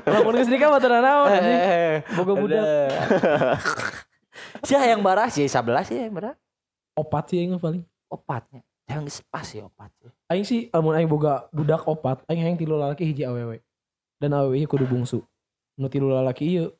Lamun 0.09 0.41
geus 0.41 0.49
nikah 0.49 0.73
mah 0.73 0.81
naon 0.81 1.29
anjing. 1.29 1.61
Eh, 1.61 1.95
Boga 2.17 2.33
budak. 2.33 2.89
Sia 4.65 4.81
yang 4.89 5.05
barah 5.05 5.29
sih 5.29 5.45
11 5.45 5.85
sih 5.85 6.09
yang 6.09 6.17
barah. 6.17 6.33
Opat 6.97 7.29
sih 7.29 7.45
aing 7.45 7.53
mah 7.53 7.61
paling. 7.61 7.85
Opatnya. 8.09 8.65
Yang 8.91 9.03
geus 9.07 9.19
pas 9.31 9.47
sih 9.47 9.63
opat 9.63 9.91
sih. 10.03 10.11
Aing 10.27 10.43
sih 10.43 10.61
lamun 10.75 10.99
aing 10.99 11.07
boga 11.07 11.47
budak 11.55 11.87
opat, 11.87 12.27
aing 12.27 12.43
hayang 12.43 12.59
tilu 12.59 12.75
lalaki 12.75 13.07
hiji 13.07 13.23
awewe. 13.23 13.63
Dan 14.19 14.35
awewe 14.35 14.59
ieu 14.59 14.67
kudu 14.67 14.83
bungsu. 14.85 15.23
Nu 15.79 15.87
tilu 15.87 16.11
lalaki 16.11 16.59
ieu 16.59 16.75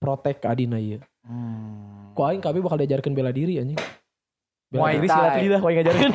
protek 0.00 0.40
ka 0.40 0.56
adina 0.56 0.80
ieu. 0.80 0.98
Hmm. 1.22 2.16
Ku 2.16 2.24
aing 2.24 2.40
kabeh 2.40 2.64
bakal 2.64 2.80
diajarkeun 2.80 3.12
bela 3.12 3.28
diri 3.30 3.60
anjing. 3.60 3.76
Bela 4.72 4.80
Muay 4.80 4.96
diri 4.96 5.08
silat 5.12 5.36
lidah 5.38 5.58
ku 5.60 5.66
aing 5.68 5.78
ngajarkeun. 5.84 6.12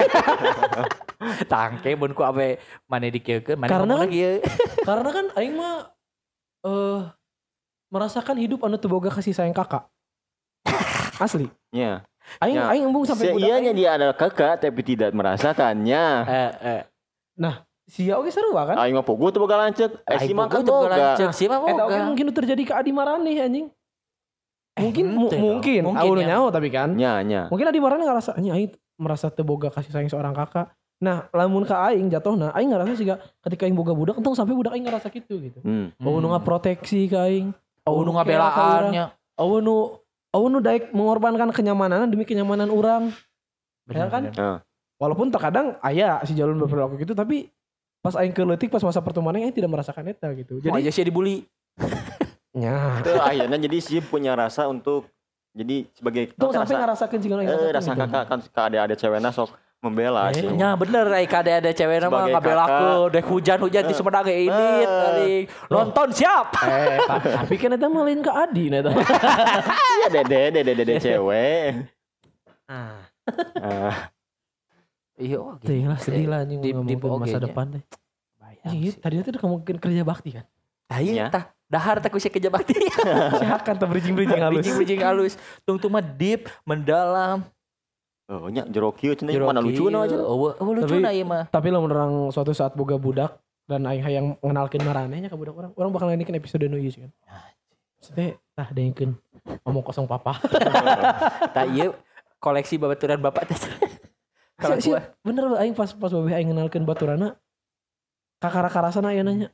Tangke 1.54 1.90
mun 1.94 2.12
ku 2.18 2.22
abe 2.26 2.58
mane 2.90 3.14
dikeukeun 3.14 3.58
mane 3.62 3.70
Karena 3.70 3.94
kan- 3.94 4.02
lagi 4.10 4.18
ya. 4.18 4.32
Karena 4.90 5.10
kan 5.14 5.26
aing 5.38 5.54
mah 5.54 5.76
eh 6.66 7.00
merasakan 7.88 8.42
hidup 8.42 8.66
anu 8.66 8.82
teu 8.82 8.90
boga 8.90 9.14
kasih 9.14 9.38
sayang 9.38 9.54
kakak. 9.54 9.86
Asli. 11.24 11.48
Nya. 11.70 12.02
Aing 12.38 12.56
Ya. 12.56 12.68
aing 12.70 12.84
embung 12.86 13.04
sampai 13.04 13.32
budak 13.32 13.50
aing. 13.58 13.72
dia 13.72 13.90
adalah 13.94 14.14
kakak 14.14 14.60
tapi 14.60 14.82
tidak 14.82 15.12
merasakannya. 15.12 16.06
Eh 16.24 16.52
eh. 16.62 16.82
Sia 17.88 18.20
oge 18.20 18.30
seru 18.30 18.52
kan? 18.52 18.76
Aing 18.76 18.92
mah 18.94 19.02
pogo 19.02 19.32
tuh 19.32 19.40
boga 19.40 19.56
lancet. 19.58 19.96
Eh 20.04 20.20
si 20.20 20.36
mah 20.36 20.52
kan 20.52 20.60
boga 20.60 20.92
boga. 20.92 20.96
lanceuk 21.16 21.32
sih 21.32 21.48
mah 21.48 21.64
Eta 21.64 21.88
oge 21.88 21.96
boga. 21.96 22.04
mungkin 22.04 22.24
nu 22.28 22.34
terjadi 22.36 22.62
ke 22.62 22.74
Adi 22.76 22.92
Marane 22.92 23.32
anjing. 23.32 23.72
Mungkin 24.78 25.06
Eh, 25.06 25.10
mu- 25.10 25.32
mungkin, 25.32 25.82
mungkin 25.88 26.22
ya. 26.22 26.36
nyaho 26.36 26.52
tapi 26.52 26.68
kan. 26.68 26.92
Nya 26.94 27.24
nya. 27.24 27.48
Mungkin 27.48 27.64
Adi 27.66 27.80
Marane 27.80 28.04
ngerasa 28.04 28.36
anjing 28.36 28.52
aing 28.52 28.70
merasa 29.00 29.32
teu 29.32 29.42
boga 29.42 29.72
kasih 29.72 29.90
sayang 29.90 30.12
seorang 30.12 30.36
kakak. 30.36 30.68
Nah, 31.00 31.32
lamun 31.32 31.64
ka 31.64 31.80
aing 31.88 32.12
jatuhna, 32.12 32.52
aing 32.52 32.70
ngerasa 32.70 32.92
juga 32.94 33.16
ketika 33.40 33.64
aing 33.64 33.74
boga 33.74 33.94
budak 33.94 34.18
untung 34.18 34.34
sampai 34.34 34.52
budak 34.52 34.76
aing 34.76 34.84
ngerasa 34.84 35.08
gitu 35.08 35.40
gitu. 35.40 35.64
Hmm. 35.64 35.96
Oh 35.98 36.20
nu 36.20 36.28
ngaproteksi 36.30 37.08
ka 37.08 37.24
aing. 37.24 37.56
Oh 37.88 38.04
nu 38.04 38.12
ngabelaannya. 38.12 39.16
Oh 39.40 39.58
nu 39.58 39.96
Oh 40.36 40.52
nu 40.52 40.60
daek 40.60 40.92
mengorbankan 40.92 41.50
kenyamanan 41.56 42.08
demi 42.12 42.28
kenyamanan 42.28 42.68
orang. 42.68 43.12
Ya 43.88 44.08
kan? 44.12 44.32
Heeh. 44.32 44.58
Walaupun 44.98 45.30
terkadang 45.30 45.78
aya 45.80 46.20
si 46.26 46.34
jalur 46.34 46.58
berperilaku 46.66 46.98
gitu 47.00 47.14
tapi 47.14 47.54
pas 48.02 48.18
aing 48.18 48.34
keuletik 48.34 48.74
pas 48.74 48.82
masa 48.82 49.00
pertemanan 49.00 49.46
aing 49.46 49.56
tidak 49.56 49.72
merasakan 49.72 50.10
eta 50.10 50.34
gitu. 50.36 50.60
Jadi 50.60 50.74
Jadi 50.74 50.82
aja 50.84 50.92
sih 50.92 51.04
dibully. 51.06 51.46
nya 52.58 53.06
Itu 53.06 53.14
akhirnya 53.22 53.58
jadi 53.70 53.78
si 53.78 54.02
punya 54.02 54.34
rasa 54.34 54.66
untuk 54.66 55.06
jadi 55.54 55.86
sebagai 55.94 56.34
Tuh 56.34 56.50
Kan 56.50 56.66
sampai 56.66 56.74
rasa, 56.74 56.84
ngerasakan 56.86 57.18
sih 57.22 57.30
eh, 57.30 57.72
rasa 57.74 57.92
kakak 57.94 58.24
kan 58.26 58.40
ke 58.42 58.62
ada-ada 58.62 58.96
cewekna 58.98 59.30
sok 59.30 59.54
membela 59.80 60.30
Eh, 60.30 60.40
sih. 60.40 60.50
Nya 60.50 60.74
bener 60.74 61.06
ai 61.08 61.26
kade 61.26 61.52
ada 61.54 61.70
cewek 61.70 61.98
nama 62.00 62.10
Sebagai 62.20 62.34
ngabelakeun 62.34 63.08
dek 63.10 63.26
hujan-hujan 63.26 63.84
di 63.84 63.94
Eh. 63.94 63.96
Sumedang 63.96 64.24
ge 64.24 64.36
ini 64.42 64.50
Eh. 64.50 64.84
kali. 64.84 65.34
Nonton 65.68 66.08
siap. 66.12 66.48
Eh, 66.60 66.98
ta- 67.00 67.22
tapi 67.22 67.54
kan 67.56 67.72
eta 67.72 67.86
mah 67.86 68.04
lain 68.04 68.20
ke 68.20 68.32
Adi 68.32 68.66
nah 68.68 68.80
eta. 68.80 68.92
Iya 69.98 70.08
dede 70.12 70.42
dede 70.52 70.72
dede 70.76 70.96
cewek. 70.98 71.70
Ah. 72.66 73.00
Ah, 73.56 73.96
Iya 75.16 75.38
oke. 75.40 75.64
Teh 75.64 75.82
lah 75.82 75.98
sedih 75.98 76.26
lah 76.26 76.42
anjing 76.42 76.60
Di- 76.60 76.74
di 76.74 76.96
masa 76.96 77.38
depan 77.38 77.66
sih. 77.72 77.84
ieu 78.68 78.92
tadinya 78.94 79.24
tuh 79.24 79.32
udah 79.34 79.44
mungkin 79.48 79.76
kerja 79.78 80.04
bakti 80.04 80.36
kan. 80.36 80.44
Tah 80.86 81.00
iya 81.00 81.14
Nya. 81.18 81.28
tah. 81.30 81.46
Dahar 81.66 82.00
teh 82.00 82.08
ku 82.08 82.16
sia 82.16 82.28
kerja 82.28 82.48
bakti. 82.48 82.76
Siakan 83.40 83.76
teh 83.76 83.84
bridging-bridging 83.86 84.40
halus. 84.40 84.60
Bijing-bijing 84.60 85.02
halus. 85.02 85.34
Tung 85.64 85.76
tuh 85.76 85.88
mah 85.88 86.00
deep, 86.00 86.48
mendalam. 86.64 87.44
Oh 88.28 88.48
nya 88.48 88.64
jero 88.68 88.92
kieu 88.92 89.16
cenah 89.16 89.32
mana 89.40 89.60
lucu 89.60 89.88
Jeruk 89.88 90.04
aja. 90.04 90.18
Oh, 90.20 90.52
oh 90.52 90.72
lucu 90.72 90.88
Tapi- 90.88 91.04
na 91.04 91.12
ieu 91.12 91.24
mah. 91.24 91.48
Tapi 91.48 91.68
lamun 91.72 91.92
orang 91.92 92.14
suatu 92.30 92.52
saat 92.52 92.76
boga 92.76 92.96
budak 92.96 93.40
dan 93.68 93.84
aing 93.84 94.04
hayang 94.04 94.28
ngenalkeun 94.40 94.84
maranehnya 94.84 95.28
ka 95.28 95.36
budak 95.36 95.56
orang, 95.56 95.72
orang 95.76 95.92
bakal 95.92 96.08
ngenikin 96.08 96.36
episode 96.36 96.68
nu 96.68 96.76
ieu 96.76 96.88
sih 96.88 97.04
kan. 97.04 97.12
Maksudnya 97.98 98.28
tah 98.54 98.70
dengkeun 98.70 99.12
ngomong 99.64 99.84
kosong 99.84 100.06
papa. 100.06 100.38
Tah 101.56 101.66
ieu 101.66 101.96
koleksi 102.38 102.78
babaturan 102.78 103.18
bapak 103.18 103.48
teh. 103.48 103.58
Kalau 104.62 104.76
Si- 104.78 104.88
si- 104.88 104.92
gua 104.92 105.02
bener 105.22 105.44
ba, 105.48 105.56
aing 105.62 105.74
pas 105.74 105.90
pas 105.92 106.10
babe 106.10 106.32
aing 106.32 106.50
ngenalkeun 106.50 106.84
baturana 106.84 107.38
kakara-karasana 108.38 109.12
aya 109.12 109.24
nanya. 109.24 109.50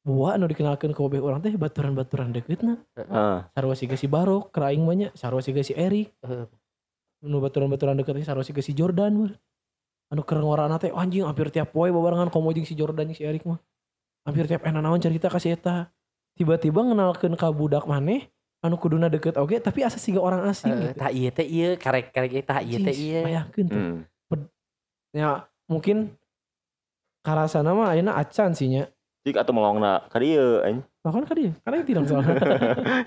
Buah 0.00 0.34
anu 0.34 0.48
dikenalkeun 0.48 0.96
ke 0.96 1.00
babe 1.00 1.20
urang 1.20 1.40
teh 1.40 1.52
baturan-baturan 1.52 2.32
dekeutna. 2.32 2.80
Heeh. 2.96 3.36
Sarua 3.52 3.76
siga 3.76 3.96
si 3.96 4.08
Barok, 4.08 4.48
keur 4.48 4.64
aing 4.64 4.80
mah 4.80 4.96
nya 4.96 5.08
sarua 5.12 5.44
siga 5.44 5.60
si 5.60 5.76
Erik. 5.76 6.16
Heeh. 6.24 6.48
Nu 7.20 7.36
baturan-baturan 7.40 7.96
deket 8.00 8.24
sarua 8.24 8.44
siga 8.44 8.64
si 8.64 8.72
Jordan 8.72 9.12
mah. 9.26 9.32
Anu 10.10 10.24
keur 10.24 10.42
ngorana 10.42 10.80
teh 10.80 10.90
"Oh, 10.90 10.98
anjing 10.98 11.22
hampir 11.22 11.52
tiap 11.52 11.70
poe 11.70 11.86
babarengan 11.92 12.32
komo 12.32 12.50
jeung 12.50 12.66
si 12.66 12.74
Jordan 12.74 13.06
jeung 13.12 13.18
si 13.18 13.24
Erik 13.24 13.44
mah. 13.44 13.60
Hampir 14.26 14.48
tiap 14.48 14.64
enak 14.64 14.80
naon 14.82 15.00
cerita 15.00 15.28
ka 15.28 15.38
si 15.38 15.52
eta. 15.52 15.92
tiba-tiba 16.38 16.80
ngenalkeun 16.80 17.36
ka 17.36 17.52
budak 17.52 17.84
maneh 17.84 18.30
anu 18.64 18.80
kuduna 18.80 19.12
deket 19.12 19.36
oge 19.36 19.60
tapi 19.60 19.84
asa 19.84 20.00
siga 20.00 20.22
orang 20.24 20.48
asing 20.48 20.72
Eh, 20.72 20.78
gitu. 20.88 20.96
tah 20.96 21.10
ieu 21.12 21.30
teh 21.34 21.44
ieu 21.44 21.70
karek 21.76 22.14
karek 22.16 22.46
tah 22.46 22.64
ieu 22.64 22.80
teh 22.80 22.94
ieu. 22.96 23.20
bayangkeun 23.26 23.66
tuh. 23.68 23.76
Hmm. 23.76 23.98
Ya 25.12 25.44
mungkin 25.68 26.16
karasana 27.26 27.76
mah 27.76 27.92
ayeuna 27.92 28.16
acan 28.16 28.56
sih 28.56 28.72
nya. 28.72 28.88
Cik 29.20 29.36
atau 29.36 29.52
melongna 29.52 30.00
ka 30.08 30.16
dieu 30.16 30.64
anjing. 30.64 30.80
Lah 31.04 31.12
kan 31.12 31.24
ka 31.28 31.34
dia, 31.36 31.52
karena 31.60 31.76
yang 31.80 31.88
tidak 31.88 32.04
soalnya. 32.08 32.34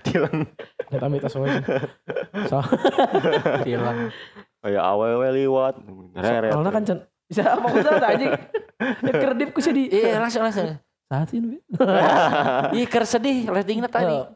Tilang 0.05 0.35
Kita 0.93 1.07
minta 1.09 1.25
soalnya. 1.29 1.61
So, 2.45 2.61
Tilang. 3.65 4.13
kayak 4.61 4.83
awewe 4.85 5.27
liwat. 5.41 5.75
Soalnya 6.53 6.71
kan 6.71 6.83
can 6.85 6.99
bisa 7.25 7.41
apa 7.49 7.65
usah 7.65 7.97
anjing. 7.97 8.29
Ya 9.01 9.13
kerdip 9.13 9.49
ku 9.57 9.59
sih 9.61 9.73
di. 9.73 9.89
Iya 9.89 10.21
langsung 10.21 10.45
langsung. 10.45 10.77
Saat 11.09 11.33
nu. 11.33 11.57
Iya 12.77 12.85
ker 12.89 13.05
sedih 13.09 13.49
ratingnya 13.49 13.89
tadi. 13.89 14.13
Oh. 14.13 14.29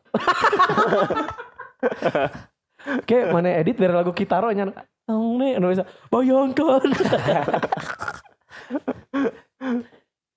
Oke, 3.02 3.18
mana 3.30 3.54
edit 3.54 3.78
dari 3.78 3.94
lagu 3.94 4.14
Kitaro 4.18 4.50
nya. 4.50 4.70
Tong 5.06 5.40
nih, 5.40 5.62
anu 5.62 5.72
bisa 5.72 5.86
bayangkan. 6.10 6.84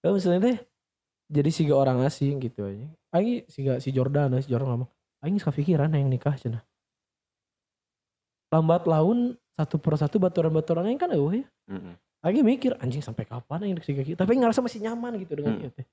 Maksudnya 0.00 0.40
teh 0.40 0.56
jadi 1.30 1.50
siga 1.54 1.78
orang 1.78 2.02
asing 2.02 2.42
gitu 2.42 2.66
aja. 2.66 2.86
Aing 3.14 3.46
siga 3.46 3.78
si 3.78 3.94
Jordan, 3.94 4.34
si 4.42 4.50
Jordan 4.50 4.68
ngomong, 4.74 4.90
Aing 5.22 5.38
suka 5.38 5.54
pikiran 5.54 5.86
yang 5.94 6.10
nikah 6.10 6.34
cina. 6.34 6.66
Lambat 8.50 8.82
laun 8.84 9.38
satu 9.54 9.78
persatu 9.78 10.18
baturan-baturan 10.18 10.88
yang 10.90 10.98
kan 10.98 11.12
eueuh 11.14 11.44
ya. 11.44 11.46
Mm-mm. 11.70 11.94
Aing 12.20 12.42
mikir 12.42 12.74
anjing 12.82 13.00
sampai 13.00 13.24
kapan 13.24 13.62
aing 13.64 13.78
siga 13.80 14.02
gitu. 14.02 14.18
Tapi 14.18 14.34
ngerasa 14.34 14.58
masih 14.60 14.82
nyaman 14.82 15.16
gitu 15.22 15.38
dengan 15.38 15.54
Hmm. 15.56 15.62
ieu 15.64 15.70
teh. 15.70 15.86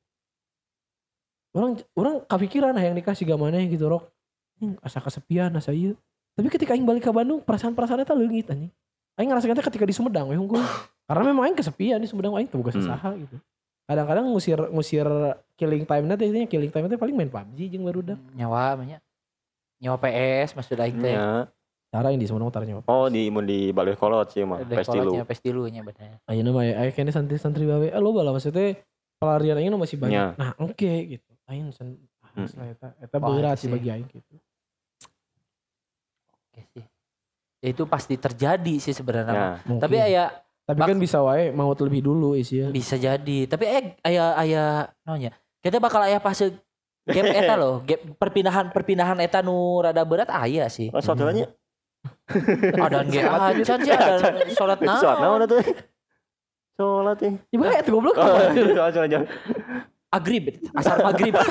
Orang 1.53 1.79
orang 1.93 2.15
kepikiran 2.25 2.73
yang 2.75 2.97
nikah 2.97 3.13
siga 3.13 3.37
mana 3.37 3.61
gitu 3.61 3.87
rok. 3.87 4.09
Anjing 4.57 4.73
asa 4.81 4.99
kesepian 4.99 5.53
asa 5.53 5.71
ieu. 5.71 5.93
Tapi 6.33 6.47
ketika 6.49 6.73
aing 6.73 6.85
balik 6.85 7.05
ke 7.05 7.11
Bandung, 7.13 7.41
perasaan-perasaan 7.45 8.03
eta 8.03 8.17
leungit 8.17 8.49
anjing. 8.49 8.73
Aing 9.17 9.29
ngerasa 9.29 9.49
ketika 9.49 9.85
di 9.85 9.93
Sumedang 9.93 10.29
we 10.29 10.37
unggul. 10.37 10.61
Karena 11.07 11.23
memang 11.31 11.47
aing 11.47 11.57
kesepian 11.57 12.01
di 12.01 12.09
Sumedang 12.09 12.35
aing 12.35 12.49
teu 12.49 12.57
boga 12.59 12.73
Hmm. 12.73 12.83
sasaha 12.83 13.09
gitu. 13.15 13.37
Kadang-kadang 13.87 14.27
ngusir 14.35 14.59
ngusir 14.69 15.07
killing 15.55 15.87
time 15.87 16.05
nanti 16.05 16.27
intinya 16.27 16.47
killing 16.47 16.71
time 16.71 16.85
nanti 16.91 16.99
paling 16.99 17.15
main 17.15 17.31
PUBG 17.31 17.59
jeung 17.71 17.87
barudak. 17.87 18.19
Nyawa 18.35 18.75
namanya. 18.75 18.99
Nyawa 19.79 19.97
PS 20.03 20.59
maksud 20.59 20.75
aing 20.75 20.99
teh. 20.99 21.15
Ya. 21.15 21.47
Cara 21.87 22.11
yang 22.11 22.19
di 22.19 22.27
Sumedang 22.27 22.51
tar 22.51 22.67
nyawa. 22.67 22.83
Oh 22.91 23.07
di 23.07 23.31
mun 23.31 23.47
di 23.47 23.71
balik 23.71 23.95
kolot 23.95 24.27
sih 24.35 24.43
mah. 24.43 24.59
Udah 24.59 24.75
Pasti 24.83 24.99
lu. 24.99 25.07
kolotnya 25.07 25.23
pasti 25.23 25.49
lu 25.55 25.63
nya 25.71 25.81
bener. 25.87 26.19
Ayeuna 26.27 26.51
mah 26.51 26.63
aya 26.67 26.91
kayaknya 26.91 27.15
santri-santri 27.15 27.63
bae. 27.63 27.95
Eh 27.95 28.01
loba 28.03 28.27
lah 28.27 28.35
maksudnya 28.35 28.75
pelarian 29.17 29.55
aing 29.55 29.71
nu 29.71 29.79
masih 29.79 29.95
banyak. 29.95 30.19
Ya. 30.19 30.35
Nah, 30.35 30.51
oke 30.59 30.91
gitu. 31.15 31.31
Aing 31.47 31.71
sen 31.71 31.95
Hmm. 32.37 32.45
Asli 32.45 32.69
eta 32.69 32.93
eta 33.01 33.17
berat 33.17 33.57
itu 33.57 33.65
sih 33.65 33.69
bagi 33.73 33.89
aing 33.89 34.05
gitu. 34.13 34.35
Oke 36.53 36.61
sih. 36.69 36.85
Ya, 37.65 37.67
itu 37.73 37.83
pasti 37.89 38.13
terjadi 38.13 38.75
sih 38.77 38.93
sebenarnya. 38.93 39.57
Ya. 39.65 39.77
Tapi 39.81 39.97
aya 39.97 40.23
tapi 40.67 40.83
bak- 40.83 40.91
kan 40.91 40.99
bisa 40.99 41.23
wae 41.23 41.55
mau 41.55 41.71
lebih 41.71 42.03
dulu 42.03 42.35
isi 42.35 42.59
ya. 42.59 42.67
bisa 42.67 42.99
jadi. 42.99 43.47
Tapi 43.47 43.63
eh 43.63 43.95
aya 44.03 44.35
aya 44.35 44.63
naonnya? 45.07 45.31
Kita 45.63 45.79
bakal 45.79 46.03
aya 46.03 46.19
fase 46.19 46.59
gap 47.07 47.23
eta 47.39 47.55
loh, 47.55 47.79
gap 47.87 48.03
perpindahan 48.19 48.75
perpindahan 48.75 49.15
eta 49.23 49.39
nu 49.39 49.79
rada 49.79 50.03
berat 50.03 50.27
aya 50.27 50.67
sih. 50.67 50.91
Oh, 50.91 50.99
saudaranya 50.99 51.47
Ada 52.87 53.07
ge 53.07 53.23
acan 53.23 53.79
sih 53.79 53.93
ada 53.95 54.35
salat 54.51 54.83
naon. 54.83 54.99
Sholat 54.99 55.17
naon 55.23 55.39
atuh? 55.47 55.63
Sholat 56.75 57.17
eh. 57.23 57.33
Ibu 57.55 57.63
eta 57.63 57.87
goblok. 57.87 58.19
Sholat 58.19 59.07
jangan. 59.07 59.31
Agrib, 60.07 60.55
asar 60.71 61.03
maghrib. 61.03 61.35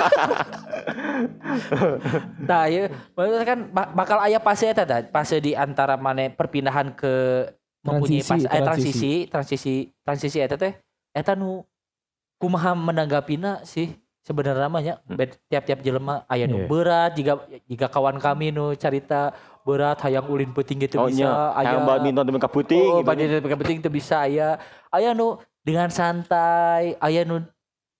nah, 2.48 2.64
ya, 2.64 2.88
maksudnya 3.12 3.44
kan 3.44 3.68
ba- 3.68 3.93
bakal 3.93 4.16
aya 4.16 4.40
fase 4.40 4.72
eta 4.72 4.88
dah, 4.88 5.05
fase 5.12 5.44
di 5.44 5.52
antara 5.52 6.01
mana 6.01 6.32
perpindahan 6.32 6.97
ke 6.97 7.44
mempunyai 7.86 8.20
Transisi, 8.20 8.30
pas, 8.30 8.42
eh, 8.50 8.62
transisi. 8.62 9.12
transisi, 9.30 9.74
transisi, 10.02 10.38
eta 10.42 10.56
teh 10.56 10.74
eta 11.14 11.32
nu 11.32 11.62
kumaha 12.36 12.74
menanggapina 12.74 13.62
sih 13.62 13.94
sebenarnya 14.20 14.66
namanya 14.66 14.94
tiap-tiap 15.46 15.80
jelema 15.80 16.26
aya 16.26 16.44
nu 16.44 16.58
Iya. 16.58 16.66
berat 16.66 17.10
jika 17.14 17.32
jika 17.64 17.86
kawan 17.86 18.18
kami 18.18 18.50
nu 18.50 18.74
carita 18.74 19.30
berat 19.62 20.02
hayang 20.02 20.26
ulin 20.26 20.50
peuting 20.50 20.82
gitu 20.82 20.98
Oh 20.98 21.06
bisa 21.06 21.54
nya, 21.54 21.62
yang 21.64 21.82
badminton 21.82 22.26
temen 22.26 22.38
kaputing 22.38 22.90
Oh, 22.90 23.00
badminton 23.00 23.42
penting 23.46 23.78
itu 23.80 23.88
bisa 23.88 24.26
aya. 24.26 24.58
Aya 24.90 25.10
nu 25.10 25.38
dengan 25.62 25.90
santai, 25.90 26.94
aya 26.98 27.22
nu 27.22 27.42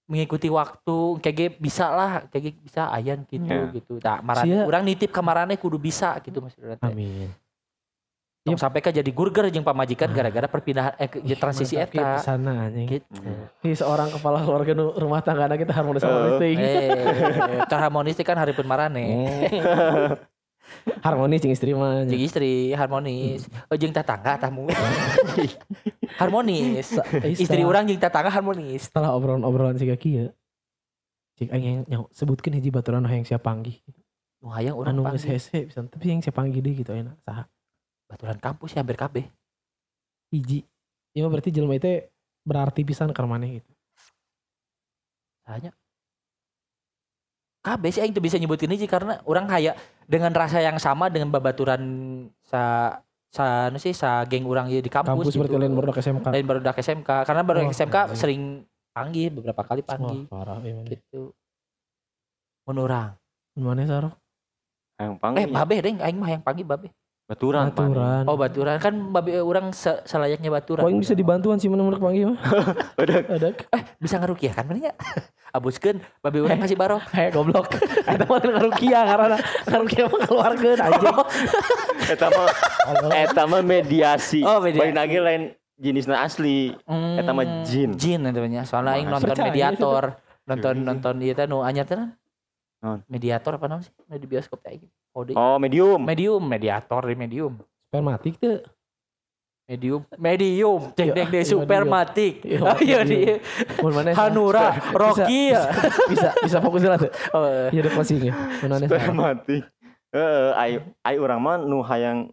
mengikuti 0.07 0.47
waktu, 0.47 1.19
kayak 1.19 1.59
bisa 1.59 1.91
lah, 1.91 2.23
kayak 2.31 2.63
bisa 2.63 2.87
ayan 2.95 3.27
gitu 3.27 3.43
Ya. 3.51 3.67
gitu. 3.75 3.95
Nah, 3.99 4.23
marane 4.23 4.47
Sia. 4.47 4.63
urang 4.63 4.87
nitip 4.87 5.11
ke 5.11 5.19
marane 5.19 5.59
kudu 5.59 5.83
bisa 5.83 6.15
gitu 6.23 6.39
maksudnya. 6.39 6.79
Amin. 6.79 7.27
Sampai 8.55 8.79
ke 8.79 8.95
jadi 8.95 9.11
gurger 9.11 9.51
jeung 9.51 9.67
pamajikan 9.67 10.15
gara-gara 10.15 10.47
perpindahan 10.47 10.95
eh 11.03 11.11
ke- 11.11 11.27
transisi 11.35 11.75
eta. 11.75 12.23
Ke 12.23 12.23
sana 12.23 12.71
anjing. 12.71 12.87
Gitu. 12.87 13.19
Ini 13.67 13.75
seorang 13.75 14.15
kepala 14.15 14.47
keluarga 14.47 14.71
nu 14.79 14.95
rumah 14.95 15.19
tangga 15.19 15.51
kita 15.59 15.75
harmonis 15.75 16.03
Eh. 16.07 16.07
harmonis 16.07 16.39
teuing. 16.39 16.59
Eh, 16.63 17.59
cara 17.67 17.91
harmonis 17.91 18.15
teh 18.15 18.23
kan 18.23 18.39
hareupeun 18.39 18.71
marane. 18.71 19.03
Harmonis 21.03 21.43
jeung 21.43 21.51
istri 21.51 21.75
mah. 21.75 22.07
Jeung 22.07 22.23
istri 22.23 22.71
harmonis. 22.71 23.51
Oh, 23.67 23.75
jeung 23.75 23.91
tetangga 23.91 24.39
mungkin. 24.55 24.79
harmonis. 26.23 26.95
Istri 27.27 27.67
orang 27.67 27.91
jeung 27.91 27.99
tetangga 27.99 28.31
harmonis. 28.31 28.87
setelah 28.87 29.11
obrolan-obrolan 29.19 29.75
siga 29.75 29.99
kieu. 29.99 30.31
Cik 31.37 31.51
aing 31.53 31.85
yang 31.91 32.09
sebutkeun 32.15 32.57
hiji 32.57 32.71
baturan 32.71 33.03
nu 33.03 33.11
hayang 33.11 33.27
siap 33.27 33.43
panggih. 33.43 33.83
Nu 34.41 34.49
hayang 34.55 34.79
urang 34.79 34.95
Anu 34.97 35.03
geus 35.11 35.27
panggil. 35.27 35.37
hese 35.37 35.59
pisan 35.69 35.85
tapi 35.91 36.09
yang 36.09 36.23
siap 36.23 36.33
panggih 36.33 36.63
deui 36.63 36.81
gitu 36.81 36.95
enak 36.95 37.19
saha. 37.27 37.45
Baturan 38.07 38.39
kampus 38.39 38.73
ya 38.73 38.81
hampir 38.81 38.95
kabeh. 38.95 39.25
Hiji. 40.31 40.63
Ieu 41.13 41.23
mah 41.23 41.33
berarti 41.33 41.51
jelema 41.51 41.75
itu 41.75 42.07
berarti 42.43 42.81
pisan 42.83 43.11
ka 43.11 43.25
maneh 43.25 43.59
gitu. 43.59 43.71
Hanya 45.47 45.71
KB 47.63 47.83
sih 47.91 47.99
aing 47.99 48.15
tuh 48.15 48.23
bisa 48.23 48.39
nyebutin 48.39 48.71
ini 48.71 48.87
karena 48.87 49.19
orang 49.27 49.51
kayak 49.51 49.75
dengan 50.07 50.31
rasa 50.31 50.63
yang 50.63 50.79
sama 50.79 51.11
dengan 51.11 51.35
babaturan 51.35 51.83
sa 52.39 52.95
sa 53.27 53.67
anu 53.67 53.77
sih 53.77 53.91
sa 53.91 54.23
geng 54.23 54.47
orang 54.47 54.71
di 54.71 54.79
kampus, 54.87 55.11
Kampus 55.11 55.27
gitu. 55.29 55.43
berarti 55.43 55.57
lain 55.59 55.75
baru 55.75 55.91
SMK. 55.93 56.27
lain 56.31 56.47
baru 56.47 56.61
dak 56.63 56.79
SMK 56.79 57.11
karena 57.27 57.43
baru 57.43 57.59
Oh, 57.61 57.75
SMK 57.75 57.97
sering 58.15 58.43
panggil 58.95 59.35
beberapa 59.35 59.67
kali 59.67 59.83
panggil 59.83 60.31
parah 60.31 60.63
ya 60.63 60.73
mana. 60.73 60.89
gitu 60.89 61.35
mun 62.65 62.79
urang 62.79 63.13
Mana 63.53 63.83
sarok? 63.83 64.15
Yang 64.97 65.11
eh 65.11 65.19
panggil. 65.19 65.47
babe 65.51 65.75
deng 65.83 65.99
aing 65.99 66.17
mah 66.17 66.31
yang 66.31 66.43
panggil 66.47 66.65
babe 66.65 66.89
baturan. 67.27 67.75
Baturan. 67.75 68.23
oh 68.25 68.37
baturan 68.37 68.77
kan 68.79 68.95
babe 69.11 69.35
orang 69.37 69.75
se- 69.75 69.99
selayaknya 70.03 70.47
baturan 70.47 70.87
yang 70.87 71.03
bisa 71.03 71.13
dibantuan 71.13 71.59
sih 71.59 71.67
menurut 71.67 71.99
panggil 71.99 72.31
mah? 72.31 72.39
Udah. 72.97 73.17
Ada 73.27 73.49
bisa 73.99 74.15
ngarukiah 74.17 74.55
kan 74.55 74.65
mana 74.65 74.79
ya 74.89 74.95
abuskeun 75.51 75.99
babe 76.23 76.39
orang 76.39 76.61
kasih 76.61 76.77
barok 76.77 77.03
kayak 77.09 77.31
goblok. 77.37 77.67
Eta 78.07 78.25
mah 78.25 78.39
ngarukia 78.39 79.01
karena 79.05 79.37
ngarukia 79.65 80.03
mah 80.07 80.21
keluargeun 80.23 80.79
anjing. 80.79 81.17
Eta 82.07 82.27
mah 82.29 82.47
eta 83.11 83.43
mah 83.45 83.61
mediasi. 83.61 84.41
Oh, 84.41 84.63
mediasi. 84.63 84.81
Balik 84.85 84.95
lagi 84.95 85.17
lain 85.19 85.43
jenisnya 85.77 86.23
asli. 86.23 86.77
Eta 87.17 87.33
mah 87.33 87.43
Hmm, 87.43 87.65
jin. 87.65 87.91
Jin 87.97 88.21
namanya. 88.23 88.63
Soalnya 88.63 88.97
aing 88.97 89.09
nonton 89.09 89.33
percaya 89.33 89.49
mediator. 89.49 90.05
Nonton 90.47 90.75
nonton 90.79 91.15
ieu 91.19 91.35
teh 91.35 91.45
nu 91.45 91.59
anyar 91.61 91.83
teh. 91.85 91.99
Naon? 92.79 93.03
Mediator 93.11 93.57
apa 93.57 93.67
namanya 93.67 93.89
sih? 93.89 93.95
Nu 94.07 94.15
di 94.15 94.29
bioskop 94.29 94.61
teh 94.61 94.77
aing. 94.77 94.87
Kode. 95.17 95.33
Oh, 95.33 95.57
medium. 95.57 95.97
Medium, 96.05 96.45
mediator 96.45 97.01
di 97.09 97.17
medium. 97.17 97.57
Spermatik 97.89 98.37
tuh. 98.37 98.61
Medium, 99.67 100.07
medium, 100.15 100.95
cek 100.95 101.11
Iya, 101.11 101.15
dek 101.17 101.27
deh 101.33 101.43
iya, 101.43 101.51
supermatik. 101.51 102.35
Iya, 102.47 102.59
Ayo 102.71 103.03
medium. 103.03 103.03
di 103.03 103.21
Mun 103.83 103.93
mana? 103.99 104.15
Hanura, 104.15 104.79
Rocky. 104.95 105.51
Bisa, 105.51 105.63
bisa, 106.07 106.29
bisa 106.39 106.57
fokus 106.63 106.87
lah 106.87 107.01
tuh. 107.01 107.11
Oh, 107.35 107.73
Iya 107.75 107.81
ada 107.83 107.91
closing 107.91 108.31
ya. 108.31 108.35
Spermatik. 108.63 109.67
Heeh, 110.15 110.49
ai 110.55 110.79
ai 111.03 111.17
urang 111.19 111.43
mah 111.43 111.59
nu 111.59 111.83
hayang 111.83 112.31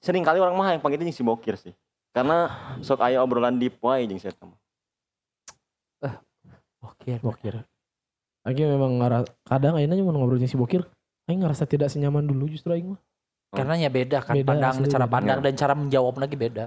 sering 0.00 0.24
kali 0.24 0.40
orang 0.40 0.56
mah 0.56 0.72
hayang 0.72 0.80
panggil 0.80 1.04
si 1.12 1.20
bokir 1.20 1.60
sih. 1.60 1.76
Karena 2.14 2.48
sok 2.80 3.04
aya 3.04 3.20
obrolan 3.20 3.60
deep 3.60 3.76
wae 3.84 4.08
jeung 4.08 4.22
eta 4.22 4.46
mah. 4.48 4.56
Oke. 6.88 7.20
Bokir. 7.20 7.68
Lagi 8.42 8.62
memang 8.66 8.98
ngara, 8.98 9.22
kadang 9.46 9.78
ayeuna 9.78 9.94
mau 10.02 10.18
ngobrolin 10.18 10.50
si 10.50 10.58
Bokir, 10.58 10.82
aing 11.26 11.40
ngerasa 11.40 11.64
tidak 11.64 11.88
senyaman 11.88 12.22
dulu 12.22 12.46
justru 12.46 12.72
aing 12.72 12.94
mah. 12.94 13.00
Karena 13.52 13.76
ya 13.76 13.88
beda 13.88 14.18
kan 14.24 14.32
Beda, 14.32 14.48
pandang 14.48 14.70
asli 14.72 14.86
cara 14.88 15.04
beda. 15.04 15.12
pandang 15.12 15.38
dan 15.40 15.52
cara 15.54 15.72
menjawab 15.76 16.14
lagi 16.16 16.36
beda. 16.36 16.64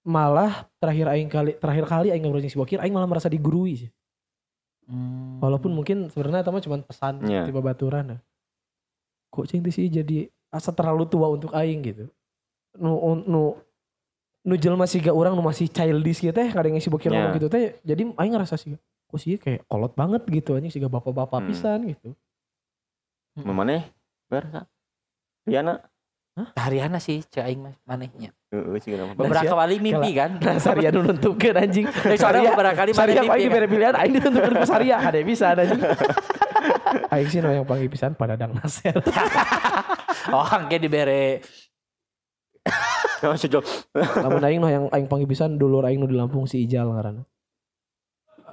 Malah 0.00 0.64
terakhir 0.80 1.06
aing 1.08 1.28
kali 1.28 1.52
terakhir 1.56 1.84
kali 1.84 2.08
aing 2.08 2.22
ngobrolin 2.24 2.48
si 2.48 2.56
Bokir, 2.56 2.80
aing 2.80 2.92
malah 2.92 3.08
merasa 3.08 3.28
digurui 3.28 3.86
sih. 3.86 3.90
Hmm. 4.88 5.36
Walaupun 5.38 5.70
mungkin 5.70 6.08
sebenarnya 6.08 6.40
itu 6.42 6.50
mah 6.50 6.62
cuma 6.64 6.76
pesan 6.80 7.14
Iya. 7.22 7.44
tiba 7.46 7.60
baturan 7.60 8.16
ya. 8.16 8.18
Kok 9.30 9.46
cing 9.46 9.60
sih 9.68 9.86
jadi 9.86 10.26
asa 10.50 10.72
terlalu 10.72 11.04
tua 11.06 11.28
untuk 11.28 11.52
aing 11.52 11.80
gitu. 11.84 12.04
Nu 12.76 12.96
nu 13.22 13.60
nu 14.40 14.54
jelema 14.56 14.88
siga 14.88 15.12
orang 15.12 15.36
nu 15.36 15.44
masih 15.44 15.68
childish 15.68 16.20
gitu 16.20 16.32
teh 16.32 16.48
kadang 16.48 16.72
si 16.76 16.88
Bokir 16.88 17.12
ngomong 17.12 17.36
gitu 17.36 17.48
teh 17.48 17.76
jadi 17.80 18.08
aing 18.08 18.32
ngerasa 18.32 18.56
sih 18.56 18.72
kok 19.04 19.18
sih 19.18 19.36
kayak 19.36 19.66
kolot 19.66 19.92
banget 19.92 20.22
gitu 20.26 20.54
anjing 20.54 20.70
sih 20.70 20.80
bapak-bapak 20.80 21.40
Hmm. 21.40 21.48
pisan 21.48 21.78
gitu. 21.86 22.16
Mana? 23.38 23.86
Ber, 24.26 24.44
Sa? 24.50 24.62
Riana. 25.46 25.90
Hariana 26.56 26.98
sih 27.02 27.20
cek 27.20 27.44
aing 27.44 27.60
mah 27.60 27.74
manehnya. 27.84 28.32
Heeh, 28.54 28.78
sih 28.80 28.96
kenapa? 28.96 29.12
Beberapa 29.18 29.54
kali 29.66 29.76
mimpi 29.82 30.10
kan. 30.16 30.40
Saria 30.62 30.88
nu 30.88 31.04
nentukeun 31.04 31.56
anjing. 31.58 31.86
Eh, 32.08 32.16
soalnya 32.16 32.54
beberapa 32.54 32.86
kali 32.86 32.90
Saria 32.96 33.20
mimpi. 33.20 33.28
aing 33.28 33.42
kan. 33.44 33.46
dibere 33.50 33.66
pilihan 33.68 33.94
aing 33.98 34.12
ditentukeun 34.16 34.54
ku 34.56 34.66
Saria 34.66 34.96
ada 35.02 35.18
bisa 35.20 35.52
anjing. 35.52 35.80
Aing 37.14 37.28
sih 37.30 37.38
yang 37.38 37.66
panggil 37.66 37.86
pisan 37.86 38.18
pada 38.18 38.34
dang 38.34 38.54
naser. 38.54 38.94
Oh, 40.30 40.44
angke 40.44 40.76
dibere 40.76 41.40
Oh. 43.20 43.36
Lamun 44.20 44.44
aing 44.44 44.60
nu 44.60 44.68
yang 44.68 44.84
aing 44.92 45.08
panggil 45.08 45.28
pisan 45.28 45.60
dulur 45.60 45.84
aing 45.84 46.00
nu 46.00 46.08
di 46.08 46.16
Lampung 46.16 46.48
si 46.48 46.64
Ijal 46.64 46.88
ngaranna. 46.88 47.24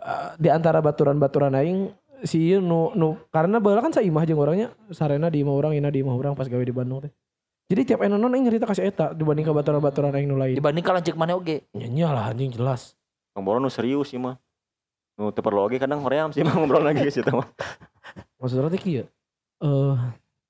Eh, 0.08 0.30
di 0.40 0.50
antara 0.52 0.84
baturan-baturan 0.84 1.56
aing 1.56 1.92
si 2.26 2.50
ieu 2.50 2.64
nu 2.64 2.94
nu 2.98 3.20
karena 3.30 3.62
baheula 3.62 3.86
kan 3.86 3.94
saimah 3.94 4.24
jeung 4.26 4.42
orangnya 4.42 4.74
sarena 4.90 5.30
di 5.30 5.46
imah 5.46 5.54
urang 5.54 5.74
ina 5.78 5.94
di 5.94 6.02
imah 6.02 6.16
urang 6.18 6.34
pas 6.34 6.50
gawe 6.50 6.64
di 6.64 6.74
Bandung 6.74 7.06
teh. 7.06 7.14
Jadi 7.68 7.82
tiap 7.84 8.00
aing 8.00 8.16
nonton 8.16 8.32
aing 8.32 8.48
nyerita 8.48 8.64
kasih 8.64 8.88
eta 8.88 9.12
dibanding 9.12 9.44
ke 9.44 9.52
baturan-baturan 9.52 10.16
aing 10.16 10.28
nu 10.32 10.40
lain. 10.40 10.56
dibanding 10.56 10.86
kalau 10.86 11.04
cek 11.04 11.20
maneh 11.20 11.36
oge. 11.36 11.68
Nyanyi 11.76 12.08
lah 12.08 12.32
anjing 12.32 12.50
jelas. 12.56 12.96
Ngobrol 13.36 13.60
nu 13.60 13.68
serius 13.68 14.10
sih 14.10 14.18
mah. 14.18 14.40
Nu 15.20 15.30
teu 15.36 15.44
perlu 15.44 15.68
oge 15.68 15.76
kadang 15.76 16.00
hoream 16.00 16.32
sih 16.32 16.42
mah 16.48 16.56
ngobrol 16.56 16.82
lagi 16.82 17.04
ke 17.04 17.12
situ 17.12 17.30
mah. 17.30 17.48
Maksudnya 18.40 18.72
teh 18.72 18.80
kieu. 18.80 19.06
Eh 19.60 19.96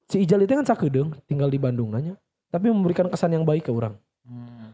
si 0.07 0.23
Ijal 0.23 0.45
itu 0.45 0.53
kan 0.55 0.67
sakedeung 0.67 1.17
tinggal 1.27 1.51
di 1.51 1.59
Bandung 1.59 1.91
nanya, 1.91 2.15
tapi 2.47 2.71
memberikan 2.71 3.11
kesan 3.11 3.35
yang 3.35 3.43
baik 3.43 3.67
ke 3.67 3.71
orang. 3.73 3.97
Hmm. 4.23 4.71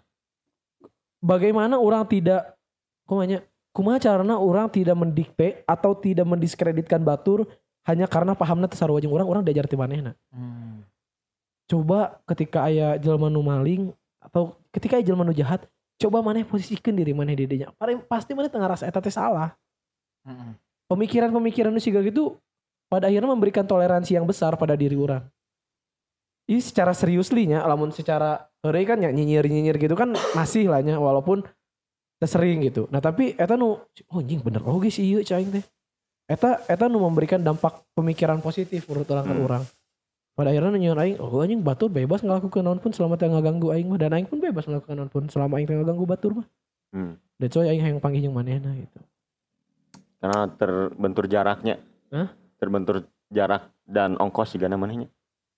Bagaimana 1.23 1.79
orang 1.79 2.03
tidak 2.05 2.59
kumanya 3.07 3.39
kumaha 3.73 3.97
carana 3.97 4.37
orang 4.37 4.69
tidak 4.69 4.93
mendikte 4.93 5.65
atau 5.65 5.97
tidak 5.97 6.29
mendiskreditkan 6.29 7.01
batur 7.01 7.49
hanya 7.83 8.07
karena 8.07 8.31
pahamna 8.37 8.69
teu 8.69 8.79
sarua 8.79 9.01
jeung 9.03 9.11
orang 9.11 9.27
orang 9.27 9.43
diajar 9.43 9.67
ti 9.67 9.75
manehna. 9.75 10.15
Hmm. 10.31 10.85
Coba 11.67 12.21
ketika 12.29 12.69
aya 12.69 12.95
jelema 13.01 13.27
nu 13.27 13.43
maling 13.43 13.91
atau 14.23 14.55
ketika 14.71 15.01
aya 15.01 15.03
jelema 15.03 15.27
nu 15.27 15.35
jahat, 15.35 15.67
coba 15.99 16.23
maneh 16.23 16.47
posisikan 16.47 16.95
diri 16.95 17.11
maneh 17.11 17.35
di 17.35 17.43
dinya. 17.49 17.73
Pare- 17.75 17.99
Pasti 18.07 18.31
maneh 18.31 18.47
teu 18.47 18.61
ngarasa 18.61 18.87
eta 18.87 19.03
teh 19.03 19.11
salah. 19.11 19.51
Hmm. 20.23 20.55
pemikiran-pemikiran 20.87 21.67
nu 21.67 21.83
siga 21.83 21.99
gitu 21.99 22.39
pada 22.87 23.11
akhirnya 23.11 23.27
memberikan 23.27 23.67
toleransi 23.67 24.15
yang 24.15 24.23
besar 24.23 24.55
pada 24.55 24.77
diri 24.77 24.95
orang. 24.95 25.25
Ini 26.47 26.59
secara 26.59 26.91
seriously 26.91 27.47
nya, 27.47 27.63
lamun 27.63 27.89
secara 27.89 28.45
heureuy 28.61 28.83
kan 28.83 28.99
ya 28.99 29.09
nyinyir-nyinyir 29.09 29.79
gitu 29.79 29.95
kan 29.95 30.11
masih 30.35 30.67
lah 30.67 30.83
nya 30.83 30.99
walaupun 30.99 31.43
sering 32.27 32.63
gitu. 32.65 32.87
Nah 32.89 32.99
tapi 32.99 33.35
eta 33.35 33.55
nu 33.55 33.79
oh 33.81 34.19
anjing 34.19 34.39
bener 34.43 34.63
oge 34.65 34.89
sih 34.89 35.03
ieu 35.03 35.21
cai 35.23 35.45
teh. 35.47 35.63
Eta 36.27 36.63
eta 36.67 36.87
nu 36.87 37.03
memberikan 37.03 37.41
dampak 37.41 37.83
pemikiran 37.93 38.39
positif 38.39 38.87
menurut 38.87 39.07
orang 39.11 39.25
ke 39.27 39.35
Hmm. 39.35 39.45
orang. 39.45 39.63
Pada 40.33 40.49
akhirnya 40.49 40.73
nunjukin 40.73 40.97
aing, 40.97 41.17
oh 41.21 41.45
anjing 41.45 41.61
batur 41.61 41.93
bebas 41.93 42.25
ngelakukan 42.25 42.65
naon 42.65 42.81
pun 42.81 42.89
selama 42.89 43.21
teu 43.21 43.29
ngaganggu 43.29 43.69
aing 43.69 43.85
mah 43.85 44.01
dan 44.01 44.17
aing 44.17 44.25
pun 44.25 44.41
bebas 44.41 44.65
ngelakukan 44.65 44.97
naon 44.97 45.09
pun 45.13 45.23
selama 45.29 45.61
aing 45.61 45.69
teu 45.69 45.77
ngaganggu 45.77 46.05
batur 46.09 46.31
mah. 46.41 46.47
Hmm. 46.89 47.21
That's 47.37 47.53
why 47.53 47.69
aing 47.69 47.85
hayang 47.85 48.01
panggil 48.01 48.25
jeung 48.25 48.33
manehna 48.33 48.73
gitu. 48.73 48.97
Karena 50.17 50.49
terbentur 50.57 51.29
jaraknya. 51.29 51.77
Hah? 52.09 52.33
Terbentur 52.57 53.05
jarak 53.29 53.69
dan 53.85 54.17
ongkos 54.17 54.57
juga 54.57 54.71
namanya. 54.71 55.05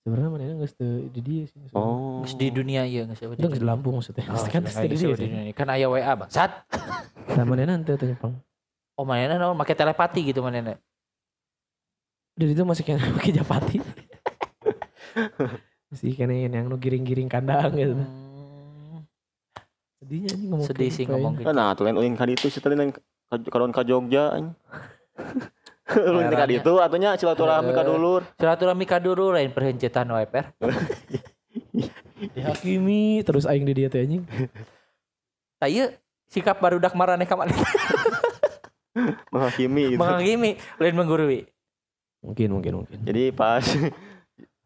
Sebenarnya 0.06 0.30
manehna 0.30 0.54
geus 0.62 0.70
teu 0.78 1.10
di 1.10 1.18
dieu 1.18 1.50
sih. 1.50 1.58
Oh. 1.74 2.22
Geus 2.22 2.38
di 2.38 2.46
dunia 2.54 2.86
ieu 2.86 3.10
geus 3.10 3.18
Itu 3.18 3.50
di 3.50 3.58
Lampung 3.58 3.98
maksudnya. 3.98 4.22
Oh, 4.30 4.38
kan 4.46 4.62
geus 4.62 4.78
di 4.78 5.02
dunia. 5.02 5.50
Kan 5.50 5.66
aya 5.66 5.90
WA 5.90 6.14
bangsat. 6.14 6.62
Nah, 7.34 7.42
manehna 7.42 7.74
henteu 7.74 7.98
teh 7.98 8.14
Jepang. 8.14 8.38
Oh 8.94 9.02
manehna 9.02 9.34
naon 9.34 9.58
make 9.58 9.74
telepati 9.74 10.22
gitu 10.30 10.46
manehna. 10.46 10.78
Dari 12.38 12.54
itu 12.54 12.62
masih 12.62 12.86
kena 12.86 13.02
pakai 13.18 13.34
japati. 13.34 13.82
masih 15.90 16.14
kena 16.14 16.38
yang 16.38 16.70
nu 16.70 16.78
giring-giring 16.78 17.26
kandang 17.26 17.74
gitu. 17.74 17.98
Hmm. 17.98 19.02
Sedihnya 19.98 20.38
anjing 20.38 20.50
ngomong 20.54 20.66
Sedih 20.70 20.90
sih 20.94 21.02
ngomong 21.02 21.42
gitu. 21.42 21.50
Nah, 21.50 21.74
tuh 21.74 21.82
lain 21.82 21.98
ulin 21.98 22.14
ka 22.14 22.30
ditu 22.30 22.46
sih 22.46 22.62
tadi 22.62 22.78
lain 22.78 22.94
ka- 22.94 23.02
karon 23.50 23.74
ka 23.74 23.82
Jogja 23.82 24.30
Ulin 25.86 26.26
ka 26.28 26.46
ditu 26.46 26.72
atunya 26.76 27.14
silaturahmi 27.14 27.70
ka 27.70 27.82
Eh. 27.82 27.86
dulur. 27.86 28.22
Silaturahmi 28.34 28.84
ka 28.84 28.98
dulu 28.98 29.30
lain 29.30 29.50
perhencetan 29.50 30.10
wae 30.10 30.26
per. 30.26 30.50
Dihakimi 32.34 33.22
terus 33.22 33.44
aing 33.44 33.62
di 33.62 33.74
dia 33.74 33.88
teh 33.88 34.02
anjing. 34.02 34.24
Tah 35.56 35.68
ieu 35.72 35.92
sikap 36.26 36.58
barudak 36.58 36.92
maraneh 36.92 37.22
ka 37.22 37.38
maneh 37.38 37.54
Menghakimi 39.32 39.94
gitu. 39.94 40.00
menghakimi 40.00 40.50
lain 40.80 40.94
menggurui. 40.96 41.40
Mungkin 42.24 42.48
mungkin 42.50 42.72
mungkin. 42.82 42.96
Jadi 43.04 43.30
pas 43.30 43.62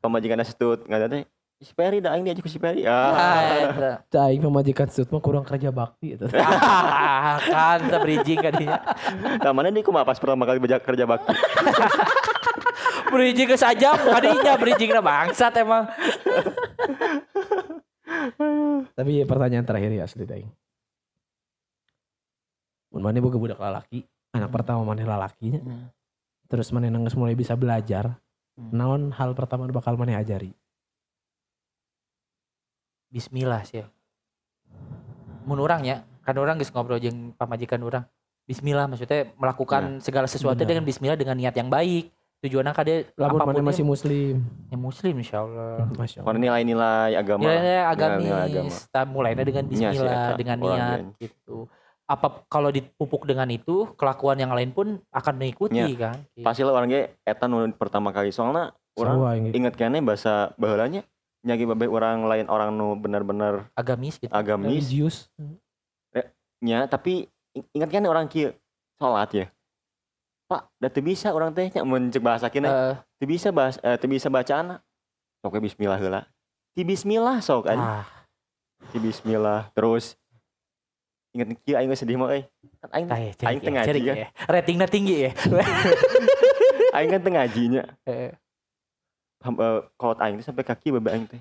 pemajikan 0.00 0.40
astut 0.40 0.86
nggak 0.86 1.10
teh 1.10 1.22
si 1.60 1.76
Peri 1.76 2.00
dah 2.00 2.16
aing 2.16 2.24
diajak 2.24 2.48
si 2.48 2.56
Peri. 2.56 2.88
Ah, 2.88 3.12
Ah. 3.12 3.96
Cah 4.12 4.32
aing 4.32 4.40
pemajikan 4.40 4.88
sud 4.88 5.12
mah 5.12 5.20
kurang 5.20 5.44
kerja 5.44 5.68
bakti 5.68 6.16
gitu. 6.16 6.24
Ah, 6.32 7.36
kan 7.36 7.84
teu 7.84 8.00
bridging 8.00 8.40
kan 8.40 8.52
dinya. 8.56 8.80
Tah 9.36 9.52
mana 9.52 9.68
di 9.68 9.84
kumaha 9.84 10.08
pas 10.08 10.16
pertama 10.16 10.48
kali 10.48 10.56
bejak 10.56 10.80
kerja 10.80 11.04
bakti. 11.04 11.36
Bridging 13.10 13.50
ke 13.50 13.58
sajam 13.58 13.98
kadinya 13.98 14.54
bridgingna 14.54 15.02
bangsat 15.02 15.50
emang. 15.58 15.82
Tapi 18.96 19.26
pertanyaan 19.26 19.66
terakhir 19.66 19.90
ya 19.90 20.06
asli 20.06 20.24
aing. 20.24 20.46
Mun 22.94 23.02
maneh 23.02 23.18
boga 23.18 23.38
budak 23.38 23.58
lalaki, 23.58 24.06
anak 24.30 24.50
pertama 24.50 24.82
maneh 24.82 25.06
lalakinya, 25.06 25.58
terus 26.50 26.70
maneh 26.74 26.90
nangis 26.90 27.14
mulai 27.14 27.34
bisa 27.34 27.54
belajar. 27.58 28.14
Hmm. 28.54 28.70
Naon 28.74 29.02
hal 29.14 29.34
pertama 29.34 29.66
bakal 29.70 29.98
maneh 29.98 30.14
ajari? 30.14 30.54
Bismillah 33.10 33.66
sih. 33.66 33.82
Mun 35.42 35.58
urang 35.58 35.82
ya, 35.82 36.06
kan 36.22 36.36
orang 36.36 36.56
geus 36.56 36.70
ngobrol 36.70 36.96
jeung 36.96 37.34
pamajikan 37.34 37.82
orang. 37.82 38.04
Bismillah 38.46 38.86
maksudnya 38.86 39.30
melakukan 39.34 39.98
segala 39.98 40.26
sesuatu 40.26 40.58
Benar. 40.58 40.68
dengan 40.68 40.84
bismillah 40.84 41.18
dengan 41.18 41.34
niat 41.34 41.54
yang 41.54 41.66
baik. 41.66 42.10
Tujuannya 42.40 42.72
kade 42.72 42.94
Lamun 43.20 43.36
maneh 43.36 43.44
apa 43.44 43.52
pun 43.52 43.66
masih 43.68 43.84
muslim. 43.84 44.34
yang 44.70 44.80
muslim 44.80 45.12
insyaallah. 45.12 45.84
Masya 46.00 46.24
Karena 46.24 46.38
nilai-nilai 46.40 47.10
agama. 47.12 47.40
Nilai 47.42 47.58
Nilai-nilai 47.58 47.84
agama. 47.84 48.36
agamis, 48.40 48.76
ta 48.88 49.00
mulainya 49.04 49.44
dengan 49.44 49.64
Iya 49.66 49.70
bismillah, 49.92 50.14
eta. 50.24 50.34
dengan 50.38 50.56
Orang 50.56 50.72
niat 50.72 50.88
lain. 50.96 51.06
gitu. 51.20 51.56
Apa 52.08 52.26
kalau 52.48 52.72
dipupuk 52.72 53.22
dengan 53.22 53.46
itu, 53.46 53.92
kelakuan 53.94 54.34
yang 54.34 54.50
lain 54.50 54.72
pun 54.72 54.98
akan 55.10 55.34
mengikuti 55.36 55.78
Iya. 55.78 55.98
kan. 56.00 56.16
Gitu. 56.32 56.42
Pasti 56.42 56.62
lah 56.64 56.72
orang 56.72 56.88
ge 56.88 57.02
eta 57.20 57.44
nu 57.44 57.68
pertama 57.70 58.08
kali 58.08 58.30
soalnya 58.30 58.72
orang 58.96 59.16
yang 59.36 59.54
inget 59.54 59.74
kene 59.74 60.00
bahasa 60.00 60.50
baheulanya 60.56 61.04
nyagi 61.40 61.64
babe 61.64 61.88
orang 61.88 62.28
lain 62.28 62.46
orang 62.46 62.68
nu 62.70 62.92
bener-bener 62.94 63.64
Agamis 63.72 64.20
gitu. 64.20 64.28
agamis. 64.28 64.68
Religius. 64.68 65.16
nya 66.60 66.84
tapi 66.84 67.24
ing- 67.56 67.68
ingat 67.72 67.88
kan 67.88 68.04
orang 68.04 68.28
kieu 68.28 68.52
salat 69.00 69.32
ya? 69.32 69.46
Pak, 70.44 70.68
da 70.76 70.92
teu 70.92 71.00
bisa 71.00 71.32
orang 71.32 71.56
teh 71.56 71.72
nya 71.72 71.80
mun 71.80 72.12
cek 72.12 72.20
bahasa 72.20 72.52
kene 72.52 72.68
Eh, 72.68 72.94
teu 73.16 73.24
bisa 73.24 73.48
bahas 73.48 73.80
eh, 73.80 73.96
teu 73.96 74.10
bisa 74.12 74.28
bacaan 74.28 74.76
sok 75.40 75.56
we 75.56 75.64
bismillah 75.64 75.96
heula. 75.96 76.28
Ti 76.76 76.84
bismillah 76.84 77.40
sok 77.40 77.72
aja 77.72 78.04
ah, 78.04 78.06
ti 78.92 79.00
bismillah 79.00 79.72
terus. 79.72 80.20
Inget 81.32 81.56
kieu 81.64 81.80
aing 81.80 81.88
sedih 81.96 82.20
mah 82.20 82.28
euy 82.36 82.44
kan 82.84 82.90
aing 82.92 83.06
ya, 83.08 83.16
aing 83.48 83.60
ya, 83.64 83.82
cerik 83.88 84.02
kan 84.04 84.16
ya. 84.20 84.28
Ratingnya 84.44 84.88
tinggi 84.90 85.16
ya. 85.24 85.32
aing 87.00 87.08
kan 87.08 87.20
teu 87.24 87.32
ngaji 87.32 87.62
eh, 89.40 89.80
kolot 89.96 90.18
aing 90.20 90.36
teh 90.38 90.46
sampai 90.46 90.64
kaki 90.64 90.92
babe 90.92 91.08
aing 91.08 91.26
teh. 91.26 91.40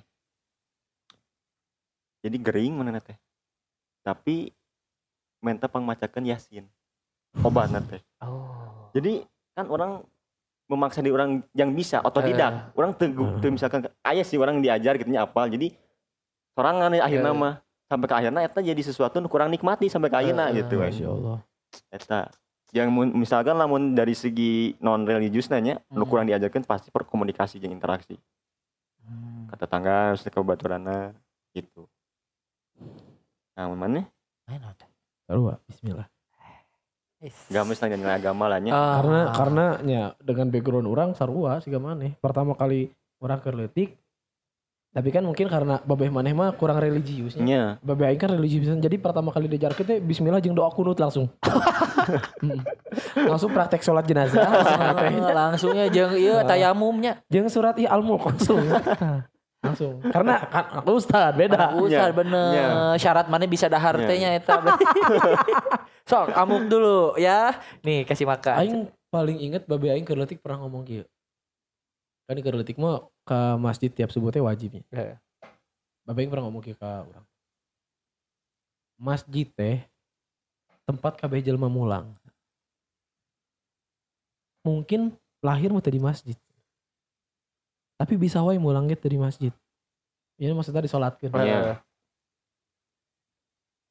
Jadi 2.19 2.37
gering 2.39 2.75
mana 2.75 2.99
teh. 2.99 3.15
Tapi 4.03 4.51
menta 5.39 5.67
pangmacakeun 5.67 6.27
yasin. 6.27 6.65
Obat 7.43 7.69
teh. 7.87 8.01
Oh. 8.19 8.89
jadi 8.89 9.21
kan 9.53 9.69
orang 9.69 9.91
memaksa 10.65 11.01
di 11.01 11.13
orang 11.13 11.41
yang 11.53 11.73
bisa 11.73 12.01
otodidak. 12.01 12.73
Orang 12.73 12.93
tuh 12.97 13.09
Hmm. 13.09 13.53
misalkan 13.53 13.85
ayah 14.05 14.25
sih 14.25 14.37
orang 14.37 14.61
diajar 14.61 14.97
gitu 14.97 15.09
apal. 15.15 15.49
Jadi 15.49 15.73
sorangan 16.53 16.93
ya 16.93 17.05
akhirnya 17.05 17.33
Iya. 17.33 17.41
mah. 17.41 17.55
Sampai 17.89 18.05
ke 18.05 18.13
akhirnya 18.13 18.41
eta 18.45 18.61
jadi 18.61 18.81
sesuatu 18.85 19.17
nu 19.17 19.25
kurang 19.25 19.49
nikmati 19.49 19.89
sampai 19.89 20.13
ke 20.13 20.17
akhirnya 20.21 20.53
Eh, 20.53 20.61
gitu 20.61 20.77
Masya 20.77 21.09
Allah. 21.09 21.37
eta 21.89 22.29
yang 22.71 22.89
mun- 22.89 23.13
misalkan 23.13 23.53
lamun 23.53 23.91
dari 23.91 24.13
segi 24.13 24.77
non 24.77 25.03
religius 25.03 25.49
nanya 25.49 25.81
nu 25.89 26.03
Hmm. 26.03 26.09
kurang 26.09 26.25
diajarkan 26.25 26.63
pasti 26.63 26.89
perkomunikasi 26.89 27.57
jeung 27.57 27.71
interaksi 27.71 28.15
Hmm. 29.01 29.49
ke 29.49 29.55
tetangga 29.55 30.13
terus 30.13 30.25
ke 30.25 30.39
baturana 30.39 31.11
gitu 31.51 31.89
nah 33.53 33.67
mana 33.67 34.05
Main 34.45 34.65
apa? 34.65 34.85
Sarua, 35.27 35.61
bismillah. 35.61 36.09
Is. 37.19 37.35
gak 37.51 37.67
mesti 37.67 37.91
nilai 37.91 38.15
agama 38.15 38.47
lah 38.47 38.57
nya 38.57 38.71
Ah. 38.71 38.95
Karena 38.97 39.19
karena 39.29 39.65
ya 39.83 40.03
dengan 40.17 40.47
background 40.47 40.87
orang 40.87 41.09
sarua 41.13 41.59
sih 41.59 41.69
maneh. 41.69 42.15
Pertama 42.17 42.55
kali 42.55 42.89
orang 43.19 43.37
ke 43.37 43.51
leutik 43.51 43.98
Tapi 44.89 45.13
kan 45.13 45.21
mungkin 45.21 45.45
karena 45.45 45.77
babeh 45.85 46.09
maneh 46.09 46.33
mah 46.33 46.49
kurang 46.57 46.81
religiusnya. 46.81 47.45
nya 47.45 47.63
Babeh 47.85 48.09
aing 48.09 48.17
kan 48.17 48.33
religius. 48.33 48.73
Jadi 48.73 48.97
pertama 48.97 49.29
kali 49.29 49.45
diajar 49.45 49.77
kita 49.77 50.01
bismillah 50.01 50.41
jeung 50.41 50.57
doa 50.57 50.69
kunut 50.73 50.97
langsung. 50.97 51.29
Mm. 52.09 52.65
langsung 53.29 53.53
praktek 53.53 53.85
sholat 53.85 54.01
jenazah 54.01 54.41
langsung. 54.41 54.81
Ah, 54.81 55.29
langsungnya 55.29 55.85
jeung 55.93 56.17
ieu 56.17 56.41
tayamumnya. 56.41 57.21
Jeung 57.29 57.45
surat 57.53 57.77
i 57.77 57.85
al 57.85 58.01
mulk 58.01 58.33
langsung. 58.33 58.57
langsung. 59.65 60.01
Karena 60.09 60.41
kan 60.49 60.65
aku 60.81 60.97
ustad 60.97 61.37
beda. 61.37 61.77
Usah 61.77 62.09
Nya. 62.09 62.15
bener. 62.15 62.49
Nya. 62.49 62.67
Syarat 62.97 63.29
mana 63.29 63.45
bisa 63.45 63.69
dahar 63.69 64.01
nya 64.01 64.33
eta. 64.33 64.57
Sok 66.09 66.33
amuk 66.33 66.65
dulu 66.65 67.13
ya. 67.21 67.53
Nih 67.85 68.09
kasih 68.09 68.25
makan. 68.25 68.57
Aing 68.57 68.77
paling 69.13 69.37
inget 69.37 69.69
babe 69.69 69.93
aing 69.93 70.07
keur 70.07 70.17
leutik 70.17 70.41
pernah 70.41 70.65
ngomong 70.65 70.81
kieu. 70.89 71.05
Kan 72.25 72.41
keur 72.41 72.57
leutik 72.57 72.81
mah 72.81 73.05
ke 73.29 73.39
masjid 73.61 73.93
tiap 73.93 74.09
subuh 74.09 74.33
teh 74.33 74.41
wajibnya. 74.41 74.81
Babe 76.01 76.25
aing 76.25 76.33
pernah 76.33 76.49
ngomong 76.49 76.65
kieu 76.65 76.73
ka 76.73 77.05
urang. 77.05 77.25
Masjid 78.97 79.45
teh 79.45 79.85
tempat 80.89 81.21
kabeh 81.21 81.45
jelema 81.45 81.69
mulang. 81.69 82.09
Mungkin 84.65 85.13
lahir 85.45 85.69
mah 85.69 85.85
teu 85.85 85.93
di 85.93 86.01
masjid. 86.01 86.33
Tapi 88.01 88.17
bisa 88.17 88.41
wae 88.41 88.57
mulang 88.57 88.89
ge 88.89 88.97
teu 88.97 89.13
di 89.13 89.21
masjid. 89.21 89.53
Ini 90.41 90.49
maksudnya 90.57 90.89
disolatkeun. 90.89 91.29
Iya. 91.29 91.85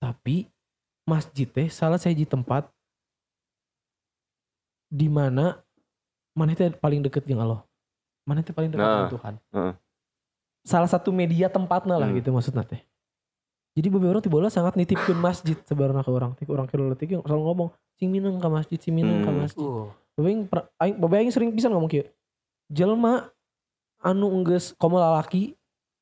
Tapi 0.03 0.51
masjid 1.07 1.47
teh 1.47 1.71
salah 1.71 2.03
sahiji 2.03 2.27
tempat 2.27 2.67
di 4.91 5.07
mana 5.07 5.63
mana 6.35 6.59
teh 6.59 6.75
paling 6.75 7.07
deket 7.07 7.23
jeung 7.23 7.39
Allah. 7.39 7.68
Mana 8.29 8.45
teh 8.45 8.53
paling 8.53 8.69
deket 8.69 8.85
Nah, 8.85 8.93
dengan 8.93 9.13
Tuhan. 9.17 9.35
heeh. 9.57 9.73
Salah 10.69 10.85
satu 10.85 11.09
media 11.09 11.49
tempatnya 11.49 11.97
lah 11.97 12.13
Hmm. 12.13 12.21
gitu 12.21 12.29
maksudnya 12.29 12.61
teh. 12.61 12.85
Jadi 13.73 13.89
beberapa 13.89 14.19
orang 14.19 14.25
tiba 14.27 14.53
sangat 14.53 14.77
nitipkeun 14.77 15.17
masjid 15.17 15.57
sebenarnya 15.65 16.05
ke 16.05 16.11
orang. 16.13 16.37
Tik 16.37 16.51
orang 16.51 16.67
kira 16.69 16.83
letik 16.85 17.09
yang 17.09 17.23
selalu 17.25 17.43
ngomong 17.47 17.69
sing 17.97 18.13
mineng 18.13 18.37
ke 18.37 18.49
masjid, 18.51 18.77
sing 18.77 18.93
ke 18.93 19.01
Hmm. 19.01 19.39
masjid. 19.39 19.65
Uh. 19.65 19.89
Babe 20.13 20.29
aing 20.29 20.43
per- 20.45 20.69
aing 20.77 20.97
babe 20.99 21.15
aing 21.17 21.33
sering 21.33 21.55
pisan 21.55 21.73
ngomong 21.73 21.89
kieu. 21.89 22.05
Jelma 22.69 23.31
anu 24.03 24.29
enggeus 24.29 24.75
komo 24.75 24.99
lalaki 24.99 25.55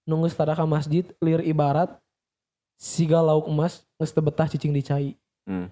nu 0.03 0.19
geus 0.25 0.35
tada 0.35 0.57
ka 0.57 0.65
masjid 0.65 1.05
lir 1.21 1.45
ibarat 1.45 1.93
siga 2.75 3.21
lauk 3.21 3.47
emas 3.47 3.85
geus 3.95 4.11
teu 4.11 4.25
betah 4.25 4.49
cicing 4.49 4.73
dicai. 4.73 5.15
Hmm. 5.45 5.69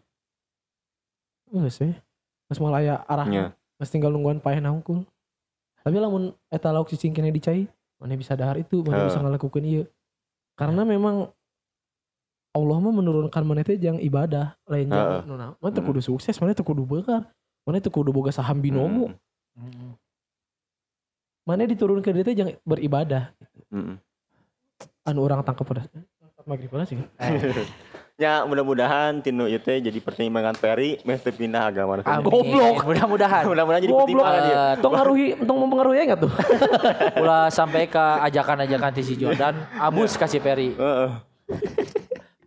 Geus 1.50 1.80
we. 1.80 1.96
Geus 2.46 2.60
moal 2.60 2.76
aya 2.76 3.00
arah. 3.06 3.26
Nya. 3.26 3.44
Geus 3.80 3.90
tinggal 3.90 4.12
nungguan 4.12 4.38
paeh 4.38 4.60
nangkul. 4.60 5.08
Tapi 5.84 5.96
lamun 6.00 6.32
eta 6.48 6.72
lauk 6.72 6.88
cicing 6.88 7.12
kene 7.12 7.28
dicai, 7.28 7.68
mana 8.00 8.16
bisa 8.16 8.32
dahar 8.32 8.56
itu, 8.56 8.80
mana 8.80 9.04
Heuh. 9.04 9.08
bisa 9.12 9.20
ngalakukeun 9.20 9.64
ieu. 9.68 9.84
Karena 10.56 10.80
memang 10.82 11.28
Allah 12.54 12.78
mah 12.80 12.94
menurunkan 12.94 13.42
mana 13.44 13.60
teh 13.60 13.76
jang 13.76 14.00
ibadah 14.00 14.56
lain 14.64 14.88
Heuh. 14.88 14.96
jang 14.96 15.28
nu 15.28 15.36
naon. 15.36 15.54
Mana 15.60 15.72
teu 15.76 15.84
Hmm. 15.84 15.90
kudu 15.92 16.00
sukses, 16.00 16.34
mana 16.40 16.56
teu 16.56 16.64
kudu 16.64 16.88
beukar. 16.88 17.28
Mana 17.68 17.84
teu 17.84 17.92
kudu 17.92 18.16
boga 18.16 18.32
saham 18.32 18.64
binomo. 18.64 19.12
Hmm. 19.52 19.92
Mana 21.44 21.68
diturunkeun 21.68 22.16
dia 22.16 22.24
teh 22.24 22.32
jang 22.32 22.50
beribadah. 22.64 23.36
Hmm. 23.68 24.00
Anu 25.04 25.20
orang 25.20 25.44
tangkap 25.44 25.68
pada 25.68 25.84
maghrib 26.48 26.72
sih. 26.88 26.96
Ya 28.14 28.46
mudah-mudahan 28.46 29.18
tinu 29.18 29.50
ieu 29.50 29.58
teh 29.58 29.82
jadi 29.82 29.98
pertimbangan 29.98 30.54
Peri 30.54 31.02
meh 31.02 31.18
teu 31.18 31.34
pindah 31.34 31.66
agama. 31.66 31.98
Goblok. 32.22 32.86
Mudah-mudahan. 32.86 33.42
Mudah-mudahan 33.42 33.82
jadi 33.82 33.90
Goblok. 33.90 34.06
pertimbangan 34.06 34.40
dia. 34.40 34.54
Eh, 34.54 34.74
Tong 34.78 34.92
ngaruhi, 34.94 35.26
tong 35.36 35.58
mempengaruhi 35.58 35.98
enggak 36.00 36.20
tuh? 36.22 36.32
ulah 37.18 37.50
sampai 37.50 37.90
ke 37.90 37.98
ajakan-ajakan 37.98 38.90
si 38.96 39.18
Jordan 39.18 39.54
abus 39.74 40.14
kasih 40.14 40.38
Perry 40.38 40.70
Heeh. 40.72 41.10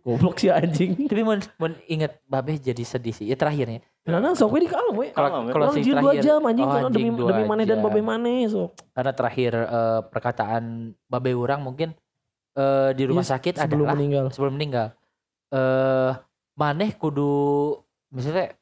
Goblok 0.00 0.40
sih 0.40 0.48
anjing. 0.48 1.04
tapi 1.04 1.20
mun 1.20 1.36
mun 1.60 1.76
inget 1.84 2.16
babe 2.24 2.56
jadi 2.56 2.80
sedih 2.80 3.12
sih 3.12 3.28
ya 3.28 3.36
terakhirnya 3.36 3.84
Kenapa 4.00 4.32
sok 4.32 4.56
we 4.56 4.64
di 4.64 4.68
kalem 4.68 4.96
we. 4.96 5.12
kalau 5.12 5.28
Kalem, 5.28 5.52
kalau 5.52 5.64
Kalau 5.68 5.76
si 5.76 5.84
dua 5.84 6.00
terakhir 6.00 6.22
jam 6.24 6.40
anjing 6.42 6.64
oh, 6.64 6.72
karena 6.72 6.88
demi 6.88 7.08
demi 7.12 7.44
maneh 7.44 7.64
dan 7.68 7.78
babe 7.78 8.00
maneh 8.00 8.48
sok. 8.48 8.72
karena 8.90 9.12
terakhir 9.12 9.52
eh, 9.60 10.00
perkataan 10.02 10.62
babe 11.04 11.36
orang 11.36 11.60
mungkin 11.60 11.92
eh, 12.56 12.90
di 12.90 13.04
rumah 13.04 13.20
Iya, 13.20 13.36
sakit 13.36 13.54
sebelum 13.54 13.84
adalah 13.84 13.94
meninggal. 13.94 14.24
sebelum 14.32 14.56
meninggal 14.56 14.96
eh 15.48 16.12
maneh 16.54 16.90
kudu 16.94 17.30
misalnya 18.10 18.52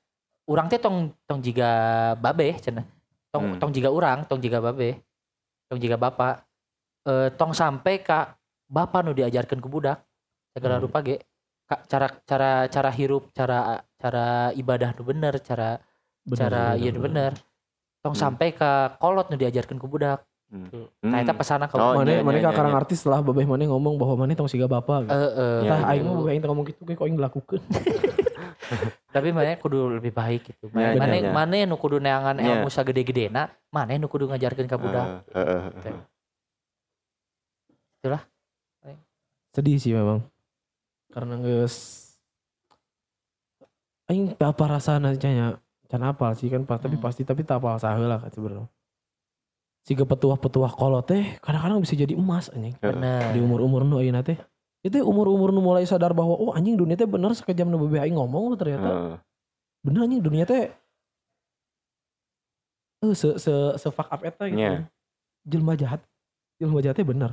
orang 0.47 0.67
teh 0.71 0.79
tong 0.79 1.11
tong 1.27 1.41
jiga 1.43 1.71
babe 2.17 2.55
cenah 2.61 2.87
tong 3.31 3.57
Hmm. 3.57 3.59
tong 3.59 3.73
jiga 3.75 3.91
orang 3.91 4.23
tong 4.29 4.39
jiga 4.39 4.63
babe 4.63 5.01
tong 5.67 5.81
jiga 5.83 5.99
bapak 5.99 6.47
eh 7.05 7.29
tong 7.35 7.51
sampai 7.51 7.99
ka 8.01 8.37
bapak 8.67 9.03
nu 9.03 9.13
diajarkan 9.13 9.59
ke 9.59 9.69
budak 9.69 9.99
segala 10.55 10.79
Hmm. 10.79 10.85
rupa 10.87 11.01
ge 11.03 11.19
Ka- 11.67 11.83
cara 11.83 12.07
cara 12.23 12.71
cara 12.71 12.91
hirup 12.95 13.35
cara 13.35 13.83
cara 13.99 14.55
ibadah 14.55 14.95
nu 14.95 15.03
bener 15.03 15.35
cara 15.43 15.83
cara 16.31 16.79
iya 16.79 16.95
nu 16.95 17.03
bener 17.03 17.35
tong 18.07 18.15
Hmm. 18.15 18.23
sampai 18.23 18.55
ke 18.55 18.71
kolot 19.03 19.27
nu 19.27 19.37
diajarkan 19.37 19.75
ke 19.75 19.87
budak 19.87 20.23
Hmm. 20.57 20.89
nah 21.05 21.19
eta 21.21 21.33
pesana 21.33 21.65
ka 21.65 21.75
Oh, 21.77 21.95
Mana 21.95 22.11
iya, 22.11 22.21
mana 22.21 22.39
iya, 22.39 22.45
ka 22.45 22.57
karang 22.57 22.73
iya. 22.73 22.81
artis 22.81 22.99
setelah 23.01 23.21
babeh 23.21 23.45
maneh 23.45 23.67
ngomong 23.67 23.95
bahwa 23.95 24.15
maneh 24.19 24.33
tong 24.33 24.49
siga 24.49 24.65
bapak. 24.67 25.05
Eh, 25.05 25.07
Gitu. 25.07 25.15
eh, 25.15 25.61
Iya, 25.63 25.69
Tah 25.69 25.79
iya. 25.79 25.87
aing 25.93 26.03
mah 26.03 26.15
babeh 26.17 26.31
aing 26.31 26.41
teh 26.41 26.49
ngomong 26.49 26.67
gitu 26.67 26.81
ge 26.83 26.93
kok 26.93 27.05
aing 27.05 27.17
lakukeun. 27.17 27.63
tapi 29.15 29.31
mana 29.31 29.55
kudu 29.55 29.97
lebih 29.97 30.11
baik 30.11 30.43
gitu 30.45 30.69
Ya, 30.75 30.93
mana 30.93 31.15
ya, 31.15 31.23
ya. 31.23 31.33
mana 31.33 31.57
nu 31.65 31.77
kudu 31.77 31.97
neangan 31.97 32.37
Ya. 32.37 32.59
ilmu 32.59 32.69
sagede-gede 32.69 33.29
na 33.29 33.49
mana 33.71 33.95
nu 33.95 34.07
kudu 34.07 34.27
ngajarkeun 34.27 34.67
ka 34.67 34.77
budak 34.77 35.23
Heeh, 35.31 35.47
heeh, 35.47 35.73
heeh. 35.85 36.01
Sedih 39.51 39.81
sih 39.81 39.97
memang. 39.97 40.21
Karena 41.09 41.41
geus 41.41 42.05
aing 44.07 44.37
teu 44.37 44.47
apa 44.47 44.65
rasana 44.69 45.11
nya 45.11 45.57
can 45.87 46.03
apal 46.03 46.31
sih 46.33 46.47
kan 46.47 46.63
pas- 46.63 46.79
tapi 46.79 46.95
Hmm. 46.95 47.03
pasti 47.03 47.23
tapi 47.25 47.41
tak 47.41 47.59
apal 47.59 47.81
saheula 47.81 48.21
kan 48.21 48.29
sebenarnya. 48.29 48.69
Siga 49.87 50.03
petuah-petuah 50.03 50.75
kolot 50.75 51.07
teh 51.07 51.39
kadang-kadang 51.39 51.79
bisa 51.79 51.95
jadi 51.95 52.19
emas 52.19 52.51
anjing. 52.51 52.75
bener 52.83 53.31
Di 53.31 53.39
umur-umur 53.39 53.87
nu 53.87 54.03
ayeuna 54.03 54.27
teh. 54.27 54.35
Itu 54.83 54.99
umur-umur 55.07 55.55
nu 55.55 55.63
mulai 55.63 55.87
sadar 55.87 56.11
bahwa 56.11 56.35
oh 56.35 56.51
anjing 56.51 56.75
dunia 56.75 56.99
teh 56.99 57.07
bener 57.07 57.31
sekejam 57.39 57.71
nu 57.71 57.79
babeh 57.79 58.03
aing 58.03 58.19
ngomong 58.19 58.51
lu 58.51 58.57
ternyata. 58.59 58.91
Heeh. 58.91 59.17
bener 59.87 60.01
anjing 60.03 60.19
dunia 60.19 60.43
teh 60.43 60.75
eh 63.07 63.15
se 63.15 63.39
se 63.39 63.53
se 63.79 63.89
fuck 63.95 64.11
up 64.11 64.19
eta 64.27 64.51
gitu 64.51 64.59
Nya. 64.59 64.91
jelma 65.47 65.79
jahat 65.79 66.03
jelma 66.59 66.83
jahatnya 66.83 67.07
bener 67.07 67.31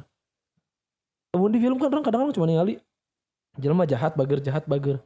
Kemudian 1.34 1.54
di 1.58 1.60
film 1.66 1.78
kan 1.82 1.90
orang 1.90 2.06
kadang-kadang 2.06 2.36
cuma 2.38 2.46
ningali 2.46 2.78
jelma 3.58 3.90
jahat 3.90 4.14
bager 4.14 4.38
jahat 4.38 4.70
bager 4.70 5.02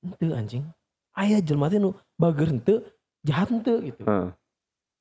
ente 0.00 0.32
anjing 0.32 0.64
ayah 1.12 1.44
jelma 1.44 1.68
teh 1.68 1.76
nu 1.76 1.92
bager 2.16 2.48
ente 2.56 2.80
jahat 3.20 3.52
ente 3.52 3.74
gitu 3.84 4.00
Heeh. 4.08 4.32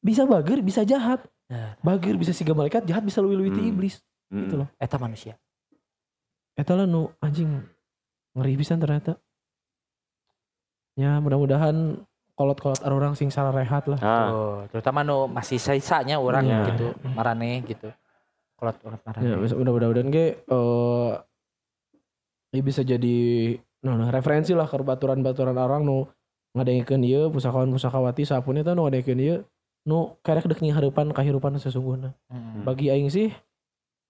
bisa 0.03 0.27
bager 0.27 0.59
bisa 0.59 0.84
jahat 0.84 1.23
Nah. 1.48 1.80
bager 1.80 2.19
bisa 2.19 2.32
siga 2.32 2.52
malaikat 2.52 2.84
jahat 2.84 3.02
bisa 3.02 3.24
luwi-luwi 3.24 3.49
ti 3.49 3.61
Hmm. 3.61 3.72
iblis. 3.72 3.95
Mm. 4.28 4.40
gitu 4.44 4.56
loh. 4.60 4.68
Eta 4.76 4.99
manusia. 4.99 5.40
Eta 6.53 6.76
lah 6.76 6.84
nu 6.84 7.07
anjing 7.18 7.48
ngeri 8.36 8.53
pisan 8.56 8.76
ternyata. 8.78 9.15
Ya 10.98 11.22
mudah-mudahan 11.22 12.02
kolot-kolot 12.34 12.82
orang 12.84 13.14
sing 13.14 13.30
salah 13.30 13.53
rehat 13.53 13.88
lah. 13.88 13.99
Ah, 13.99 14.28
Tuh, 14.28 14.57
terutama 14.69 15.02
nu 15.02 15.26
masih 15.26 15.56
sisanya 15.56 16.18
orang 16.18 16.44
Iya. 16.44 16.60
gitu 16.69 16.88
marane 17.07 17.64
gitu. 17.64 17.90
Kolot 18.56 18.76
kolot 18.78 19.02
marane. 19.02 19.24
Ya, 19.24 19.36
bisa- 19.38 19.56
mudah-mudahan 19.56 20.10
ge 20.10 20.41
eh 20.41 21.11
ini 22.52 22.61
bisa 22.61 22.82
jadi 22.82 23.18
nah, 23.80 23.95
nah, 23.95 24.10
referensi 24.10 24.52
lah 24.52 24.65
ke 24.65 24.76
baturan-baturan 24.76 25.53
orang 25.53 25.86
nu 25.86 26.03
ngadengkeun 26.52 27.03
ieu 27.06 27.30
pusakawan 27.30 27.69
pusakawati 27.69 28.26
sapunya 28.26 28.65
tuh 28.65 28.74
nu 28.74 28.84
ngadengkeun 28.84 29.22
ieu 29.22 29.38
nu 29.88 30.19
karek 30.19 30.51
dek 30.51 30.59
harapan 30.59 31.15
kahirupan 31.15 31.55
sesungguhna. 31.55 32.11
Mm. 32.27 32.68
Bagi 32.68 32.91
aing 32.91 33.07
sih 33.07 33.31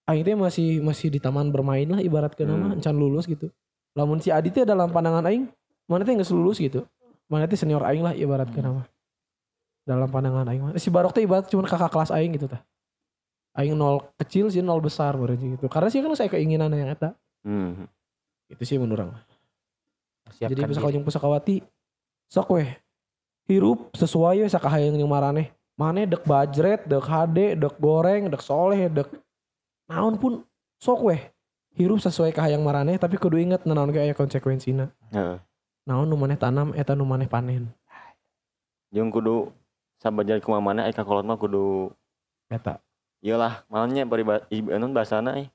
aing 0.10 0.24
teh 0.26 0.34
masih 0.34 0.82
masih 0.82 1.14
di 1.14 1.20
taman 1.22 1.54
bermain 1.54 1.86
lah 1.86 2.02
ibarat 2.02 2.34
ke 2.34 2.48
nama 2.48 2.74
Hmm. 2.74 2.82
encan 2.82 2.96
lulus 2.96 3.30
gitu. 3.30 3.54
Lamun 3.94 4.18
si 4.24 4.34
Adi 4.34 4.50
teh 4.50 4.64
dalam 4.66 4.90
pandangan 4.90 5.22
aing 5.30 5.46
mana 5.86 6.02
teh 6.08 6.16
geus 6.16 6.34
lulus 6.34 6.58
gitu. 6.58 6.88
Mana 7.30 7.46
teh 7.46 7.60
senior 7.60 7.84
aing 7.86 8.02
lah 8.02 8.16
ibarat 8.16 8.50
ke 8.50 8.58
nama. 8.64 8.88
Dalam 9.84 10.08
pandangan 10.10 10.48
aing. 10.48 10.80
Si 10.80 10.88
Barok 10.90 11.14
teh 11.14 11.28
ibarat 11.28 11.46
cuma 11.52 11.68
kakak 11.68 11.92
kelas 11.92 12.10
aing 12.16 12.34
gitu 12.40 12.48
tah. 12.48 12.64
Aing 13.54 13.76
nol 13.76 14.02
kecil 14.16 14.48
sih 14.48 14.64
nol 14.64 14.80
besar 14.80 15.14
berarti 15.14 15.60
gitu. 15.60 15.68
Karena 15.68 15.92
sih 15.92 16.00
kan 16.00 16.10
saya 16.16 16.32
keinginan 16.32 16.72
yang 16.72 16.90
eta. 16.90 17.14
hmm. 17.44 17.86
Itu 18.48 18.64
sih 18.64 18.80
menurut 18.80 19.12
orang. 19.12 19.20
Siapkan 20.32 20.56
Jadi 20.56 20.62
pusaka 20.72 20.88
diri. 20.88 20.96
jeung 20.96 21.06
pusakawati 21.06 21.56
sok 22.28 22.48
weh 22.56 22.70
hirup 23.48 23.92
sesuai 23.96 24.48
sakahayang 24.48 24.96
jeung 24.96 25.12
Maneh 25.78 26.10
dek 26.10 26.26
bajret, 26.26 26.90
dek 26.90 27.06
HD, 27.06 27.54
dek 27.54 27.78
goreng, 27.78 28.34
dek 28.34 28.42
soleh, 28.42 28.90
dek 28.90 29.14
naon 29.86 30.18
pun 30.18 30.42
sok 30.82 31.14
weh 31.14 31.22
hirup 31.78 32.02
sesuai 32.02 32.34
kahayang 32.34 32.66
maraneh 32.66 32.98
tapi 32.98 33.22
kudu 33.22 33.38
inget 33.38 33.62
naon 33.64 33.94
aya 33.94 34.18
konsekuensina. 34.18 34.90
Heeh. 35.14 35.38
Naon 35.86 36.10
nu 36.10 36.18
maneh 36.18 36.36
tanam 36.36 36.74
eta 36.74 36.98
nu 36.98 37.06
maneh 37.06 37.30
panen. 37.30 37.70
Jeung 38.90 39.14
kudu 39.14 39.54
sabajal 40.02 40.42
kumaha 40.42 40.66
mana 40.66 40.82
eka 40.90 41.06
kolot 41.06 41.24
mah 41.24 41.38
kudu 41.38 41.94
Eta. 42.48 42.80
iyalah 43.22 43.66
malahnya 43.68 44.06
bari 44.06 44.24
non 44.78 44.94
bahasana 44.94 45.42
eh 45.42 45.48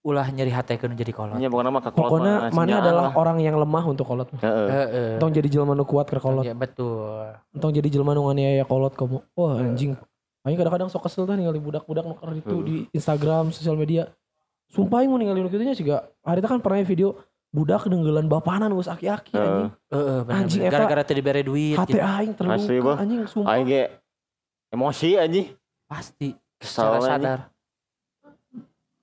ulah 0.00 0.24
nyeri 0.32 0.48
hati 0.48 0.80
kan 0.80 0.96
jadi 0.96 1.12
kolot. 1.12 1.36
Nya 1.36 1.52
pokoknya 1.52 1.70
mah 1.70 1.82
kakolot 1.84 2.00
Pokoknya 2.08 2.34
mah 2.48 2.50
mana 2.56 2.74
adalah 2.80 3.06
lah. 3.12 3.20
orang 3.20 3.36
yang 3.44 3.60
lemah 3.60 3.84
untuk 3.84 4.08
kolot. 4.08 4.32
Heeh. 4.40 4.68
Heeh. 4.72 5.08
Entong 5.20 5.32
jadi 5.36 5.48
jelema 5.52 5.76
nu 5.76 5.84
kuat 5.84 6.08
ke 6.08 6.16
kolot. 6.16 6.44
Ya 6.44 6.56
betul. 6.56 7.20
Entong 7.52 7.72
jadi 7.76 7.88
jelema 7.92 8.16
nu 8.16 8.24
nganiaya 8.24 8.64
kolot 8.64 8.96
kamu. 8.96 9.20
Wah 9.36 9.60
anjing. 9.60 9.92
Aing 10.40 10.56
kadang-kadang 10.56 10.88
sok 10.88 11.04
kesel 11.04 11.28
tah 11.28 11.36
ningali 11.36 11.60
budak-budak 11.60 12.08
nu 12.08 12.16
itu 12.32 12.56
di 12.64 12.76
Instagram, 12.96 13.52
sosial 13.52 13.76
media. 13.76 14.08
Sumpah 14.72 15.04
aing 15.04 15.12
mau 15.12 15.20
ningali 15.20 15.44
nu 15.44 15.52
kitu 15.52 15.68
nya 15.68 15.76
siga 15.76 16.08
hari 16.24 16.40
kan 16.40 16.64
pernah 16.64 16.80
video 16.80 17.20
budak 17.52 17.84
denggelan 17.84 18.24
bapanan 18.30 18.72
geus 18.72 18.88
aki-aki 18.88 19.36
anjing. 19.36 19.68
Heeh, 19.92 20.18
Anjing, 20.32 20.60
gara-gara 20.70 21.02
tadi 21.04 21.20
bere 21.20 21.44
duit 21.44 21.76
Hati 21.76 21.98
gitu. 21.98 22.00
aing 22.00 22.32
terluka 22.32 22.94
anjing 22.96 23.20
sumpah. 23.28 23.52
Aing 23.52 23.66
ge 23.68 23.82
emosi 24.72 25.20
anjing. 25.20 25.46
pasti 25.90 26.38
Kesal 26.56 27.02
sadar. 27.02 27.50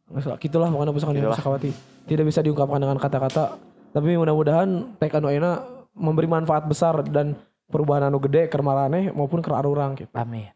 Nggak 0.07 0.23
salah, 0.23 0.39
gitulah 0.39 0.67
pokoknya 0.71 0.93
pesan 0.95 1.07
yang 1.11 1.15
Gitulah. 1.19 1.35
bisa 1.35 1.43
kawati. 1.43 1.71
Tidak 2.07 2.25
bisa 2.25 2.39
diungkapkan 2.39 2.79
dengan 2.79 2.97
kata-kata. 2.97 3.59
Tapi 3.91 4.15
mudah-mudahan 4.15 4.69
tek 4.99 5.11
anu 5.19 5.27
ayeuna 5.27 5.67
memberi 5.91 6.27
manfaat 6.31 6.63
besar 6.63 7.03
dan 7.03 7.35
perubahan 7.67 8.07
anu 8.07 8.21
gede 8.23 8.47
ke 8.47 8.55
maraneh 8.63 9.11
maupun 9.11 9.43
ke 9.43 9.51
arurang 9.51 9.99
gitu. 9.99 10.11
Amin. 10.15 10.47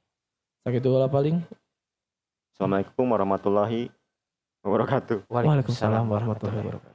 Sakitu 0.64 0.88
lah 0.96 1.12
paling. 1.12 1.44
Assalamualaikum 2.56 3.06
warahmatullahi 3.10 3.90
wabarakatuh. 4.64 5.28
Waalaikumsalam 5.28 6.06
warahmatullahi 6.08 6.58
wabarakatuh. 6.62 6.91